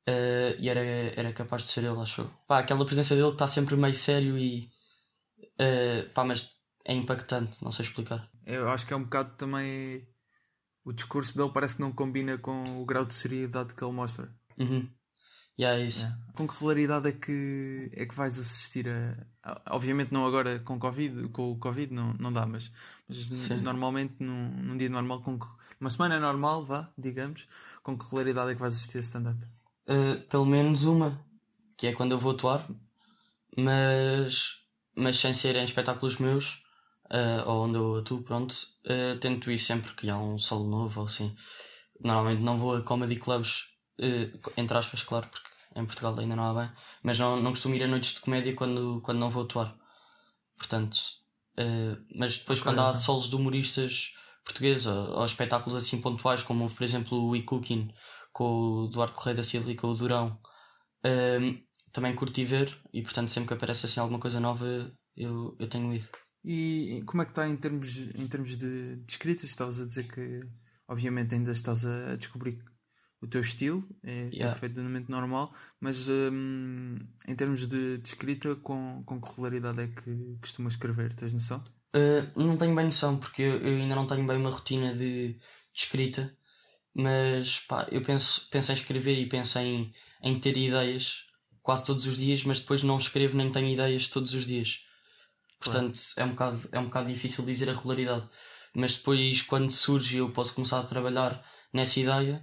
Uh, 0.08 0.56
e 0.58 0.68
era, 0.68 0.80
era 0.80 1.32
capaz 1.32 1.62
de 1.62 1.70
ser 1.70 1.84
ele, 1.84 2.00
acho 2.00 2.22
eu. 2.22 2.30
Pá, 2.46 2.58
aquela 2.58 2.84
presença 2.84 3.14
dele 3.14 3.28
está 3.28 3.46
sempre 3.46 3.76
meio 3.76 3.94
sério 3.94 4.38
e. 4.38 4.70
uh, 5.60 6.08
pá, 6.14 6.24
mas 6.24 6.48
é 6.84 6.94
impactante, 6.94 7.62
não 7.62 7.70
sei 7.70 7.86
explicar. 7.86 8.30
Eu 8.44 8.68
acho 8.68 8.86
que 8.86 8.92
é 8.92 8.96
um 8.96 9.04
bocado 9.04 9.36
também. 9.36 10.06
O 10.84 10.92
discurso 10.92 11.36
dele 11.36 11.50
parece 11.52 11.76
que 11.76 11.82
não 11.82 11.92
combina 11.92 12.38
com 12.38 12.80
o 12.80 12.84
grau 12.84 13.04
de 13.04 13.14
seriedade 13.14 13.74
que 13.74 13.84
ele 13.84 13.92
mostra. 13.92 14.32
Uhum. 14.58 14.88
Yeah, 15.58 15.78
é 15.78 15.84
isso. 15.84 16.04
Yeah. 16.04 16.22
Com 16.34 16.48
que 16.48 16.54
regularidade 16.54 17.08
é 17.08 17.12
que, 17.12 17.90
é 17.92 18.06
que 18.06 18.14
vais 18.14 18.38
assistir 18.38 18.88
a. 18.88 19.26
Obviamente 19.74 20.10
não 20.10 20.24
agora 20.24 20.58
com 20.60 20.78
Covid, 20.78 21.28
com 21.28 21.52
o 21.52 21.58
Covid 21.58 21.92
não, 21.92 22.14
não 22.14 22.32
dá, 22.32 22.46
mas, 22.46 22.72
mas 23.06 23.50
normalmente 23.60 24.14
num, 24.20 24.48
num 24.48 24.78
dia 24.78 24.88
normal, 24.88 25.22
com 25.22 25.38
uma 25.78 25.90
semana 25.90 26.18
normal, 26.18 26.64
vá, 26.64 26.90
digamos, 26.96 27.46
com 27.82 27.98
que 27.98 28.04
regularidade 28.04 28.52
é 28.52 28.54
que 28.54 28.60
vais 28.60 28.72
assistir 28.74 28.98
a 28.98 29.00
stand-up? 29.00 29.38
Uh, 29.86 30.20
pelo 30.28 30.46
menos 30.46 30.84
uma, 30.84 31.22
que 31.76 31.86
é 31.86 31.92
quando 31.92 32.12
eu 32.12 32.18
vou 32.18 32.32
atuar, 32.32 32.66
mas, 33.56 34.62
mas 34.96 35.18
sem 35.18 35.34
ser 35.34 35.56
em 35.56 35.64
espetáculos 35.64 36.16
meus, 36.16 36.62
uh, 37.10 37.48
ou 37.48 37.64
onde 37.64 37.76
eu 37.76 37.98
atuo, 37.98 38.22
pronto, 38.22 38.54
uh, 38.86 39.18
tento 39.18 39.50
ir 39.50 39.58
sempre 39.58 39.92
que 39.94 40.08
há 40.08 40.16
um 40.16 40.38
solo 40.38 40.68
novo 40.68 41.00
ou 41.00 41.06
assim. 41.06 41.34
Normalmente 42.00 42.42
não 42.42 42.56
vou 42.56 42.76
a 42.76 42.82
comedy 42.82 43.16
clubs, 43.16 43.64
uh, 44.00 44.52
entre 44.56 44.78
aspas, 44.78 45.02
claro, 45.02 45.28
porque 45.28 45.48
em 45.76 45.84
Portugal 45.84 46.18
ainda 46.18 46.36
não 46.36 46.44
há 46.44 46.62
bem, 46.62 46.72
mas 47.02 47.18
não, 47.18 47.40
não 47.40 47.50
costumo 47.50 47.74
ir 47.74 47.84
a 47.84 47.88
noites 47.88 48.14
de 48.14 48.20
comédia 48.20 48.54
quando, 48.54 49.00
quando 49.02 49.18
não 49.18 49.30
vou 49.30 49.44
atuar. 49.44 49.76
Portanto, 50.56 50.98
mas 52.16 52.38
depois 52.38 52.60
quando 52.60 52.80
há 52.80 52.92
solos 52.92 53.28
de 53.28 53.36
humoristas 53.36 54.12
portugueses 54.44 54.86
ou, 54.86 55.18
ou, 55.18 55.26
espetáculos 55.26 55.74
assim 55.76 56.00
pontuais, 56.00 56.42
como 56.42 56.68
por 56.70 56.82
exemplo 56.82 57.18
o 57.18 57.30
We 57.30 57.42
Cooking 57.42 57.92
com 58.32 58.44
o 58.44 58.88
Duarte 58.88 59.14
Correia 59.14 59.36
da 59.36 59.42
Silva 59.42 59.70
e 59.70 59.76
com 59.76 59.88
o 59.88 59.94
Durão, 59.94 60.38
também 61.92 62.14
curti 62.14 62.44
ver 62.44 62.78
e 62.92 63.02
portanto 63.02 63.30
sempre 63.30 63.48
que 63.48 63.54
aparece 63.54 63.86
assim 63.86 64.00
alguma 64.00 64.20
coisa 64.20 64.40
nova 64.40 64.66
eu, 65.16 65.56
eu 65.58 65.68
tenho 65.68 65.92
ido. 65.92 66.08
E 66.44 67.02
como 67.06 67.22
é 67.22 67.24
que 67.26 67.32
está 67.32 67.48
em 67.48 67.56
termos, 67.56 67.96
em 67.96 68.26
termos 68.26 68.56
de, 68.56 68.96
de 68.96 69.12
escrita? 69.12 69.44
Estavas 69.44 69.80
a 69.80 69.86
dizer 69.86 70.08
que 70.08 70.40
obviamente 70.88 71.34
ainda 71.34 71.52
estás 71.52 71.84
a 71.84 72.16
descobrir 72.16 72.64
o 73.20 73.26
teu 73.26 73.42
estilo, 73.42 73.86
é 74.02 74.30
yeah. 74.32 74.58
perfeitamente 74.58 75.10
normal, 75.10 75.54
mas 75.78 76.08
um, 76.08 76.98
em 77.28 77.34
termos 77.36 77.68
de, 77.68 77.98
de, 77.98 78.08
escrita, 78.08 78.56
com, 78.56 79.02
com 79.04 79.20
que 79.20 79.28
regularidade 79.28 79.82
é 79.82 79.88
que 79.88 80.38
costumas 80.40 80.72
escrever? 80.72 81.14
Tens 81.14 81.34
noção? 81.34 81.62
Uh, 81.94 82.42
não 82.42 82.56
tenho 82.56 82.74
bem 82.74 82.86
noção, 82.86 83.18
porque 83.18 83.42
eu, 83.42 83.58
eu, 83.58 83.76
ainda 83.76 83.94
não 83.94 84.06
tenho 84.06 84.26
bem 84.26 84.38
uma 84.38 84.50
rotina 84.50 84.94
de, 84.94 85.34
de 85.34 85.38
escrita, 85.74 86.34
mas 86.94 87.60
pá, 87.60 87.86
eu 87.90 88.00
penso, 88.00 88.48
penso 88.50 88.72
em 88.72 88.74
escrever 88.74 89.18
e 89.18 89.28
penso 89.28 89.58
em, 89.58 89.92
em 90.22 90.40
ter 90.40 90.56
ideias 90.56 91.26
quase 91.62 91.84
todos 91.84 92.06
os 92.06 92.16
dias, 92.16 92.42
mas 92.44 92.60
depois 92.60 92.82
não 92.82 92.96
escrevo 92.96 93.36
nem 93.36 93.52
tenho 93.52 93.68
ideias 93.68 94.08
todos 94.08 94.32
os 94.32 94.46
dias. 94.46 94.82
Portanto, 95.60 95.98
claro. 96.14 96.16
é, 96.16 96.24
um 96.24 96.30
bocado, 96.30 96.68
é 96.72 96.78
um 96.78 96.84
bocado 96.84 97.08
difícil 97.08 97.44
dizer 97.44 97.68
a 97.68 97.74
regularidade. 97.74 98.26
Mas 98.74 98.96
depois, 98.96 99.42
quando 99.42 99.70
surge, 99.70 100.16
eu 100.16 100.30
posso 100.30 100.54
começar 100.54 100.80
a 100.80 100.84
trabalhar 100.84 101.44
nessa 101.72 102.00
ideia 102.00 102.42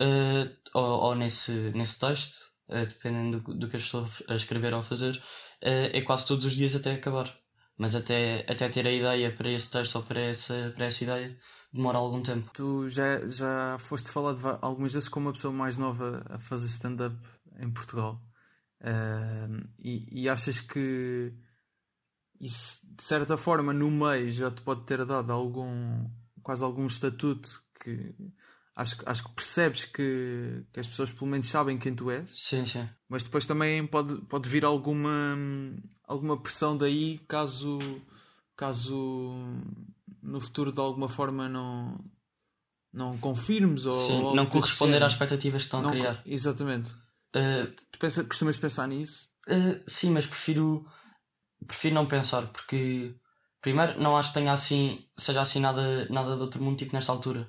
uh, 0.00 0.56
ou, 0.74 1.02
ou, 1.04 1.14
nesse, 1.14 1.52
nesse 1.74 1.98
texto, 1.98 2.46
uh, 2.68 2.86
dependendo 2.86 3.40
do, 3.40 3.54
do, 3.54 3.68
que 3.68 3.76
eu 3.76 3.80
estou 3.80 4.06
a 4.28 4.34
escrever 4.34 4.72
ou 4.74 4.80
a 4.80 4.82
fazer, 4.82 5.16
uh, 5.16 5.90
é 5.92 6.00
quase 6.02 6.26
todos 6.26 6.44
os 6.44 6.54
dias 6.54 6.74
até 6.74 6.92
acabar. 6.92 7.32
Mas 7.76 7.94
até, 7.94 8.44
até 8.48 8.68
ter 8.68 8.86
a 8.88 8.92
ideia 8.92 9.30
para 9.30 9.50
esse 9.50 9.70
texto 9.70 9.96
ou 9.96 10.02
para 10.02 10.20
essa, 10.20 10.72
para 10.74 10.86
essa 10.86 11.04
ideia 11.04 11.38
demora 11.72 11.98
algum 11.98 12.20
tempo. 12.22 12.50
Tu 12.52 12.88
já, 12.88 13.24
já 13.24 13.78
foste 13.78 14.10
falado 14.10 14.40
algumas 14.60 14.92
vezes 14.94 15.08
como 15.08 15.26
uma 15.26 15.32
pessoa 15.32 15.52
mais 15.52 15.76
nova 15.76 16.24
a 16.28 16.40
fazer 16.40 16.66
stand-up 16.66 17.16
em 17.60 17.70
Portugal. 17.70 18.20
e, 19.78 20.06
e 20.10 20.28
achas 20.28 20.60
que 20.60 21.32
isso 22.40 22.80
de 22.84 23.02
certa 23.02 23.36
forma 23.36 23.72
no 23.72 23.90
meio 23.90 24.30
já 24.30 24.50
te 24.50 24.60
pode 24.62 24.82
ter 24.84 25.04
dado 25.04 25.32
algum 25.32 26.08
quase 26.42 26.64
algum 26.64 26.86
estatuto 26.86 27.62
que 27.80 28.14
acho, 28.76 28.96
acho 29.06 29.24
que 29.24 29.32
percebes 29.32 29.84
que, 29.84 30.64
que 30.72 30.80
as 30.80 30.86
pessoas 30.86 31.10
pelo 31.10 31.30
menos 31.30 31.48
sabem 31.48 31.78
quem 31.78 31.94
tu 31.94 32.10
és 32.10 32.30
sim, 32.32 32.64
sim. 32.64 32.88
mas 33.08 33.22
depois 33.22 33.46
também 33.46 33.86
pode, 33.86 34.16
pode 34.22 34.48
vir 34.48 34.64
alguma 34.64 35.36
alguma 36.04 36.40
pressão 36.40 36.76
daí 36.76 37.18
caso 37.28 37.78
caso 38.56 39.44
no 40.22 40.40
futuro 40.40 40.72
de 40.72 40.80
alguma 40.80 41.08
forma 41.08 41.48
não 41.48 41.98
não 42.92 43.18
confirmes 43.18 43.84
ou, 43.84 43.92
sim, 43.92 44.22
ou 44.22 44.34
não 44.34 44.46
corresponder 44.46 45.02
às 45.02 45.12
expectativas 45.12 45.62
que 45.62 45.66
estão 45.66 45.82
não, 45.82 45.90
a 45.90 45.92
criar 45.92 46.22
exatamente 46.24 46.90
uh, 46.90 47.66
tu 47.90 47.98
pensa, 47.98 48.24
costumas 48.24 48.56
pensar 48.56 48.86
nisso? 48.86 49.28
Uh, 49.46 49.80
sim, 49.86 50.10
mas 50.10 50.26
prefiro 50.26 50.86
prefiro 51.68 51.94
não 51.94 52.06
pensar 52.06 52.48
porque 52.48 53.14
primeiro 53.60 54.00
não 54.00 54.16
acho 54.16 54.30
que 54.30 54.34
tenha 54.34 54.52
assim 54.52 55.06
seja 55.16 55.42
assim 55.42 55.60
nada 55.60 56.06
nada 56.08 56.34
de 56.34 56.42
outro 56.42 56.62
mundo 56.62 56.78
tipo 56.78 56.94
nesta 56.94 57.12
altura. 57.12 57.48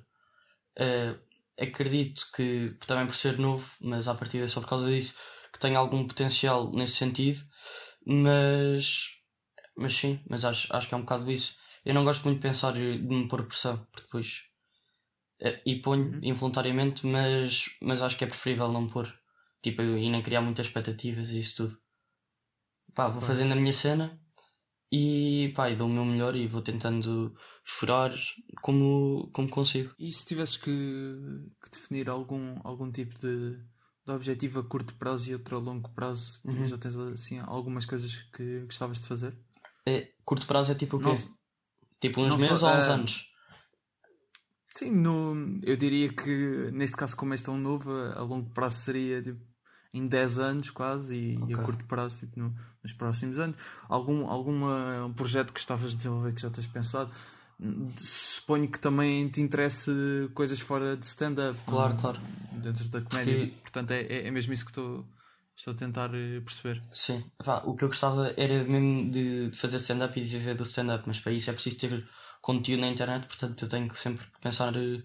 Uh, 0.77 1.19
acredito 1.59 2.29
que 2.35 2.77
também 2.85 3.07
por 3.07 3.15
ser 3.15 3.37
novo 3.39 3.69
mas 3.81 4.07
a 4.07 4.15
partir 4.15 4.39
é 4.39 4.47
só 4.47 4.61
por 4.61 4.69
causa 4.69 4.87
disso 4.89 5.15
que 5.51 5.59
tenha 5.59 5.79
algum 5.79 6.07
potencial 6.07 6.71
nesse 6.71 6.95
sentido 6.95 7.39
mas 8.05 9.09
mas 9.75 9.93
sim 9.95 10.21
mas 10.29 10.45
acho 10.45 10.73
acho 10.73 10.87
que 10.87 10.93
é 10.93 10.97
um 10.97 11.01
bocado 11.01 11.31
isso. 11.31 11.57
Eu 11.85 11.93
não 11.93 12.03
gosto 12.05 12.23
muito 12.25 12.37
de 12.37 12.47
pensar 12.47 12.73
de 12.73 12.99
me 12.99 13.27
pôr 13.27 13.45
pressão 13.45 13.77
porque 13.91 14.03
depois 14.03 14.43
uh, 15.41 15.59
e 15.65 15.75
ponho 15.81 16.13
uhum. 16.13 16.19
involuntariamente 16.23 17.05
mas 17.07 17.65
mas 17.81 18.01
acho 18.01 18.17
que 18.17 18.23
é 18.25 18.27
preferível 18.27 18.71
não 18.71 18.87
pôr. 18.87 19.07
Tipo 19.61 19.81
e 19.81 20.09
nem 20.09 20.21
criar 20.21 20.41
muitas 20.41 20.67
expectativas 20.67 21.29
e 21.31 21.39
isso 21.39 21.57
tudo 21.57 21.88
pá, 22.99 23.07
vou 23.07 23.21
fazendo 23.21 23.53
a 23.53 23.55
minha 23.55 23.71
cena 23.71 24.19
e 24.91 25.53
pá, 25.55 25.69
e 25.69 25.75
dou 25.75 25.87
o 25.87 25.93
meu 25.93 26.03
melhor 26.03 26.35
e 26.35 26.47
vou 26.47 26.61
tentando 26.61 27.33
furar 27.63 28.11
como, 28.61 29.29
como 29.31 29.49
consigo. 29.49 29.93
E 29.97 30.11
se 30.11 30.25
tivesses 30.25 30.57
que, 30.57 30.71
que 31.63 31.71
definir 31.71 32.09
algum, 32.09 32.59
algum 32.61 32.91
tipo 32.91 33.17
de, 33.19 33.57
de 34.05 34.11
objetivo 34.11 34.59
a 34.59 34.63
curto 34.63 34.93
prazo 34.95 35.29
e 35.29 35.33
outro 35.33 35.55
a 35.55 35.59
longo 35.59 35.89
prazo, 35.91 36.41
uhum. 36.43 36.67
já 36.67 36.77
tens 36.77 36.97
assim 36.97 37.39
algumas 37.39 37.85
coisas 37.85 38.13
que 38.33 38.61
gostavas 38.65 38.99
de 38.99 39.07
fazer? 39.07 39.37
É, 39.85 40.11
curto 40.25 40.45
prazo 40.45 40.73
é 40.73 40.75
tipo 40.75 40.97
o 40.97 40.99
quê? 40.99 41.11
tipo 42.01 42.21
uns 42.21 42.35
meses 42.35 42.61
ou 42.63 42.69
uns 42.69 42.87
uh, 42.87 42.91
anos? 42.91 43.29
Sim, 44.75 44.91
no, 44.91 45.59
eu 45.63 45.75
diria 45.77 46.11
que 46.11 46.69
neste 46.71 46.97
caso, 46.97 47.15
como 47.15 47.33
este 47.33 47.49
é 47.49 47.51
um 47.51 47.57
novo, 47.57 47.91
a 47.91 48.21
longo 48.21 48.49
prazo 48.49 48.77
seria 48.77 49.21
tipo 49.21 49.48
em 49.93 50.05
10 50.05 50.39
anos 50.39 50.69
quase 50.69 51.15
e, 51.15 51.37
okay. 51.37 51.55
e 51.55 51.59
a 51.59 51.63
curto 51.63 51.83
prazo 51.85 52.19
tipo, 52.19 52.39
no, 52.39 52.55
nos 52.83 52.93
próximos 52.93 53.39
anos. 53.39 53.57
Algum 53.87 54.27
alguma, 54.27 55.05
um 55.05 55.13
projeto 55.13 55.53
que 55.53 55.59
estavas 55.59 55.93
a 55.93 55.95
desenvolver 55.95 56.33
que 56.33 56.41
já 56.41 56.49
tens 56.49 56.67
pensado? 56.67 57.11
Suponho 57.97 58.69
que 58.69 58.79
também 58.79 59.27
te 59.27 59.41
interesse 59.41 59.91
coisas 60.33 60.59
fora 60.59 60.95
de 60.95 61.05
stand-up. 61.05 61.59
Claro, 61.65 61.95
claro. 61.97 62.19
Dentro 62.53 62.87
da 62.89 63.01
comédia. 63.01 63.37
Porque... 63.37 63.61
Portanto, 63.61 63.91
é, 63.91 64.01
é, 64.03 64.27
é 64.27 64.31
mesmo 64.31 64.53
isso 64.53 64.63
que 64.63 64.71
estou, 64.71 65.05
estou 65.57 65.73
a 65.73 65.77
tentar 65.77 66.09
eh, 66.13 66.39
perceber. 66.39 66.81
Sim. 66.93 67.23
Epá, 67.39 67.61
o 67.65 67.75
que 67.75 67.83
eu 67.83 67.89
gostava 67.89 68.33
era 68.37 68.63
mesmo 68.63 69.11
de, 69.11 69.49
de 69.49 69.57
fazer 69.57 69.75
stand-up 69.77 70.17
e 70.17 70.23
de 70.23 70.29
viver 70.29 70.55
do 70.55 70.63
stand-up, 70.63 71.03
mas 71.05 71.19
para 71.19 71.33
isso 71.33 71.49
é 71.49 71.53
preciso 71.53 71.79
ter 71.79 72.07
conteúdo 72.41 72.79
na 72.79 72.87
internet, 72.87 73.27
portanto 73.27 73.61
eu 73.61 73.67
tenho 73.67 73.89
que 73.89 73.97
sempre 73.97 74.25
pensar, 74.41 74.73
eh, 74.75 75.03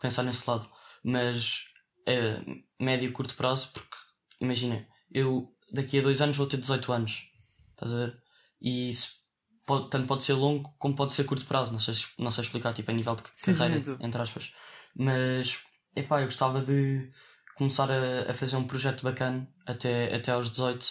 pensar 0.00 0.24
nesse 0.24 0.48
lado. 0.50 0.68
Mas 1.04 1.66
é 2.04 2.40
médio 2.80 3.08
e 3.08 3.12
curto 3.12 3.36
prazo, 3.36 3.70
porque 3.72 3.95
imagina, 4.40 4.86
eu 5.10 5.52
daqui 5.72 5.98
a 5.98 6.02
dois 6.02 6.20
anos 6.20 6.36
vou 6.36 6.46
ter 6.46 6.58
18 6.58 6.92
anos, 6.92 7.28
estás 7.72 7.92
a 7.92 7.96
ver? 7.96 8.22
E 8.60 8.90
isso 8.90 9.16
pode, 9.64 9.90
tanto 9.90 10.06
pode 10.06 10.24
ser 10.24 10.34
longo 10.34 10.74
como 10.78 10.94
pode 10.94 11.12
ser 11.12 11.24
curto 11.24 11.44
prazo, 11.46 11.72
não 11.72 11.80
sei, 11.80 11.94
não 12.18 12.30
sei 12.30 12.44
explicar, 12.44 12.72
tipo, 12.72 12.90
a 12.90 12.94
nível 12.94 13.16
de 13.16 13.22
carreira, 13.42 13.84
sim, 13.84 13.96
entre 14.00 14.22
aspas. 14.22 14.52
Mas, 14.94 15.58
epá, 15.94 16.20
eu 16.20 16.26
gostava 16.26 16.60
de 16.60 17.10
começar 17.56 17.90
a, 17.90 18.30
a 18.30 18.34
fazer 18.34 18.56
um 18.56 18.66
projeto 18.66 19.02
bacana 19.02 19.48
até, 19.66 20.14
até 20.14 20.32
aos 20.32 20.50
18 20.50 20.86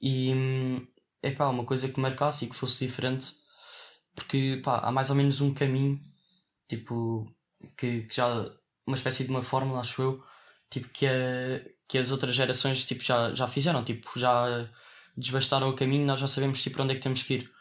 e, 0.00 0.32
epá, 1.22 1.48
uma 1.48 1.64
coisa 1.64 1.88
que 1.88 2.00
marcasse 2.00 2.44
e 2.44 2.48
que 2.48 2.56
fosse 2.56 2.84
diferente, 2.84 3.34
porque, 4.14 4.60
pá, 4.64 4.78
há 4.80 4.90
mais 4.90 5.10
ou 5.10 5.16
menos 5.16 5.40
um 5.40 5.54
caminho, 5.54 6.00
tipo, 6.68 7.32
que, 7.76 8.02
que 8.02 8.16
já, 8.16 8.28
uma 8.86 8.96
espécie 8.96 9.24
de 9.24 9.30
uma 9.30 9.42
fórmula, 9.42 9.80
acho 9.80 10.02
eu, 10.02 10.22
tipo, 10.68 10.88
que 10.88 11.06
é 11.06 11.64
que 11.92 11.98
as 11.98 12.10
outras 12.10 12.34
gerações 12.34 12.82
tipo, 12.84 13.04
já, 13.04 13.34
já 13.34 13.46
fizeram, 13.46 13.84
tipo, 13.84 14.18
já 14.18 14.66
desbastaram 15.14 15.68
o 15.68 15.76
caminho, 15.76 16.06
nós 16.06 16.18
já 16.18 16.26
sabemos 16.26 16.62
tipo, 16.62 16.82
onde 16.82 16.92
é 16.92 16.94
que 16.94 17.02
temos 17.02 17.22
que 17.22 17.34
ir. 17.34 17.52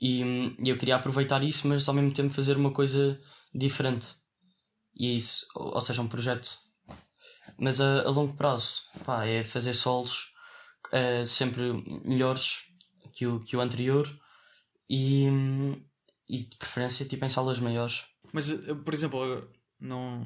E, 0.00 0.22
e 0.62 0.68
eu 0.68 0.78
queria 0.78 0.94
aproveitar 0.94 1.42
isso, 1.42 1.66
mas 1.66 1.88
ao 1.88 1.94
mesmo 1.96 2.12
tempo 2.12 2.32
fazer 2.32 2.56
uma 2.56 2.72
coisa 2.72 3.20
diferente. 3.52 4.14
E 4.94 5.08
é 5.08 5.10
isso, 5.14 5.48
ou, 5.56 5.80
seja, 5.80 6.00
um 6.00 6.06
projeto. 6.06 6.56
Mas 7.58 7.80
a, 7.80 8.02
a 8.02 8.10
longo 8.10 8.36
prazo, 8.36 8.82
pá, 9.04 9.24
é 9.24 9.42
fazer 9.42 9.74
solos 9.74 10.28
uh, 10.92 11.26
sempre 11.26 11.72
melhores 12.04 12.58
que 13.12 13.26
o, 13.26 13.40
que 13.40 13.56
o 13.56 13.60
anterior 13.60 14.08
e, 14.88 15.26
e 16.28 16.44
de 16.44 16.56
preferência 16.58 17.04
tipo 17.06 17.24
em 17.24 17.28
salas 17.28 17.58
maiores. 17.58 18.04
Mas, 18.32 18.50
eh, 18.50 18.74
por 18.84 18.94
exemplo, 18.94 19.50
não, 19.80 20.24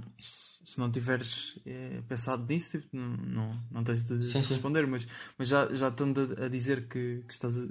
se 0.69 0.79
não 0.79 0.93
tiveres 0.93 1.59
é, 1.65 2.03
pensado 2.07 2.45
nisso, 2.47 2.73
tipo, 2.73 2.95
não, 2.95 3.17
não, 3.17 3.63
não 3.71 3.83
tens 3.83 4.05
de 4.05 4.23
sim, 4.23 4.41
responder, 4.41 4.85
sim. 4.85 4.91
Mas, 4.91 5.09
mas 5.39 5.49
já, 5.49 5.67
já 5.75 5.89
estando 5.89 6.37
a 6.39 6.47
dizer 6.47 6.87
que, 6.89 7.25
que, 7.27 7.33
estás 7.33 7.59
a, 7.59 7.69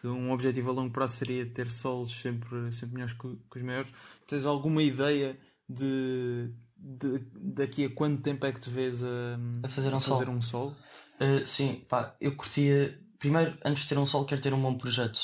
que 0.00 0.06
um 0.06 0.30
objetivo 0.30 0.70
a 0.70 0.72
longo 0.72 0.92
prazo 0.92 1.16
seria 1.16 1.44
ter 1.44 1.68
solos 1.68 2.12
sempre, 2.12 2.72
sempre 2.72 2.94
melhores 2.94 3.12
que, 3.14 3.28
que, 3.50 3.58
os 3.58 3.62
maiores, 3.64 3.92
tens 4.28 4.46
alguma 4.46 4.80
ideia 4.84 5.36
de, 5.68 6.48
de, 6.76 7.26
daqui 7.34 7.86
a 7.86 7.90
quanto 7.90 8.22
tempo 8.22 8.46
é 8.46 8.52
que 8.52 8.60
te 8.60 8.70
vês 8.70 9.02
a, 9.02 9.36
A 9.64 9.68
fazer 9.68 9.92
um 9.92 10.00
fazer 10.00 10.26
sol. 10.26 10.34
um 10.34 10.40
solo? 10.40 10.76
Uh, 11.20 11.44
sim, 11.44 11.84
pá, 11.88 12.14
eu 12.20 12.36
curtia. 12.36 12.96
Primeiro, 13.18 13.58
antes 13.64 13.82
de 13.82 13.88
ter 13.88 13.98
um 13.98 14.06
solo, 14.06 14.24
quero 14.24 14.40
ter 14.40 14.54
um 14.54 14.62
bom 14.62 14.78
projeto. 14.78 15.18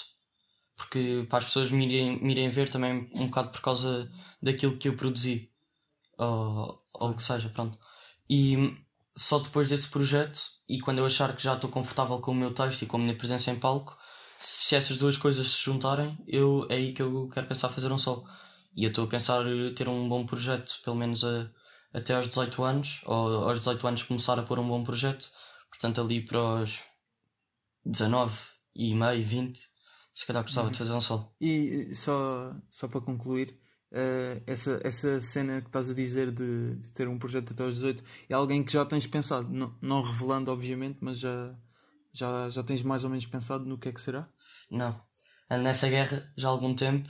Porque 0.77 1.25
para 1.31 1.39
as 1.39 1.45
pessoas 1.45 1.71
me 1.71 1.87
irem, 1.87 2.21
me 2.21 2.33
irem 2.33 2.49
ver 2.49 2.69
também 2.69 3.09
um 3.15 3.27
bocado 3.27 3.51
por 3.51 3.61
causa 3.61 4.11
daquilo 4.43 4.77
que 4.77 4.89
eu 4.89 4.97
produzi. 4.97 5.54
Ou, 6.19 6.83
ou 6.93 7.11
o 7.11 7.15
que 7.15 7.23
seja, 7.23 7.49
pronto. 7.49 7.79
E 8.29 8.75
só 9.17 9.39
depois 9.39 9.69
desse 9.69 9.89
projeto, 9.89 10.41
e 10.69 10.81
quando 10.81 10.99
eu 10.99 11.07
achar 11.07 11.35
que 11.35 11.43
já 11.43 11.55
estou 11.55 11.71
confortável 11.71 12.19
com 12.21 12.33
o 12.33 12.35
meu 12.35 12.53
texto 12.53 12.83
e 12.83 12.87
com 12.87 12.97
a 12.97 13.01
minha 13.01 13.17
presença 13.17 13.51
em 13.51 13.59
palco, 13.59 13.97
se 14.39 14.75
essas 14.75 14.97
duas 14.97 15.17
coisas 15.17 15.49
se 15.49 15.63
juntarem, 15.63 16.19
eu, 16.27 16.67
é 16.69 16.75
aí 16.75 16.93
que 16.93 17.03
eu 17.03 17.29
quero 17.29 17.47
pensar 17.47 17.69
fazer 17.69 17.93
um 17.93 17.99
solo. 17.99 18.25
E 18.77 18.85
eu 18.85 18.89
estou 18.89 19.05
a 19.05 19.09
pensar 19.09 19.45
ter 19.77 19.89
um 19.89 20.09
bom 20.09 20.27
projeto, 20.27 20.81
pelo 20.83 20.97
menos 20.97 21.25
a, 21.25 21.49
até 21.93 22.15
aos 22.15 22.27
18 22.27 22.65
anos, 22.65 23.01
ou 23.05 23.49
aos 23.49 23.61
18 23.61 23.87
anos 23.87 24.03
começar 24.03 24.39
a 24.39 24.43
pôr 24.43 24.59
um 24.59 24.69
bom 24.69 24.83
projeto. 24.83 25.31
Portanto, 25.71 26.01
ali 26.01 26.25
para 26.25 26.63
os 26.63 26.83
19 27.85 28.37
e 28.75 28.95
meio, 28.95 29.25
20, 29.25 29.61
se 30.13 30.27
calhar 30.27 30.43
gostava 30.43 30.71
de 30.71 30.79
fazer 30.79 30.93
um 30.93 31.01
solo. 31.01 31.33
E 31.41 31.95
só, 31.95 32.53
só 32.71 32.89
para 32.89 33.01
concluir, 33.01 33.61
eh, 33.97 34.43
essa, 34.45 34.81
essa 34.83 35.21
cena 35.21 35.61
que 35.61 35.69
estás 35.69 35.89
a 35.89 35.95
dizer 35.95 36.33
de, 36.33 36.75
de 36.75 36.91
ter 36.91 37.07
um 37.07 37.17
projeto 37.17 37.53
até 37.53 37.63
aos 37.63 37.77
18 37.77 38.03
é 38.29 38.35
alguém 38.35 38.65
que 38.65 38.73
já 38.73 38.85
tens 38.85 39.07
pensado, 39.07 39.49
não, 39.49 39.73
não 39.81 40.03
revelando 40.03 40.51
obviamente, 40.51 40.99
mas 41.01 41.17
já, 41.21 41.55
já, 42.13 42.51
já 42.51 42.65
tens 42.65 42.83
mais 42.83 43.05
ou 43.05 43.11
menos 43.11 43.25
pensado 43.25 43.65
no 43.65 43.79
que 43.79 43.89
é 43.89 43.93
que 43.93 44.01
será? 44.01 44.29
Não. 44.69 45.01
Ando 45.49 45.63
nessa 45.63 45.89
guerra 45.89 46.29
já 46.37 46.49
há 46.49 46.51
algum 46.51 46.75
tempo. 46.75 47.09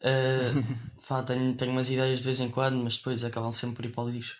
Uh, 0.00 0.98
pá, 1.06 1.22
tenho, 1.22 1.54
tenho 1.56 1.70
umas 1.70 1.88
ideias 1.88 2.18
de 2.18 2.24
vez 2.24 2.40
em 2.40 2.50
quando, 2.50 2.82
mas 2.82 2.96
depois 2.96 3.22
acabam 3.22 3.52
sempre 3.52 3.76
por 3.76 3.84
ir 3.84 3.92
para 3.92 4.04
o 4.04 4.10
lixo. 4.10 4.36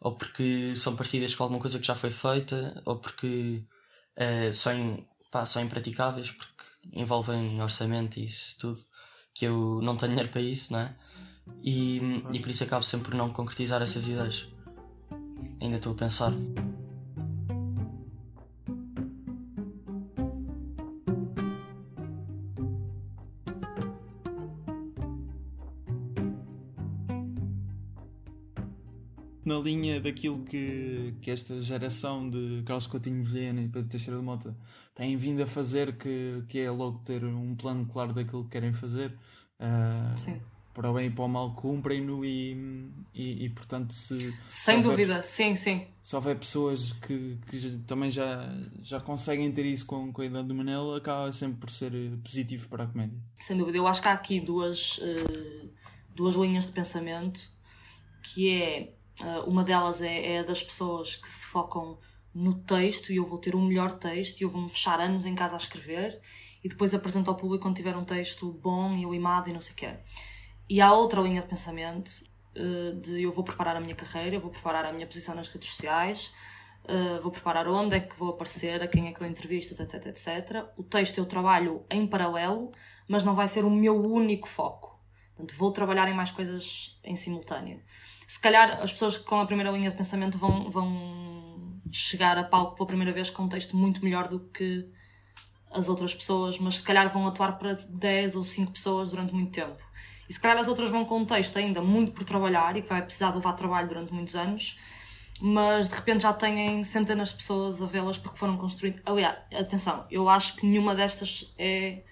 Ou 0.00 0.16
porque 0.16 0.74
são 0.74 0.96
parecidas 0.96 1.34
com 1.36 1.44
alguma 1.44 1.60
coisa 1.60 1.78
que 1.78 1.86
já 1.86 1.94
foi 1.94 2.10
feita, 2.10 2.82
ou 2.84 2.96
porque 2.96 3.64
uh, 4.18 4.52
são, 4.52 5.06
pá, 5.30 5.46
são 5.46 5.62
impraticáveis, 5.62 6.32
porque 6.32 6.64
envolvem 6.92 7.62
orçamento 7.62 8.18
e 8.18 8.24
isso 8.26 8.58
tudo. 8.58 8.84
Que 9.32 9.44
eu 9.46 9.80
não 9.82 9.96
tenho 9.96 10.10
dinheiro 10.10 10.30
para 10.32 10.40
isso, 10.40 10.72
não 10.72 10.80
é? 10.80 10.96
E, 11.62 12.22
e 12.32 12.40
por 12.40 12.50
isso 12.50 12.64
acabo 12.64 12.82
sempre 12.82 13.10
por 13.10 13.16
não 13.16 13.30
concretizar 13.30 13.82
essas 13.82 14.06
ideias. 14.06 14.48
Ainda 15.60 15.76
estou 15.76 15.92
a 15.92 15.96
pensar. 15.96 16.32
Na 29.44 29.58
linha 29.58 30.00
daquilo 30.00 30.44
que, 30.44 31.14
que 31.20 31.30
esta 31.30 31.60
geração 31.60 32.30
de 32.30 32.62
Carlos 32.64 32.86
Coutinho 32.86 33.24
Vilhena 33.24 33.60
e 33.60 33.68
Pedro 33.68 33.88
Teixeira 33.88 34.18
de 34.18 34.24
Mota 34.24 34.56
têm 34.94 35.16
vindo 35.16 35.42
a 35.42 35.46
fazer, 35.46 35.96
que, 35.98 36.42
que 36.48 36.60
é 36.60 36.70
logo 36.70 37.00
ter 37.00 37.24
um 37.24 37.56
plano 37.56 37.84
claro 37.86 38.12
daquilo 38.12 38.44
que 38.44 38.50
querem 38.50 38.72
fazer. 38.72 39.12
ah, 39.58 40.14
Sim. 40.16 40.40
Para 40.72 40.90
o 40.90 40.94
bem 40.94 41.06
e 41.06 41.10
para 41.10 41.24
o 41.24 41.28
mal 41.28 41.52
cumprem-no 41.54 42.24
e, 42.24 42.88
e, 43.14 43.44
e, 43.44 43.48
portanto 43.50 43.92
se 43.92 44.16
Sem 44.48 44.80
se 44.82 44.88
houver- 44.88 45.06
dúvida, 45.06 45.22
sim, 45.22 45.54
sim. 45.56 45.86
se 46.00 46.14
houver 46.14 46.38
pessoas 46.38 46.92
que, 46.92 47.36
que 47.50 47.78
também 47.86 48.10
já, 48.10 48.48
já 48.82 49.00
conseguem 49.00 49.50
ter 49.52 49.66
isso 49.66 49.84
com, 49.86 50.12
com 50.12 50.22
a 50.22 50.26
idade 50.26 50.46
do 50.48 50.54
Manel 50.54 50.94
acaba 50.94 51.32
sempre 51.32 51.58
por 51.58 51.70
ser 51.70 51.92
eh, 51.94 52.16
positivo 52.22 52.68
para 52.68 52.84
a 52.84 52.86
comédia 52.86 53.18
Sem 53.36 53.56
dúvida. 53.56 53.78
Eu 53.78 53.86
acho 53.86 54.00
que 54.00 54.08
há 54.08 54.12
aqui 54.12 54.40
duas, 54.40 55.00
eh, 55.02 55.66
duas 56.14 56.34
linhas 56.36 56.66
de 56.66 56.72
pensamento, 56.72 57.50
que 58.22 58.48
é, 58.50 58.94
eh, 59.22 59.38
uma 59.46 59.64
delas 59.64 60.00
é, 60.00 60.34
é 60.34 60.38
a 60.38 60.42
das 60.44 60.62
pessoas 60.62 61.16
que 61.16 61.28
se 61.28 61.46
focam 61.46 61.98
no 62.32 62.54
texto 62.54 63.12
e 63.12 63.16
eu 63.16 63.24
vou 63.24 63.38
ter 63.38 63.56
um 63.56 63.66
melhor 63.66 63.90
texto 63.92 64.40
e 64.40 64.44
eu 64.44 64.48
vou-me 64.48 64.68
fechar 64.70 65.00
anos 65.00 65.26
em 65.26 65.34
casa 65.34 65.56
a 65.56 65.58
escrever 65.58 66.20
e 66.62 66.68
depois 66.68 66.94
apresento 66.94 67.28
ao 67.28 67.36
público 67.36 67.62
quando 67.64 67.74
tiver 67.74 67.96
um 67.96 68.04
texto 68.04 68.52
bom 68.52 68.94
e 68.94 69.04
limado 69.04 69.50
e 69.50 69.52
não 69.52 69.60
sei 69.60 69.72
o 69.72 69.76
quê. 69.76 69.94
E 70.70 70.80
há 70.80 70.92
outra 70.92 71.20
linha 71.20 71.40
de 71.40 71.48
pensamento 71.48 72.24
eh, 72.54 72.92
de 72.92 73.24
eu 73.24 73.32
vou 73.32 73.42
preparar 73.42 73.74
a 73.74 73.80
minha 73.80 73.96
carreira, 73.96 74.36
eu 74.36 74.40
vou 74.40 74.52
preparar 74.52 74.84
a 74.84 74.92
minha 74.92 75.06
posição 75.06 75.34
nas 75.34 75.48
redes 75.48 75.68
sociais, 75.68 76.32
Uh, 76.82 77.20
vou 77.20 77.30
preparar 77.30 77.68
onde 77.68 77.94
é 77.94 78.00
que 78.00 78.18
vou 78.18 78.30
aparecer, 78.30 78.82
a 78.82 78.88
quem 78.88 79.06
é 79.06 79.12
que 79.12 79.20
dou 79.20 79.28
entrevistas, 79.28 79.78
etc, 79.78 80.06
etc. 80.06 80.64
O 80.78 80.82
texto 80.82 81.18
eu 81.18 81.26
trabalho 81.26 81.84
em 81.90 82.06
paralelo, 82.06 82.72
mas 83.06 83.22
não 83.22 83.34
vai 83.34 83.46
ser 83.46 83.66
o 83.66 83.70
meu 83.70 84.02
único 84.02 84.48
foco. 84.48 84.98
Portanto, 85.28 85.56
vou 85.56 85.70
trabalhar 85.70 86.08
em 86.08 86.14
mais 86.14 86.32
coisas 86.32 86.98
em 87.04 87.14
simultâneo. 87.14 87.80
Se 88.26 88.40
calhar 88.40 88.80
as 88.80 88.90
pessoas 88.90 89.18
com 89.18 89.38
a 89.38 89.46
primeira 89.46 89.70
linha 89.70 89.90
de 89.90 89.94
pensamento 89.94 90.38
vão, 90.38 90.70
vão 90.70 91.80
chegar 91.92 92.38
a 92.38 92.44
palco 92.44 92.76
pela 92.76 92.86
primeira 92.86 93.12
vez 93.12 93.28
com 93.28 93.42
um 93.42 93.48
texto 93.48 93.76
muito 93.76 94.02
melhor 94.02 94.26
do 94.26 94.40
que 94.40 94.88
as 95.70 95.88
outras 95.88 96.14
pessoas, 96.14 96.58
mas 96.58 96.78
se 96.78 96.82
calhar 96.82 97.08
vão 97.10 97.26
atuar 97.26 97.58
para 97.58 97.74
10 97.74 98.36
ou 98.36 98.42
5 98.42 98.72
pessoas 98.72 99.10
durante 99.10 99.34
muito 99.34 99.52
tempo. 99.52 99.82
E 100.30 100.32
se 100.32 100.38
calhar 100.38 100.56
as 100.58 100.68
outras 100.68 100.90
vão 100.90 101.04
com 101.04 101.18
um 101.18 101.24
texto 101.24 101.58
ainda 101.58 101.82
muito 101.82 102.12
por 102.12 102.22
trabalhar 102.22 102.76
e 102.76 102.82
que 102.82 102.88
vai 102.88 103.02
precisar 103.02 103.30
de 103.30 103.38
levar 103.38 103.54
trabalho 103.54 103.88
durante 103.88 104.14
muitos 104.14 104.36
anos, 104.36 104.78
mas 105.40 105.88
de 105.88 105.96
repente 105.96 106.22
já 106.22 106.32
têm 106.32 106.84
centenas 106.84 107.30
de 107.30 107.34
pessoas 107.34 107.82
a 107.82 107.86
vê-las 107.86 108.16
porque 108.16 108.38
foram 108.38 108.56
construídas. 108.56 109.02
Aliás, 109.04 109.36
atenção, 109.52 110.06
eu 110.08 110.28
acho 110.28 110.54
que 110.54 110.64
nenhuma 110.64 110.94
destas 110.94 111.52
é 111.58 112.02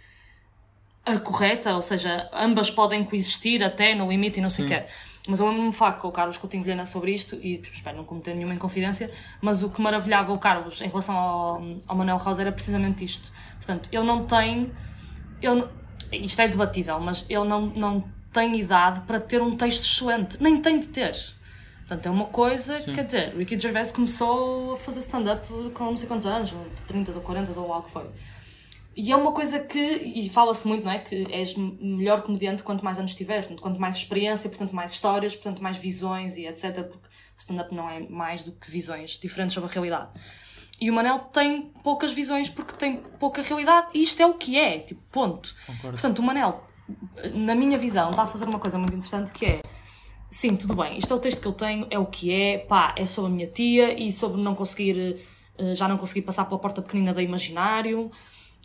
a 1.06 1.16
correta, 1.20 1.76
ou 1.76 1.80
seja, 1.80 2.28
ambas 2.32 2.68
podem 2.68 3.04
coexistir 3.04 3.62
até 3.62 3.94
no 3.94 4.10
limite 4.10 4.40
e 4.40 4.42
não 4.42 4.50
sei 4.50 4.64
o 4.64 4.68
quê. 4.68 4.84
Mas 5.28 5.38
eu 5.38 5.48
lembro-me 5.48 5.72
falar 5.72 5.92
com 5.92 6.08
o 6.08 6.12
Carlos 6.12 6.36
Coutinho 6.38 6.64
Vilhena 6.64 6.84
sobre 6.84 7.12
isto 7.12 7.36
e 7.36 7.60
espero 7.60 7.98
não 7.98 8.04
cometer 8.04 8.34
nenhuma 8.34 8.54
inconfidência, 8.54 9.12
mas 9.40 9.62
o 9.62 9.70
que 9.70 9.80
maravilhava 9.80 10.32
o 10.32 10.38
Carlos 10.38 10.80
em 10.80 10.88
relação 10.88 11.16
ao, 11.16 11.62
ao 11.86 11.96
Manuel 11.96 12.16
Rosa 12.16 12.42
era 12.42 12.50
precisamente 12.50 13.04
isto. 13.04 13.32
Portanto, 13.58 13.88
ele 13.92 14.04
não 14.04 14.26
tem. 14.26 14.72
Ele, 15.40 15.68
isto 16.12 16.40
é 16.40 16.48
debatível, 16.48 16.98
mas 17.00 17.24
ele 17.28 17.44
não, 17.44 17.66
não 17.66 18.04
tem 18.32 18.58
idade 18.58 19.00
para 19.02 19.20
ter 19.20 19.42
um 19.42 19.56
texto 19.56 19.84
excelente. 19.84 20.42
Nem 20.42 20.60
tem 20.60 20.78
de 20.78 20.88
ter. 20.88 21.14
Portanto, 21.80 22.06
é 22.06 22.10
uma 22.10 22.26
coisa, 22.26 22.80
quer 22.82 23.04
dizer, 23.04 23.34
o 23.34 23.38
Ricky 23.38 23.58
Gervais 23.58 23.90
começou 23.90 24.74
a 24.74 24.76
fazer 24.76 25.00
stand-up 25.00 25.46
com 25.72 25.84
não 25.84 25.96
sei 25.96 26.06
quantos 26.06 26.26
anos, 26.26 26.54
30 26.86 27.12
ou 27.12 27.20
40 27.22 27.58
ou 27.58 27.72
algo 27.72 27.86
que 27.86 27.92
foi. 27.92 28.06
E 28.94 29.10
é 29.10 29.16
uma 29.16 29.32
coisa 29.32 29.60
que, 29.60 29.78
e 29.78 30.28
fala-se 30.28 30.66
muito, 30.68 30.84
não 30.84 30.92
é? 30.92 30.98
Que 30.98 31.26
és 31.32 31.54
melhor 31.54 32.20
comediante 32.22 32.62
quanto 32.62 32.84
mais 32.84 32.98
anos 32.98 33.14
tiver, 33.14 33.56
quanto 33.56 33.80
mais 33.80 33.96
experiência, 33.96 34.50
portanto, 34.50 34.74
mais 34.74 34.92
histórias, 34.92 35.34
portanto, 35.34 35.62
mais 35.62 35.76
visões 35.76 36.36
e 36.36 36.46
etc. 36.46 36.82
Porque 36.82 37.06
o 37.06 37.38
stand-up 37.38 37.74
não 37.74 37.88
é 37.88 38.00
mais 38.00 38.42
do 38.42 38.52
que 38.52 38.70
visões 38.70 39.12
diferentes 39.12 39.54
sobre 39.54 39.70
a 39.70 39.72
realidade. 39.72 40.10
E 40.80 40.90
o 40.90 40.94
Manel 40.94 41.18
tem 41.18 41.72
poucas 41.82 42.12
visões 42.12 42.48
porque 42.48 42.72
tem 42.74 42.98
pouca 43.18 43.42
realidade 43.42 43.88
e 43.94 44.02
isto 44.02 44.20
é 44.22 44.26
o 44.26 44.34
que 44.34 44.56
é, 44.56 44.78
tipo, 44.78 45.00
ponto. 45.10 45.54
Concordo. 45.66 45.90
Portanto, 45.90 46.18
o 46.20 46.22
Manel, 46.22 46.64
na 47.34 47.54
minha 47.54 47.76
visão, 47.76 48.10
está 48.10 48.22
a 48.22 48.26
fazer 48.26 48.44
uma 48.44 48.58
coisa 48.58 48.78
muito 48.78 48.94
interessante 48.94 49.32
que 49.32 49.44
é 49.44 49.60
sim, 50.30 50.56
tudo 50.56 50.74
bem, 50.74 50.98
isto 50.98 51.12
é 51.12 51.16
o 51.16 51.20
texto 51.20 51.40
que 51.40 51.48
eu 51.48 51.52
tenho, 51.52 51.86
é 51.90 51.98
o 51.98 52.06
que 52.06 52.32
é, 52.32 52.58
pá, 52.58 52.94
é 52.96 53.06
sobre 53.06 53.30
a 53.30 53.34
minha 53.34 53.46
tia 53.46 53.98
e 53.98 54.12
sobre 54.12 54.40
não 54.40 54.54
conseguir, 54.54 55.16
eh, 55.56 55.74
já 55.74 55.88
não 55.88 55.96
conseguir 55.96 56.22
passar 56.22 56.44
pela 56.44 56.60
porta 56.60 56.82
pequenina 56.82 57.14
da 57.14 57.22
imaginário, 57.22 58.10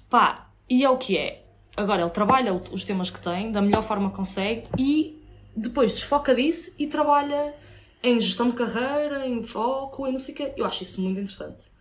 pá, 0.09 0.49
e 0.69 0.83
é 0.83 0.89
o 0.89 0.97
que 0.97 1.17
é. 1.17 1.45
Agora, 1.75 2.01
ele 2.01 2.11
trabalha 2.11 2.53
os 2.53 2.85
temas 2.85 3.09
que 3.09 3.19
tem 3.19 3.51
da 3.51 3.61
melhor 3.61 3.81
forma 3.81 4.09
que 4.09 4.15
consegue 4.15 4.67
e 4.77 5.19
depois 5.55 5.93
desfoca 5.93 6.35
disso 6.35 6.71
e 6.77 6.85
trabalha 6.85 7.55
em 8.01 8.19
gestão 8.19 8.49
de 8.49 8.55
carreira, 8.55 9.25
em 9.25 9.41
foco 9.41 10.05
e 10.07 10.11
não 10.11 10.19
sei 10.19 10.33
o 10.33 10.37
quê. 10.37 10.53
Eu 10.55 10.65
acho 10.65 10.83
isso 10.83 11.01
muito 11.01 11.19
interessante. 11.19 11.72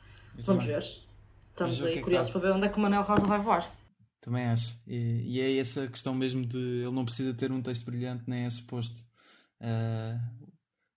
Vamos 0.45 0.65
ver. 0.65 0.79
Estamos 1.51 1.85
aí 1.85 1.99
é 1.99 2.03
curiosos 2.03 2.33
para 2.33 2.41
ver 2.41 2.53
onde 2.53 2.67
é 2.67 2.69
que 2.69 2.79
o 2.79 2.81
Manel 2.81 3.03
Rosa 3.03 3.27
vai 3.27 3.39
voar. 3.39 3.71
também 4.21 4.45
acho 4.47 4.79
e, 4.87 5.37
e 5.37 5.41
é 5.41 5.57
essa 5.59 5.87
questão 5.89 6.15
mesmo 6.15 6.47
de 6.47 6.57
ele 6.57 6.91
não 6.93 7.05
precisa 7.05 7.35
ter 7.35 7.51
um 7.53 7.61
texto 7.61 7.85
brilhante 7.85 8.25
nem 8.27 8.45
é 8.47 8.51
suposto 8.51 9.05
Ah, 9.61 10.19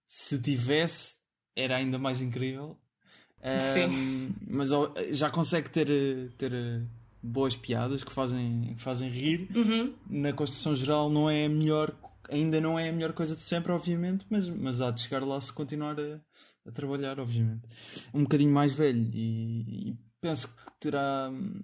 se 0.07 0.39
tivesse 0.39 1.15
era 1.55 1.75
ainda 1.77 1.97
mais 1.97 2.21
incrível 2.21 2.77
Ah, 3.43 3.59
Sim. 3.59 4.33
mas 4.47 4.69
já 5.11 5.29
consegue 5.29 5.69
ter, 5.69 6.31
ter 6.37 6.53
boas 7.21 7.55
piadas 7.55 8.03
que 8.03 8.11
fazem, 8.13 8.73
que 8.75 8.81
fazem 8.81 9.09
rir 9.09 9.49
Uhum. 9.55 9.93
na 10.09 10.31
construção 10.31 10.75
geral 10.75 11.09
não 11.09 11.29
é 11.29 11.45
a 11.45 11.49
melhor 11.49 11.93
ainda 12.29 12.61
não 12.61 12.77
é 12.79 12.89
a 12.89 12.93
melhor 12.93 13.13
coisa 13.13 13.35
de 13.35 13.41
sempre 13.41 13.71
obviamente 13.71 14.25
mas, 14.29 14.47
mas 14.47 14.79
há 14.81 14.89
de 14.91 15.01
chegar 15.01 15.23
lá 15.23 15.39
se 15.41 15.51
continuar 15.51 15.99
a, 15.99 16.19
a 16.65 16.71
trabalhar 16.71 17.19
obviamente. 17.19 17.63
Um 18.13 18.23
bocadinho 18.23 18.51
mais 18.51 18.73
velho 18.73 19.09
e, 19.13 19.89
e 19.91 19.97
penso 20.21 20.47
que 20.47 20.63
terá 20.79 21.29
hum, 21.31 21.61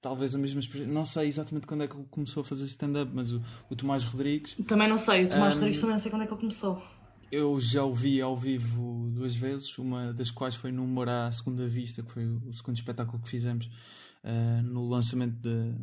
talvez 0.00 0.34
a 0.34 0.38
mesma 0.38 0.60
experiência 0.60 0.92
não 0.92 1.04
sei 1.04 1.28
exatamente 1.28 1.66
quando 1.66 1.82
é 1.84 1.88
que 1.88 1.96
ele 1.96 2.06
começou 2.10 2.40
a 2.40 2.44
fazer 2.44 2.64
stand-up 2.66 3.10
mas 3.14 3.30
o, 3.32 3.40
o 3.68 3.76
Tomás 3.76 4.02
Rodrigues. 4.04 4.54
Também 4.66 4.88
não 4.88 4.98
sei, 4.98 5.24
o 5.24 5.28
Tomás 5.28 5.52
Um, 5.54 5.56
Rodrigues 5.58 5.80
também 5.80 5.94
não 5.94 6.00
sei 6.00 6.10
quando 6.10 6.22
é 6.22 6.26
que 6.26 6.32
ele 6.32 6.40
começou. 6.40 6.82
eu 7.30 7.60
já 7.60 7.84
o 7.84 7.94
vi 7.94 8.20
ao 8.20 8.36
vivo 8.36 9.08
duas 9.12 9.34
vezes, 9.36 9.76
uma 9.78 10.12
das 10.12 10.30
quais 10.30 10.54
foi 10.56 10.72
no 10.72 10.82
Humor 10.84 11.08
à 11.08 11.30
Segunda 11.30 11.68
Vista, 11.68 12.02
que 12.02 12.10
foi 12.10 12.26
o 12.26 12.52
segundo 12.52 12.76
espetáculo 12.76 13.22
que 13.22 13.28
fizemos 13.28 13.70
ah, 14.24 14.62
no 14.64 14.88
lançamento 14.88 15.36
de- 15.40 15.74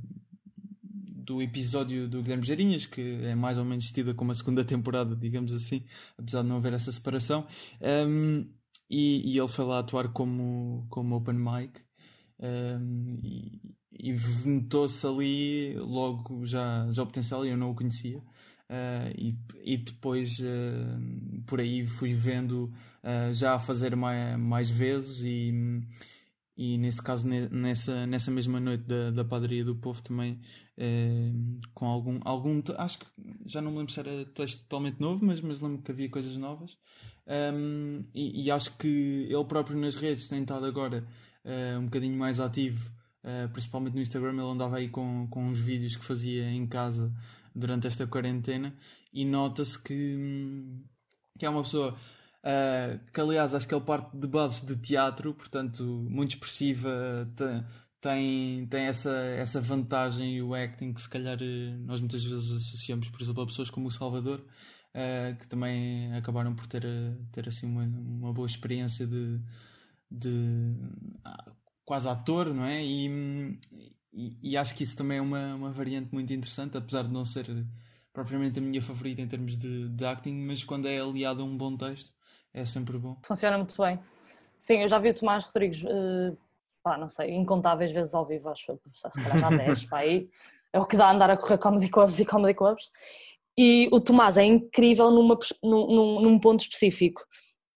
do 1.28 1.42
episódio 1.42 2.08
do 2.08 2.24
Guilherme 2.24 2.46
Geirinhas, 2.46 2.86
que 2.86 3.02
é 3.02 3.36
mais 3.36 3.58
ou 3.58 3.66
menos 3.66 3.92
tida 3.92 4.14
como 4.14 4.32
a 4.32 4.34
segunda 4.34 4.64
temporada, 4.64 5.14
digamos 5.14 5.52
assim, 5.54 5.84
apesar 6.18 6.42
de 6.42 6.48
não 6.48 6.56
haver 6.56 6.72
essa 6.72 6.90
separação. 6.90 7.46
Um, 7.82 8.48
e, 8.90 9.34
e, 9.34 9.38
ele 9.38 9.48
foi 9.50 9.66
lá 9.66 9.80
atuar 9.80 10.08
como, 10.14 10.88
como 10.90 11.18
open 11.18 11.36
mic. 11.36 11.82
Um, 12.40 13.20
e, 13.22 13.62
e 13.92 14.16
notou-se 14.46 15.06
ali 15.06 15.76
logo 15.78 16.46
já, 16.46 16.90
já 16.92 17.04
o 17.04 17.06
potencial 17.06 17.46
e 17.46 17.50
eu 17.50 17.58
não 17.58 17.72
o 17.72 17.76
conhecia. 17.76 18.20
Uh, 18.70 19.12
e, 19.18 19.38
e 19.64 19.78
depois 19.78 20.40
uh, 20.40 21.42
por 21.46 21.60
aí 21.60 21.86
fui 21.86 22.14
vendo 22.14 22.72
uh, 23.04 23.34
já 23.34 23.56
a 23.56 23.60
fazer 23.60 23.96
mais, 23.98 24.40
mais 24.40 24.70
vezes 24.70 25.22
e, 25.26 25.54
e 26.58 26.78
nesse 26.78 27.02
caso 27.02 27.28
nessa, 27.28 28.08
nessa 28.08 28.32
mesma 28.32 28.60
noite 28.60 28.84
da, 28.84 29.12
da 29.12 29.24
padaria 29.24 29.64
do 29.64 29.76
povo 29.76 30.02
também 30.02 30.40
com 31.74 31.86
algum, 31.86 32.20
algum 32.24 32.62
acho 32.78 33.00
que 33.00 33.06
já 33.46 33.62
não 33.62 33.72
me 33.72 33.78
lembro 33.78 33.94
se 33.94 34.00
era 34.00 34.26
texto 34.26 34.62
totalmente 34.64 35.00
novo 35.00 35.24
mas, 35.24 35.40
mas 35.40 35.60
lembro 35.60 35.82
que 35.82 35.92
havia 35.92 36.10
coisas 36.10 36.36
novas. 36.38 36.78
Um, 37.54 38.06
e, 38.14 38.46
e, 38.46 38.52
acho 38.52 38.78
que 38.78 39.28
ele 39.30 39.46
próprio 39.46 39.78
nas 39.78 39.96
redes 39.96 40.28
tem 40.28 40.42
estado 40.42 40.66
agora 40.66 41.06
um 41.80 41.86
bocadinho 41.86 42.18
mais 42.18 42.40
ativo 42.40 42.92
principalmente 43.52 43.94
no 43.96 44.02
Instagram. 44.02 44.32
Ele 44.32 44.42
andava 44.42 44.78
aí 44.78 44.90
com, 44.90 45.28
com 45.30 45.46
uns 45.46 45.60
vídeos 45.60 45.96
que 45.96 46.06
fazia 46.06 46.50
em 46.50 46.66
casa 46.66 47.14
durante 47.54 47.88
esta 47.88 48.08
quarentena. 48.08 48.74
E 49.12 49.26
nota-se 49.26 49.82
que, 49.82 50.18
que 51.38 51.46
é 51.46 51.50
uma 51.50 51.64
pessoa 51.64 51.98
uh, 52.48 53.00
que, 53.12 53.20
aliás, 53.20 53.54
acho 53.54 53.68
que 53.68 53.76
ele 53.76 53.84
parte 53.84 54.16
de 54.16 54.28
bases 54.28 54.66
de 54.66 54.76
teatro, 54.78 55.34
portanto, 55.34 55.84
muito 56.10 56.32
expressiva, 56.32 56.90
tem, 58.00 58.66
tem 58.68 58.86
essa, 58.86 59.12
essa 59.12 59.60
vantagem 59.60 60.38
e 60.38 60.42
o 60.42 60.54
acting 60.56 60.94
que, 60.94 61.02
se 61.02 61.10
calhar, 61.10 61.38
nós 61.82 62.00
muitas 62.00 62.24
vezes 62.24 62.52
associamos, 62.52 63.10
por 63.10 63.22
exemplo, 63.22 63.44
a 63.44 63.48
pessoas 63.48 63.70
como 63.70 63.88
o 63.88 63.92
Salvador. 63.92 64.46
Uh, 64.96 65.38
que 65.38 65.48
também 65.48 66.12
acabaram 66.16 66.56
por 66.56 66.66
ter, 66.66 66.84
ter 67.32 67.48
assim 67.48 67.68
uma, 67.68 67.84
uma 67.84 68.34
boa 68.34 68.48
experiência 68.48 69.06
de, 69.06 69.40
de 70.10 70.74
quase 71.86 72.10
ator, 72.10 72.52
não 72.52 72.66
é? 72.66 72.84
E, 72.84 73.60
e, 74.12 74.38
e, 74.42 74.58
acho 74.58 74.74
que 74.74 74.84
isso 74.84 74.96
também 74.98 75.20
é 75.20 75.22
uma, 75.22 75.54
uma 75.54 75.72
variante 75.72 76.12
muito 76.12 76.34
interessante, 76.34 76.78
apesar 76.78 77.04
de 77.04 77.14
não 77.14 77.24
ser 77.24 77.46
propriamente 78.12 78.58
a 78.58 78.62
minha 78.62 78.82
favorita 78.82 79.22
em 79.22 79.28
termos 79.28 79.56
de, 79.56 79.88
de 79.90 80.06
acting, 80.06 80.34
mas 80.34 80.64
quando 80.64 80.88
é 80.88 81.00
aliado 81.00 81.44
a 81.44 81.46
um 81.46 81.56
bom 81.56 81.78
texto 81.78 82.12
é 82.54 82.66
sempre 82.66 82.98
bom. 82.98 83.18
Funciona 83.26 83.58
muito 83.58 83.76
bem. 83.82 84.00
Sim, 84.58 84.82
eu 84.82 84.88
já 84.88 84.98
vi 84.98 85.10
o 85.10 85.14
Tomás 85.14 85.44
Rodrigues, 85.46 85.84
uh, 85.84 86.38
pá, 86.84 86.98
não 86.98 87.10
sei, 87.10 87.32
incontáveis 87.32 87.92
vezes 87.92 88.14
ao 88.14 88.26
vivo, 88.26 88.50
acho 88.50 88.78
que 88.78 89.00
se 89.00 89.22
calhar 89.22 89.38
já 89.38 89.50
10, 89.56 89.86
pá, 89.86 90.00
aí 90.00 90.30
é 90.74 90.80
o 90.80 90.86
que 90.86 90.98
dá 90.98 91.12
andar 91.12 91.30
a 91.30 91.38
correr 91.38 91.58
comedy 91.58 91.90
clubs 91.90 92.20
e 92.20 92.26
comedy 92.26 92.54
clubs. 92.54 92.90
E 93.58 93.90
o 93.92 94.00
Tomás 94.00 94.38
é 94.38 94.44
incrível 94.44 95.10
numa, 95.10 95.38
num, 95.64 96.22
num 96.22 96.40
ponto 96.40 96.60
específico, 96.60 97.24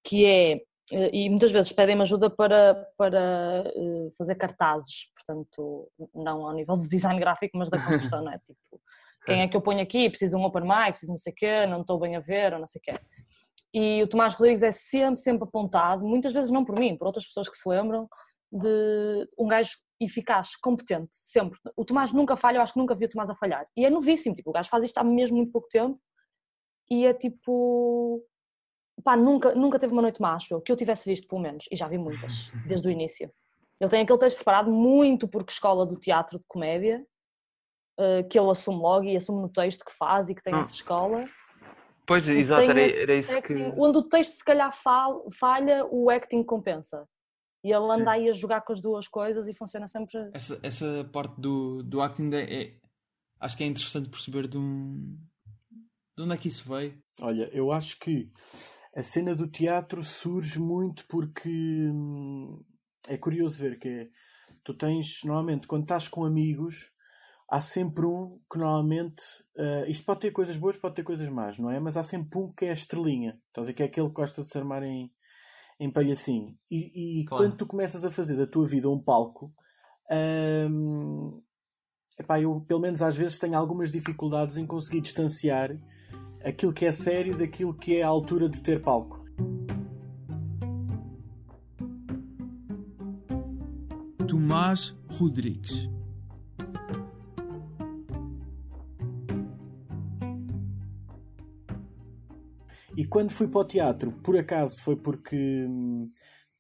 que 0.04 0.26
é 0.26 0.62
eh, 0.92 1.10
e 1.14 1.30
muitas 1.30 1.52
vezes 1.52 1.72
pedem-me 1.72 2.02
ajuda 2.02 2.30
para, 2.30 2.76
para 2.98 3.64
eh, 3.76 4.10
fazer 4.18 4.36
cartazes, 4.36 5.10
portanto, 5.16 5.90
não 6.14 6.46
ao 6.46 6.54
nível 6.54 6.76
do 6.76 6.88
design 6.88 7.20
gráfico, 7.20 7.58
mas 7.58 7.70
da 7.70 7.82
construção, 7.82 8.22
não 8.24 8.32
é? 8.32 8.38
Tipo, 8.40 8.82
quem 9.26 9.42
é 9.42 9.48
que 9.48 9.56
eu 9.56 9.62
ponho 9.62 9.82
aqui? 9.82 10.10
Preciso 10.10 10.36
de 10.36 10.42
um 10.42 10.46
open 10.46 10.64
mic, 10.64 10.92
preciso 10.92 11.14
não 11.14 11.18
sei 11.18 11.32
o 11.32 11.36
quê, 11.36 11.66
não 11.66 11.82
estou 11.82 12.00
bem 12.00 12.16
a 12.16 12.20
ver, 12.20 12.54
ou 12.54 12.60
não 12.60 12.68
sei 12.68 12.80
o 12.80 12.82
quê. 12.82 13.00
E 13.74 14.04
o 14.04 14.08
Tomás 14.08 14.34
Rodrigues 14.34 14.64
é 14.64 14.72
sempre, 14.72 15.20
sempre 15.20 15.44
apontado, 15.46 16.06
muitas 16.06 16.34
vezes 16.34 16.52
não 16.52 16.66
por 16.66 16.78
mim, 16.78 16.98
por 16.98 17.08
outras 17.08 17.26
pessoas 17.26 17.48
que 17.48 17.56
se 17.56 17.68
lembram, 17.68 18.08
de 18.52 19.30
um 19.38 19.48
gajo 19.48 19.72
eficaz, 20.00 20.56
competente, 20.58 21.10
sempre. 21.12 21.58
O 21.78 21.86
Tomás 21.86 22.12
nunca 22.12 22.36
falha, 22.36 22.58
eu 22.58 22.62
acho 22.62 22.74
que 22.74 22.80
nunca 22.80 22.96
vi 22.96 23.06
o 23.06 23.10
Tomás 23.10 23.30
a 23.30 23.36
falhar. 23.36 23.66
E 23.78 23.86
é 23.86 23.90
novíssimo, 23.90 24.36
tipo, 24.36 24.50
o 24.50 24.54
gajo 24.54 24.70
faz 24.70 24.84
isto 24.84 24.98
há 24.98 25.04
mesmo 25.04 25.38
muito 25.38 25.52
pouco 25.52 25.70
tempo 25.70 26.00
e 26.90 27.06
é 27.06 27.14
tipo 27.14 28.22
pá, 29.04 29.16
nunca, 29.16 29.56
nunca 29.56 29.80
teve 29.80 29.94
uma 29.94 30.02
noite 30.02 30.22
má, 30.22 30.36
acho 30.36 30.60
que 30.62 30.72
eu 30.72 30.76
tivesse 30.76 31.10
visto 31.10 31.28
pelo 31.28 31.42
menos, 31.42 31.66
e 31.72 31.76
já 31.76 31.88
vi 31.88 31.98
muitas, 31.98 32.52
desde 32.68 32.88
o 32.88 32.92
início. 32.92 33.32
Ele 33.80 33.90
tem 33.90 34.02
aquele 34.02 34.20
texto 34.20 34.36
preparado 34.36 34.72
muito 34.72 35.28
porque 35.28 35.52
escola 35.52 35.86
do 35.86 35.98
teatro 35.98 36.40
de 36.40 36.46
comédia, 36.48 37.04
uh, 38.00 38.28
que 38.30 38.38
ele 38.38 38.50
assume 38.50 38.80
logo 38.80 39.06
e 39.06 39.16
assume 39.16 39.42
no 39.42 39.50
texto 39.50 39.84
que 39.84 39.94
faz 39.94 40.30
e 40.30 40.36
que 40.36 40.44
tem 40.44 40.54
ah. 40.54 40.60
essa 40.60 40.74
escola. 40.74 41.26
Pois, 42.12 42.28
exato, 42.28 42.62
era, 42.62 42.82
era 42.82 43.16
isso 43.16 43.32
acting, 43.32 43.56
que... 43.56 43.74
Onde 43.78 43.98
o 44.00 44.04
texto 44.04 44.34
se 44.34 44.44
calhar 44.44 44.70
falha, 44.74 45.86
o 45.90 46.10
acting 46.10 46.44
compensa. 46.44 47.08
E 47.64 47.72
ele 47.72 47.90
anda 47.90 48.12
aí 48.12 48.28
a 48.28 48.34
jogar 48.34 48.62
com 48.62 48.74
as 48.74 48.82
duas 48.82 49.08
coisas 49.08 49.48
e 49.48 49.54
funciona 49.54 49.88
sempre... 49.88 50.30
Essa, 50.34 50.60
essa 50.62 51.10
parte 51.14 51.40
do, 51.40 51.82
do 51.84 52.02
acting 52.02 52.30
é, 52.34 52.64
é 52.64 52.74
acho 53.40 53.56
que 53.56 53.64
é 53.64 53.68
interessante 53.68 54.10
perceber 54.10 54.48
de, 54.48 54.58
um, 54.58 55.18
de 56.18 56.24
onde 56.24 56.34
é 56.34 56.38
que 56.38 56.50
isso 56.50 56.70
veio. 56.70 57.02
Olha, 57.22 57.50
eu 57.54 57.72
acho 57.72 57.98
que 57.98 58.30
a 58.94 59.02
cena 59.02 59.34
do 59.34 59.48
teatro 59.48 60.04
surge 60.04 60.60
muito 60.60 61.06
porque 61.08 61.50
hum, 61.50 62.62
é 63.08 63.18
curioso 63.18 63.62
ver 63.62 63.80
que 63.80 63.88
é, 63.88 64.10
tu 64.66 64.74
tens, 64.74 65.22
normalmente, 65.24 65.66
quando 65.66 65.84
estás 65.84 66.10
com 66.10 66.26
amigos, 66.26 66.92
há 67.52 67.60
sempre 67.60 68.06
um 68.06 68.40
que 68.50 68.58
normalmente. 68.58 69.24
Uh, 69.58 69.84
isto 69.90 70.06
pode 70.06 70.22
ter 70.22 70.32
coisas 70.32 70.56
boas, 70.56 70.78
pode 70.78 70.96
ter 70.96 71.04
coisas 71.04 71.28
más, 71.28 71.60
não 71.60 71.70
é? 71.70 71.80
Mas 71.82 71.98
há 71.98 72.02
sempre 72.02 72.40
um 72.40 72.52
que 72.54 72.66
é 72.66 72.70
a 72.70 72.74
estrelinha. 72.74 73.38
Estás 73.48 73.66
a 73.66 73.68
ver 73.68 73.74
que 73.74 73.84
é 73.84 73.86
aquele 73.88 74.08
que 74.08 74.14
gosta 74.14 74.42
de 74.42 74.48
se 74.48 74.58
armar 74.58 74.82
em, 74.84 75.12
em 75.78 75.92
palhacinho. 75.92 76.56
E, 76.72 77.22
e 77.22 77.26
claro. 77.26 77.44
quando 77.44 77.58
tu 77.58 77.68
começas 77.68 78.06
a 78.06 78.10
fazer 78.10 78.38
da 78.38 78.48
tua 78.48 78.66
vida 78.66 78.90
um 78.90 78.98
palco. 78.98 79.54
Um, 80.10 81.42
epá, 82.18 82.40
eu 82.40 82.62
pelo 82.62 82.80
menos 82.80 83.02
às 83.02 83.18
vezes 83.18 83.38
tenho 83.38 83.58
algumas 83.58 83.92
dificuldades 83.92 84.56
em 84.56 84.66
conseguir 84.66 85.02
distanciar 85.02 85.72
aquilo 86.44 86.74
que 86.74 86.86
é 86.86 86.92
sério 86.92 87.38
daquilo 87.38 87.74
que 87.74 87.98
é 87.98 88.04
a 88.04 88.08
altura 88.08 88.48
de 88.48 88.62
ter 88.62 88.82
palco. 88.82 89.26
Tomás 94.28 94.96
Rodrigues 95.10 95.90
E 103.02 103.08
quando 103.08 103.32
fui 103.32 103.48
para 103.48 103.62
o 103.62 103.66
teatro, 103.66 104.12
por 104.24 104.38
acaso 104.38 104.80
foi 104.80 104.96
porque 104.96 105.36
hum, 105.36 106.12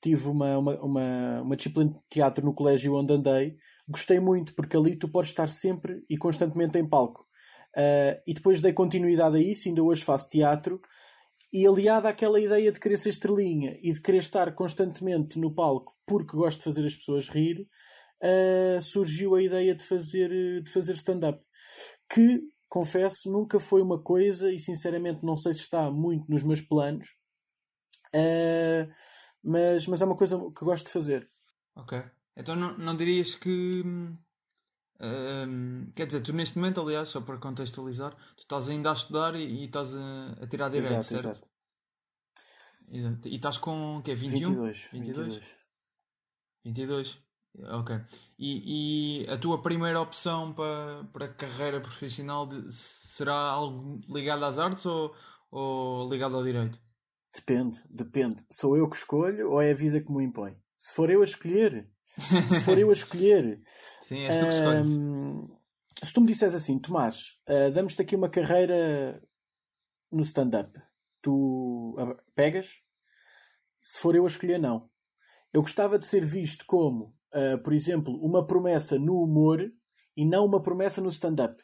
tive 0.01 0.27
uma, 0.27 0.57
uma, 0.57 0.83
uma, 0.83 1.41
uma, 1.43 1.55
disciplina 1.55 1.91
de 1.91 1.99
teatro 2.09 2.43
no 2.43 2.51
colégio 2.51 2.95
onde 2.95 3.13
andei. 3.13 3.57
Gostei 3.87 4.19
muito 4.19 4.55
porque 4.55 4.75
ali 4.75 4.95
tu 4.95 5.07
podes 5.07 5.29
estar 5.29 5.47
sempre 5.47 6.03
e 6.09 6.17
constantemente 6.17 6.79
em 6.79 6.89
palco. 6.89 7.27
Uh, 7.77 8.17
e 8.25 8.33
depois 8.33 8.59
dei 8.59 8.73
continuidade 8.73 9.37
a 9.37 9.39
isso, 9.39 9.69
ainda 9.69 9.83
hoje 9.83 10.03
faço 10.03 10.31
teatro, 10.31 10.81
e 11.53 11.67
aliado 11.67 12.07
àquela 12.07 12.41
ideia 12.41 12.71
de 12.71 12.79
querer 12.79 12.97
ser 12.97 13.09
estrelinha 13.09 13.77
e 13.79 13.93
de 13.93 14.01
querer 14.01 14.17
estar 14.17 14.51
constantemente 14.55 15.37
no 15.37 15.53
palco 15.53 15.95
porque 16.07 16.35
gosto 16.35 16.57
de 16.57 16.63
fazer 16.63 16.83
as 16.87 16.95
pessoas 16.95 17.29
rir, 17.29 17.67
uh, 18.23 18.81
surgiu 18.81 19.35
a 19.35 19.43
ideia 19.43 19.75
de 19.75 19.83
fazer, 19.83 20.63
de 20.63 20.71
fazer 20.71 20.93
stand-up. 20.93 21.39
Que, 22.11 22.41
confesso, 22.71 23.29
nunca 23.29 23.59
foi 23.59 23.81
uma 23.81 24.01
coisa, 24.01 24.49
e 24.49 24.57
sinceramente 24.57 25.25
não 25.25 25.35
sei 25.35 25.53
se 25.53 25.59
está 25.59 25.91
muito 25.91 26.31
nos 26.31 26.41
meus 26.41 26.61
planos, 26.61 27.05
uh, 28.15 28.89
mas, 29.43 29.85
mas 29.87 30.01
é 30.01 30.05
uma 30.05 30.15
coisa 30.15 30.37
que 30.57 30.63
gosto 30.63 30.85
de 30.85 30.93
fazer. 30.93 31.29
Ok. 31.75 32.01
Então 32.37 32.55
não, 32.55 32.77
não 32.77 32.95
dirias 32.95 33.35
que 33.35 33.83
um, 35.01 35.91
quer 35.93 36.05
dizer, 36.05 36.21
tu 36.21 36.31
neste 36.31 36.57
momento, 36.57 36.79
aliás, 36.79 37.09
só 37.09 37.19
para 37.19 37.37
contextualizar, 37.37 38.15
tu 38.37 38.39
estás 38.39 38.69
ainda 38.69 38.91
a 38.91 38.93
estudar 38.93 39.35
e, 39.35 39.43
e 39.43 39.65
estás 39.65 39.93
a, 39.93 40.37
a 40.41 40.47
tirar 40.47 40.69
direito, 40.69 40.93
exato, 40.93 41.07
certo? 41.07 41.25
Exato. 41.25 41.49
exato. 42.89 43.27
E 43.27 43.35
estás 43.35 43.57
com 43.57 43.97
o 43.97 44.01
quê? 44.01 44.15
21? 44.15 44.47
22. 44.47 44.89
22? 44.93 45.51
22. 46.63 47.30
Ok. 47.59 47.95
E, 48.39 49.23
e 49.23 49.29
a 49.29 49.37
tua 49.37 49.61
primeira 49.61 49.99
opção 49.99 50.53
para, 50.53 51.03
para 51.11 51.33
carreira 51.33 51.81
profissional 51.81 52.47
de, 52.47 52.71
será 52.71 53.35
algo 53.35 53.99
ligado 54.09 54.43
às 54.45 54.57
artes 54.57 54.85
ou, 54.85 55.13
ou 55.51 56.09
ligado 56.09 56.35
ao 56.35 56.43
direito? 56.43 56.79
Depende, 57.33 57.79
depende. 57.89 58.45
Sou 58.51 58.77
eu 58.77 58.89
que 58.89 58.95
escolho 58.95 59.51
ou 59.51 59.61
é 59.61 59.71
a 59.71 59.75
vida 59.75 60.01
que 60.01 60.11
me 60.11 60.23
impõe? 60.23 60.57
Se 60.77 60.95
for 60.95 61.09
eu 61.09 61.21
a 61.21 61.23
escolher, 61.23 61.89
se 62.17 62.59
for 62.61 62.77
eu 62.77 62.89
a 62.89 62.93
escolher. 62.93 63.61
Sim, 64.03 64.25
és 64.25 64.37
tu 64.37 64.43
que 64.45 64.53
escolhes. 64.53 64.87
Um, 64.87 65.47
se 66.03 66.13
tu 66.13 66.21
me 66.21 66.27
disseres 66.27 66.55
assim, 66.55 66.79
Tomás, 66.79 67.39
uh, 67.47 67.71
damos-te 67.71 68.01
aqui 68.01 68.15
uma 68.15 68.29
carreira 68.29 69.21
no 70.11 70.23
stand-up, 70.23 70.81
tu 71.21 71.95
pegas? 72.35 72.81
Se 73.79 73.99
for 73.99 74.15
eu 74.15 74.25
a 74.25 74.27
escolher, 74.27 74.57
não. 74.57 74.89
Eu 75.53 75.61
gostava 75.61 75.99
de 75.99 76.05
ser 76.05 76.25
visto 76.25 76.65
como, 76.65 77.15
uh, 77.33 77.57
por 77.63 77.73
exemplo, 77.73 78.13
uma 78.23 78.45
promessa 78.45 78.97
no 78.99 79.21
humor 79.21 79.71
e 80.15 80.25
não 80.25 80.45
uma 80.45 80.61
promessa 80.61 81.01
no 81.01 81.09
stand-up. 81.09 81.61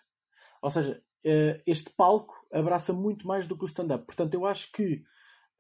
Ou 0.62 0.70
seja, 0.70 1.02
este 1.66 1.90
palco 1.90 2.34
abraça 2.54 2.94
muito 2.94 3.28
mais 3.28 3.46
do 3.46 3.58
que 3.58 3.66
o 3.66 3.68
stand-up. 3.68 4.06
Portanto, 4.06 4.34
eu 4.34 4.46
acho 4.46 4.72
que, 4.72 5.04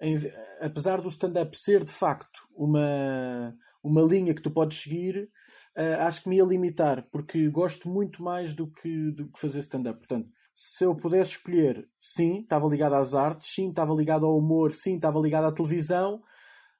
em, 0.02 0.16
apesar 0.62 1.02
do 1.02 1.10
stand-up 1.10 1.58
ser 1.58 1.84
de 1.84 1.92
facto 1.92 2.40
uma 2.56 3.54
uma 3.88 4.02
linha 4.02 4.34
que 4.34 4.42
tu 4.42 4.52
podes 4.52 4.82
seguir, 4.82 5.30
uh, 5.78 6.02
acho 6.02 6.24
que 6.24 6.30
me 6.30 6.38
ia 6.38 6.44
limitar, 6.44 7.08
porque 7.12 7.50
gosto 7.50 7.90
muito 7.90 8.22
mais 8.22 8.54
do 8.54 8.68
que, 8.68 9.12
do 9.12 9.32
que 9.32 9.40
fazer 9.40 9.60
stand-up. 9.60 10.00
Portanto, 10.00 10.30
se 10.54 10.84
eu 10.84 10.96
pudesse 10.96 11.32
escolher, 11.32 11.88
sim, 12.00 12.42
estava 12.42 12.68
ligado 12.68 12.96
às 12.96 13.14
artes, 13.14 13.54
sim, 13.54 13.70
estava 13.70 13.94
ligado 13.94 14.26
ao 14.26 14.38
humor, 14.38 14.74
sim, 14.74 14.96
estava 14.96 15.20
ligado 15.20 15.46
à 15.46 15.52
televisão, 15.52 16.22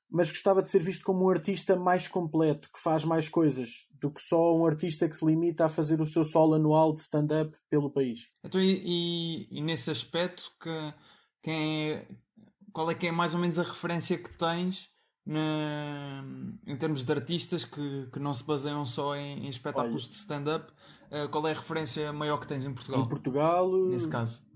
mas 0.10 0.30
gostava 0.30 0.62
de 0.62 0.70
ser 0.70 0.82
visto 0.82 1.04
como 1.04 1.26
um 1.26 1.30
artista 1.30 1.76
mais 1.76 2.08
completo, 2.08 2.70
que 2.72 2.80
faz 2.80 3.04
mais 3.04 3.28
coisas, 3.28 3.88
do 3.92 4.10
que 4.10 4.22
só 4.22 4.56
um 4.56 4.66
artista 4.66 5.08
que 5.08 5.16
se 5.16 5.26
limita 5.26 5.66
a 5.66 5.70
fazer 5.70 6.02
o 6.02 6.06
seu 6.06 6.24
solo 6.24 6.54
anual 6.54 6.94
de 6.94 7.02
stand-up 7.02 7.56
pelo 7.70 7.90
país. 7.90 8.28
Então, 8.44 8.62
e, 8.62 8.82
e, 8.86 9.60
e, 9.60 9.62
nesse 9.62 9.92
aspecto, 9.92 10.52
que, 10.62 10.94
quem 11.44 11.92
é, 11.92 12.08
qual 12.72 12.90
é 12.90 12.96
que 12.96 13.08
é 13.08 13.12
mais 13.12 13.34
ou 13.34 13.40
menos 13.40 13.60
a 13.60 13.64
referência 13.64 14.18
que 14.18 14.36
tens 14.38 14.90
na, 15.26 16.24
em 16.66 16.78
termos 16.78 17.04
de 17.04 17.12
artistas 17.12 17.66
que, 17.66 18.08
que 18.12 18.20
não 18.20 18.34
se 18.34 18.44
baseiam 18.44 18.86
só 18.86 19.16
em, 19.16 19.46
em 19.46 19.50
espetáculos 19.50 20.04
Olha, 20.04 20.12
de 20.12 20.16
stand-up? 20.16 20.74
Uh, 21.12 21.30
qual 21.30 21.48
é 21.48 21.52
a 21.52 21.56
referência 21.56 22.12
maior 22.14 22.38
que 22.38 22.48
tens 22.48 22.66
em 22.66 22.74
Portugal? 22.74 23.02
Em 23.02 23.08
Portugal, 23.08 23.72
nesse 23.88 24.08
caso 24.08 24.47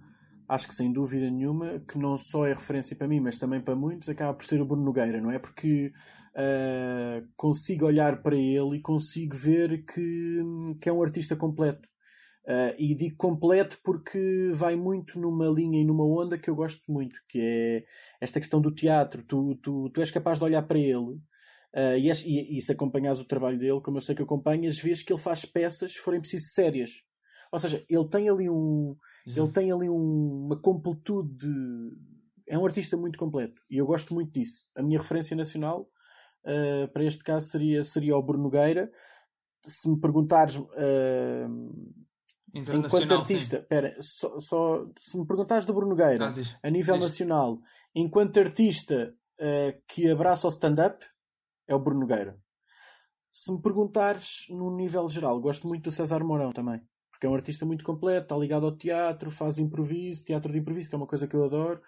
acho 0.51 0.67
que 0.67 0.75
sem 0.75 0.91
dúvida 0.91 1.31
nenhuma 1.31 1.79
que 1.87 1.97
não 1.97 2.17
só 2.17 2.45
é 2.45 2.53
referência 2.53 2.95
para 2.97 3.07
mim, 3.07 3.21
mas 3.21 3.37
também 3.37 3.61
para 3.61 3.73
muitos, 3.73 4.09
acaba 4.09 4.33
por 4.33 4.45
ser 4.45 4.61
o 4.61 4.65
Bruno 4.65 4.83
Nogueira, 4.83 5.21
não 5.21 5.31
é? 5.31 5.39
Porque 5.39 5.91
uh, 6.35 7.25
consigo 7.37 7.85
olhar 7.85 8.21
para 8.21 8.35
ele 8.35 8.75
e 8.77 8.81
consigo 8.81 9.33
ver 9.33 9.85
que, 9.85 10.41
que 10.81 10.89
é 10.89 10.93
um 10.93 11.01
artista 11.01 11.37
completo. 11.37 11.87
Uh, 12.45 12.75
e 12.77 12.93
digo 12.95 13.15
completo 13.15 13.79
porque 13.81 14.51
vai 14.53 14.75
muito 14.75 15.17
numa 15.17 15.47
linha 15.47 15.79
e 15.79 15.85
numa 15.85 16.05
onda 16.05 16.37
que 16.37 16.49
eu 16.49 16.55
gosto 16.55 16.91
muito, 16.91 17.17
que 17.29 17.39
é 17.41 17.83
esta 18.19 18.39
questão 18.41 18.59
do 18.59 18.73
teatro. 18.73 19.23
Tu, 19.23 19.55
tu, 19.63 19.89
tu 19.89 20.01
és 20.01 20.11
capaz 20.11 20.37
de 20.37 20.43
olhar 20.43 20.63
para 20.63 20.79
ele 20.79 20.97
uh, 20.97 21.97
e, 21.97 22.11
e, 22.11 22.57
e 22.57 22.61
se 22.61 22.73
acompanhas 22.73 23.21
o 23.21 23.27
trabalho 23.27 23.57
dele, 23.57 23.79
como 23.81 23.97
eu 23.97 24.01
sei 24.01 24.15
que 24.15 24.23
acompanhas, 24.23 24.77
vês 24.79 25.01
que 25.01 25.13
ele 25.13 25.21
faz 25.21 25.45
peças, 25.45 25.93
se 25.93 25.99
forem 25.99 26.19
preciso, 26.19 26.47
sérias. 26.47 26.91
Ou 27.53 27.59
seja, 27.59 27.85
ele 27.89 28.09
tem 28.09 28.29
ali 28.29 28.49
um, 28.49 28.97
ele 29.25 29.51
tem 29.51 29.71
ali 29.71 29.89
um, 29.89 30.45
uma 30.45 30.59
completude. 30.59 31.37
De... 31.37 32.11
É 32.47 32.57
um 32.57 32.65
artista 32.65 32.97
muito 32.97 33.17
completo 33.17 33.61
e 33.69 33.77
eu 33.77 33.85
gosto 33.85 34.13
muito 34.13 34.31
disso. 34.31 34.65
A 34.75 34.83
minha 34.83 34.99
referência 34.99 35.35
nacional 35.35 35.87
uh, 36.45 36.87
para 36.91 37.03
este 37.03 37.23
caso 37.23 37.47
seria, 37.47 37.83
seria 37.83 38.17
o 38.17 38.23
Bruno 38.23 38.43
Nogueira. 38.43 38.91
Se 39.65 39.89
me 39.89 39.99
perguntares. 39.99 40.57
Uh, 40.57 42.03
enquanto 42.53 43.13
artista, 43.13 43.57
espera, 43.57 43.95
só, 43.99 44.39
só, 44.39 44.85
se 44.99 45.17
me 45.17 45.25
perguntares 45.25 45.65
do 45.65 45.73
Bruno 45.73 45.91
Nogueira 45.91 46.29
ah, 46.29 46.67
a 46.67 46.69
nível 46.69 46.95
diz. 46.95 47.03
nacional, 47.03 47.59
enquanto 47.95 48.39
artista 48.39 49.15
uh, 49.39 49.81
que 49.87 50.09
abraça 50.09 50.47
o 50.47 50.49
stand-up, 50.49 51.05
é 51.67 51.75
o 51.75 51.79
Bruno 51.79 52.01
Nogueira. 52.01 52.37
Se 53.31 53.53
me 53.53 53.61
perguntares 53.61 54.47
no 54.49 54.75
nível 54.75 55.07
geral, 55.07 55.39
gosto 55.39 55.67
muito 55.67 55.85
do 55.85 55.91
César 55.91 56.21
Mourão 56.23 56.51
também 56.51 56.81
porque 57.21 57.27
é 57.27 57.29
um 57.29 57.35
artista 57.35 57.67
muito 57.67 57.83
completo, 57.83 58.23
está 58.23 58.35
ligado 58.35 58.65
ao 58.65 58.71
teatro, 58.71 59.29
faz 59.29 59.59
improviso, 59.59 60.25
teatro 60.25 60.51
de 60.51 60.57
improviso, 60.57 60.89
que 60.89 60.95
é 60.95 60.97
uma 60.97 61.05
coisa 61.05 61.27
que 61.27 61.35
eu 61.35 61.45
adoro. 61.45 61.79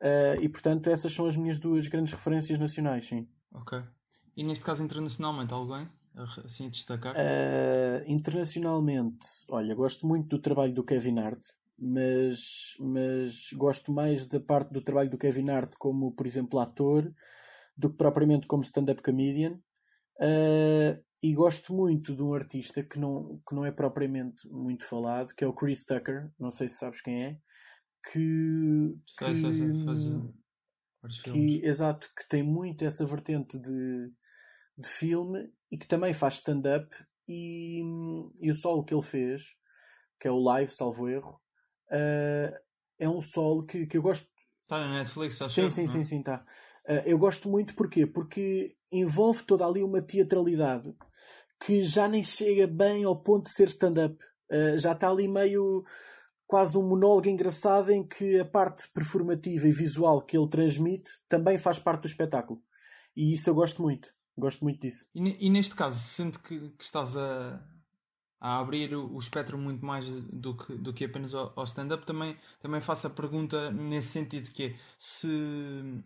Uh, 0.00 0.40
e 0.40 0.48
portanto, 0.48 0.88
essas 0.88 1.12
são 1.12 1.26
as 1.26 1.36
minhas 1.36 1.58
duas 1.58 1.86
grandes 1.86 2.14
referências 2.14 2.58
nacionais, 2.58 3.06
sim. 3.06 3.28
Ok. 3.52 3.78
E 4.34 4.42
neste 4.42 4.64
caso, 4.64 4.82
internacionalmente, 4.82 5.52
alguém 5.52 5.86
assim 6.42 6.66
a 6.66 6.70
destacar? 6.70 7.14
Uh, 7.14 8.10
internacionalmente, 8.10 9.26
olha, 9.50 9.74
gosto 9.74 10.06
muito 10.06 10.28
do 10.28 10.38
trabalho 10.38 10.72
do 10.72 10.82
Kevin 10.82 11.18
Hart, 11.18 11.42
mas, 11.78 12.74
mas 12.80 13.52
gosto 13.52 13.92
mais 13.92 14.24
da 14.24 14.40
parte 14.40 14.72
do 14.72 14.80
trabalho 14.80 15.10
do 15.10 15.18
Kevin 15.18 15.50
Hart 15.50 15.74
como, 15.78 16.10
por 16.12 16.26
exemplo, 16.26 16.58
ator, 16.58 17.12
do 17.76 17.90
que 17.90 17.98
propriamente 17.98 18.46
como 18.46 18.62
stand-up 18.62 19.02
comedian. 19.02 19.60
Uh, 20.16 20.98
e 21.22 21.34
gosto 21.34 21.74
muito 21.74 22.14
de 22.14 22.22
um 22.22 22.32
artista 22.32 22.82
que 22.82 22.98
não, 22.98 23.40
que 23.46 23.54
não 23.54 23.64
é 23.64 23.70
propriamente 23.70 24.48
muito 24.48 24.84
falado, 24.86 25.34
que 25.34 25.44
é 25.44 25.46
o 25.46 25.52
Chris 25.52 25.84
Tucker, 25.84 26.30
não 26.38 26.50
sei 26.50 26.68
se 26.68 26.76
sabes 26.76 27.02
quem 27.02 27.24
é, 27.24 27.38
que, 28.10 28.96
sei, 29.06 29.28
que, 29.28 29.36
sei, 29.36 29.54
sei. 29.54 30.40
Faz 31.02 31.22
que 31.22 31.60
exato, 31.64 32.10
que 32.16 32.28
tem 32.28 32.42
muito 32.42 32.84
essa 32.84 33.04
vertente 33.04 33.58
de, 33.58 34.10
de 34.76 34.88
filme 34.88 35.50
e 35.70 35.78
que 35.78 35.86
também 35.86 36.12
faz 36.12 36.34
stand-up 36.34 36.88
e, 37.28 37.80
e 38.40 38.50
o 38.50 38.54
solo 38.54 38.84
que 38.84 38.94
ele 38.94 39.02
fez, 39.02 39.54
que 40.18 40.26
é 40.26 40.30
o 40.30 40.38
live, 40.38 40.70
salvo 40.70 41.08
erro, 41.08 41.40
uh, 41.90 42.56
é 42.98 43.08
um 43.08 43.20
solo 43.20 43.64
que, 43.64 43.86
que 43.86 43.96
eu 43.96 44.02
gosto. 44.02 44.28
Está 44.62 44.78
na 44.80 44.98
Netflix, 44.98 45.34
sim, 45.34 45.48
sim, 45.48 45.70
sim, 45.70 45.86
sim, 45.86 46.04
sim, 46.04 46.18
está. 46.20 46.44
Uh, 46.86 47.02
eu 47.04 47.18
gosto 47.18 47.48
muito 47.48 47.74
porquê? 47.74 48.06
Porque 48.06 48.74
envolve 48.92 49.44
toda 49.44 49.66
ali 49.66 49.82
uma 49.82 50.02
teatralidade 50.02 50.94
que 51.64 51.84
já 51.84 52.08
nem 52.08 52.24
chega 52.24 52.66
bem 52.66 53.04
ao 53.04 53.16
ponto 53.16 53.44
de 53.44 53.52
ser 53.52 53.68
stand-up. 53.68 54.16
Uh, 54.50 54.78
já 54.78 54.92
está 54.92 55.08
ali 55.08 55.28
meio 55.28 55.84
quase 56.46 56.76
um 56.76 56.82
monólogo 56.82 57.28
engraçado 57.28 57.90
em 57.90 58.04
que 58.06 58.40
a 58.40 58.44
parte 58.44 58.88
performativa 58.92 59.68
e 59.68 59.72
visual 59.72 60.20
que 60.20 60.36
ele 60.36 60.48
transmite 60.48 61.10
também 61.28 61.56
faz 61.56 61.78
parte 61.78 62.02
do 62.02 62.08
espetáculo. 62.08 62.60
E 63.16 63.32
isso 63.32 63.48
eu 63.48 63.54
gosto 63.54 63.82
muito. 63.82 64.08
Gosto 64.36 64.64
muito 64.64 64.80
disso. 64.80 65.06
E, 65.14 65.46
e 65.46 65.50
neste 65.50 65.74
caso, 65.76 65.98
sente 65.98 66.38
que, 66.38 66.70
que 66.70 66.82
estás 66.82 67.16
a, 67.16 67.62
a 68.40 68.58
abrir 68.58 68.94
o, 68.94 69.14
o, 69.14 69.18
espectro 69.18 69.58
muito 69.58 69.84
mais 69.84 70.08
do 70.08 70.56
que, 70.56 70.72
do 70.74 70.94
que 70.94 71.04
apenas 71.04 71.34
ao, 71.34 71.52
ao 71.54 71.64
stand-up, 71.64 72.06
também, 72.06 72.36
também 72.60 72.80
faço 72.80 73.06
a 73.06 73.10
pergunta 73.10 73.70
nesse 73.70 74.08
sentido 74.08 74.50
que 74.50 74.64
é, 74.64 74.74
se 74.98 75.28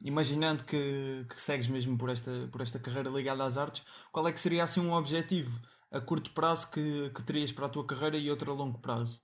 imaginando 0.02 0.64
que, 0.64 1.24
que 1.28 1.40
segues 1.40 1.68
mesmo 1.68 1.96
por 1.96 2.10
esta, 2.10 2.48
por 2.50 2.60
esta 2.60 2.78
carreira 2.78 3.08
ligada 3.08 3.44
às 3.44 3.56
artes, 3.56 3.84
qual 4.10 4.26
é 4.26 4.32
que 4.32 4.40
seria 4.40 4.64
assim 4.64 4.80
um 4.80 4.92
objetivo 4.92 5.60
a 5.92 6.00
curto 6.00 6.32
prazo 6.32 6.70
que, 6.72 7.10
que 7.10 7.22
terias 7.22 7.52
para 7.52 7.66
a 7.66 7.68
tua 7.68 7.86
carreira 7.86 8.16
e 8.16 8.28
outro 8.28 8.50
a 8.50 8.54
longo 8.54 8.80
prazo? 8.80 9.20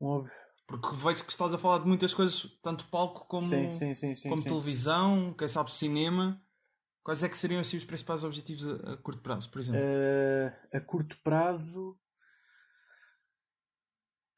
Óbvio. 0.00 0.32
Porque 0.66 0.88
vejo 0.96 1.24
que 1.24 1.30
estás 1.30 1.54
a 1.54 1.58
falar 1.58 1.78
de 1.78 1.86
muitas 1.86 2.12
coisas, 2.12 2.58
tanto 2.60 2.86
palco 2.86 3.26
como, 3.26 3.42
sim, 3.42 3.70
sim, 3.70 3.94
sim, 3.94 4.28
como 4.28 4.42
televisão, 4.42 5.32
quem 5.38 5.46
sabe 5.46 5.72
cinema. 5.72 6.40
Quais 7.06 7.22
é 7.22 7.28
que 7.28 7.38
seriam 7.38 7.60
assim, 7.60 7.76
os 7.76 7.84
principais 7.84 8.24
objetivos 8.24 8.66
a, 8.66 8.94
a 8.94 8.96
curto 8.96 9.22
prazo, 9.22 9.48
por 9.48 9.60
exemplo? 9.60 9.80
Uh, 9.80 10.76
a 10.76 10.80
curto 10.80 11.16
prazo. 11.22 11.96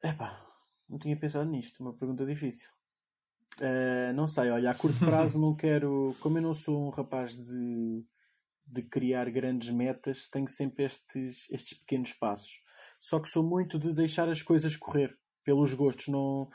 Epá, 0.03 0.39
não 0.87 0.99
tinha 0.99 1.17
pensado 1.17 1.49
nisto, 1.49 1.79
uma 1.79 1.97
pergunta 1.97 2.23
difícil. 2.27 2.69
Uh, 3.59 4.13
não 4.13 4.27
sei, 4.27 4.51
olha, 4.51 4.69
a 4.69 4.75
curto 4.75 4.99
prazo 4.99 5.41
não 5.41 5.55
quero. 5.55 6.15
Como 6.19 6.37
eu 6.37 6.43
não 6.43 6.53
sou 6.53 6.85
um 6.85 6.91
rapaz 6.91 7.35
de, 7.35 8.05
de 8.67 8.83
criar 8.83 9.31
grandes 9.31 9.71
metas, 9.71 10.27
tenho 10.27 10.47
sempre 10.47 10.83
estes, 10.83 11.49
estes 11.49 11.79
pequenos 11.79 12.13
passos. 12.13 12.61
Só 12.99 13.19
que 13.19 13.29
sou 13.29 13.43
muito 13.43 13.79
de 13.79 13.91
deixar 13.93 14.29
as 14.29 14.43
coisas 14.43 14.75
correr 14.75 15.17
pelos 15.43 15.73
gostos. 15.73 16.07
Não, 16.09 16.47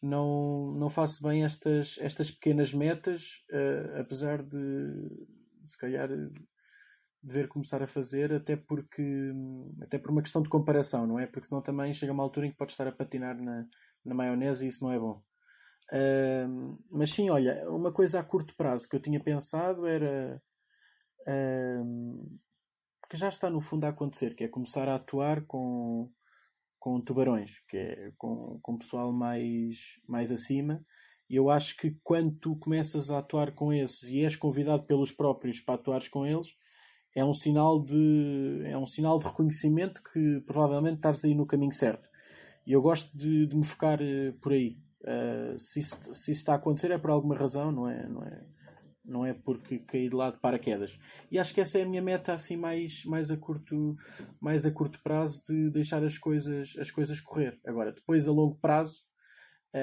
não, 0.00 0.76
não 0.78 0.88
faço 0.88 1.24
bem 1.24 1.42
estas, 1.42 1.98
estas 1.98 2.30
pequenas 2.30 2.72
metas, 2.72 3.44
uh, 3.50 4.00
apesar 4.00 4.44
de 4.44 5.34
se 5.66 5.78
calhar 5.78 6.08
dever 7.22 7.48
começar 7.48 7.82
a 7.82 7.86
fazer, 7.86 8.32
até 8.32 8.56
porque 8.56 9.32
até 9.82 9.98
por 9.98 10.10
uma 10.10 10.22
questão 10.22 10.42
de 10.42 10.48
comparação, 10.48 11.06
não 11.06 11.18
é? 11.18 11.26
Porque 11.26 11.46
senão 11.46 11.60
também 11.60 11.92
chega 11.92 12.12
uma 12.12 12.22
altura 12.22 12.46
em 12.46 12.50
que 12.50 12.56
pode 12.56 12.72
estar 12.72 12.86
a 12.86 12.92
patinar 12.92 13.36
na, 13.40 13.66
na 14.04 14.14
maionese 14.14 14.64
e 14.64 14.68
isso 14.68 14.84
não 14.84 14.92
é 14.92 14.98
bom. 14.98 15.22
Uh, 15.92 16.78
mas 16.90 17.12
sim, 17.12 17.30
olha, 17.30 17.68
uma 17.70 17.92
coisa 17.92 18.20
a 18.20 18.24
curto 18.24 18.56
prazo 18.56 18.88
que 18.88 18.96
eu 18.96 19.00
tinha 19.00 19.22
pensado 19.22 19.86
era 19.86 20.40
uh, 21.28 22.38
que 23.08 23.16
já 23.16 23.28
está 23.28 23.50
no 23.50 23.60
fundo 23.60 23.84
a 23.84 23.88
acontecer, 23.88 24.34
que 24.34 24.44
é 24.44 24.48
começar 24.48 24.88
a 24.88 24.96
atuar 24.96 25.44
com, 25.46 26.10
com 26.78 27.00
tubarões, 27.00 27.60
que 27.68 27.76
é 27.76 28.12
com, 28.16 28.58
com 28.62 28.78
pessoal 28.78 29.12
mais, 29.12 30.00
mais 30.08 30.30
acima 30.32 30.84
eu 31.28 31.50
acho 31.50 31.76
que 31.76 31.96
quando 32.04 32.32
tu 32.36 32.56
começas 32.56 33.10
a 33.10 33.18
atuar 33.18 33.52
com 33.52 33.72
esses 33.72 34.10
e 34.10 34.22
és 34.22 34.36
convidado 34.36 34.84
pelos 34.84 35.10
próprios 35.10 35.60
para 35.60 35.74
atuares 35.74 36.08
com 36.08 36.24
eles, 36.24 36.48
é 37.14 37.24
um 37.24 37.32
sinal 37.32 37.82
de, 37.82 38.62
é 38.66 38.76
um 38.76 38.86
sinal 38.86 39.18
de 39.18 39.26
reconhecimento 39.26 40.02
que 40.02 40.40
provavelmente 40.46 40.96
estás 40.96 41.24
aí 41.24 41.34
no 41.34 41.46
caminho 41.46 41.72
certo. 41.72 42.08
E 42.66 42.72
eu 42.72 42.82
gosto 42.82 43.16
de, 43.16 43.46
de 43.46 43.56
me 43.56 43.64
focar 43.64 43.98
uh, 44.00 44.32
por 44.40 44.52
aí. 44.52 44.78
Uh, 45.00 45.58
se, 45.58 45.80
isso, 45.80 45.96
se 46.12 46.32
isso 46.32 46.40
está 46.40 46.52
a 46.52 46.56
acontecer 46.56 46.90
é 46.90 46.98
por 46.98 47.10
alguma 47.10 47.34
razão, 47.34 47.72
não 47.72 47.88
é, 47.88 48.06
não 48.08 48.22
é, 48.22 48.46
não 49.04 49.24
é 49.24 49.32
porque 49.32 49.78
caí 49.78 50.08
de 50.08 50.14
lado 50.14 50.34
de 50.34 50.40
paraquedas. 50.40 50.98
E 51.30 51.38
acho 51.38 51.54
que 51.54 51.60
essa 51.60 51.78
é 51.78 51.82
a 51.82 51.88
minha 51.88 52.02
meta 52.02 52.34
assim 52.34 52.56
mais, 52.56 53.04
mais, 53.04 53.30
a, 53.30 53.36
curto, 53.36 53.96
mais 54.40 54.66
a 54.66 54.70
curto 54.70 55.00
prazo 55.02 55.42
de 55.48 55.70
deixar 55.70 56.04
as 56.04 56.18
coisas, 56.18 56.74
as 56.78 56.90
coisas 56.90 57.20
correr. 57.20 57.58
Agora, 57.64 57.92
depois 57.92 58.28
a 58.28 58.32
longo 58.32 58.56
prazo 58.56 58.98
eh, 58.98 59.15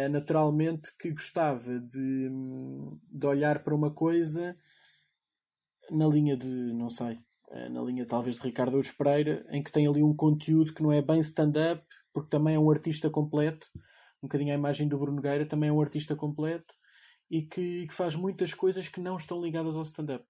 naturalmente 0.10 0.96
que 0.98 1.12
gostava 1.12 1.80
de, 1.80 2.30
de 3.12 3.28
olhar 3.28 3.64
para 3.64 3.76
uma 3.76 3.92
coisa 3.94 4.56
na 5.92 6.08
linha 6.08 6.36
de, 6.38 6.48
não 6.74 6.90
sei, 6.90 7.20
eh, 7.52 7.70
na 7.70 7.82
linha 7.82 8.06
talvez 8.06 8.38
de 8.38 8.44
Ricardo 8.44 8.76
Ures 8.76 8.92
Pereira, 8.92 9.46
em 9.50 9.62
que 9.64 9.72
tem 9.72 9.88
ali 9.88 10.02
um 10.04 10.16
conteúdo 10.16 10.74
que 10.74 10.82
não 10.84 10.92
é 10.92 11.02
bem 11.02 11.20
stand-up, 11.20 11.84
porque 12.14 12.30
também 12.30 12.56
é 12.56 12.60
um 12.60 12.70
artista 12.72 13.10
completo, 13.10 13.68
um 14.22 14.28
bocadinho 14.28 14.52
a 14.54 14.56
imagem 14.58 14.88
do 14.88 14.98
Bruno 14.98 15.22
Gueira, 15.22 15.46
também 15.46 15.70
é 15.70 15.74
um 15.74 15.82
artista 15.82 16.16
completo, 16.16 16.74
e 17.30 17.42
que, 17.44 17.88
que 17.88 17.94
faz 17.94 18.16
muitas 18.16 18.54
coisas 18.54 18.88
que 18.88 19.02
não 19.02 19.18
estão 19.18 19.42
ligadas 19.42 19.76
ao 19.76 19.82
stand-up. 19.84 20.26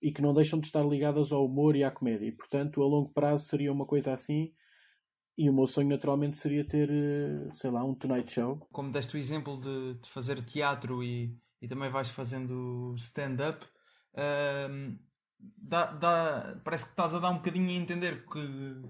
e 0.00 0.12
que 0.12 0.22
não 0.22 0.34
deixam 0.34 0.60
de 0.60 0.66
estar 0.66 0.84
ligadas 0.86 1.32
ao 1.32 1.44
humor 1.46 1.76
e 1.76 1.84
à 1.84 1.90
comédia. 1.90 2.26
E, 2.26 2.32
portanto, 2.32 2.82
a 2.82 2.86
longo 2.86 3.12
prazo 3.12 3.46
seria 3.46 3.72
uma 3.72 3.86
coisa 3.86 4.12
assim. 4.12 4.52
E 5.38 5.48
o 5.48 5.52
meu 5.52 5.68
sonho, 5.68 5.88
naturalmente, 5.88 6.36
seria 6.36 6.64
ter, 6.64 6.90
eh, 6.90 7.48
sei 7.52 7.70
lá, 7.70 7.84
um 7.84 7.94
Tonight 7.94 8.28
Show. 8.32 8.66
Como 8.72 8.90
deste 8.90 9.14
o 9.14 9.18
exemplo 9.18 9.56
de, 9.60 9.94
de 9.94 10.08
fazer 10.08 10.44
teatro 10.44 11.00
e, 11.00 11.32
e 11.62 11.68
também 11.68 11.88
vais 11.88 12.10
fazendo 12.10 12.92
stand-up, 12.96 13.64
ehm, 14.16 14.98
dá, 15.38 15.92
dá, 15.92 16.60
parece 16.64 16.86
que 16.86 16.90
estás 16.90 17.14
a 17.14 17.20
dar 17.20 17.30
um 17.30 17.36
bocadinho 17.36 17.70
a 17.70 17.72
entender 17.72 18.26
que, 18.26 18.40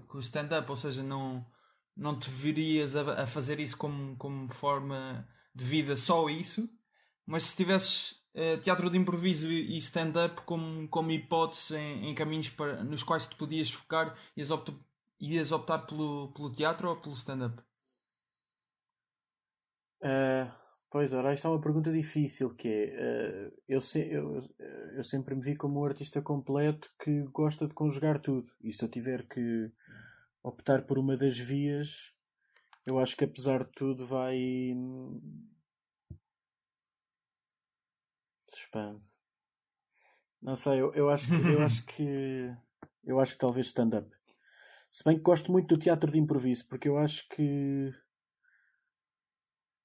que 0.09 0.17
o 0.17 0.19
stand-up, 0.19 0.67
ou 0.67 0.75
seja, 0.75 1.03
não, 1.03 1.45
não 1.95 2.17
te 2.17 2.31
virias 2.31 2.95
a, 2.95 3.23
a, 3.23 3.27
fazer 3.27 3.59
isso 3.59 3.77
como, 3.77 4.15
como 4.17 4.51
forma 4.51 5.27
de 5.53 5.63
vida, 5.63 5.95
só 5.95 6.27
isso, 6.29 6.67
mas 7.27 7.43
se 7.43 7.57
tivesses 7.57 8.13
uh, 8.33 8.57
teatro 8.59 8.89
de 8.89 8.97
improviso 8.97 9.51
e 9.51 9.77
stand-up 9.77 10.41
como, 10.47 10.87
como 10.87 11.11
hipótese 11.11 11.77
em, 11.77 12.09
em, 12.09 12.15
caminhos 12.15 12.49
para, 12.49 12.83
nos 12.83 13.03
quais 13.03 13.27
te 13.27 13.35
podias 13.35 13.69
focar, 13.69 14.15
ias, 14.35 14.49
optar, 14.49 14.73
ias 15.19 15.51
optar 15.51 15.79
pelo, 15.79 16.31
pelo 16.33 16.51
teatro 16.51 16.89
ou 16.89 17.01
pelo 17.01 17.13
stand-up? 17.13 17.61
Uh, 20.01 20.49
pois, 20.89 21.11
ora, 21.11 21.33
esta 21.33 21.47
é 21.47 21.51
uma 21.51 21.61
pergunta 21.61 21.91
difícil, 21.91 22.55
que 22.55 22.67
é, 22.67 23.47
uh, 23.47 23.61
eu, 23.67 23.81
se, 23.81 24.09
eu, 24.09 24.41
eu 24.95 25.03
sempre 25.03 25.35
me 25.35 25.41
vi 25.41 25.55
como 25.55 25.81
um 25.81 25.85
artista 25.85 26.21
completo 26.21 26.89
que 27.03 27.23
gosta 27.33 27.67
de 27.67 27.73
conjugar 27.73 28.21
tudo, 28.21 28.51
e 28.61 28.71
se 28.71 28.85
eu 28.85 28.89
tiver 28.89 29.27
que 29.27 29.71
optar 30.41 30.85
por 30.85 30.97
uma 30.97 31.17
das 31.17 31.37
vias, 31.37 32.13
eu 32.85 32.97
acho 32.97 33.15
que 33.17 33.25
apesar 33.25 33.65
de 33.65 33.71
tudo 33.71 34.05
vai 34.05 34.73
Suspense. 38.49 39.19
Não 40.41 40.55
sei, 40.55 40.81
eu, 40.81 40.93
eu 40.93 41.09
acho 41.09 41.27
que 41.27 41.51
eu 41.51 41.61
acho 41.61 41.85
que 41.85 42.55
eu 43.03 43.19
acho 43.19 43.33
que 43.33 43.39
talvez 43.39 43.67
stand-up. 43.67 44.18
Se 44.89 45.03
bem 45.03 45.17
que 45.17 45.23
gosto 45.23 45.51
muito 45.51 45.75
do 45.75 45.79
teatro 45.79 46.11
de 46.11 46.19
improviso, 46.19 46.67
porque 46.67 46.89
eu 46.89 46.97
acho 46.97 47.27
que 47.29 47.93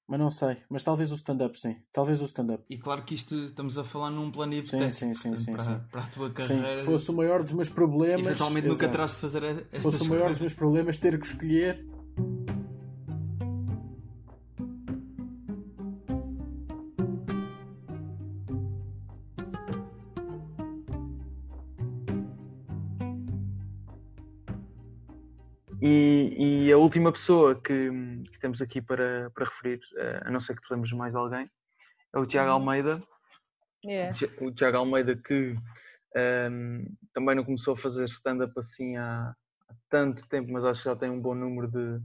mas 0.07 0.19
não 0.19 0.29
sei, 0.29 0.57
mas 0.69 0.83
talvez 0.83 1.11
o 1.11 1.15
stand-up, 1.15 1.59
sim. 1.59 1.77
Talvez 1.91 2.21
o 2.21 2.25
stand-up. 2.25 2.63
E 2.69 2.77
claro 2.77 3.03
que 3.03 3.15
isto 3.15 3.45
estamos 3.45 3.75
a 3.75 3.83
falar 3.83 4.11
num 4.11 4.31
plano 4.31 4.53
hipotético. 4.53 4.91
Sim, 4.91 5.13
sim, 5.15 5.31
sim, 5.31 5.37
sim, 5.37 5.51
para, 5.53 5.63
sim. 5.63 5.79
para 5.91 6.01
a 6.01 6.07
tua 6.07 6.29
carreira. 6.29 6.77
Sim, 6.77 6.83
fosse 6.83 7.09
o 7.09 7.13
maior 7.13 7.41
dos 7.41 7.53
meus 7.53 7.69
problemas. 7.69 8.25
Eventualmente 8.25 8.67
nunca 8.67 8.87
terás 8.87 9.11
de 9.11 9.17
fazer 9.17 9.43
estas 9.43 9.81
Fosse 9.81 10.03
o 10.03 10.05
maior 10.05 10.29
dos 10.29 10.39
meus 10.39 10.53
problemas 10.53 10.99
ter 10.99 11.19
que 11.19 11.25
escolher 11.25 11.83
E, 25.87 26.65
e, 26.65 26.73
a 26.73 26.77
última 26.79 27.11
pessoa 27.11 27.53
que, 27.53 27.91
que, 28.31 28.39
temos 28.39 28.59
aqui 28.59 28.81
para, 28.81 29.29
para 29.35 29.45
referir, 29.45 29.79
eh, 29.97 30.21
a 30.25 30.31
não 30.31 30.41
ser 30.41 30.55
que 30.55 30.63
te 30.63 30.73
lembres 30.73 30.91
mais 30.93 31.13
alguém, 31.13 31.47
é 32.11 32.17
o 32.17 32.25
Tiago 32.25 32.49
uhum. 32.49 32.55
Almeida. 32.55 33.03
Yes. 33.85 34.41
O 34.41 34.51
Tiago 34.51 34.77
Almeida 34.77 35.15
que 35.15 35.51
um, 35.51 35.61
ehm, 36.15 36.85
também 37.13 37.35
não 37.35 37.45
começou 37.45 37.75
a 37.75 37.77
fazer 37.77 38.05
stand-up 38.05 38.51
assim 38.57 38.97
há, 38.97 39.35
há, 39.69 39.73
tanto 39.87 40.27
tempo, 40.27 40.51
mas 40.51 40.65
acho 40.65 40.81
que 40.81 40.89
já 40.89 40.95
tem 40.95 41.11
um 41.11 41.21
bom 41.21 41.35
número 41.35 41.67
de, 41.67 41.99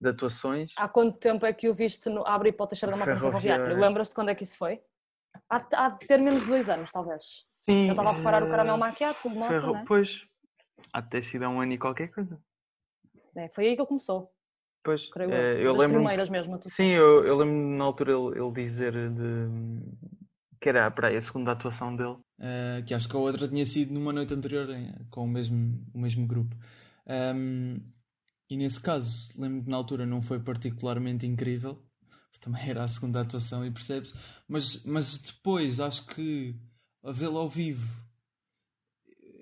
de 0.00 0.08
atuações. 0.08 0.70
Há 0.76 0.88
quanto 0.88 1.18
tempo 1.18 1.44
é 1.44 1.52
que 1.52 1.68
o 1.68 1.74
viste 1.74 2.08
no 2.08 2.24
Abre 2.24 2.52
Teixeira 2.52 2.92
da 2.92 2.96
Mata 2.96 3.18
Ferroviária? 3.18 3.74
Lembras-te 3.74 4.14
quando 4.14 4.28
é 4.28 4.36
que 4.36 4.44
isso 4.44 4.56
foi? 4.56 4.80
Há, 5.50 5.66
há 5.72 5.88
de 5.88 6.06
ter 6.06 6.18
menos 6.18 6.42
de 6.42 6.46
dois 6.46 6.70
anos, 6.70 6.92
talvez. 6.92 7.44
Sim. 7.68 7.86
Eu 7.86 7.90
estava 7.90 8.10
a 8.10 8.14
preparar 8.14 8.44
o 8.44 8.48
caramelo 8.48 8.78
maquiado, 8.78 9.18
de 9.20 9.28
moto, 9.30 9.48
ferro... 9.48 9.72
né? 9.72 9.84
Pois, 9.88 10.20
há 10.92 11.00
de 11.00 11.10
ter 11.10 11.24
sido 11.24 11.42
há 11.42 11.48
um 11.48 11.60
ano 11.60 11.72
e 11.72 11.78
qualquer 11.78 12.06
coisa. 12.12 12.40
É, 13.36 13.48
foi 13.48 13.66
aí 13.68 13.74
que 13.74 13.80
ele 13.80 13.88
começou. 13.88 14.32
Pois, 14.82 15.08
creio 15.08 15.32
é, 15.32 15.64
eu 15.64 15.72
lembro. 15.72 15.98
primeiras 15.98 16.30
mesmo. 16.30 16.58
Sim, 16.62 16.90
eu, 16.90 17.24
eu 17.24 17.36
lembro 17.36 17.54
na 17.76 17.84
altura 17.84 18.12
ele, 18.12 18.38
ele 18.38 18.52
dizer 18.52 18.92
de, 18.92 19.48
que 20.60 20.68
era 20.68 20.90
para 20.90 21.08
aí 21.08 21.16
a 21.16 21.22
segunda 21.22 21.52
atuação 21.52 21.94
dele. 21.94 22.16
Uh, 22.38 22.84
que 22.86 22.94
acho 22.94 23.08
que 23.08 23.16
a 23.16 23.18
outra 23.18 23.48
tinha 23.48 23.64
sido 23.64 23.94
numa 23.94 24.12
noite 24.12 24.34
anterior 24.34 24.68
com 25.10 25.24
o 25.24 25.28
mesmo, 25.28 25.82
o 25.92 25.98
mesmo 25.98 26.26
grupo. 26.26 26.54
Um, 27.34 27.80
e 28.48 28.56
nesse 28.56 28.80
caso, 28.80 29.32
lembro 29.40 29.64
que 29.64 29.70
na 29.70 29.76
altura 29.76 30.06
não 30.06 30.22
foi 30.22 30.38
particularmente 30.38 31.26
incrível, 31.26 31.82
também 32.46 32.70
era 32.70 32.84
a 32.84 32.88
segunda 32.88 33.20
atuação 33.20 33.66
e 33.66 33.70
percebes, 33.72 34.14
mas, 34.46 34.84
mas 34.84 35.18
depois 35.18 35.80
acho 35.80 36.06
que 36.06 36.54
a 37.02 37.10
vê-lo 37.10 37.38
ao 37.38 37.48
vivo, 37.48 37.84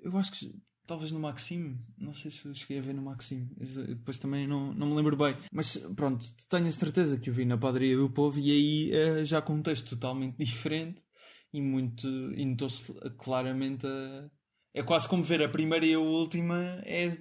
eu 0.01 0.17
acho 0.17 0.31
que 0.31 0.59
Talvez 0.87 1.11
no 1.11 1.19
Maxime, 1.19 1.79
não 1.97 2.13
sei 2.13 2.29
se 2.29 2.53
cheguei 2.53 2.77
a 2.77 2.81
ver 2.81 2.93
no 2.93 3.01
Maxime, 3.01 3.49
depois 3.87 4.19
também 4.19 4.45
não, 4.47 4.71
não 4.73 4.87
me 4.87 4.95
lembro 4.95 5.17
bem. 5.17 5.35
Mas 5.51 5.77
pronto, 5.95 6.23
tenho 6.47 6.67
a 6.67 6.71
certeza 6.71 7.17
que 7.17 7.29
o 7.29 7.33
vi 7.33 7.43
na 7.43 7.57
Padaria 7.57 7.97
do 7.97 8.09
Povo 8.09 8.39
e 8.39 8.51
aí 8.51 8.91
uh, 8.93 9.25
já 9.25 9.41
com 9.41 9.53
um 9.53 9.63
texto 9.63 9.89
totalmente 9.89 10.37
diferente 10.43 11.03
e 11.51 11.61
muito. 11.61 12.07
e 12.07 12.45
notou-se 12.45 12.93
claramente 13.17 13.87
a. 13.87 14.29
É 14.73 14.83
quase 14.83 15.07
como 15.07 15.23
ver 15.23 15.41
a 15.41 15.49
primeira 15.49 15.85
e 15.85 15.93
a 15.93 15.99
última. 15.99 16.81
É... 16.83 17.17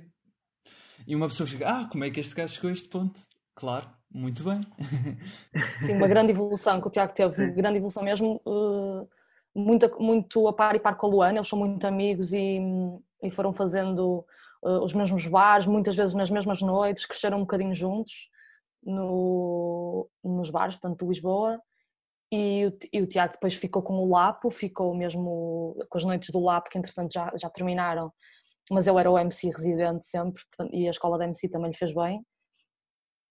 E 1.06 1.14
uma 1.14 1.28
pessoa 1.28 1.46
fica, 1.46 1.68
ah, 1.68 1.88
como 1.88 2.04
é 2.04 2.10
que 2.10 2.20
este 2.20 2.34
gajo 2.34 2.54
chegou 2.54 2.70
a 2.70 2.72
este 2.74 2.88
ponto? 2.88 3.20
Claro, 3.54 3.88
muito 4.12 4.42
bem. 4.42 4.60
Sim, 5.78 5.94
uma 5.94 6.08
grande 6.08 6.32
evolução 6.32 6.80
que 6.80 6.88
o 6.88 6.90
Tiago 6.90 7.14
teve, 7.14 7.44
uma 7.44 7.52
grande 7.52 7.76
evolução 7.76 8.02
mesmo. 8.02 8.40
Uh, 8.44 9.08
muito, 9.54 9.88
muito 10.00 10.48
a 10.48 10.52
par 10.52 10.74
e 10.74 10.80
par 10.80 10.96
com 10.96 11.06
a 11.06 11.10
Luana, 11.10 11.38
eles 11.38 11.48
são 11.48 11.58
muito 11.58 11.86
amigos 11.86 12.32
e 12.32 12.58
e 13.22 13.30
foram 13.30 13.52
fazendo 13.52 14.24
uh, 14.62 14.82
os 14.82 14.92
mesmos 14.94 15.26
bares, 15.26 15.66
muitas 15.66 15.96
vezes 15.96 16.14
nas 16.14 16.30
mesmas 16.30 16.60
noites, 16.60 17.06
cresceram 17.06 17.38
um 17.38 17.42
bocadinho 17.42 17.74
juntos 17.74 18.30
no, 18.82 20.08
nos 20.22 20.50
bares, 20.50 20.74
portanto, 20.74 21.00
de 21.00 21.06
Lisboa. 21.06 21.60
E 22.32 22.66
o, 22.66 22.78
e 22.92 23.02
o 23.02 23.06
Tiago 23.06 23.32
depois 23.34 23.54
ficou 23.54 23.82
com 23.82 23.94
o 23.94 24.08
Lapo, 24.10 24.50
ficou 24.50 24.94
mesmo 24.94 25.76
com 25.88 25.98
as 25.98 26.04
noites 26.04 26.30
do 26.30 26.40
Lapo, 26.40 26.68
que 26.68 26.78
entretanto 26.78 27.12
já, 27.12 27.32
já 27.36 27.48
terminaram, 27.48 28.12
mas 28.70 28.86
eu 28.86 28.98
era 28.98 29.10
o 29.10 29.18
MC 29.18 29.50
residente 29.50 30.06
sempre, 30.06 30.42
portanto, 30.50 30.74
e 30.74 30.86
a 30.86 30.90
escola 30.90 31.18
da 31.18 31.24
MC 31.24 31.48
também 31.48 31.70
lhe 31.70 31.76
fez 31.76 31.94
bem. 31.94 32.24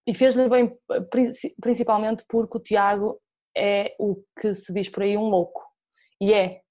E 0.06 0.14
fez-lhe 0.14 0.50
bem 0.50 0.78
principalmente 1.62 2.26
porque 2.28 2.58
o 2.58 2.62
Tiago 2.62 3.20
é 3.56 3.96
o 3.98 4.22
que 4.40 4.54
se 4.54 4.74
diz 4.74 4.90
por 4.90 5.04
aí 5.04 5.18
um 5.18 5.30
louco. 5.30 5.64
E 6.20 6.34
é, 6.34 6.62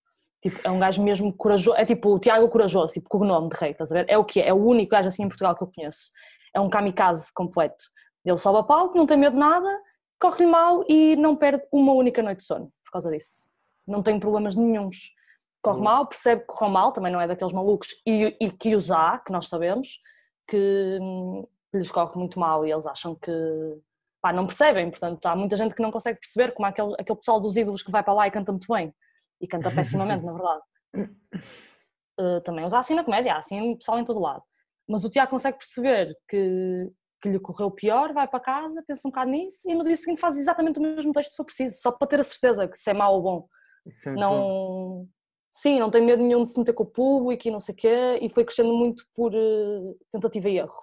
Tipo, 0.42 0.60
é 0.64 0.70
um 0.70 0.78
gajo 0.80 1.00
mesmo 1.04 1.32
corajoso, 1.32 1.76
é 1.76 1.84
tipo 1.84 2.12
o 2.12 2.18
Tiago 2.18 2.48
Corajoso, 2.48 2.94
tipo 2.94 3.08
com 3.08 3.18
o 3.18 3.24
nome 3.24 3.48
de 3.48 3.56
rei, 3.56 3.70
estás 3.70 3.92
a 3.92 3.94
ver? 3.94 4.06
É 4.08 4.18
o 4.18 4.24
que 4.24 4.40
é, 4.40 4.48
é 4.48 4.52
o 4.52 4.56
único 4.56 4.90
gajo 4.90 5.06
assim 5.06 5.22
em 5.22 5.28
Portugal 5.28 5.54
que 5.54 5.62
eu 5.62 5.70
conheço. 5.72 6.10
É 6.52 6.58
um 6.58 6.68
kamikaze 6.68 7.32
completo. 7.32 7.84
Ele 8.24 8.36
sobe 8.36 8.58
a 8.58 8.62
palco, 8.64 8.98
não 8.98 9.06
tem 9.06 9.16
medo 9.16 9.34
de 9.34 9.38
nada, 9.38 9.70
corre-lhe 10.20 10.50
mal 10.50 10.84
e 10.88 11.14
não 11.14 11.36
perde 11.36 11.62
uma 11.72 11.92
única 11.92 12.22
noite 12.24 12.38
de 12.38 12.44
sono 12.44 12.72
por 12.84 12.90
causa 12.90 13.08
disso. 13.08 13.48
Não 13.86 14.02
tem 14.02 14.18
problemas 14.18 14.56
nenhums. 14.56 15.12
Corre 15.62 15.78
uhum. 15.78 15.84
mal, 15.84 16.06
percebe 16.08 16.40
que 16.40 16.48
corre 16.48 16.72
mal, 16.72 16.92
também 16.92 17.12
não 17.12 17.20
é 17.20 17.28
daqueles 17.28 17.52
malucos, 17.52 17.90
e, 18.04 18.36
e 18.40 18.50
que 18.50 18.74
os 18.74 18.90
há, 18.90 19.18
que 19.24 19.30
nós 19.30 19.46
sabemos, 19.46 20.00
que, 20.48 20.98
que 21.70 21.78
lhes 21.78 21.92
corre 21.92 22.18
muito 22.18 22.40
mal 22.40 22.66
e 22.66 22.72
eles 22.72 22.84
acham 22.84 23.14
que 23.14 23.30
pá, 24.20 24.32
não 24.32 24.44
percebem. 24.44 24.90
Portanto, 24.90 25.24
há 25.24 25.36
muita 25.36 25.56
gente 25.56 25.72
que 25.72 25.82
não 25.82 25.92
consegue 25.92 26.18
perceber 26.18 26.52
como 26.52 26.66
é 26.66 26.70
aquele, 26.70 26.94
aquele 26.98 27.18
pessoal 27.18 27.40
dos 27.40 27.56
ídolos 27.56 27.80
que 27.84 27.92
vai 27.92 28.02
para 28.02 28.12
lá 28.12 28.26
e 28.26 28.30
canta 28.32 28.50
muito 28.50 28.66
bem 28.72 28.92
e 29.42 29.48
canta 29.48 29.70
pessimamente, 29.70 30.24
na 30.24 30.32
verdade. 30.32 30.62
Uh, 32.18 32.40
também 32.42 32.64
usa 32.64 32.78
assim 32.78 32.94
na 32.94 33.04
comédia, 33.04 33.34
há 33.34 33.38
assim 33.38 33.76
pessoal 33.76 33.98
em 33.98 34.04
todo 34.04 34.20
lado. 34.20 34.42
Mas 34.88 35.04
o 35.04 35.10
Tiago 35.10 35.30
consegue 35.30 35.58
perceber 35.58 36.16
que, 36.28 36.90
que 37.20 37.28
lhe 37.28 37.40
correu 37.40 37.70
pior, 37.70 38.12
vai 38.12 38.28
para 38.28 38.40
casa, 38.40 38.84
pensa 38.86 39.08
um 39.08 39.10
bocado 39.10 39.30
nisso 39.30 39.68
e 39.68 39.74
no 39.74 39.84
dia 39.84 39.96
seguinte 39.96 40.20
faz 40.20 40.38
exatamente 40.38 40.78
o 40.78 40.82
mesmo 40.82 41.12
texto 41.12 41.30
se 41.30 41.36
for 41.36 41.44
preciso, 41.44 41.80
só 41.80 41.90
para 41.90 42.06
ter 42.06 42.20
a 42.20 42.24
certeza 42.24 42.68
que 42.68 42.78
se 42.78 42.90
é 42.90 42.94
mau 42.94 43.14
ou 43.14 43.22
bom. 43.22 43.46
Sim, 43.96 44.12
não, 44.12 45.08
sim, 45.50 45.80
não 45.80 45.90
tem 45.90 46.02
medo 46.02 46.22
nenhum 46.22 46.44
de 46.44 46.50
se 46.50 46.58
meter 46.58 46.72
com 46.72 46.84
o 46.84 46.90
público 46.90 47.48
e 47.48 47.50
não 47.50 47.58
sei 47.58 47.74
o 47.74 47.76
quê, 47.76 48.18
e 48.20 48.28
foi 48.28 48.44
crescendo 48.44 48.72
muito 48.72 49.04
por 49.14 49.32
uh, 49.34 49.98
tentativa 50.12 50.48
e 50.48 50.58
erro. 50.58 50.80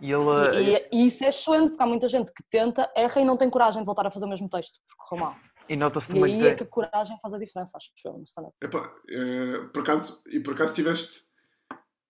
E, 0.00 0.12
ele... 0.12 0.60
e, 0.60 0.76
e, 0.76 0.88
e, 0.92 1.06
isso 1.06 1.24
é 1.24 1.28
excelente, 1.28 1.70
porque 1.70 1.82
há 1.82 1.86
muita 1.86 2.06
gente 2.06 2.32
que 2.32 2.44
tenta, 2.50 2.90
erra 2.94 3.20
e 3.20 3.24
não 3.24 3.36
tem 3.36 3.50
coragem 3.50 3.80
de 3.82 3.86
voltar 3.86 4.06
a 4.06 4.10
fazer 4.10 4.26
o 4.26 4.28
mesmo 4.28 4.48
texto, 4.48 4.78
porque 4.86 5.02
correu 5.08 5.24
mal. 5.24 5.36
E 5.68 5.76
nota-se 5.76 6.08
também 6.08 6.40
e 6.40 6.42
aí 6.42 6.48
é 6.48 6.54
que 6.54 6.62
a 6.62 6.66
coragem 6.66 7.18
faz 7.20 7.34
a 7.34 7.38
diferença, 7.38 7.76
acho 7.76 7.90
que 7.94 8.08
no 8.08 8.22
stand-up. 8.24 8.54
Uh, 8.64 9.68
por 9.68 9.82
acaso, 9.82 10.22
e 10.28 10.40
por 10.40 10.54
acaso 10.54 10.72
tiveste, 10.72 11.24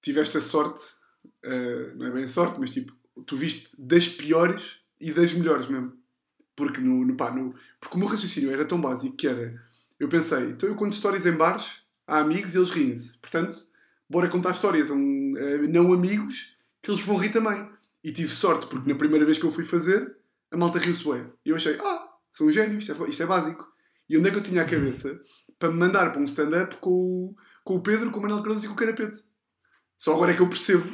tiveste 0.01 0.39
a 0.39 0.41
sorte, 0.41 0.81
uh, 1.45 1.97
não 1.97 2.07
é 2.07 2.11
bem 2.11 2.25
a 2.25 2.29
sorte, 2.29 2.61
mas 2.61 2.71
tipo, 2.71 2.93
tu 3.27 3.37
viste 3.37 3.71
das 3.79 4.09
piores 4.09 4.81
e 5.01 5.13
das 5.13 5.33
melhores 5.33 5.67
mesmo. 5.67 5.93
Porque, 6.55 6.81
no, 6.81 7.05
no, 7.05 7.17
pá, 7.17 7.31
no, 7.31 7.55
porque 7.81 7.97
o 7.97 7.99
meu 7.99 8.09
raciocínio 8.09 8.53
era 8.53 8.65
tão 8.65 8.81
básico 8.81 9.17
que 9.17 9.29
era, 9.29 9.61
eu 9.99 10.09
pensei, 10.09 10.51
então 10.51 10.69
eu 10.69 10.75
conto 10.75 10.93
histórias 10.93 11.27
em 11.27 11.33
bares, 11.33 11.85
há 12.07 12.19
amigos 12.19 12.55
e 12.55 12.59
eles 12.59 12.71
riem-se. 12.71 13.19
Portanto, 13.19 13.59
bora 14.09 14.29
contar 14.29 14.53
histórias 14.53 14.91
a 14.91 14.95
um, 14.95 15.35
não 15.69 15.93
amigos 15.93 16.57
que 16.83 16.91
eles 16.91 17.03
vão 17.03 17.17
rir 17.17 17.31
também. 17.31 17.69
E 18.03 18.13
tive 18.13 18.29
sorte, 18.29 18.67
porque 18.67 18.91
na 18.91 18.97
primeira 18.97 19.25
vez 19.25 19.39
que 19.39 19.45
eu 19.45 19.53
fui 19.53 19.65
fazer, 19.65 20.17
a 20.51 20.57
malta 20.57 20.79
riu-se 20.79 21.05
bem. 21.05 21.31
E 21.45 21.51
eu 21.51 21.57
achei, 21.57 21.77
ah, 21.81 22.08
sou 22.39 22.47
um 22.47 22.53
gênio, 22.53 22.79
isto 22.79 22.93
é, 22.93 23.09
isto 23.09 23.23
é 23.23 23.27
básico. 23.27 23.67
E 24.09 24.17
onde 24.17 24.29
é 24.29 24.31
que 24.31 24.39
eu 24.39 24.43
tinha 24.43 24.63
a 24.63 24.65
cabeça 24.65 25.21
para 25.59 25.71
me 25.71 25.77
mandar 25.77 26.13
para 26.13 26.21
um 26.21 26.25
stand-up 26.25 26.77
com, 26.77 27.35
com 27.65 27.75
o 27.75 27.83
Pedro, 27.83 28.11
com 28.13 28.21
o 28.21 28.23
Manuel 28.23 28.43
Cardoso 28.43 28.65
e 28.65 28.69
com 28.69 28.75
o 28.75 28.77
Carapeto. 28.77 29.19
Só 29.97 30.15
agora 30.15 30.31
é 30.31 30.35
que 30.35 30.41
eu 30.41 30.49
percebo. 30.49 30.89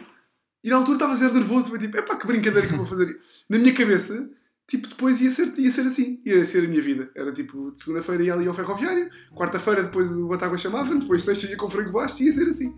E 0.65 0.71
na 0.71 0.77
altura 0.77 0.97
estava 0.97 1.15
zero 1.15 1.35
nervoso, 1.35 1.69
foi 1.69 1.79
tipo, 1.79 1.99
epá, 1.99 2.17
que 2.17 2.27
brincadeira 2.27 2.67
que 2.67 2.73
eu 2.73 2.79
vou 2.79 2.87
fazer. 2.87 3.21
Na 3.49 3.59
minha 3.59 3.75
cabeça, 3.75 4.31
tipo, 4.67 4.89
depois 4.89 5.21
ia 5.21 5.31
ser, 5.31 5.53
ia 5.59 5.71
ser 5.71 5.83
assim, 5.83 6.23
ia 6.25 6.47
ser 6.47 6.65
a 6.65 6.69
minha 6.69 6.81
vida. 6.81 7.11
Era 7.15 7.31
tipo, 7.31 7.71
de 7.71 7.83
segunda-feira 7.83 8.23
ia 8.23 8.33
ali 8.33 8.49
ao 8.49 8.55
ferroviário, 8.55 9.11
quarta-feira 9.37 9.83
depois 9.83 10.11
o 10.13 10.27
Batágua 10.27 10.57
chamava 10.57 10.95
depois 10.95 11.23
sexta 11.23 11.47
ia 11.47 11.57
com 11.59 11.67
o 11.67 11.71
frango 11.71 11.93
baixo 11.93 12.23
ia 12.23 12.33
ser 12.33 12.49
assim. 12.49 12.75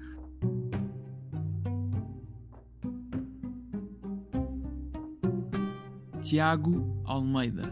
Tiago 6.21 7.01
Almeida. 7.05 7.63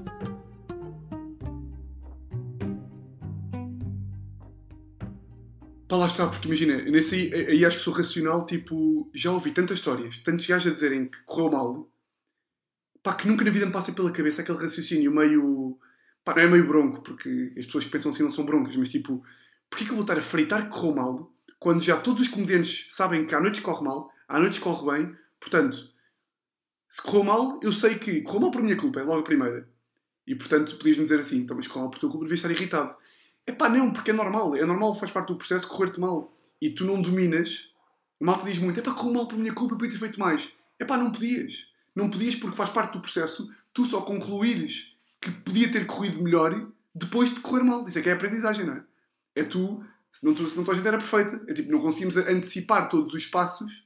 Pá, 5.87 5.97
lá 5.97 6.07
está, 6.07 6.27
porque 6.29 6.49
imagina, 6.49 6.83
nesse 6.83 7.15
aí, 7.15 7.47
aí 7.51 7.65
acho 7.65 7.77
que 7.79 7.85
sou 7.85 7.93
racional, 7.93 8.47
tipo, 8.47 9.11
já 9.15 9.31
ouvi 9.31 9.51
tantas 9.53 9.79
histórias, 9.79 10.21
tantos 10.23 10.47
gajos 10.47 10.73
a 10.73 10.75
dizerem 10.75 11.09
que 11.09 11.19
correu 11.25 11.51
mal, 11.51 11.93
pá, 13.03 13.15
que 13.15 13.29
nunca 13.29 13.45
na 13.45 13.51
vida 13.51 13.67
me 13.67 13.73
passa 13.73 13.93
pela 13.93 14.11
cabeça 14.11 14.41
aquele 14.41 14.59
raciocínio 14.59 15.13
meio, 15.13 15.79
pá, 16.25 16.35
não 16.35 16.43
é 16.43 16.47
meio 16.49 16.67
bronco, 16.67 17.03
porque 17.03 17.53
as 17.59 17.67
pessoas 17.67 17.85
que 17.85 17.91
pensam 17.91 18.11
assim 18.11 18.23
não 18.23 18.33
são 18.33 18.47
broncas, 18.47 18.77
mas 18.77 18.89
tipo, 18.89 19.23
porquê 19.69 19.85
que 19.85 19.91
eu 19.91 19.97
vou 19.97 20.05
estar 20.05 20.17
a 20.17 20.23
freitar 20.23 20.65
que 20.65 20.71
correu 20.71 20.95
mal, 20.95 21.35
quando 21.59 21.83
já 21.83 21.99
todos 21.99 22.23
os 22.23 22.29
comediantes 22.29 22.89
sabem 22.91 23.27
que 23.27 23.35
há 23.35 23.41
noites 23.41 23.61
corre 23.61 23.85
mal, 23.85 24.11
há 24.27 24.39
noites 24.39 24.59
corre 24.59 24.91
bem, 24.91 25.17
portanto, 25.39 25.77
se 26.89 27.03
correu 27.03 27.25
mal, 27.25 27.61
eu 27.63 27.73
sei 27.75 27.99
que 27.99 28.23
correu 28.23 28.41
mal 28.41 28.51
por 28.51 28.63
minha 28.63 28.77
culpa, 28.77 29.01
é 29.01 29.03
logo 29.03 29.21
a 29.21 29.25
primeira. 29.25 29.69
E 30.27 30.35
portanto, 30.35 30.77
podias-me 30.77 31.05
dizer 31.05 31.21
assim, 31.21 31.39
então, 31.41 31.57
mas 31.57 31.67
correu 31.67 31.83
mal 31.83 31.91
por 31.91 31.99
tua 31.99 32.11
culpa, 32.11 32.25
devias 32.25 32.41
estar 32.41 32.51
irritado. 32.51 32.97
É 33.47 33.53
pá, 33.53 33.69
não, 33.69 33.93
porque 33.93 34.11
é 34.11 34.15
normal. 34.15 34.57
É 34.57 34.65
normal, 34.65 34.95
faz 34.95 35.13
parte 35.13 35.29
do 35.29 35.37
processo 35.37 35.69
correr-te 35.69 36.01
mal. 36.01 36.33
E 36.61 36.71
tu 36.71 36.85
não 36.85 37.01
dominas. 37.01 37.73
O 38.19 38.25
mal 38.25 38.39
te 38.39 38.47
diz 38.47 38.59
muito, 38.59 38.79
é 38.79 38.83
pá, 38.83 38.93
correu 38.93 39.15
mal 39.15 39.29
por 39.29 39.39
minha 39.39 39.53
culpa, 39.53 39.75
eu 39.75 39.79
podia 39.79 39.93
ter 39.93 39.99
feito 39.99 40.19
mais. 40.19 40.53
É 40.79 40.85
pá, 40.85 40.97
não 40.97 41.11
podias. 41.11 41.67
Não 41.95 42.11
podias 42.11 42.35
porque 42.35 42.57
faz 42.57 42.71
parte 42.71 42.93
do 42.93 43.01
processo 43.01 43.53
tu 43.73 43.85
só 43.85 44.01
concluires 44.03 44.97
que 45.21 45.31
podia 45.31 45.71
ter 45.71 45.87
corrido 45.87 46.23
melhor 46.23 46.71
depois 46.95 47.35
de 47.35 47.41
correr 47.41 47.65
mal. 47.65 47.87
Isso 47.87 47.99
é 47.99 48.03
que 48.03 48.09
é 48.09 48.13
aprendizagem, 48.13 48.65
não 48.65 48.75
é? 48.75 48.85
É 49.35 49.43
tu, 49.43 49.85
se 50.11 50.25
não, 50.25 50.49
se 50.49 50.57
não 50.57 50.65
tua 50.65 50.75
gente 50.75 50.87
era 50.87 50.99
perfeita. 50.99 51.45
É 51.49 51.55
tipo, 51.55 51.71
não 51.71 51.81
conseguimos 51.81 52.17
antecipar 52.17 52.89
todos 52.89 53.13
os 53.13 53.27
passos 53.27 53.85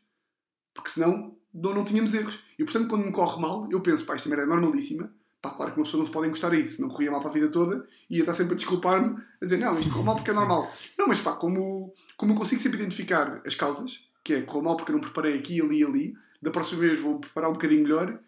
porque 0.75 0.91
senão 0.91 1.37
não, 1.53 1.75
não 1.75 1.85
tínhamos 1.85 2.15
erros. 2.15 2.39
E 2.59 2.65
portanto, 2.65 2.89
quando 2.89 3.05
me 3.05 3.13
corre 3.13 3.41
mal, 3.41 3.69
eu 3.71 3.81
penso, 3.81 4.05
pá, 4.05 4.15
esta 4.15 4.29
merda 4.29 4.45
é 4.45 4.47
normalíssima 4.47 5.13
Pá, 5.41 5.51
claro 5.51 5.73
que 5.73 5.79
uma 5.79 5.85
pessoa 5.85 6.01
não 6.01 6.07
se 6.07 6.13
pode 6.13 6.27
encostar 6.27 6.53
a 6.53 6.57
isso, 6.57 6.83
não 6.83 6.89
corria 6.89 7.13
mal 7.13 7.21
para 7.21 7.31
a 7.31 7.33
vida 7.33 7.49
toda 7.49 7.87
e 8.11 8.17
ia 8.17 8.21
estar 8.21 8.35
sempre 8.35 8.55
a 8.55 8.57
desculpar-me, 8.57 9.17
a 9.41 9.45
dizer, 9.45 9.59
não, 9.59 9.79
isto 9.79 9.91
correu 9.91 10.05
mal 10.05 10.17
porque 10.17 10.31
é 10.31 10.35
normal. 10.35 10.73
Não, 10.99 11.07
mas 11.07 11.21
pá, 11.21 11.35
como, 11.35 11.95
como 12.17 12.33
eu 12.33 12.37
consigo 12.37 12.61
sempre 12.61 12.79
identificar 12.79 13.41
as 13.47 13.55
causas, 13.55 14.09
que 14.25 14.35
é 14.35 14.43
correu 14.43 14.65
mal 14.65 14.77
porque 14.77 14.91
eu 14.91 14.97
não 14.97 15.03
preparei 15.03 15.39
aqui, 15.39 15.63
ali 15.63 15.81
e 15.81 15.85
ali, 15.85 16.15
da 16.43 16.51
próxima 16.51 16.81
vez 16.81 17.01
vou 17.01 17.21
preparar 17.21 17.51
um 17.51 17.55
bocadinho 17.55 17.83
melhor 17.83 18.21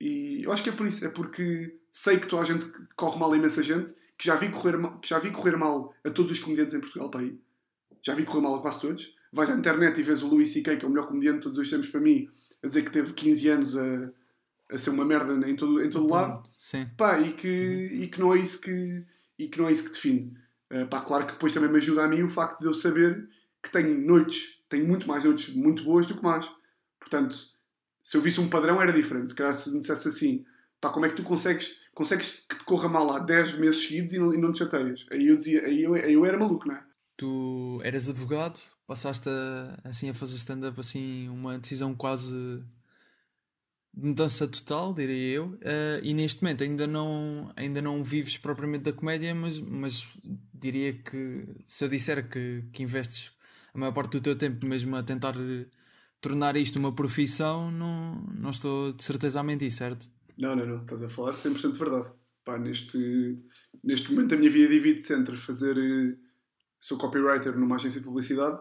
e 0.00 0.42
eu 0.44 0.52
acho 0.52 0.62
que 0.62 0.70
é 0.70 0.72
por 0.72 0.86
isso, 0.86 1.04
é 1.04 1.08
porque 1.08 1.76
sei 1.90 2.18
que 2.18 2.26
toda 2.26 2.42
a 2.42 2.44
gente 2.44 2.70
corre 2.96 3.18
mal 3.18 3.32
a 3.32 3.36
imensa 3.36 3.62
gente, 3.62 3.92
que 4.18 4.26
já 4.26 4.36
vi 4.36 4.48
correr, 4.50 4.76
que 5.00 5.08
já 5.08 5.18
vi 5.18 5.30
correr 5.30 5.56
mal 5.56 5.94
a 6.04 6.10
todos 6.10 6.32
os 6.32 6.38
comediantes 6.38 6.74
em 6.74 6.80
Portugal 6.80 7.10
para 7.10 7.20
aí. 7.20 7.38
Já 8.02 8.14
vi 8.14 8.24
correr 8.24 8.42
mal 8.42 8.54
a 8.56 8.60
quase 8.60 8.80
todos. 8.80 9.16
Vais 9.32 9.50
à 9.50 9.54
internet 9.54 9.98
e 9.98 10.02
vês 10.02 10.22
o 10.22 10.28
Louis 10.28 10.48
C.K., 10.52 10.76
que 10.76 10.84
é 10.84 10.88
o 10.88 10.90
melhor 10.90 11.06
comediante 11.06 11.38
de 11.38 11.42
todos 11.44 11.58
os 11.58 11.68
tempos 11.68 11.88
para 11.88 12.00
mim, 12.00 12.28
a 12.62 12.66
dizer 12.66 12.84
que 12.84 12.90
teve 12.90 13.12
15 13.12 13.48
anos 13.48 13.76
a 13.76 14.10
a 14.70 14.78
ser 14.78 14.90
uma 14.90 15.04
merda 15.04 15.48
em 15.48 15.56
todo, 15.56 15.82
em 15.82 15.90
todo 15.90 16.10
lado. 16.10 16.48
Sim. 16.56 16.86
pá, 16.96 17.18
e, 17.20 17.32
que, 17.34 17.48
e 17.48 18.08
que 18.08 18.18
não 18.18 18.34
é 18.34 18.38
isso 18.38 18.60
que 18.60 19.04
e 19.38 19.48
que 19.48 19.58
não 19.58 19.68
é 19.68 19.72
isso 19.72 19.84
que 19.84 19.90
define. 19.90 20.32
Uh, 20.72 20.86
pá, 20.88 21.00
claro 21.00 21.26
que 21.26 21.32
depois 21.32 21.52
também 21.52 21.70
me 21.70 21.76
ajuda 21.76 22.04
a 22.04 22.08
mim 22.08 22.22
o 22.22 22.28
facto 22.28 22.60
de 22.60 22.66
eu 22.66 22.74
saber 22.74 23.28
que 23.62 23.70
tenho 23.70 24.00
noites 24.06 24.62
tenho 24.68 24.86
muito 24.86 25.06
mais 25.06 25.24
noites 25.24 25.54
muito 25.54 25.84
boas 25.84 26.06
do 26.06 26.16
que 26.16 26.22
mais 26.22 26.48
portanto 26.98 27.36
se 28.02 28.16
eu 28.16 28.20
visse 28.20 28.40
um 28.40 28.48
padrão 28.48 28.80
era 28.80 28.92
diferente. 28.92 29.30
Se 29.30 29.34
calhar 29.34 29.54
se 29.54 29.72
me 29.72 29.80
dissesse 29.80 30.08
assim 30.08 30.44
pá, 30.80 30.90
como 30.90 31.06
é 31.06 31.08
que 31.08 31.16
tu 31.16 31.22
consegues 31.22 31.82
consegues 31.94 32.44
que 32.48 32.56
te 32.56 32.64
corra 32.64 32.88
mal 32.88 33.10
há 33.12 33.18
10 33.18 33.58
meses 33.58 33.82
seguidos 33.82 34.12
e 34.12 34.18
não, 34.18 34.34
e 34.34 34.38
não 34.38 34.52
te 34.52 34.60
chateias? 34.60 35.06
Aí 35.10 35.26
eu 35.26 35.36
dizia 35.36 35.64
aí 35.64 35.82
eu, 35.82 35.94
aí 35.94 36.12
eu 36.12 36.24
era 36.24 36.38
maluco 36.38 36.66
não 36.66 36.76
é? 36.76 36.84
Tu 37.16 37.80
eras 37.84 38.08
advogado, 38.08 38.58
passaste 38.86 39.28
a, 39.28 39.78
assim 39.84 40.10
a 40.10 40.14
fazer 40.14 40.36
stand-up 40.36 40.78
assim 40.80 41.28
uma 41.28 41.58
decisão 41.58 41.94
quase 41.94 42.62
mudança 43.96 44.46
total, 44.48 44.92
diria 44.92 45.36
eu, 45.36 45.46
uh, 45.46 46.00
e 46.02 46.12
neste 46.12 46.42
momento 46.42 46.64
ainda 46.64 46.86
não, 46.86 47.52
ainda 47.54 47.80
não 47.80 48.02
vives 48.02 48.36
propriamente 48.36 48.84
da 48.84 48.92
comédia, 48.92 49.34
mas, 49.34 49.58
mas 49.60 50.06
diria 50.52 50.92
que 50.92 51.46
se 51.64 51.84
eu 51.84 51.88
disser 51.88 52.28
que, 52.28 52.64
que 52.72 52.82
investes 52.82 53.32
a 53.72 53.78
maior 53.78 53.92
parte 53.92 54.12
do 54.12 54.20
teu 54.20 54.36
tempo 54.36 54.66
mesmo 54.66 54.96
a 54.96 55.02
tentar 55.02 55.34
tornar 56.20 56.56
isto 56.56 56.78
uma 56.78 56.94
profissão, 56.94 57.70
não, 57.70 58.16
não 58.34 58.50
estou 58.50 58.92
de 58.92 59.04
certeza 59.04 59.40
a 59.40 59.42
mentir, 59.42 59.70
certo? 59.70 60.08
Não, 60.38 60.56
não, 60.56 60.66
não, 60.66 60.82
estás 60.82 61.02
a 61.02 61.08
falar 61.08 61.34
100% 61.34 61.72
de 61.72 61.78
verdade. 61.78 62.08
Pá, 62.44 62.58
neste, 62.58 63.38
neste 63.82 64.12
momento 64.12 64.34
a 64.34 64.38
minha 64.38 64.50
vida 64.50 64.68
divide-se 64.68 65.14
entre 65.14 65.36
fazer. 65.36 65.76
Eh, 65.78 66.16
sou 66.80 66.98
copywriter 66.98 67.56
numa 67.56 67.76
agência 67.76 68.00
de 68.00 68.06
publicidade, 68.06 68.60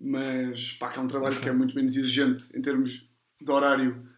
mas 0.00 0.72
pá, 0.74 0.90
que 0.90 0.98
é 0.98 1.02
um 1.02 1.08
trabalho 1.08 1.40
que 1.40 1.48
é 1.48 1.52
muito 1.52 1.74
menos 1.74 1.96
exigente 1.96 2.56
em 2.56 2.62
termos 2.62 3.08
de 3.40 3.50
horário 3.50 4.08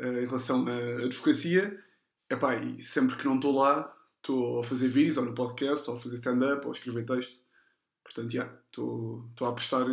uh, 0.00 0.22
em 0.22 0.26
relação 0.26 0.64
à 0.66 1.04
advocacia. 1.04 1.78
Epá, 2.30 2.56
e 2.56 2.82
sempre 2.82 3.16
que 3.16 3.24
não 3.24 3.36
estou 3.36 3.54
lá, 3.54 3.94
estou 4.16 4.60
a 4.60 4.64
fazer 4.64 4.88
vídeos, 4.88 5.16
ou 5.16 5.24
no 5.24 5.34
podcast, 5.34 5.88
ou 5.90 5.96
a 5.96 6.00
fazer 6.00 6.16
stand-up, 6.16 6.64
ou 6.64 6.72
a 6.72 6.74
escrever 6.74 7.04
texto. 7.04 7.40
Portanto, 8.02 8.30
já, 8.30 8.42
yeah, 8.42 8.60
estou 8.66 9.30
a 9.42 9.48
apostar. 9.48 9.86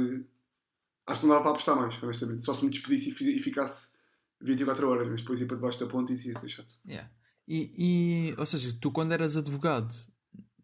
Acho 1.08 1.22
que 1.22 1.26
não 1.26 1.34
dava 1.34 1.44
para 1.44 1.52
apostar 1.52 1.76
mais, 1.76 2.02
honestamente. 2.02 2.44
Só 2.44 2.54
se 2.54 2.64
me 2.64 2.72
despedisse 2.72 3.10
e 3.10 3.40
ficasse 3.40 3.96
24 4.42 4.90
horas, 4.90 5.08
mas 5.08 5.22
depois 5.22 5.40
ia 5.40 5.48
para 5.48 5.58
debaixo 5.58 5.80
da 5.80 5.88
ponte 5.88 6.14
e 6.14 6.28
ia 6.28 6.38
ser 6.38 6.50
chato. 6.50 6.74
Yeah. 6.86 7.10
E, 7.48 7.72
e, 7.78 8.36
ou 8.38 8.46
seja, 8.46 8.76
tu 8.80 8.92
quando 8.92 9.12
eras 9.12 9.36
advogado 9.36 9.94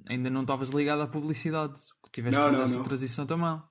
ainda 0.06 0.30
não 0.30 0.42
estavas 0.42 0.70
ligado 0.70 1.02
à 1.02 1.08
publicidade, 1.08 1.74
tiveste 2.12 2.40
não, 2.40 2.50
que 2.50 2.56
não, 2.56 2.64
essa 2.64 2.78
não. 2.78 2.84
transição 2.84 3.26
também. 3.26 3.62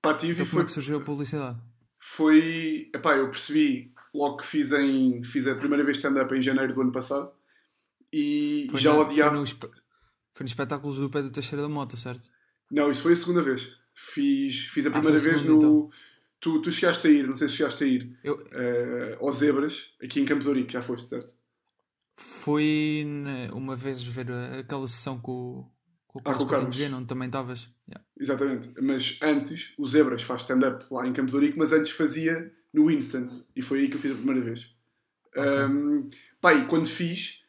Pá, 0.00 0.14
tive 0.14 0.32
então, 0.32 0.44
e 0.44 0.48
como 0.48 0.50
foi, 0.50 0.62
é 0.62 0.64
que 0.64 0.72
surgiu 0.72 0.98
a 0.98 1.00
publicidade? 1.00 1.58
foi. 1.98 2.90
Epá, 2.94 3.16
eu 3.16 3.30
percebi 3.30 3.92
logo 4.14 4.38
que 4.38 4.46
fiz, 4.46 4.72
em, 4.72 5.22
fiz 5.24 5.46
a 5.46 5.54
primeira 5.54 5.84
vez 5.84 5.96
stand-up 5.98 6.34
em 6.34 6.40
janeiro 6.42 6.72
do 6.74 6.80
ano 6.82 6.92
passado 6.92 7.32
e 8.12 8.66
Foi 8.70 8.80
já 8.80 8.92
no- 8.92 9.00
odiava. 9.00 9.36
Foi, 9.46 9.46
foi 10.34 10.44
nos 10.44 10.50
espetáculos 10.50 10.98
do 10.98 11.10
Pedro 11.10 11.30
Teixeira 11.30 11.62
da 11.62 11.68
Mota, 11.68 11.96
certo? 11.96 12.28
Não, 12.70 12.90
isso 12.90 13.02
foi 13.02 13.12
a 13.12 13.16
segunda 13.16 13.42
vez. 13.42 13.76
Fiz, 13.94 14.66
fiz 14.66 14.86
a 14.86 14.88
Ah, 14.88 14.92
primeira 14.92 15.18
foi 15.18 15.28
a 15.28 15.32
vez 15.32 15.42
segunda, 15.42 15.66
no. 15.66 15.90
Tu, 16.40 16.60
tu 16.62 16.70
chegaste 16.70 17.06
a 17.06 17.10
ir, 17.10 17.26
não 17.26 17.34
sei 17.34 17.48
se 17.48 17.56
chegaste 17.56 17.82
a 17.82 17.86
ir, 17.86 18.18
Eu, 18.22 18.46
eh, 18.52 19.16
ao 19.20 19.32
Zebras, 19.32 19.94
aqui 20.02 20.20
em 20.20 20.24
Campo 20.24 20.42
de 20.42 20.48
Ourique, 20.48 20.72
já 20.74 20.82
foste, 20.82 21.08
certo? 21.08 21.34
fui 22.18 23.04
uma 23.52 23.76
vez 23.76 24.02
ver 24.02 24.30
aquela 24.60 24.86
sessão 24.88 25.18
com, 25.18 25.32
o- 25.32 25.70
com 26.06 26.18
o 26.18 26.22
Ah, 26.22 26.24
Carlos 26.24 26.38
com 26.44 26.44
o 26.44 26.50
Carlos. 26.50 26.80
onde 26.94 27.06
também 27.06 27.26
estavas. 27.26 27.68
Yeah. 27.88 28.04
Exatamente. 28.18 28.70
Mas 28.80 29.18
antes, 29.22 29.74
o 29.78 29.86
Zebras 29.86 30.22
faz 30.22 30.42
stand-up 30.42 30.84
lá 30.90 31.06
em 31.06 31.12
Campo 31.12 31.30
de 31.30 31.36
Ourique, 31.36 31.58
mas 31.58 31.72
antes 31.72 31.92
fazia 31.92 32.52
no 32.76 32.88
Winston. 32.88 33.42
E 33.56 33.62
foi 33.62 33.80
aí 33.80 33.88
que 33.88 33.96
eu 33.96 34.00
fiz 34.00 34.12
a 34.12 34.16
primeira 34.16 34.42
vez. 34.42 34.70
Um, 35.34 36.10
pá, 36.40 36.52
e 36.52 36.66
quando 36.66 36.86
fiz, 36.86 37.42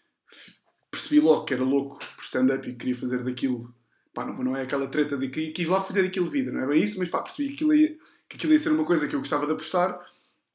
percebi 0.89 1.19
logo 1.19 1.43
que 1.43 1.53
era 1.53 1.63
louco 1.63 1.99
por 2.15 2.23
stand-up 2.23 2.67
e 2.67 2.75
queria 2.75 2.95
fazer 2.95 3.23
daquilo. 3.23 3.73
Pá, 4.13 4.25
não, 4.25 4.41
não 4.41 4.55
é 4.55 4.63
aquela 4.63 4.87
treta 4.87 5.17
de 5.17 5.27
que 5.27 5.51
quis 5.51 5.67
logo 5.67 5.85
fazer 5.85 6.01
daquilo 6.01 6.29
vida, 6.29 6.51
não 6.51 6.61
é 6.61 6.67
bem 6.67 6.81
isso, 6.81 6.97
mas 6.97 7.09
pá, 7.09 7.21
percebi 7.21 7.49
que 7.49 7.55
aquilo, 7.55 7.73
ia, 7.73 7.97
que 8.27 8.37
aquilo 8.37 8.53
ia 8.53 8.59
ser 8.59 8.71
uma 8.71 8.85
coisa 8.85 9.07
que 9.07 9.15
eu 9.15 9.19
gostava 9.19 9.45
de 9.45 9.51
apostar, 9.51 9.99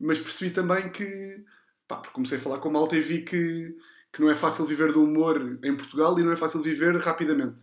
mas 0.00 0.18
percebi 0.18 0.50
também 0.50 0.90
que, 0.90 1.44
pá, 1.86 1.96
porque 1.98 2.14
comecei 2.14 2.38
a 2.38 2.40
falar 2.40 2.58
com 2.58 2.70
malta 2.70 2.96
e 2.96 3.00
vi 3.00 3.22
que, 3.22 3.76
que 4.12 4.20
não 4.20 4.30
é 4.30 4.34
fácil 4.34 4.64
viver 4.64 4.92
do 4.92 5.04
humor 5.04 5.60
em 5.62 5.76
Portugal 5.76 6.18
e 6.18 6.24
não 6.24 6.32
é 6.32 6.36
fácil 6.36 6.60
viver 6.60 6.96
rapidamente. 6.96 7.62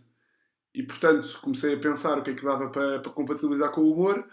E 0.72 0.82
portanto 0.84 1.38
comecei 1.42 1.74
a 1.74 1.78
pensar 1.78 2.18
o 2.18 2.22
que 2.22 2.30
é 2.30 2.34
que 2.34 2.44
dava 2.44 2.70
para, 2.70 3.00
para 3.00 3.12
compatibilizar 3.12 3.70
com 3.72 3.82
o 3.82 3.92
humor 3.92 4.26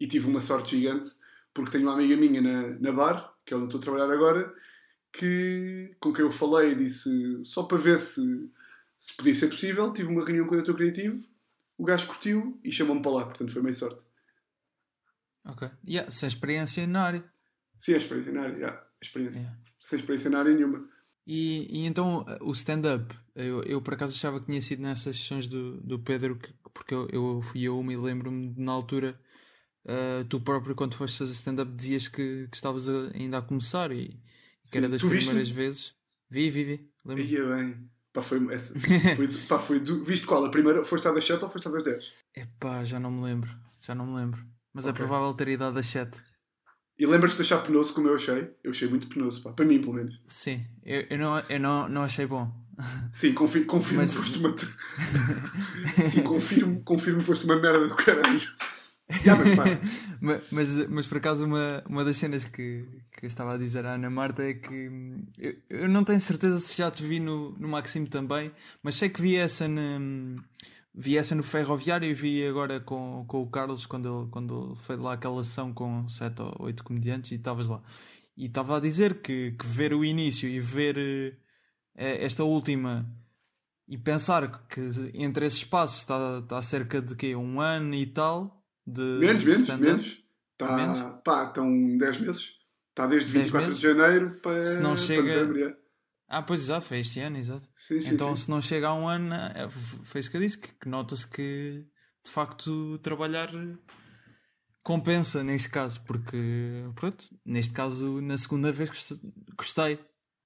e 0.00 0.06
tive 0.06 0.26
uma 0.26 0.40
sorte 0.40 0.76
gigante 0.76 1.12
porque 1.54 1.72
tenho 1.72 1.84
uma 1.84 1.94
amiga 1.94 2.16
minha 2.16 2.40
na, 2.40 2.68
na 2.78 2.92
bar, 2.92 3.34
que 3.44 3.52
é 3.54 3.56
onde 3.56 3.66
estou 3.66 3.80
a 3.80 3.82
trabalhar 3.82 4.12
agora, 4.12 4.52
que, 5.12 5.94
com 6.00 6.12
quem 6.12 6.24
eu 6.24 6.30
falei 6.32 6.74
disse 6.74 7.10
só 7.44 7.64
para 7.64 7.78
ver 7.78 7.98
se, 7.98 8.22
se 8.98 9.16
podia 9.16 9.34
ser 9.34 9.48
possível. 9.48 9.92
Tive 9.92 10.08
uma 10.08 10.24
reunião 10.24 10.46
com 10.46 10.52
o 10.54 10.56
diretor 10.56 10.74
criativo, 10.76 11.22
o 11.76 11.84
gajo 11.84 12.06
curtiu 12.06 12.60
e 12.64 12.70
chamou-me 12.72 13.02
para 13.02 13.10
lá, 13.12 13.24
portanto 13.26 13.52
foi 13.52 13.62
meio 13.62 13.74
sorte. 13.74 14.04
Ok. 15.44 15.68
Yeah, 15.86 16.10
sem 16.10 16.28
experiência 16.28 16.86
na 16.86 17.02
área. 17.02 17.24
Sim, 17.78 17.94
a 17.94 17.98
experiência 17.98 18.32
na 18.32 18.42
área, 18.42 18.54
yeah, 18.56 18.86
experiência. 19.02 19.38
Yeah. 19.40 19.58
Sem 19.80 19.98
experiência 19.98 20.30
na 20.30 20.38
área 20.38 20.54
nenhuma. 20.54 20.88
E, 21.26 21.66
e 21.82 21.86
então 21.86 22.24
o 22.40 22.52
stand-up, 22.52 23.14
eu, 23.34 23.62
eu 23.64 23.82
por 23.82 23.94
acaso 23.94 24.14
achava 24.14 24.40
que 24.40 24.46
tinha 24.46 24.60
sido 24.60 24.82
nessas 24.82 25.16
sessões 25.16 25.46
do, 25.46 25.80
do 25.80 25.98
Pedro, 25.98 26.36
que- 26.38 26.52
porque 26.72 26.94
eu, 26.94 27.08
eu 27.10 27.42
fui 27.42 27.66
a 27.66 27.72
uma 27.72 27.92
e 27.92 27.96
lembro-me 27.96 28.54
na 28.56 28.72
altura, 28.72 29.20
ah, 29.86 30.24
tu 30.28 30.40
próprio, 30.40 30.74
quando 30.74 30.94
foste 30.96 31.18
fazer 31.18 31.32
stand-up, 31.32 31.70
dizias 31.72 32.08
que, 32.08 32.46
que 32.48 32.56
estavas 32.56 32.88
a- 32.88 33.10
ainda 33.14 33.38
a 33.38 33.42
começar 33.42 33.90
e 33.92 34.08
que 34.08 34.18
Sim, 34.72 34.78
era 34.78 34.88
das 34.88 35.00
tu 35.00 35.08
viste? 35.08 35.26
primeiras 35.28 35.50
vezes. 35.50 35.94
Vi, 36.30 36.50
vi, 36.50 36.64
vi. 36.64 36.90
Lembro. 37.04 37.22
Ia 37.24 37.44
bem. 37.56 37.90
Pá, 38.12 38.22
foi, 38.22 38.46
essa, 38.52 38.78
foi, 39.16 39.28
pá, 39.48 39.58
foi 39.58 39.80
do, 39.80 40.04
viste 40.04 40.26
qual? 40.26 40.44
A 40.44 40.50
primeira, 40.50 40.84
foste 40.84 41.08
à 41.08 41.12
das 41.12 41.24
7 41.24 41.42
ou 41.44 41.50
foste 41.50 41.66
à 41.68 41.70
das 41.70 41.82
10? 41.82 42.12
Epá, 42.36 42.84
já 42.84 43.00
não 43.00 43.10
me 43.10 43.22
lembro. 43.24 43.50
Já 43.80 43.94
não 43.94 44.06
me 44.06 44.16
lembro. 44.16 44.44
Mas 44.72 44.86
é 44.86 44.90
Ok. 44.90 44.98
provável 45.04 45.32
ter 45.34 45.48
idade 45.48 45.78
a 45.78 45.82
7. 45.82 46.22
E 46.98 47.06
lembras-te 47.06 47.36
de 47.36 47.42
achar 47.42 47.58
penoso 47.64 47.92
como 47.94 48.08
eu 48.08 48.14
achei? 48.14 48.50
Eu 48.62 48.70
achei 48.70 48.86
muito 48.88 49.06
penoso, 49.08 49.42
pá. 49.42 49.52
Para 49.52 49.64
mim, 49.64 49.80
pelo 49.80 49.94
menos. 49.94 50.20
Sim, 50.28 50.64
eu, 50.84 51.06
eu, 51.10 51.18
não, 51.18 51.38
eu 51.40 51.58
não, 51.60 51.88
não 51.88 52.02
achei 52.02 52.26
bom. 52.26 52.52
Sim, 53.12 53.32
confirmo, 53.34 53.66
confirmo 53.66 54.00
Mas- 54.02 54.14
foste 54.14 54.38
uma. 54.38 54.54
Sim, 56.08 56.22
confirmo, 56.22 56.82
confirmo 56.84 57.24
foste 57.24 57.44
uma 57.44 57.56
merda 57.60 57.88
do 57.88 57.94
caralho. 57.94 58.40
Mas 60.20 60.42
mas, 60.52 60.88
mas 60.88 61.06
por 61.06 61.18
acaso 61.18 61.44
uma, 61.44 61.82
uma 61.88 62.04
das 62.04 62.16
cenas 62.16 62.44
que, 62.44 62.86
que 63.12 63.24
eu 63.24 63.28
estava 63.28 63.54
a 63.54 63.58
dizer 63.58 63.84
à 63.84 63.94
Ana 63.94 64.10
Marta 64.10 64.42
é 64.42 64.54
que 64.54 64.88
hum, 64.88 65.24
eu, 65.38 65.56
eu 65.68 65.88
não 65.88 66.04
tenho 66.04 66.20
certeza 66.20 66.60
se 66.60 66.76
já 66.76 66.90
te 66.90 67.02
vi 67.02 67.20
no, 67.20 67.52
no 67.58 67.68
Maximo 67.68 68.08
também, 68.08 68.52
mas 68.82 68.94
sei 68.94 69.08
que 69.08 69.20
vi 69.20 69.36
essa, 69.36 69.66
na, 69.68 69.98
vi 70.94 71.16
essa 71.16 71.34
no 71.34 71.42
Ferroviário 71.42 72.08
e 72.08 72.14
vi 72.14 72.46
agora 72.46 72.80
com, 72.80 73.24
com 73.26 73.42
o 73.42 73.50
Carlos 73.50 73.86
quando 73.86 74.22
ele, 74.22 74.30
quando 74.30 74.76
ele 74.88 75.02
lá 75.02 75.14
aquela 75.14 75.42
sessão 75.44 75.72
com 75.72 76.08
sete 76.08 76.42
ou 76.42 76.54
oito 76.60 76.84
comediantes 76.84 77.32
e 77.32 77.36
estavas 77.36 77.66
lá. 77.66 77.82
E 78.36 78.46
estava 78.46 78.76
a 78.76 78.80
dizer 78.80 79.20
que, 79.20 79.52
que 79.52 79.66
ver 79.66 79.92
o 79.92 80.04
início 80.04 80.48
e 80.48 80.58
ver 80.58 80.96
eh, 80.98 81.36
eh, 81.94 82.24
esta 82.24 82.44
última 82.44 83.06
e 83.86 83.98
pensar 83.98 84.66
que 84.68 84.80
entre 85.14 85.46
esse 85.46 85.58
espaço 85.58 85.98
está, 85.98 86.38
está 86.38 86.62
cerca 86.62 87.02
de 87.02 87.14
quê? 87.14 87.36
Um 87.36 87.60
ano 87.60 87.94
e 87.94 88.06
tal 88.06 88.61
de 88.86 89.00
Menos, 89.00 89.44
menos, 89.44 89.68
menos. 89.78 90.24
Tá, 90.56 90.76
Menos? 90.76 91.20
pá, 91.24 91.44
estão 91.46 91.98
10 91.98 92.20
meses. 92.20 92.50
Está 92.90 93.06
desde 93.06 93.32
10 93.32 93.44
24 93.50 93.66
meses? 93.68 93.80
de 93.80 93.88
janeiro 93.88 94.40
para, 94.40 94.62
Se 94.62 94.78
não 94.80 94.90
para 94.90 94.96
chega- 94.98 95.22
novembro. 95.44 95.58
já. 95.60 95.76
Ah, 96.28 96.42
pois 96.42 96.60
exato, 96.60 96.86
foi 96.86 97.00
este 97.00 97.20
ano, 97.20 97.36
exato. 97.36 97.68
Sim, 97.76 98.00
sim, 98.00 98.14
então, 98.14 98.34
sim. 98.36 98.44
se 98.44 98.50
não 98.50 98.60
chega 98.62 98.88
a 98.88 98.94
um 98.94 99.06
ano, 99.08 99.34
é, 99.34 99.68
foi 100.04 100.20
isso 100.20 100.30
que 100.30 100.36
eu 100.36 100.40
disse, 100.40 100.58
que, 100.58 100.68
que 100.72 100.88
nota-se 100.88 101.26
que 101.28 101.84
de 102.24 102.30
facto 102.30 102.98
trabalhar 103.00 103.50
compensa 104.82 105.42
neste 105.44 105.68
caso, 105.68 106.02
porque 106.04 106.36
pronto, 106.94 107.24
neste 107.44 107.72
caso 107.72 108.20
na 108.20 108.36
segunda 108.36 108.72
vez 108.72 108.88
gost- 108.90 109.22
gostei. 109.56 109.98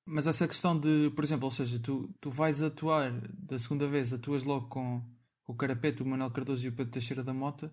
Mas 0.09 0.27
essa 0.29 0.47
questão 0.47 0.79
de, 0.79 1.11
por 1.17 1.25
exemplo, 1.25 1.47
ou 1.47 1.51
seja, 1.51 1.81
tu, 1.81 2.15
tu 2.21 2.31
vais 2.31 2.63
atuar 2.63 3.11
da 3.39 3.59
segunda 3.59 3.89
vez, 3.89 4.13
atuas 4.13 4.45
logo 4.45 4.69
com 4.69 5.03
o 5.49 5.55
Carapeto, 5.55 6.05
o 6.05 6.07
Manuel 6.07 6.31
Cardoso 6.31 6.65
e 6.65 6.69
o 6.69 6.73
Pedro 6.73 6.93
Teixeira 6.93 7.25
da 7.25 7.35
Mota. 7.35 7.73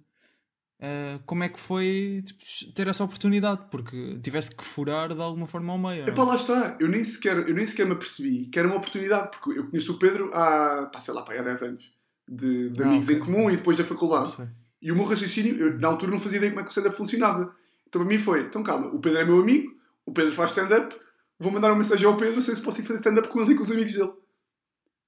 Eh, 0.79 1.19
como 1.25 1.43
é 1.43 1.49
que 1.49 1.59
foi 1.59 2.23
tipo, 2.25 2.39
ter 2.73 2.87
essa 2.87 3.03
oportunidade? 3.03 3.61
Porque 3.71 4.19
tiveste 4.21 4.55
que 4.55 4.63
furar 4.63 5.13
de 5.13 5.21
alguma 5.21 5.47
forma 5.47 5.71
ao 5.73 5.79
meio. 5.79 6.05
não? 6.05 6.13
Epá, 6.13 6.23
lá 6.23 6.35
está. 6.35 6.77
Eu 6.79 6.87
nem, 6.89 7.03
sequer, 7.03 7.37
eu 7.47 7.53
nem 7.53 7.65
sequer 7.65 7.85
me 7.85 7.93
apercebi 7.93 8.47
que 8.47 8.59
era 8.59 8.67
uma 8.67 8.77
oportunidade, 8.77 9.31
porque 9.31 9.57
eu 9.59 9.67
conheço 9.69 9.93
o 9.93 9.99
Pedro 9.99 10.29
há, 10.33 10.89
pá, 10.91 10.99
sei 10.99 11.13
lá, 11.13 11.21
pá, 11.23 11.33
há 11.33 11.41
10 11.41 11.61
anos. 11.63 11.95
De, 12.27 12.69
de 12.69 12.81
Ah, 12.83 12.87
amigos 12.87 13.07
ok. 13.09 13.17
em 13.17 13.19
comum 13.19 13.49
e 13.51 13.57
depois 13.57 13.77
da 13.77 13.83
faculdade. 13.83 14.33
E 14.81 14.91
o 14.91 14.95
meu 14.95 15.05
raciocínio, 15.05 15.55
eu 15.57 15.77
na 15.79 15.87
altura 15.89 16.11
não 16.11 16.19
fazia 16.19 16.37
ideia 16.37 16.51
como 16.51 16.61
é 16.61 16.63
que 16.63 16.69
o 16.69 16.71
stand-up 16.71 16.97
funcionava. 16.97 17.53
Então 17.87 18.01
para 18.01 18.09
mim 18.09 18.17
foi, 18.17 18.41
então 18.41 18.63
calma, 18.63 18.87
o 18.87 18.99
Pedro 18.99 19.19
é 19.19 19.25
meu 19.25 19.39
amigo, 19.39 19.71
o 20.05 20.11
Pedro 20.11 20.31
faz 20.31 20.51
stand-up, 20.51 20.95
vou 21.39 21.51
mandar 21.51 21.67
uma 21.69 21.77
mensagem 21.77 22.05
ao 22.07 22.17
Pedro, 22.17 22.41
sei 22.41 22.55
se 22.55 22.61
posso 22.61 22.79
ir 22.81 22.85
fazer 22.85 22.99
stand-up 22.99 23.27
com 23.29 23.41
ele 23.41 23.51
e 23.53 23.55
com 23.55 23.61
os 23.61 23.71
amigos 23.71 23.93
dele. 23.93 24.11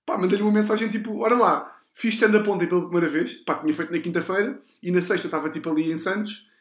Pá, 0.05 0.17
mandei-lhe 0.17 0.43
uma 0.43 0.51
mensagem 0.51 0.87
tipo, 0.89 1.17
olha 1.19 1.35
lá, 1.35 1.74
fiz 1.95 2.13
stand-up 2.15 2.47
ontem 2.49 2.67
pela 2.67 2.81
primeira 2.81 3.09
vez, 3.09 3.35
pá, 3.35 3.55
tinha 3.55 3.73
feito 3.73 3.91
na 3.91 3.99
quinta-feira, 3.99 4.59
e 4.84 4.91
na 4.91 5.01
sexta 5.01 5.27
estava 5.27 5.49
tipo 5.49 5.69
ali 5.69 5.91
em 5.91 5.97
Santos, 5.97 6.51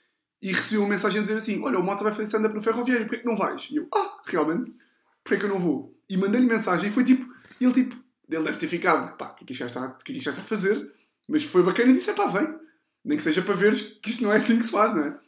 e 0.40 0.52
recebi 0.52 0.78
uma 0.78 0.89
mensagem 0.89 1.19
a 1.19 1.23
dizer 1.23 1.36
assim, 1.36 1.62
olha, 1.62 1.78
o 1.78 1.82
Mota 1.82 2.02
vai 2.05 2.12
fazer 2.12 2.24
stand-up 2.24 2.55
no 2.55 2.62
Ferroviário, 2.62 3.06
porquê 3.06 3.23
que 3.23 3.28
não 3.28 3.36
vais? 3.36 3.69
E 3.70 3.77
eu, 3.77 3.89
ah, 3.94 4.20
realmente? 4.24 4.74
Porquê 5.23 5.39
que 5.39 5.44
eu 5.44 5.48
não 5.51 5.59
vou? 5.59 5.94
E 6.09 6.16
mandei-lhe 6.16 6.47
mensagem, 6.47 6.89
e 6.89 6.93
foi 6.93 7.05
tipo, 7.05 7.31
ele 7.61 7.73
tipo, 7.73 7.97
ele 8.31 8.44
deve 8.44 8.59
ter 8.59 8.69
ficado, 8.69 9.16
pá, 9.16 9.32
o 9.32 9.35
que 9.35 9.44
é 9.44 9.47
que 9.47 9.55
já 9.55 9.66
está, 9.66 9.90
que 9.90 10.16
é 10.16 10.20
já 10.20 10.31
está 10.31 10.43
a 10.43 10.47
fazer? 10.47 10.90
Mas 11.28 11.44
foi 11.44 11.62
bacana 11.62 11.90
e 11.90 11.94
disse, 11.94 12.12
pá, 12.15 12.27
vem. 12.27 12.55
Nem 13.05 13.19
que 13.19 13.24
seja 13.24 13.43
para 13.43 13.55
veres 13.55 13.98
que 14.02 14.11
isto 14.11 14.23
não 14.23 14.32
é 14.32 14.36
assim 14.36 14.56
que 14.56 14.65
se 14.65 14.70
faz, 14.70 14.94
não 14.94 15.02
é? 15.05 15.19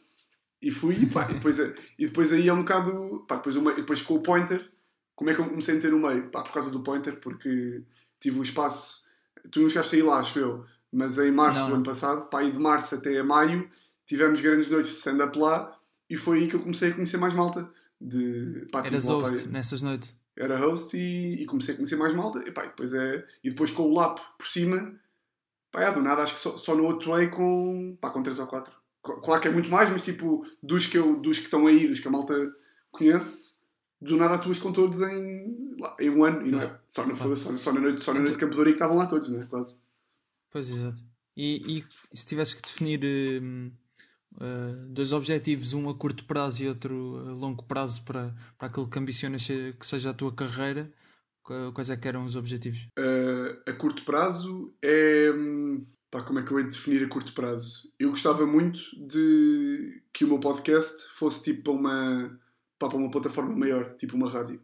E 0.61 0.71
fui, 0.71 0.95
e 0.95 1.05
pá, 1.05 1.27
e 1.29 1.35
depois, 1.35 1.59
e 1.59 2.07
depois 2.07 2.33
aí 2.33 2.47
é 2.47 2.53
um 2.53 2.59
bocado, 2.59 3.23
pá, 3.27 3.35
depois, 3.35 3.55
meio- 3.55 3.75
depois 3.75 4.01
com 4.01 4.15
o 4.15 4.23
Pointer, 4.23 4.67
como 5.15 5.29
é 5.29 5.35
que 5.35 5.41
eu 5.41 5.47
comecei 5.47 5.73
a 5.73 5.77
meter 5.77 5.91
no 5.91 5.99
meio? 5.99 6.29
Pá, 6.29 6.41
por 6.41 6.51
causa 6.51 6.71
do 6.71 6.81
Pointer, 6.83 7.19
porque 7.19 7.83
tive 8.19 8.39
um 8.39 8.43
espaço, 8.43 9.03
tu 9.51 9.61
não 9.61 9.69
chegaste 9.69 9.95
a 9.95 9.99
ir 9.99 10.03
lá, 10.03 10.19
acho 10.19 10.39
eu, 10.39 10.65
mas 10.91 11.17
em 11.17 11.31
março 11.31 11.59
Não, 11.61 11.69
do 11.69 11.75
ano 11.75 11.83
passado, 11.83 12.29
pá, 12.29 12.43
e 12.43 12.51
de 12.51 12.59
março 12.59 12.95
até 12.95 13.17
a 13.19 13.23
maio, 13.23 13.69
tivemos 14.05 14.39
grandes 14.41 14.69
noites 14.69 14.91
de 14.91 14.97
stand-up 14.97 15.37
lá, 15.37 15.77
e 16.09 16.15
foi 16.15 16.39
aí 16.39 16.47
que 16.47 16.55
eu 16.55 16.61
comecei 16.61 16.91
a 16.91 16.93
conhecer 16.93 17.17
mais 17.17 17.33
malta. 17.33 17.69
De, 17.99 18.67
pá, 18.71 18.85
Eras 18.85 19.07
pá, 19.07 19.13
host 19.13 19.47
nessas 19.47 19.81
noites. 19.81 20.15
era 20.37 20.55
host 20.59 20.95
e, 20.95 21.41
e 21.41 21.45
comecei 21.47 21.73
a 21.73 21.77
conhecer 21.77 21.95
mais 21.95 22.13
malta 22.13 22.43
e, 22.47 22.51
pá, 22.51 22.63
e 22.65 22.67
depois 22.67 22.93
é 22.93 23.25
e 23.43 23.49
depois 23.49 23.71
com 23.71 23.81
o 23.81 23.93
lap 23.95 24.19
por 24.37 24.47
cima 24.47 24.93
pá, 25.71 25.81
é, 25.81 25.91
do 25.91 25.99
nada 25.99 26.21
acho 26.21 26.35
que 26.35 26.39
só, 26.39 26.55
só 26.57 26.75
no 26.75 26.91
atuei 26.91 27.27
com 27.29 27.97
pá, 27.99 28.11
com 28.11 28.21
3 28.21 28.37
ou 28.37 28.45
4 28.45 28.71
claro 29.01 29.41
que 29.41 29.47
é 29.47 29.51
muito 29.51 29.71
mais 29.71 29.89
mas 29.89 30.03
tipo 30.03 30.45
dos 30.61 30.85
que, 30.85 30.95
eu, 30.99 31.19
dos 31.19 31.39
que 31.39 31.45
estão 31.45 31.65
aí 31.65 31.87
dos 31.87 31.99
que 31.99 32.07
a 32.07 32.11
malta 32.11 32.35
conhece 32.91 33.55
do 34.01 34.15
nada 34.17 34.35
atuas 34.35 34.59
com 34.59 34.71
todos 34.71 35.01
em, 35.01 35.75
em 35.99 36.09
um 36.09 36.23
ano 36.23 36.45
e 36.45 36.51
não 36.51 36.61
é 36.61 36.79
só 36.89 37.05
na, 37.05 37.15
só, 37.15 37.35
só 37.57 37.73
na 37.73 37.81
noite 37.81 38.03
só 38.03 38.13
na 38.13 38.19
noite 38.19 38.33
de 38.33 38.39
Campo 38.39 38.55
Ouro 38.55 38.65
que 38.69 38.73
estavam 38.75 38.97
lá 38.97 39.07
todos 39.07 39.29
né 39.29 39.45
quase 39.49 39.79
Pois, 40.51 40.69
exato. 40.69 41.03
E, 41.35 41.83
e 42.13 42.17
se 42.17 42.25
tivesses 42.25 42.53
que 42.53 42.61
definir 42.61 43.01
hum, 43.43 43.69
uh, 44.35 44.87
dois 44.89 45.11
objetivos, 45.13 45.73
um 45.73 45.89
a 45.89 45.95
curto 45.95 46.23
prazo 46.25 46.63
e 46.63 46.67
outro 46.67 47.17
a 47.27 47.31
longo 47.33 47.63
prazo 47.63 48.01
para, 48.03 48.33
para 48.57 48.67
aquilo 48.69 48.89
que 48.89 48.97
ambicionas 48.97 49.45
que 49.45 49.85
seja 49.85 50.11
a 50.11 50.13
tua 50.13 50.33
carreira, 50.33 50.91
qu- 51.43 51.71
quais 51.73 51.89
é 51.89 51.97
que 51.97 52.07
eram 52.07 52.25
os 52.25 52.35
objetivos? 52.35 52.87
Uh, 52.97 53.59
a 53.69 53.73
curto 53.73 54.03
prazo 54.03 54.73
é. 54.81 55.31
hum, 55.35 55.85
Pá, 56.09 56.23
como 56.23 56.39
é 56.39 56.43
que 56.43 56.51
eu 56.51 56.57
hei 56.57 56.63
de 56.65 56.71
definir 56.71 57.03
a 57.03 57.09
curto 57.09 57.33
prazo? 57.33 57.91
Eu 57.99 58.11
gostava 58.11 58.45
muito 58.47 58.79
de 58.95 60.01
que 60.13 60.23
o 60.23 60.27
meu 60.29 60.39
podcast 60.39 61.09
fosse 61.15 61.43
tipo 61.53 61.73
uma, 61.73 62.39
pá, 62.79 62.87
para 62.87 62.97
uma 62.97 63.11
plataforma 63.11 63.55
maior, 63.55 63.95
tipo 63.95 64.15
uma 64.15 64.29
rádio. 64.29 64.61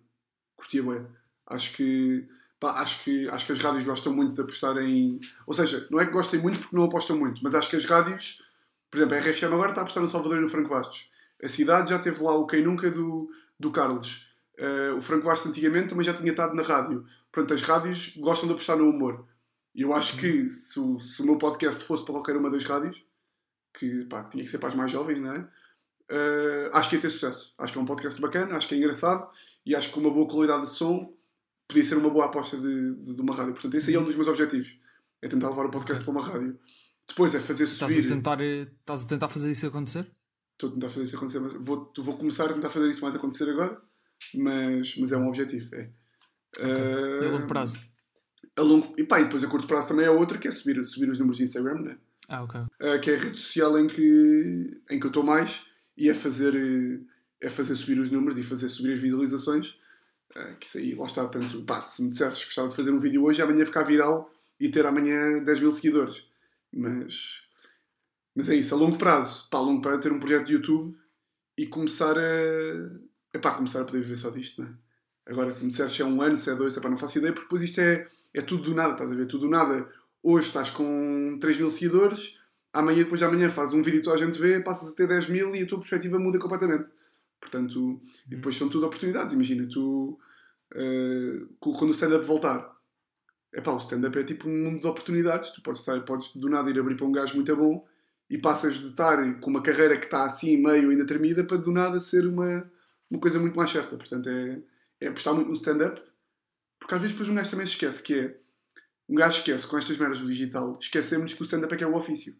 Curtia 0.55 0.83
bem. 0.83 1.05
Acho 1.47 1.75
que, 1.75 2.27
pá, 2.59 2.81
acho, 2.81 3.03
que, 3.03 3.27
acho 3.29 3.45
que 3.45 3.51
as 3.51 3.59
rádios 3.59 3.83
gostam 3.83 4.13
muito 4.13 4.33
de 4.33 4.41
apostar 4.41 4.77
em. 4.77 5.19
Ou 5.45 5.53
seja, 5.53 5.87
não 5.89 5.99
é 5.99 6.05
que 6.05 6.11
gostem 6.11 6.41
muito 6.41 6.59
porque 6.59 6.75
não 6.75 6.83
apostam 6.83 7.17
muito, 7.17 7.41
mas 7.43 7.55
acho 7.55 7.69
que 7.69 7.75
as 7.75 7.85
rádios, 7.85 8.43
por 8.89 8.97
exemplo, 8.97 9.15
a 9.15 9.19
RFM 9.19 9.53
agora 9.53 9.69
está 9.69 9.81
a 9.81 9.83
apostar 9.83 10.03
no 10.03 10.09
Salvador 10.09 10.37
e 10.37 10.41
no 10.41 10.47
Franco 10.47 10.69
Bastos. 10.69 11.11
A 11.43 11.49
cidade 11.49 11.89
já 11.89 11.99
teve 11.99 12.23
lá 12.23 12.35
o 12.35 12.47
Quem 12.47 12.63
Nunca 12.63 12.89
do, 12.89 13.29
do 13.59 13.71
Carlos. 13.71 14.31
Uh, 14.57 14.97
o 14.97 15.01
Franco 15.01 15.25
Bastos 15.25 15.49
antigamente 15.49 15.89
também 15.89 16.05
já 16.05 16.13
tinha 16.13 16.31
estado 16.31 16.55
na 16.55 16.63
rádio. 16.63 17.05
Portanto, 17.31 17.53
as 17.53 17.63
rádios 17.63 18.15
gostam 18.17 18.47
de 18.47 18.53
apostar 18.53 18.77
no 18.77 18.89
humor. 18.89 19.25
E 19.75 19.81
eu 19.81 19.93
acho 19.93 20.17
que 20.17 20.47
se, 20.47 20.79
se 20.99 21.21
o 21.21 21.25
meu 21.25 21.37
podcast 21.37 21.83
fosse 21.83 22.05
para 22.05 22.13
qualquer 22.13 22.37
uma 22.37 22.49
das 22.49 22.63
rádios, 22.63 23.03
que 23.73 24.05
pá, 24.05 24.23
tinha 24.25 24.43
que 24.43 24.51
ser 24.51 24.59
para 24.59 24.69
as 24.69 24.75
mais 24.75 24.91
jovens, 24.91 25.19
não 25.19 25.33
é? 25.33 25.47
Uh, 26.11 26.69
acho 26.73 26.89
que 26.89 26.95
ia 26.95 27.01
ter 27.01 27.09
sucesso. 27.09 27.53
Acho 27.57 27.73
que 27.73 27.79
é 27.79 27.81
um 27.81 27.85
podcast 27.85 28.19
bacana, 28.21 28.55
acho 28.57 28.67
que 28.67 28.75
é 28.75 28.77
engraçado 28.77 29.29
e 29.65 29.75
acho 29.75 29.87
que 29.87 29.93
com 29.95 30.01
uma 30.01 30.11
boa 30.11 30.27
qualidade 30.27 30.63
de 30.63 30.69
som 30.69 31.13
podia 31.67 31.83
ser 31.83 31.95
uma 31.97 32.09
boa 32.09 32.25
aposta 32.25 32.57
de, 32.57 32.95
de, 32.95 33.15
de 33.15 33.21
uma 33.21 33.33
rádio. 33.33 33.53
Portanto, 33.53 33.73
esse 33.75 33.89
aí 33.89 33.95
é 33.95 33.99
um 33.99 34.03
dos 34.05 34.15
meus 34.15 34.27
objetivos. 34.27 34.69
É 35.21 35.27
tentar 35.27 35.49
levar 35.49 35.65
o 35.65 35.71
podcast 35.71 36.03
para 36.03 36.11
uma 36.11 36.21
rádio. 36.21 36.59
Depois 37.07 37.33
é 37.33 37.39
fazer 37.39 37.63
Estás 37.63 37.91
a, 37.91 37.95
subir. 37.95 38.07
tentar, 38.07 38.41
eh, 38.41 38.67
estás 38.79 39.03
a 39.03 39.07
tentar 39.07 39.29
fazer 39.29 39.49
isso 39.51 39.65
acontecer? 39.65 40.05
Estou 40.53 40.69
a 40.69 40.73
tentar 40.73 40.89
fazer 40.89 41.03
isso 41.05 41.15
acontecer, 41.15 41.39
mas 41.39 41.53
vou, 41.53 41.91
vou 41.97 42.17
começar 42.17 42.45
a 42.49 42.53
tentar 42.53 42.69
fazer 42.69 42.89
isso 42.89 43.01
mais 43.01 43.15
acontecer 43.15 43.49
agora, 43.49 43.81
mas, 44.35 44.95
mas 44.97 45.11
é 45.11 45.17
um 45.17 45.27
objetivo. 45.29 45.73
É. 45.75 45.89
E 46.59 47.25
a 47.25 47.29
longo 47.31 47.45
Uh, 47.45 47.47
prazo? 47.47 47.79
a 48.55 48.61
longo- 48.61 48.93
E 48.97 49.03
pá, 49.03 49.19
e 49.19 49.23
depois 49.23 49.43
a 49.43 49.47
curto 49.47 49.67
prazo 49.67 49.87
também 49.89 50.05
é 50.05 50.09
outra, 50.11 50.37
que 50.37 50.47
é 50.47 50.51
subir, 50.51 50.83
subir 50.85 51.09
os 51.09 51.17
números 51.17 51.37
de 51.37 51.43
Instagram, 51.45 51.81
né? 51.81 51.97
Ah, 52.29 52.43
ok. 52.43 52.59
Uh, 52.61 52.99
que 53.01 53.09
é 53.09 53.15
a 53.15 53.19
rede 53.19 53.37
social 53.37 53.77
em 53.79 53.87
que, 53.87 54.81
em 54.91 54.99
que 54.99 55.05
eu 55.05 55.09
estou 55.09 55.23
mais 55.23 55.65
e 55.97 56.09
é 56.09 56.13
fazer, 56.13 56.55
uh, 56.55 57.05
é 57.41 57.49
fazer 57.49 57.75
subir 57.75 57.99
os 57.99 58.11
números 58.11 58.37
e 58.37 58.43
fazer 58.43 58.69
subir 58.69 58.93
as 58.93 58.99
visualizações. 58.99 59.79
Uh, 60.35 60.55
que 60.59 60.65
isso 60.65 60.77
aí, 60.77 60.95
lá 60.95 61.05
está, 61.05 61.27
tanto, 61.27 61.63
pá, 61.63 61.83
se 61.83 62.03
me 62.03 62.09
dissesses 62.09 62.39
que 62.39 62.45
gostava 62.45 62.69
de 62.69 62.75
fazer 62.75 62.91
um 62.91 62.99
vídeo 62.99 63.23
hoje, 63.23 63.41
amanhã 63.41 63.65
ficar 63.65 63.83
viral 63.83 64.31
e 64.59 64.69
ter 64.69 64.85
amanhã 64.85 65.43
10 65.43 65.59
mil 65.59 65.71
seguidores. 65.71 66.29
Mas, 66.71 67.43
mas 68.35 68.49
é 68.49 68.55
isso, 68.55 68.73
a 68.73 68.77
longo 68.77 68.97
prazo, 68.97 69.47
pá, 69.49 69.59
a 69.59 69.61
longo 69.61 69.81
prazo 69.81 70.01
ter 70.01 70.11
um 70.11 70.19
projeto 70.19 70.47
de 70.47 70.53
YouTube 70.53 70.97
e 71.57 71.67
começar 71.67 72.17
a, 72.17 73.33
epá, 73.33 73.53
começar 73.53 73.81
a 73.81 73.85
poder 73.85 74.01
viver 74.01 74.15
só 74.15 74.29
disto, 74.29 74.61
não 74.61 74.69
é? 74.69 74.73
Agora, 75.25 75.51
se 75.51 75.63
me 75.63 75.69
disseres 75.69 75.93
se 75.93 76.01
é 76.01 76.05
um 76.05 76.21
ano, 76.21 76.37
se 76.37 76.49
é 76.49 76.55
dois, 76.55 76.75
epá, 76.75 76.89
não 76.89 76.97
faço 76.97 77.17
ideia, 77.17 77.31
porque 77.31 77.45
depois 77.45 77.61
isto 77.61 77.79
é, 77.79 78.09
é 78.33 78.41
tudo 78.41 78.63
do 78.63 78.75
nada, 78.75 78.93
estás 78.93 79.11
a 79.11 79.15
ver? 79.15 79.25
Tudo 79.25 79.45
do 79.45 79.49
nada. 79.49 79.89
Hoje 80.21 80.47
estás 80.47 80.69
com 80.69 81.37
3 81.39 81.57
mil 81.57 81.71
seguidores, 81.71 82.37
amanhã, 82.73 83.03
depois 83.03 83.19
de 83.19 83.25
amanhã, 83.25 83.49
fazes 83.49 83.75
um 83.75 83.83
vídeo 83.83 83.99
que 83.99 84.05
toda 84.05 84.17
a 84.21 84.25
gente 84.25 84.39
vê, 84.39 84.59
passas 84.59 84.91
a 84.91 84.95
ter 84.95 85.07
10 85.07 85.29
mil 85.29 85.55
e 85.55 85.61
a 85.61 85.67
tua 85.67 85.77
perspectiva 85.77 86.19
muda 86.19 86.39
completamente. 86.39 86.85
Portanto, 87.39 88.01
e 88.27 88.35
depois 88.35 88.55
são 88.55 88.67
tudo 88.67 88.85
oportunidades. 88.85 89.33
Imagina, 89.33 89.67
tu, 89.69 90.17
eh, 90.73 91.41
quando 91.59 91.89
o 91.89 91.91
stand-up 91.91 92.25
voltar, 92.25 92.75
epá, 93.53 93.71
o 93.71 93.77
stand-up 93.77 94.17
é 94.17 94.23
tipo 94.23 94.49
um 94.49 94.63
mundo 94.63 94.81
de 94.81 94.87
oportunidades. 94.87 95.51
Tu 95.51 95.61
podes, 95.61 95.81
estar, 95.81 95.99
podes 96.01 96.35
do 96.35 96.49
nada 96.49 96.69
ir 96.69 96.79
abrir 96.79 96.95
para 96.95 97.05
um 97.05 97.11
gajo 97.11 97.35
muito 97.35 97.55
bom 97.55 97.85
e 98.29 98.37
passas 98.37 98.75
de 98.75 98.87
estar 98.87 99.39
com 99.39 99.49
uma 99.49 99.61
carreira 99.61 99.97
que 99.97 100.05
está 100.05 100.25
assim, 100.25 100.57
meio 100.57 100.89
ainda 100.89 101.05
tremida, 101.05 101.43
para 101.43 101.57
do 101.57 101.71
nada 101.71 101.99
ser 101.99 102.25
uma, 102.25 102.69
uma 103.09 103.19
coisa 103.19 103.37
muito 103.39 103.55
mais 103.55 103.71
certa. 103.71 103.95
Portanto, 103.95 104.27
é, 104.27 104.59
é 105.01 105.07
apostar 105.07 105.33
muito 105.33 105.49
no 105.49 105.53
stand-up, 105.53 106.01
porque 106.79 106.95
às 106.95 107.01
vezes 107.01 107.15
depois 107.15 107.29
um 107.29 107.35
gajo 107.35 107.51
também 107.51 107.65
se 107.65 107.73
esquece 107.73 108.01
que 108.01 108.19
é. 108.19 108.37
Um 109.07 109.15
gajo 109.15 109.37
esquece 109.37 109.67
com 109.67 109.77
estas 109.77 109.97
merdas 109.97 110.19
do 110.19 110.27
digital, 110.27 110.77
esquecemos 110.81 111.33
que 111.33 111.41
o 111.41 111.45
stand-up 111.45 111.73
é 111.73 111.77
que 111.77 111.83
é 111.83 111.87
o 111.87 111.95
ofício. 111.95 112.35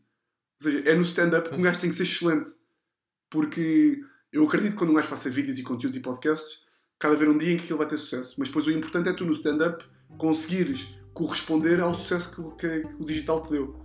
Seja, 0.64 0.90
é 0.90 0.96
no 0.96 1.04
stand-up 1.04 1.50
que 1.50 1.56
um 1.56 1.62
gajo 1.62 1.80
tem 1.82 1.90
que 1.90 1.96
ser 1.96 2.04
excelente. 2.04 2.52
Porque 3.30 4.02
eu 4.32 4.46
acredito 4.46 4.72
que 4.74 4.78
quando 4.78 4.92
um 4.92 4.94
gajo 4.96 5.08
faça 5.08 5.30
vídeos 5.30 5.58
e 5.60 5.64
conteúdos 5.64 5.98
e 5.98 6.02
podcasts, 6.02 6.64
cada 7.00 7.16
haver 7.16 7.30
um 7.30 7.38
dia 7.38 7.54
em 7.54 7.58
que 7.58 7.64
aquilo 7.64 7.80
vai 7.80 7.88
ter 7.88 7.98
sucesso. 7.98 8.36
Mas 8.38 8.48
depois 8.50 8.66
o 8.68 8.72
importante 8.72 9.10
é 9.10 9.14
tu 9.14 9.26
no 9.26 9.34
stand-up 9.34 9.84
conseguires 10.18 10.98
corresponder 11.14 11.80
ao 11.80 11.94
sucesso 11.96 12.56
que, 12.56 12.68
que, 12.82 12.88
que 12.88 13.02
o 13.02 13.06
digital 13.06 13.46
te 13.46 13.52
deu. 13.52 13.84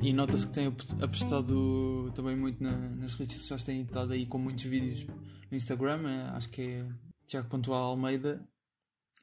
E 0.00 0.12
nota-se 0.12 0.46
que 0.48 0.52
tem 0.52 0.66
ap- 0.66 1.02
apostado 1.02 2.10
também 2.14 2.36
muito 2.36 2.62
na- 2.62 2.76
nas 2.76 3.14
redes 3.14 3.36
sociais, 3.36 3.62
tem 3.62 3.82
estado 3.82 4.12
aí 4.12 4.26
com 4.26 4.36
muitos 4.38 4.64
vídeos 4.64 5.06
no 5.52 5.56
Instagram, 5.56 6.08
eh, 6.08 6.30
acho 6.30 6.48
que 6.48 6.62
é 6.62 6.86
Tiago 7.26 7.48
Pontual 7.48 7.84
Almeida. 7.84 8.42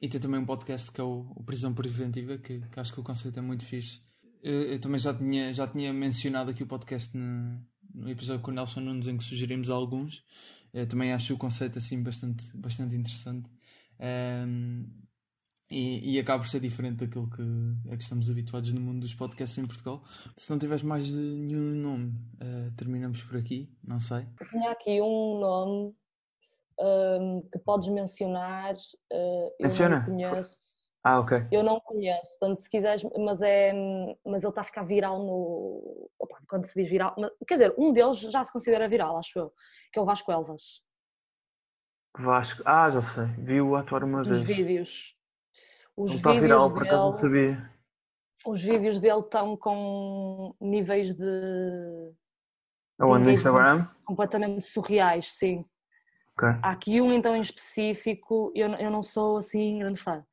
E 0.00 0.08
tem 0.08 0.20
também 0.20 0.40
um 0.40 0.46
podcast 0.46 0.90
que 0.90 1.00
é 1.00 1.04
o, 1.04 1.32
o 1.36 1.42
Prisão 1.42 1.74
Preventiva, 1.74 2.38
que, 2.38 2.60
que 2.60 2.80
acho 2.80 2.94
que 2.94 3.00
o 3.00 3.02
conceito 3.02 3.38
é 3.38 3.42
muito 3.42 3.66
fixe. 3.66 4.00
Eu, 4.40 4.62
eu 4.62 4.80
também 4.80 4.98
já 4.98 5.12
tinha, 5.12 5.52
já 5.52 5.66
tinha 5.66 5.92
mencionado 5.92 6.50
aqui 6.50 6.62
o 6.62 6.66
podcast 6.66 7.14
no, 7.14 7.60
no 7.92 8.08
episódio 8.08 8.42
com 8.42 8.50
o 8.52 8.54
Nelson 8.54 8.80
Nunes 8.80 9.08
em 9.08 9.18
que 9.18 9.24
sugerimos 9.24 9.68
alguns. 9.68 10.24
Eu 10.72 10.86
também 10.86 11.12
acho 11.12 11.34
o 11.34 11.36
conceito 11.36 11.78
assim 11.78 12.02
bastante, 12.02 12.56
bastante 12.56 12.94
interessante. 12.94 13.50
Ehm, 13.98 14.84
e, 15.68 16.14
e 16.14 16.18
acaba 16.18 16.42
por 16.42 16.48
ser 16.48 16.60
diferente 16.60 17.04
daquilo 17.04 17.28
que, 17.28 17.42
a 17.92 17.96
que 17.96 18.02
estamos 18.02 18.30
habituados 18.30 18.72
no 18.72 18.80
mundo 18.80 19.00
dos 19.00 19.14
podcasts 19.14 19.58
em 19.58 19.66
Portugal. 19.66 20.02
Se 20.36 20.50
não 20.50 20.58
tiveres 20.58 20.82
mais 20.82 21.10
nenhum 21.10 21.74
nome, 21.74 22.14
eh, 22.40 22.70
terminamos 22.76 23.22
por 23.22 23.36
aqui, 23.36 23.68
não 23.84 24.00
sei. 24.00 24.26
Eu 24.40 24.48
tinha 24.48 24.70
aqui 24.70 25.00
um 25.00 25.38
nome 25.38 25.94
hum, 26.80 27.48
que 27.52 27.58
podes 27.58 27.88
mencionar. 27.88 28.74
uh, 28.74 28.76
eu 29.12 29.52
Menciona. 29.60 29.98
não 30.00 30.04
conheço. 30.06 30.58
Ah, 31.02 31.18
ok. 31.20 31.46
Eu 31.50 31.62
não 31.62 31.80
conheço, 31.80 32.38
portanto, 32.38 32.58
se 32.58 32.68
quiseres, 32.68 33.02
mas, 33.18 33.40
é, 33.40 33.72
mas 34.24 34.42
ele 34.42 34.50
está 34.50 34.60
a 34.60 34.64
ficar 34.64 34.82
viral 34.84 35.18
no. 35.18 36.10
opa, 36.18 36.38
quando 36.48 36.66
se 36.66 36.78
diz 36.80 36.90
viral. 36.90 37.14
mas- 37.18 37.30
quer 37.48 37.54
dizer, 37.54 37.74
um 37.78 37.90
deles 37.92 38.18
já 38.18 38.44
se 38.44 38.52
considera 38.52 38.86
viral, 38.88 39.16
acho 39.16 39.38
eu, 39.38 39.52
que 39.92 39.98
é 39.98 40.02
o 40.02 40.04
Vasco 40.04 40.30
Elvas, 40.30 40.82
Vasco. 42.18 42.62
Ah, 42.66 42.90
já 42.90 43.00
sei. 43.00 43.24
Vi-o 43.38 43.76
atuar 43.76 44.04
uma 44.04 44.22
dos 44.22 44.42
vez. 44.42 44.58
vídeos. 44.58 45.16
Os 45.96 46.12
está 46.14 46.30
vídeos 46.32 46.42
viral, 46.50 46.70
por 46.72 46.82
acaso 46.82 47.04
não 47.06 47.12
sabia. 47.12 47.70
os 48.46 48.62
vídeos 48.62 48.98
dele 49.00 49.20
estão 49.20 49.56
com 49.56 50.54
níveis 50.60 51.14
de 51.14 52.12
Aonde? 52.98 53.24
No 53.24 53.30
Instagram? 53.30 53.88
completamente 54.04 54.62
surreais, 54.64 55.32
sim. 55.32 55.64
Ok. 56.40 56.48
Há 56.62 56.70
aqui 56.70 57.00
um 57.00 57.12
então 57.12 57.36
em 57.36 57.42
específico, 57.42 58.50
eu, 58.54 58.72
eu 58.74 58.90
não 58.90 59.02
sou 59.02 59.36
assim 59.36 59.78
grande 59.78 60.00
fã, 60.00 60.24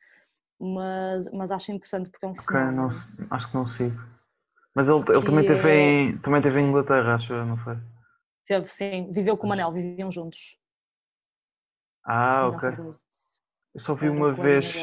mas, 0.60 1.30
mas 1.34 1.52
acho 1.52 1.72
interessante 1.72 2.10
porque 2.10 2.26
é 2.26 2.30
um 2.30 2.32
Ok, 2.32 2.46
fenómeno. 2.46 2.78
não, 2.78 2.90
acho 3.32 3.50
que 3.50 3.56
não 3.56 3.68
sigo. 3.68 4.00
Mas 4.74 4.88
ele, 4.88 5.00
ele 5.00 5.26
também, 5.26 5.46
teve 5.46 5.70
é- 5.70 6.02
em, 6.04 6.18
também 6.20 6.42
teve 6.42 6.60
em 6.60 6.70
Inglaterra, 6.70 7.16
acho 7.16 7.34
não 7.34 7.58
foi? 7.58 7.76
Teve, 8.46 8.68
sim, 8.68 9.12
viveu 9.12 9.36
com 9.38 9.46
o 9.46 9.50
Manel, 9.50 9.72
viviam 9.74 10.10
juntos. 10.10 10.58
Ah, 12.06 12.48
ok. 12.48 12.70
Eu 13.76 13.82
só 13.82 13.94
vi 13.94 14.08
uma 14.08 14.32
vez. 14.34 14.74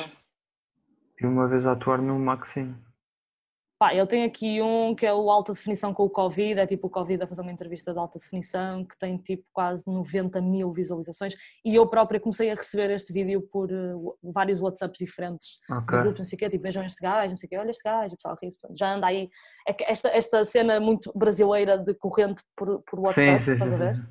Vi 1.19 1.27
uma 1.27 1.49
vez 1.49 1.65
a 1.65 1.73
atuar 1.73 2.03
no 2.03 2.19
Maxime. 2.19 2.77
Pá, 3.85 3.95
ele 3.95 4.07
tem 4.07 4.25
aqui 4.25 4.63
um 4.63 4.95
que 4.95 5.05
é 5.05 5.13
o 5.13 5.31
alta 5.31 5.53
definição 5.53 5.93
com 5.93 6.05
o 6.05 6.09
Covid, 6.09 6.59
é 6.59 6.67
tipo 6.67 6.87
o 6.87 6.91
Covid 6.91 7.23
a 7.23 7.27
fazer 7.27 7.43
uma 7.43 7.53
entrevista 7.53 7.93
de 7.93 7.99
alta 7.99 8.19
definição, 8.19 8.83
que 8.83 8.97
tem 8.99 9.19
tipo 9.19 9.45
quase 9.53 9.85
90 9.87 10.41
mil 10.41 10.73
visualizações, 10.73 11.37
e 11.63 11.75
eu 11.75 11.87
própria 11.87 12.19
comecei 12.19 12.51
a 12.51 12.55
receber 12.55 12.91
este 12.93 13.13
vídeo 13.13 13.43
por 13.43 13.71
eh, 13.71 13.93
vários 14.23 14.63
WhatsApps 14.63 14.97
diferentes, 14.99 15.59
de 15.69 15.75
Ok. 15.75 15.99
grupos, 15.99 16.21
não 16.21 16.25
sei 16.25 16.37
o 16.37 16.39
quê, 16.39 16.49
tipo 16.49 16.63
vejam 16.63 16.83
este 16.83 16.99
gajo, 17.03 17.29
não 17.29 17.37
sei 17.37 17.47
o 17.47 17.51
quê, 17.51 17.59
olha 17.59 17.71
este 17.71 17.83
gajo, 17.85 18.15
o 18.15 18.17
pessoal 18.17 18.39
ri 18.43 18.49
já 18.75 18.95
anda 18.95 19.07
aí, 19.07 19.29
é 19.69 19.77
esta, 19.93 20.09
esta 20.09 20.43
cena 20.47 20.81
muito 20.81 21.13
brasileira 21.15 21.77
de 21.77 21.93
corrente 21.93 22.43
por, 22.57 22.81
por 22.85 23.13
Sim, 23.13 23.33
WhatsApp, 23.33 23.45
sim, 23.45 23.53
estás 23.53 23.71
sim. 23.71 23.77
a 23.77 23.79
ver? 23.79 23.97
sim. 23.97 24.03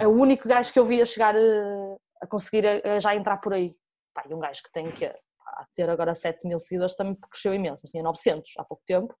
É 0.00 0.08
o 0.08 0.10
único 0.18 0.48
gajo 0.48 0.72
que 0.72 0.80
eu 0.80 0.84
vi 0.84 1.00
a 1.00 1.06
chegar 1.06 1.36
eh, 1.36 1.96
a 2.20 2.26
conseguir 2.26 2.64
eh, 2.64 2.98
já 2.98 3.14
entrar 3.14 3.36
por 3.36 3.54
aí. 3.54 3.72
Pá, 4.12 4.24
e 4.28 4.34
um 4.34 4.40
gajo 4.40 4.60
que 4.64 4.72
tem 4.72 4.90
que 4.90 5.14
pá, 5.60 5.66
ter 5.74 5.88
agora 5.90 6.14
7 6.14 6.46
mil 6.48 6.58
seguidores 6.58 6.94
também 6.94 7.14
cresceu 7.30 7.52
imenso, 7.54 7.82
mas 7.84 7.90
tinha 7.90 8.02
900 8.02 8.50
há 8.58 8.64
pouco 8.64 8.82
tempo. 8.86 9.14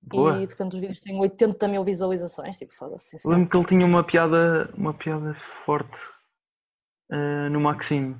Boa. 0.00 0.38
E 0.38 0.46
de 0.46 0.52
repente 0.52 0.74
os 0.74 0.80
vídeos 0.80 1.00
têm 1.00 1.18
80 1.20 1.68
mil 1.68 1.84
visualizações, 1.84 2.58
tipo, 2.58 2.74
foda-se. 2.74 3.16
Lembro 3.28 3.48
que 3.48 3.56
ele 3.56 3.66
tinha 3.66 3.86
uma 3.86 4.02
piada, 4.02 4.68
uma 4.76 4.92
piada 4.94 5.34
forte 5.64 5.96
eh, 7.10 7.48
no 7.50 7.60
Maxime. 7.60 8.16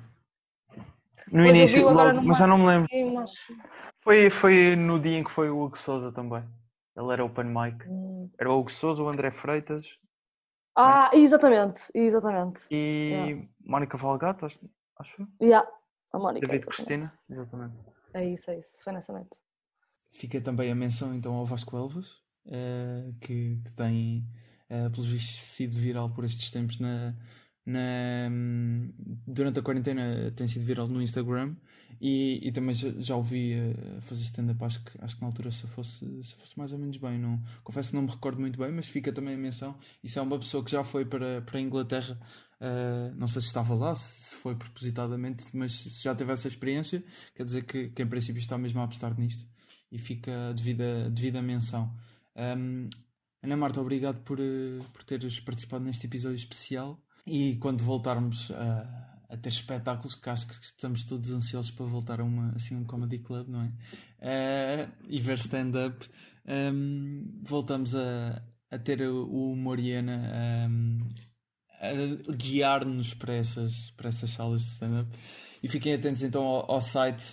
No 1.31 1.43
Pois 1.43 1.49
início, 1.49 1.89
logo, 1.89 2.21
mas 2.21 2.37
já 2.37 2.47
não 2.47 2.57
me 2.57 2.67
lembro. 2.67 2.87
Mas- 3.13 3.33
Foi, 4.01 4.29
foi 4.29 4.75
no 4.75 4.99
dia 4.99 5.17
em 5.19 5.23
que 5.23 5.31
foi 5.31 5.49
o 5.49 5.61
Hugo 5.61 5.77
Souza 5.79 6.11
também. 6.11 6.43
Ele 6.95 7.11
era 7.13 7.23
open 7.25 7.45
mic. 7.45 7.85
Hum. 7.87 8.29
Era 8.37 8.51
o 8.51 8.59
Hugo 8.59 8.71
Souza, 8.71 9.01
o 9.01 9.07
André 9.09 9.31
Freitas 9.31 9.81
Ah, 10.77 11.09
exatamente, 11.13 11.83
exatamente. 11.93 12.63
e 12.71 13.11
Yeah. 13.11 13.47
Mónica 13.65 13.97
Valgato, 13.97 14.45
acho. 14.45 14.59
acho. 14.99 15.27
Yeah. 15.41 15.67
A 16.13 16.19
Mónica, 16.19 16.47
David. 16.47 16.65
Cristina, 16.67 17.11
exatamente. 17.29 17.75
É 18.13 18.23
isso, 18.29 18.51
é 18.51 18.59
isso, 18.59 18.77
foi 18.83 18.93
nessa 18.93 19.11
noite. 19.11 19.39
Fica 20.11 20.39
também 20.39 20.71
a 20.71 20.75
menção 20.75 21.13
então 21.15 21.33
ao 21.33 21.45
Vasco 21.45 21.75
Elvas, 21.75 22.21
eh, 22.45 23.11
que, 23.19 23.59
que 23.65 23.71
tem, 23.71 24.23
eh, 24.69 24.89
pelos 24.89 25.07
vistos, 25.07 25.41
sido 25.43 25.75
viral 25.75 26.09
por 26.11 26.23
estes 26.23 26.51
tempos 26.51 26.79
na, 26.79 27.15
na- 27.65 28.29
durante 29.25 29.59
a 29.59 29.63
quarentena 29.63 30.31
tem 30.35 30.47
sido 30.47 30.65
viral 30.65 30.87
no 30.87 31.01
Instagram 31.01 31.55
e, 31.99 32.39
e 32.47 32.51
também 32.51 32.75
já, 32.75 32.89
já 32.99 33.15
ouvi 33.15 33.53
eh, 33.53 34.01
fazer 34.01 34.21
stand-up 34.23 34.63
acho 34.63 34.83
que, 34.83 34.91
acho 35.01 35.15
que 35.15 35.21
na 35.21 35.27
altura 35.27 35.51
se 35.51 35.65
fosse, 35.67 36.05
se 36.23 36.35
fosse 36.35 36.57
mais 36.57 36.71
ou 36.73 36.77
menos 36.79 36.97
bem 36.97 37.17
não, 37.17 37.41
confesso 37.63 37.89
que 37.89 37.95
não 37.95 38.03
me 38.03 38.09
recordo 38.09 38.39
muito 38.39 38.59
bem 38.59 38.71
mas 38.71 38.87
fica 38.87 39.11
também 39.11 39.33
a 39.35 39.37
menção 39.37 39.75
isso 40.03 40.19
é 40.19 40.21
uma 40.21 40.37
pessoa 40.37 40.63
que 40.63 40.69
já 40.71 40.83
foi 40.83 41.05
para, 41.05 41.41
para 41.41 41.57
a 41.57 41.61
Inglaterra 41.61 42.19
eh, 42.63 43.11
não 43.15 43.27
sei 43.27 43.41
se 43.41 43.47
estava 43.47 43.75
lá 43.75 43.93
se 43.95 44.35
foi 44.35 44.55
propositadamente 44.55 45.55
mas 45.55 45.73
se 45.73 46.03
já 46.03 46.15
teve 46.15 46.31
essa 46.31 46.47
experiência 46.47 47.03
quer 47.35 47.45
dizer 47.45 47.63
que, 47.63 47.89
que 47.89 48.01
em 48.01 48.07
princípio 48.07 48.39
está 48.39 48.57
mesmo 48.57 48.79
a 48.79 48.85
apostar 48.85 49.17
nisto 49.19 49.45
e 49.91 49.99
fica 49.99 50.53
devida, 50.55 51.09
devida 51.11 51.41
menção 51.41 51.93
Ahm, 52.35 52.89
Ana 53.41 53.57
Marta, 53.57 53.81
obrigado 53.81 54.23
por, 54.23 54.39
eh, 54.39 54.81
por 54.91 55.03
teres 55.03 55.39
participado 55.39 55.83
neste 55.83 56.07
episódio 56.07 56.35
especial 56.35 56.99
e 57.27 57.57
quando 57.57 57.83
voltarmos 57.83 58.51
a, 58.51 59.19
a 59.29 59.37
ter 59.37 59.49
espetáculos, 59.49 60.15
que 60.15 60.29
acho 60.29 60.47
que 60.47 60.53
estamos 60.53 61.03
todos 61.03 61.29
ansiosos 61.31 61.71
para 61.71 61.85
voltar 61.85 62.21
a 62.21 62.23
uma, 62.23 62.53
assim, 62.55 62.75
um 62.75 62.85
comedy 62.85 63.19
club, 63.19 63.47
não 63.49 63.61
é? 63.63 63.71
Eh, 64.19 64.89
e 65.07 65.19
ver 65.21 65.37
stand-up, 65.37 66.07
ahm, 66.47 67.41
voltamos 67.43 67.95
a, 67.95 68.41
a 68.71 68.79
ter 68.79 69.01
o, 69.03 69.51
humor 69.51 69.77
ahm, 69.79 70.99
a 71.89 72.31
guiar-nos 72.35 73.13
para 73.13 73.33
essas, 73.35 73.91
para 73.91 74.09
essas 74.09 74.29
salas 74.31 74.61
de 74.63 74.67
stand-up. 74.69 75.09
E 75.61 75.67
fiquem 75.67 75.93
atentos 75.93 76.23
então 76.23 76.43
ao, 76.45 76.71
ao 76.71 76.81
site. 76.81 77.23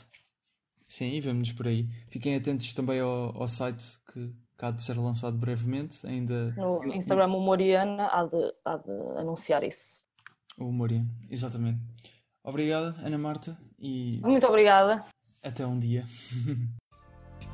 Sim, 0.89 1.13
e 1.13 1.21
vemo-nos 1.21 1.53
por 1.53 1.69
aí. 1.69 1.89
Fiquem 2.09 2.35
atentos 2.35 2.73
também 2.75 2.99
ao, 3.01 3.41
ao 3.41 3.47
site 3.49 3.85
que, 4.13 4.33
que 4.59 4.65
há 4.65 4.71
de 4.71 4.83
ser 4.83 4.99
lançado 4.99 5.37
brevemente. 5.39 6.05
Ainda 6.07 6.53
No 6.57 6.93
Instagram, 6.95 7.29
o 7.29 7.41
Moriana 7.41 8.07
há 8.09 8.25
de, 8.25 8.53
há 8.65 8.77
de 8.77 9.19
anunciar 9.21 9.63
isso. 9.63 10.03
o 10.59 10.73
Moriano, 10.73 11.09
exatamente. 11.31 11.81
Obrigado, 12.43 12.97
Ana 13.05 13.19
Marta, 13.19 13.57
e 13.79 14.19
Muito 14.23 14.47
obrigada. 14.47 15.05
até 15.43 15.65
um 15.67 15.79
dia. 15.79 16.07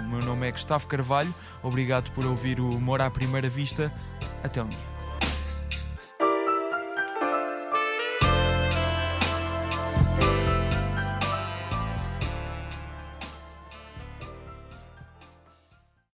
O 0.00 0.08
meu 0.08 0.22
nome 0.22 0.48
é 0.48 0.50
Gustavo 0.52 0.86
Carvalho, 0.86 1.34
obrigado 1.62 2.10
por 2.12 2.24
ouvir 2.24 2.60
o 2.60 2.70
Humor 2.70 3.00
à 3.00 3.10
Primeira 3.10 3.48
Vista. 3.48 3.92
Até 4.42 4.62
um 4.62 4.68
dia. 4.68 4.89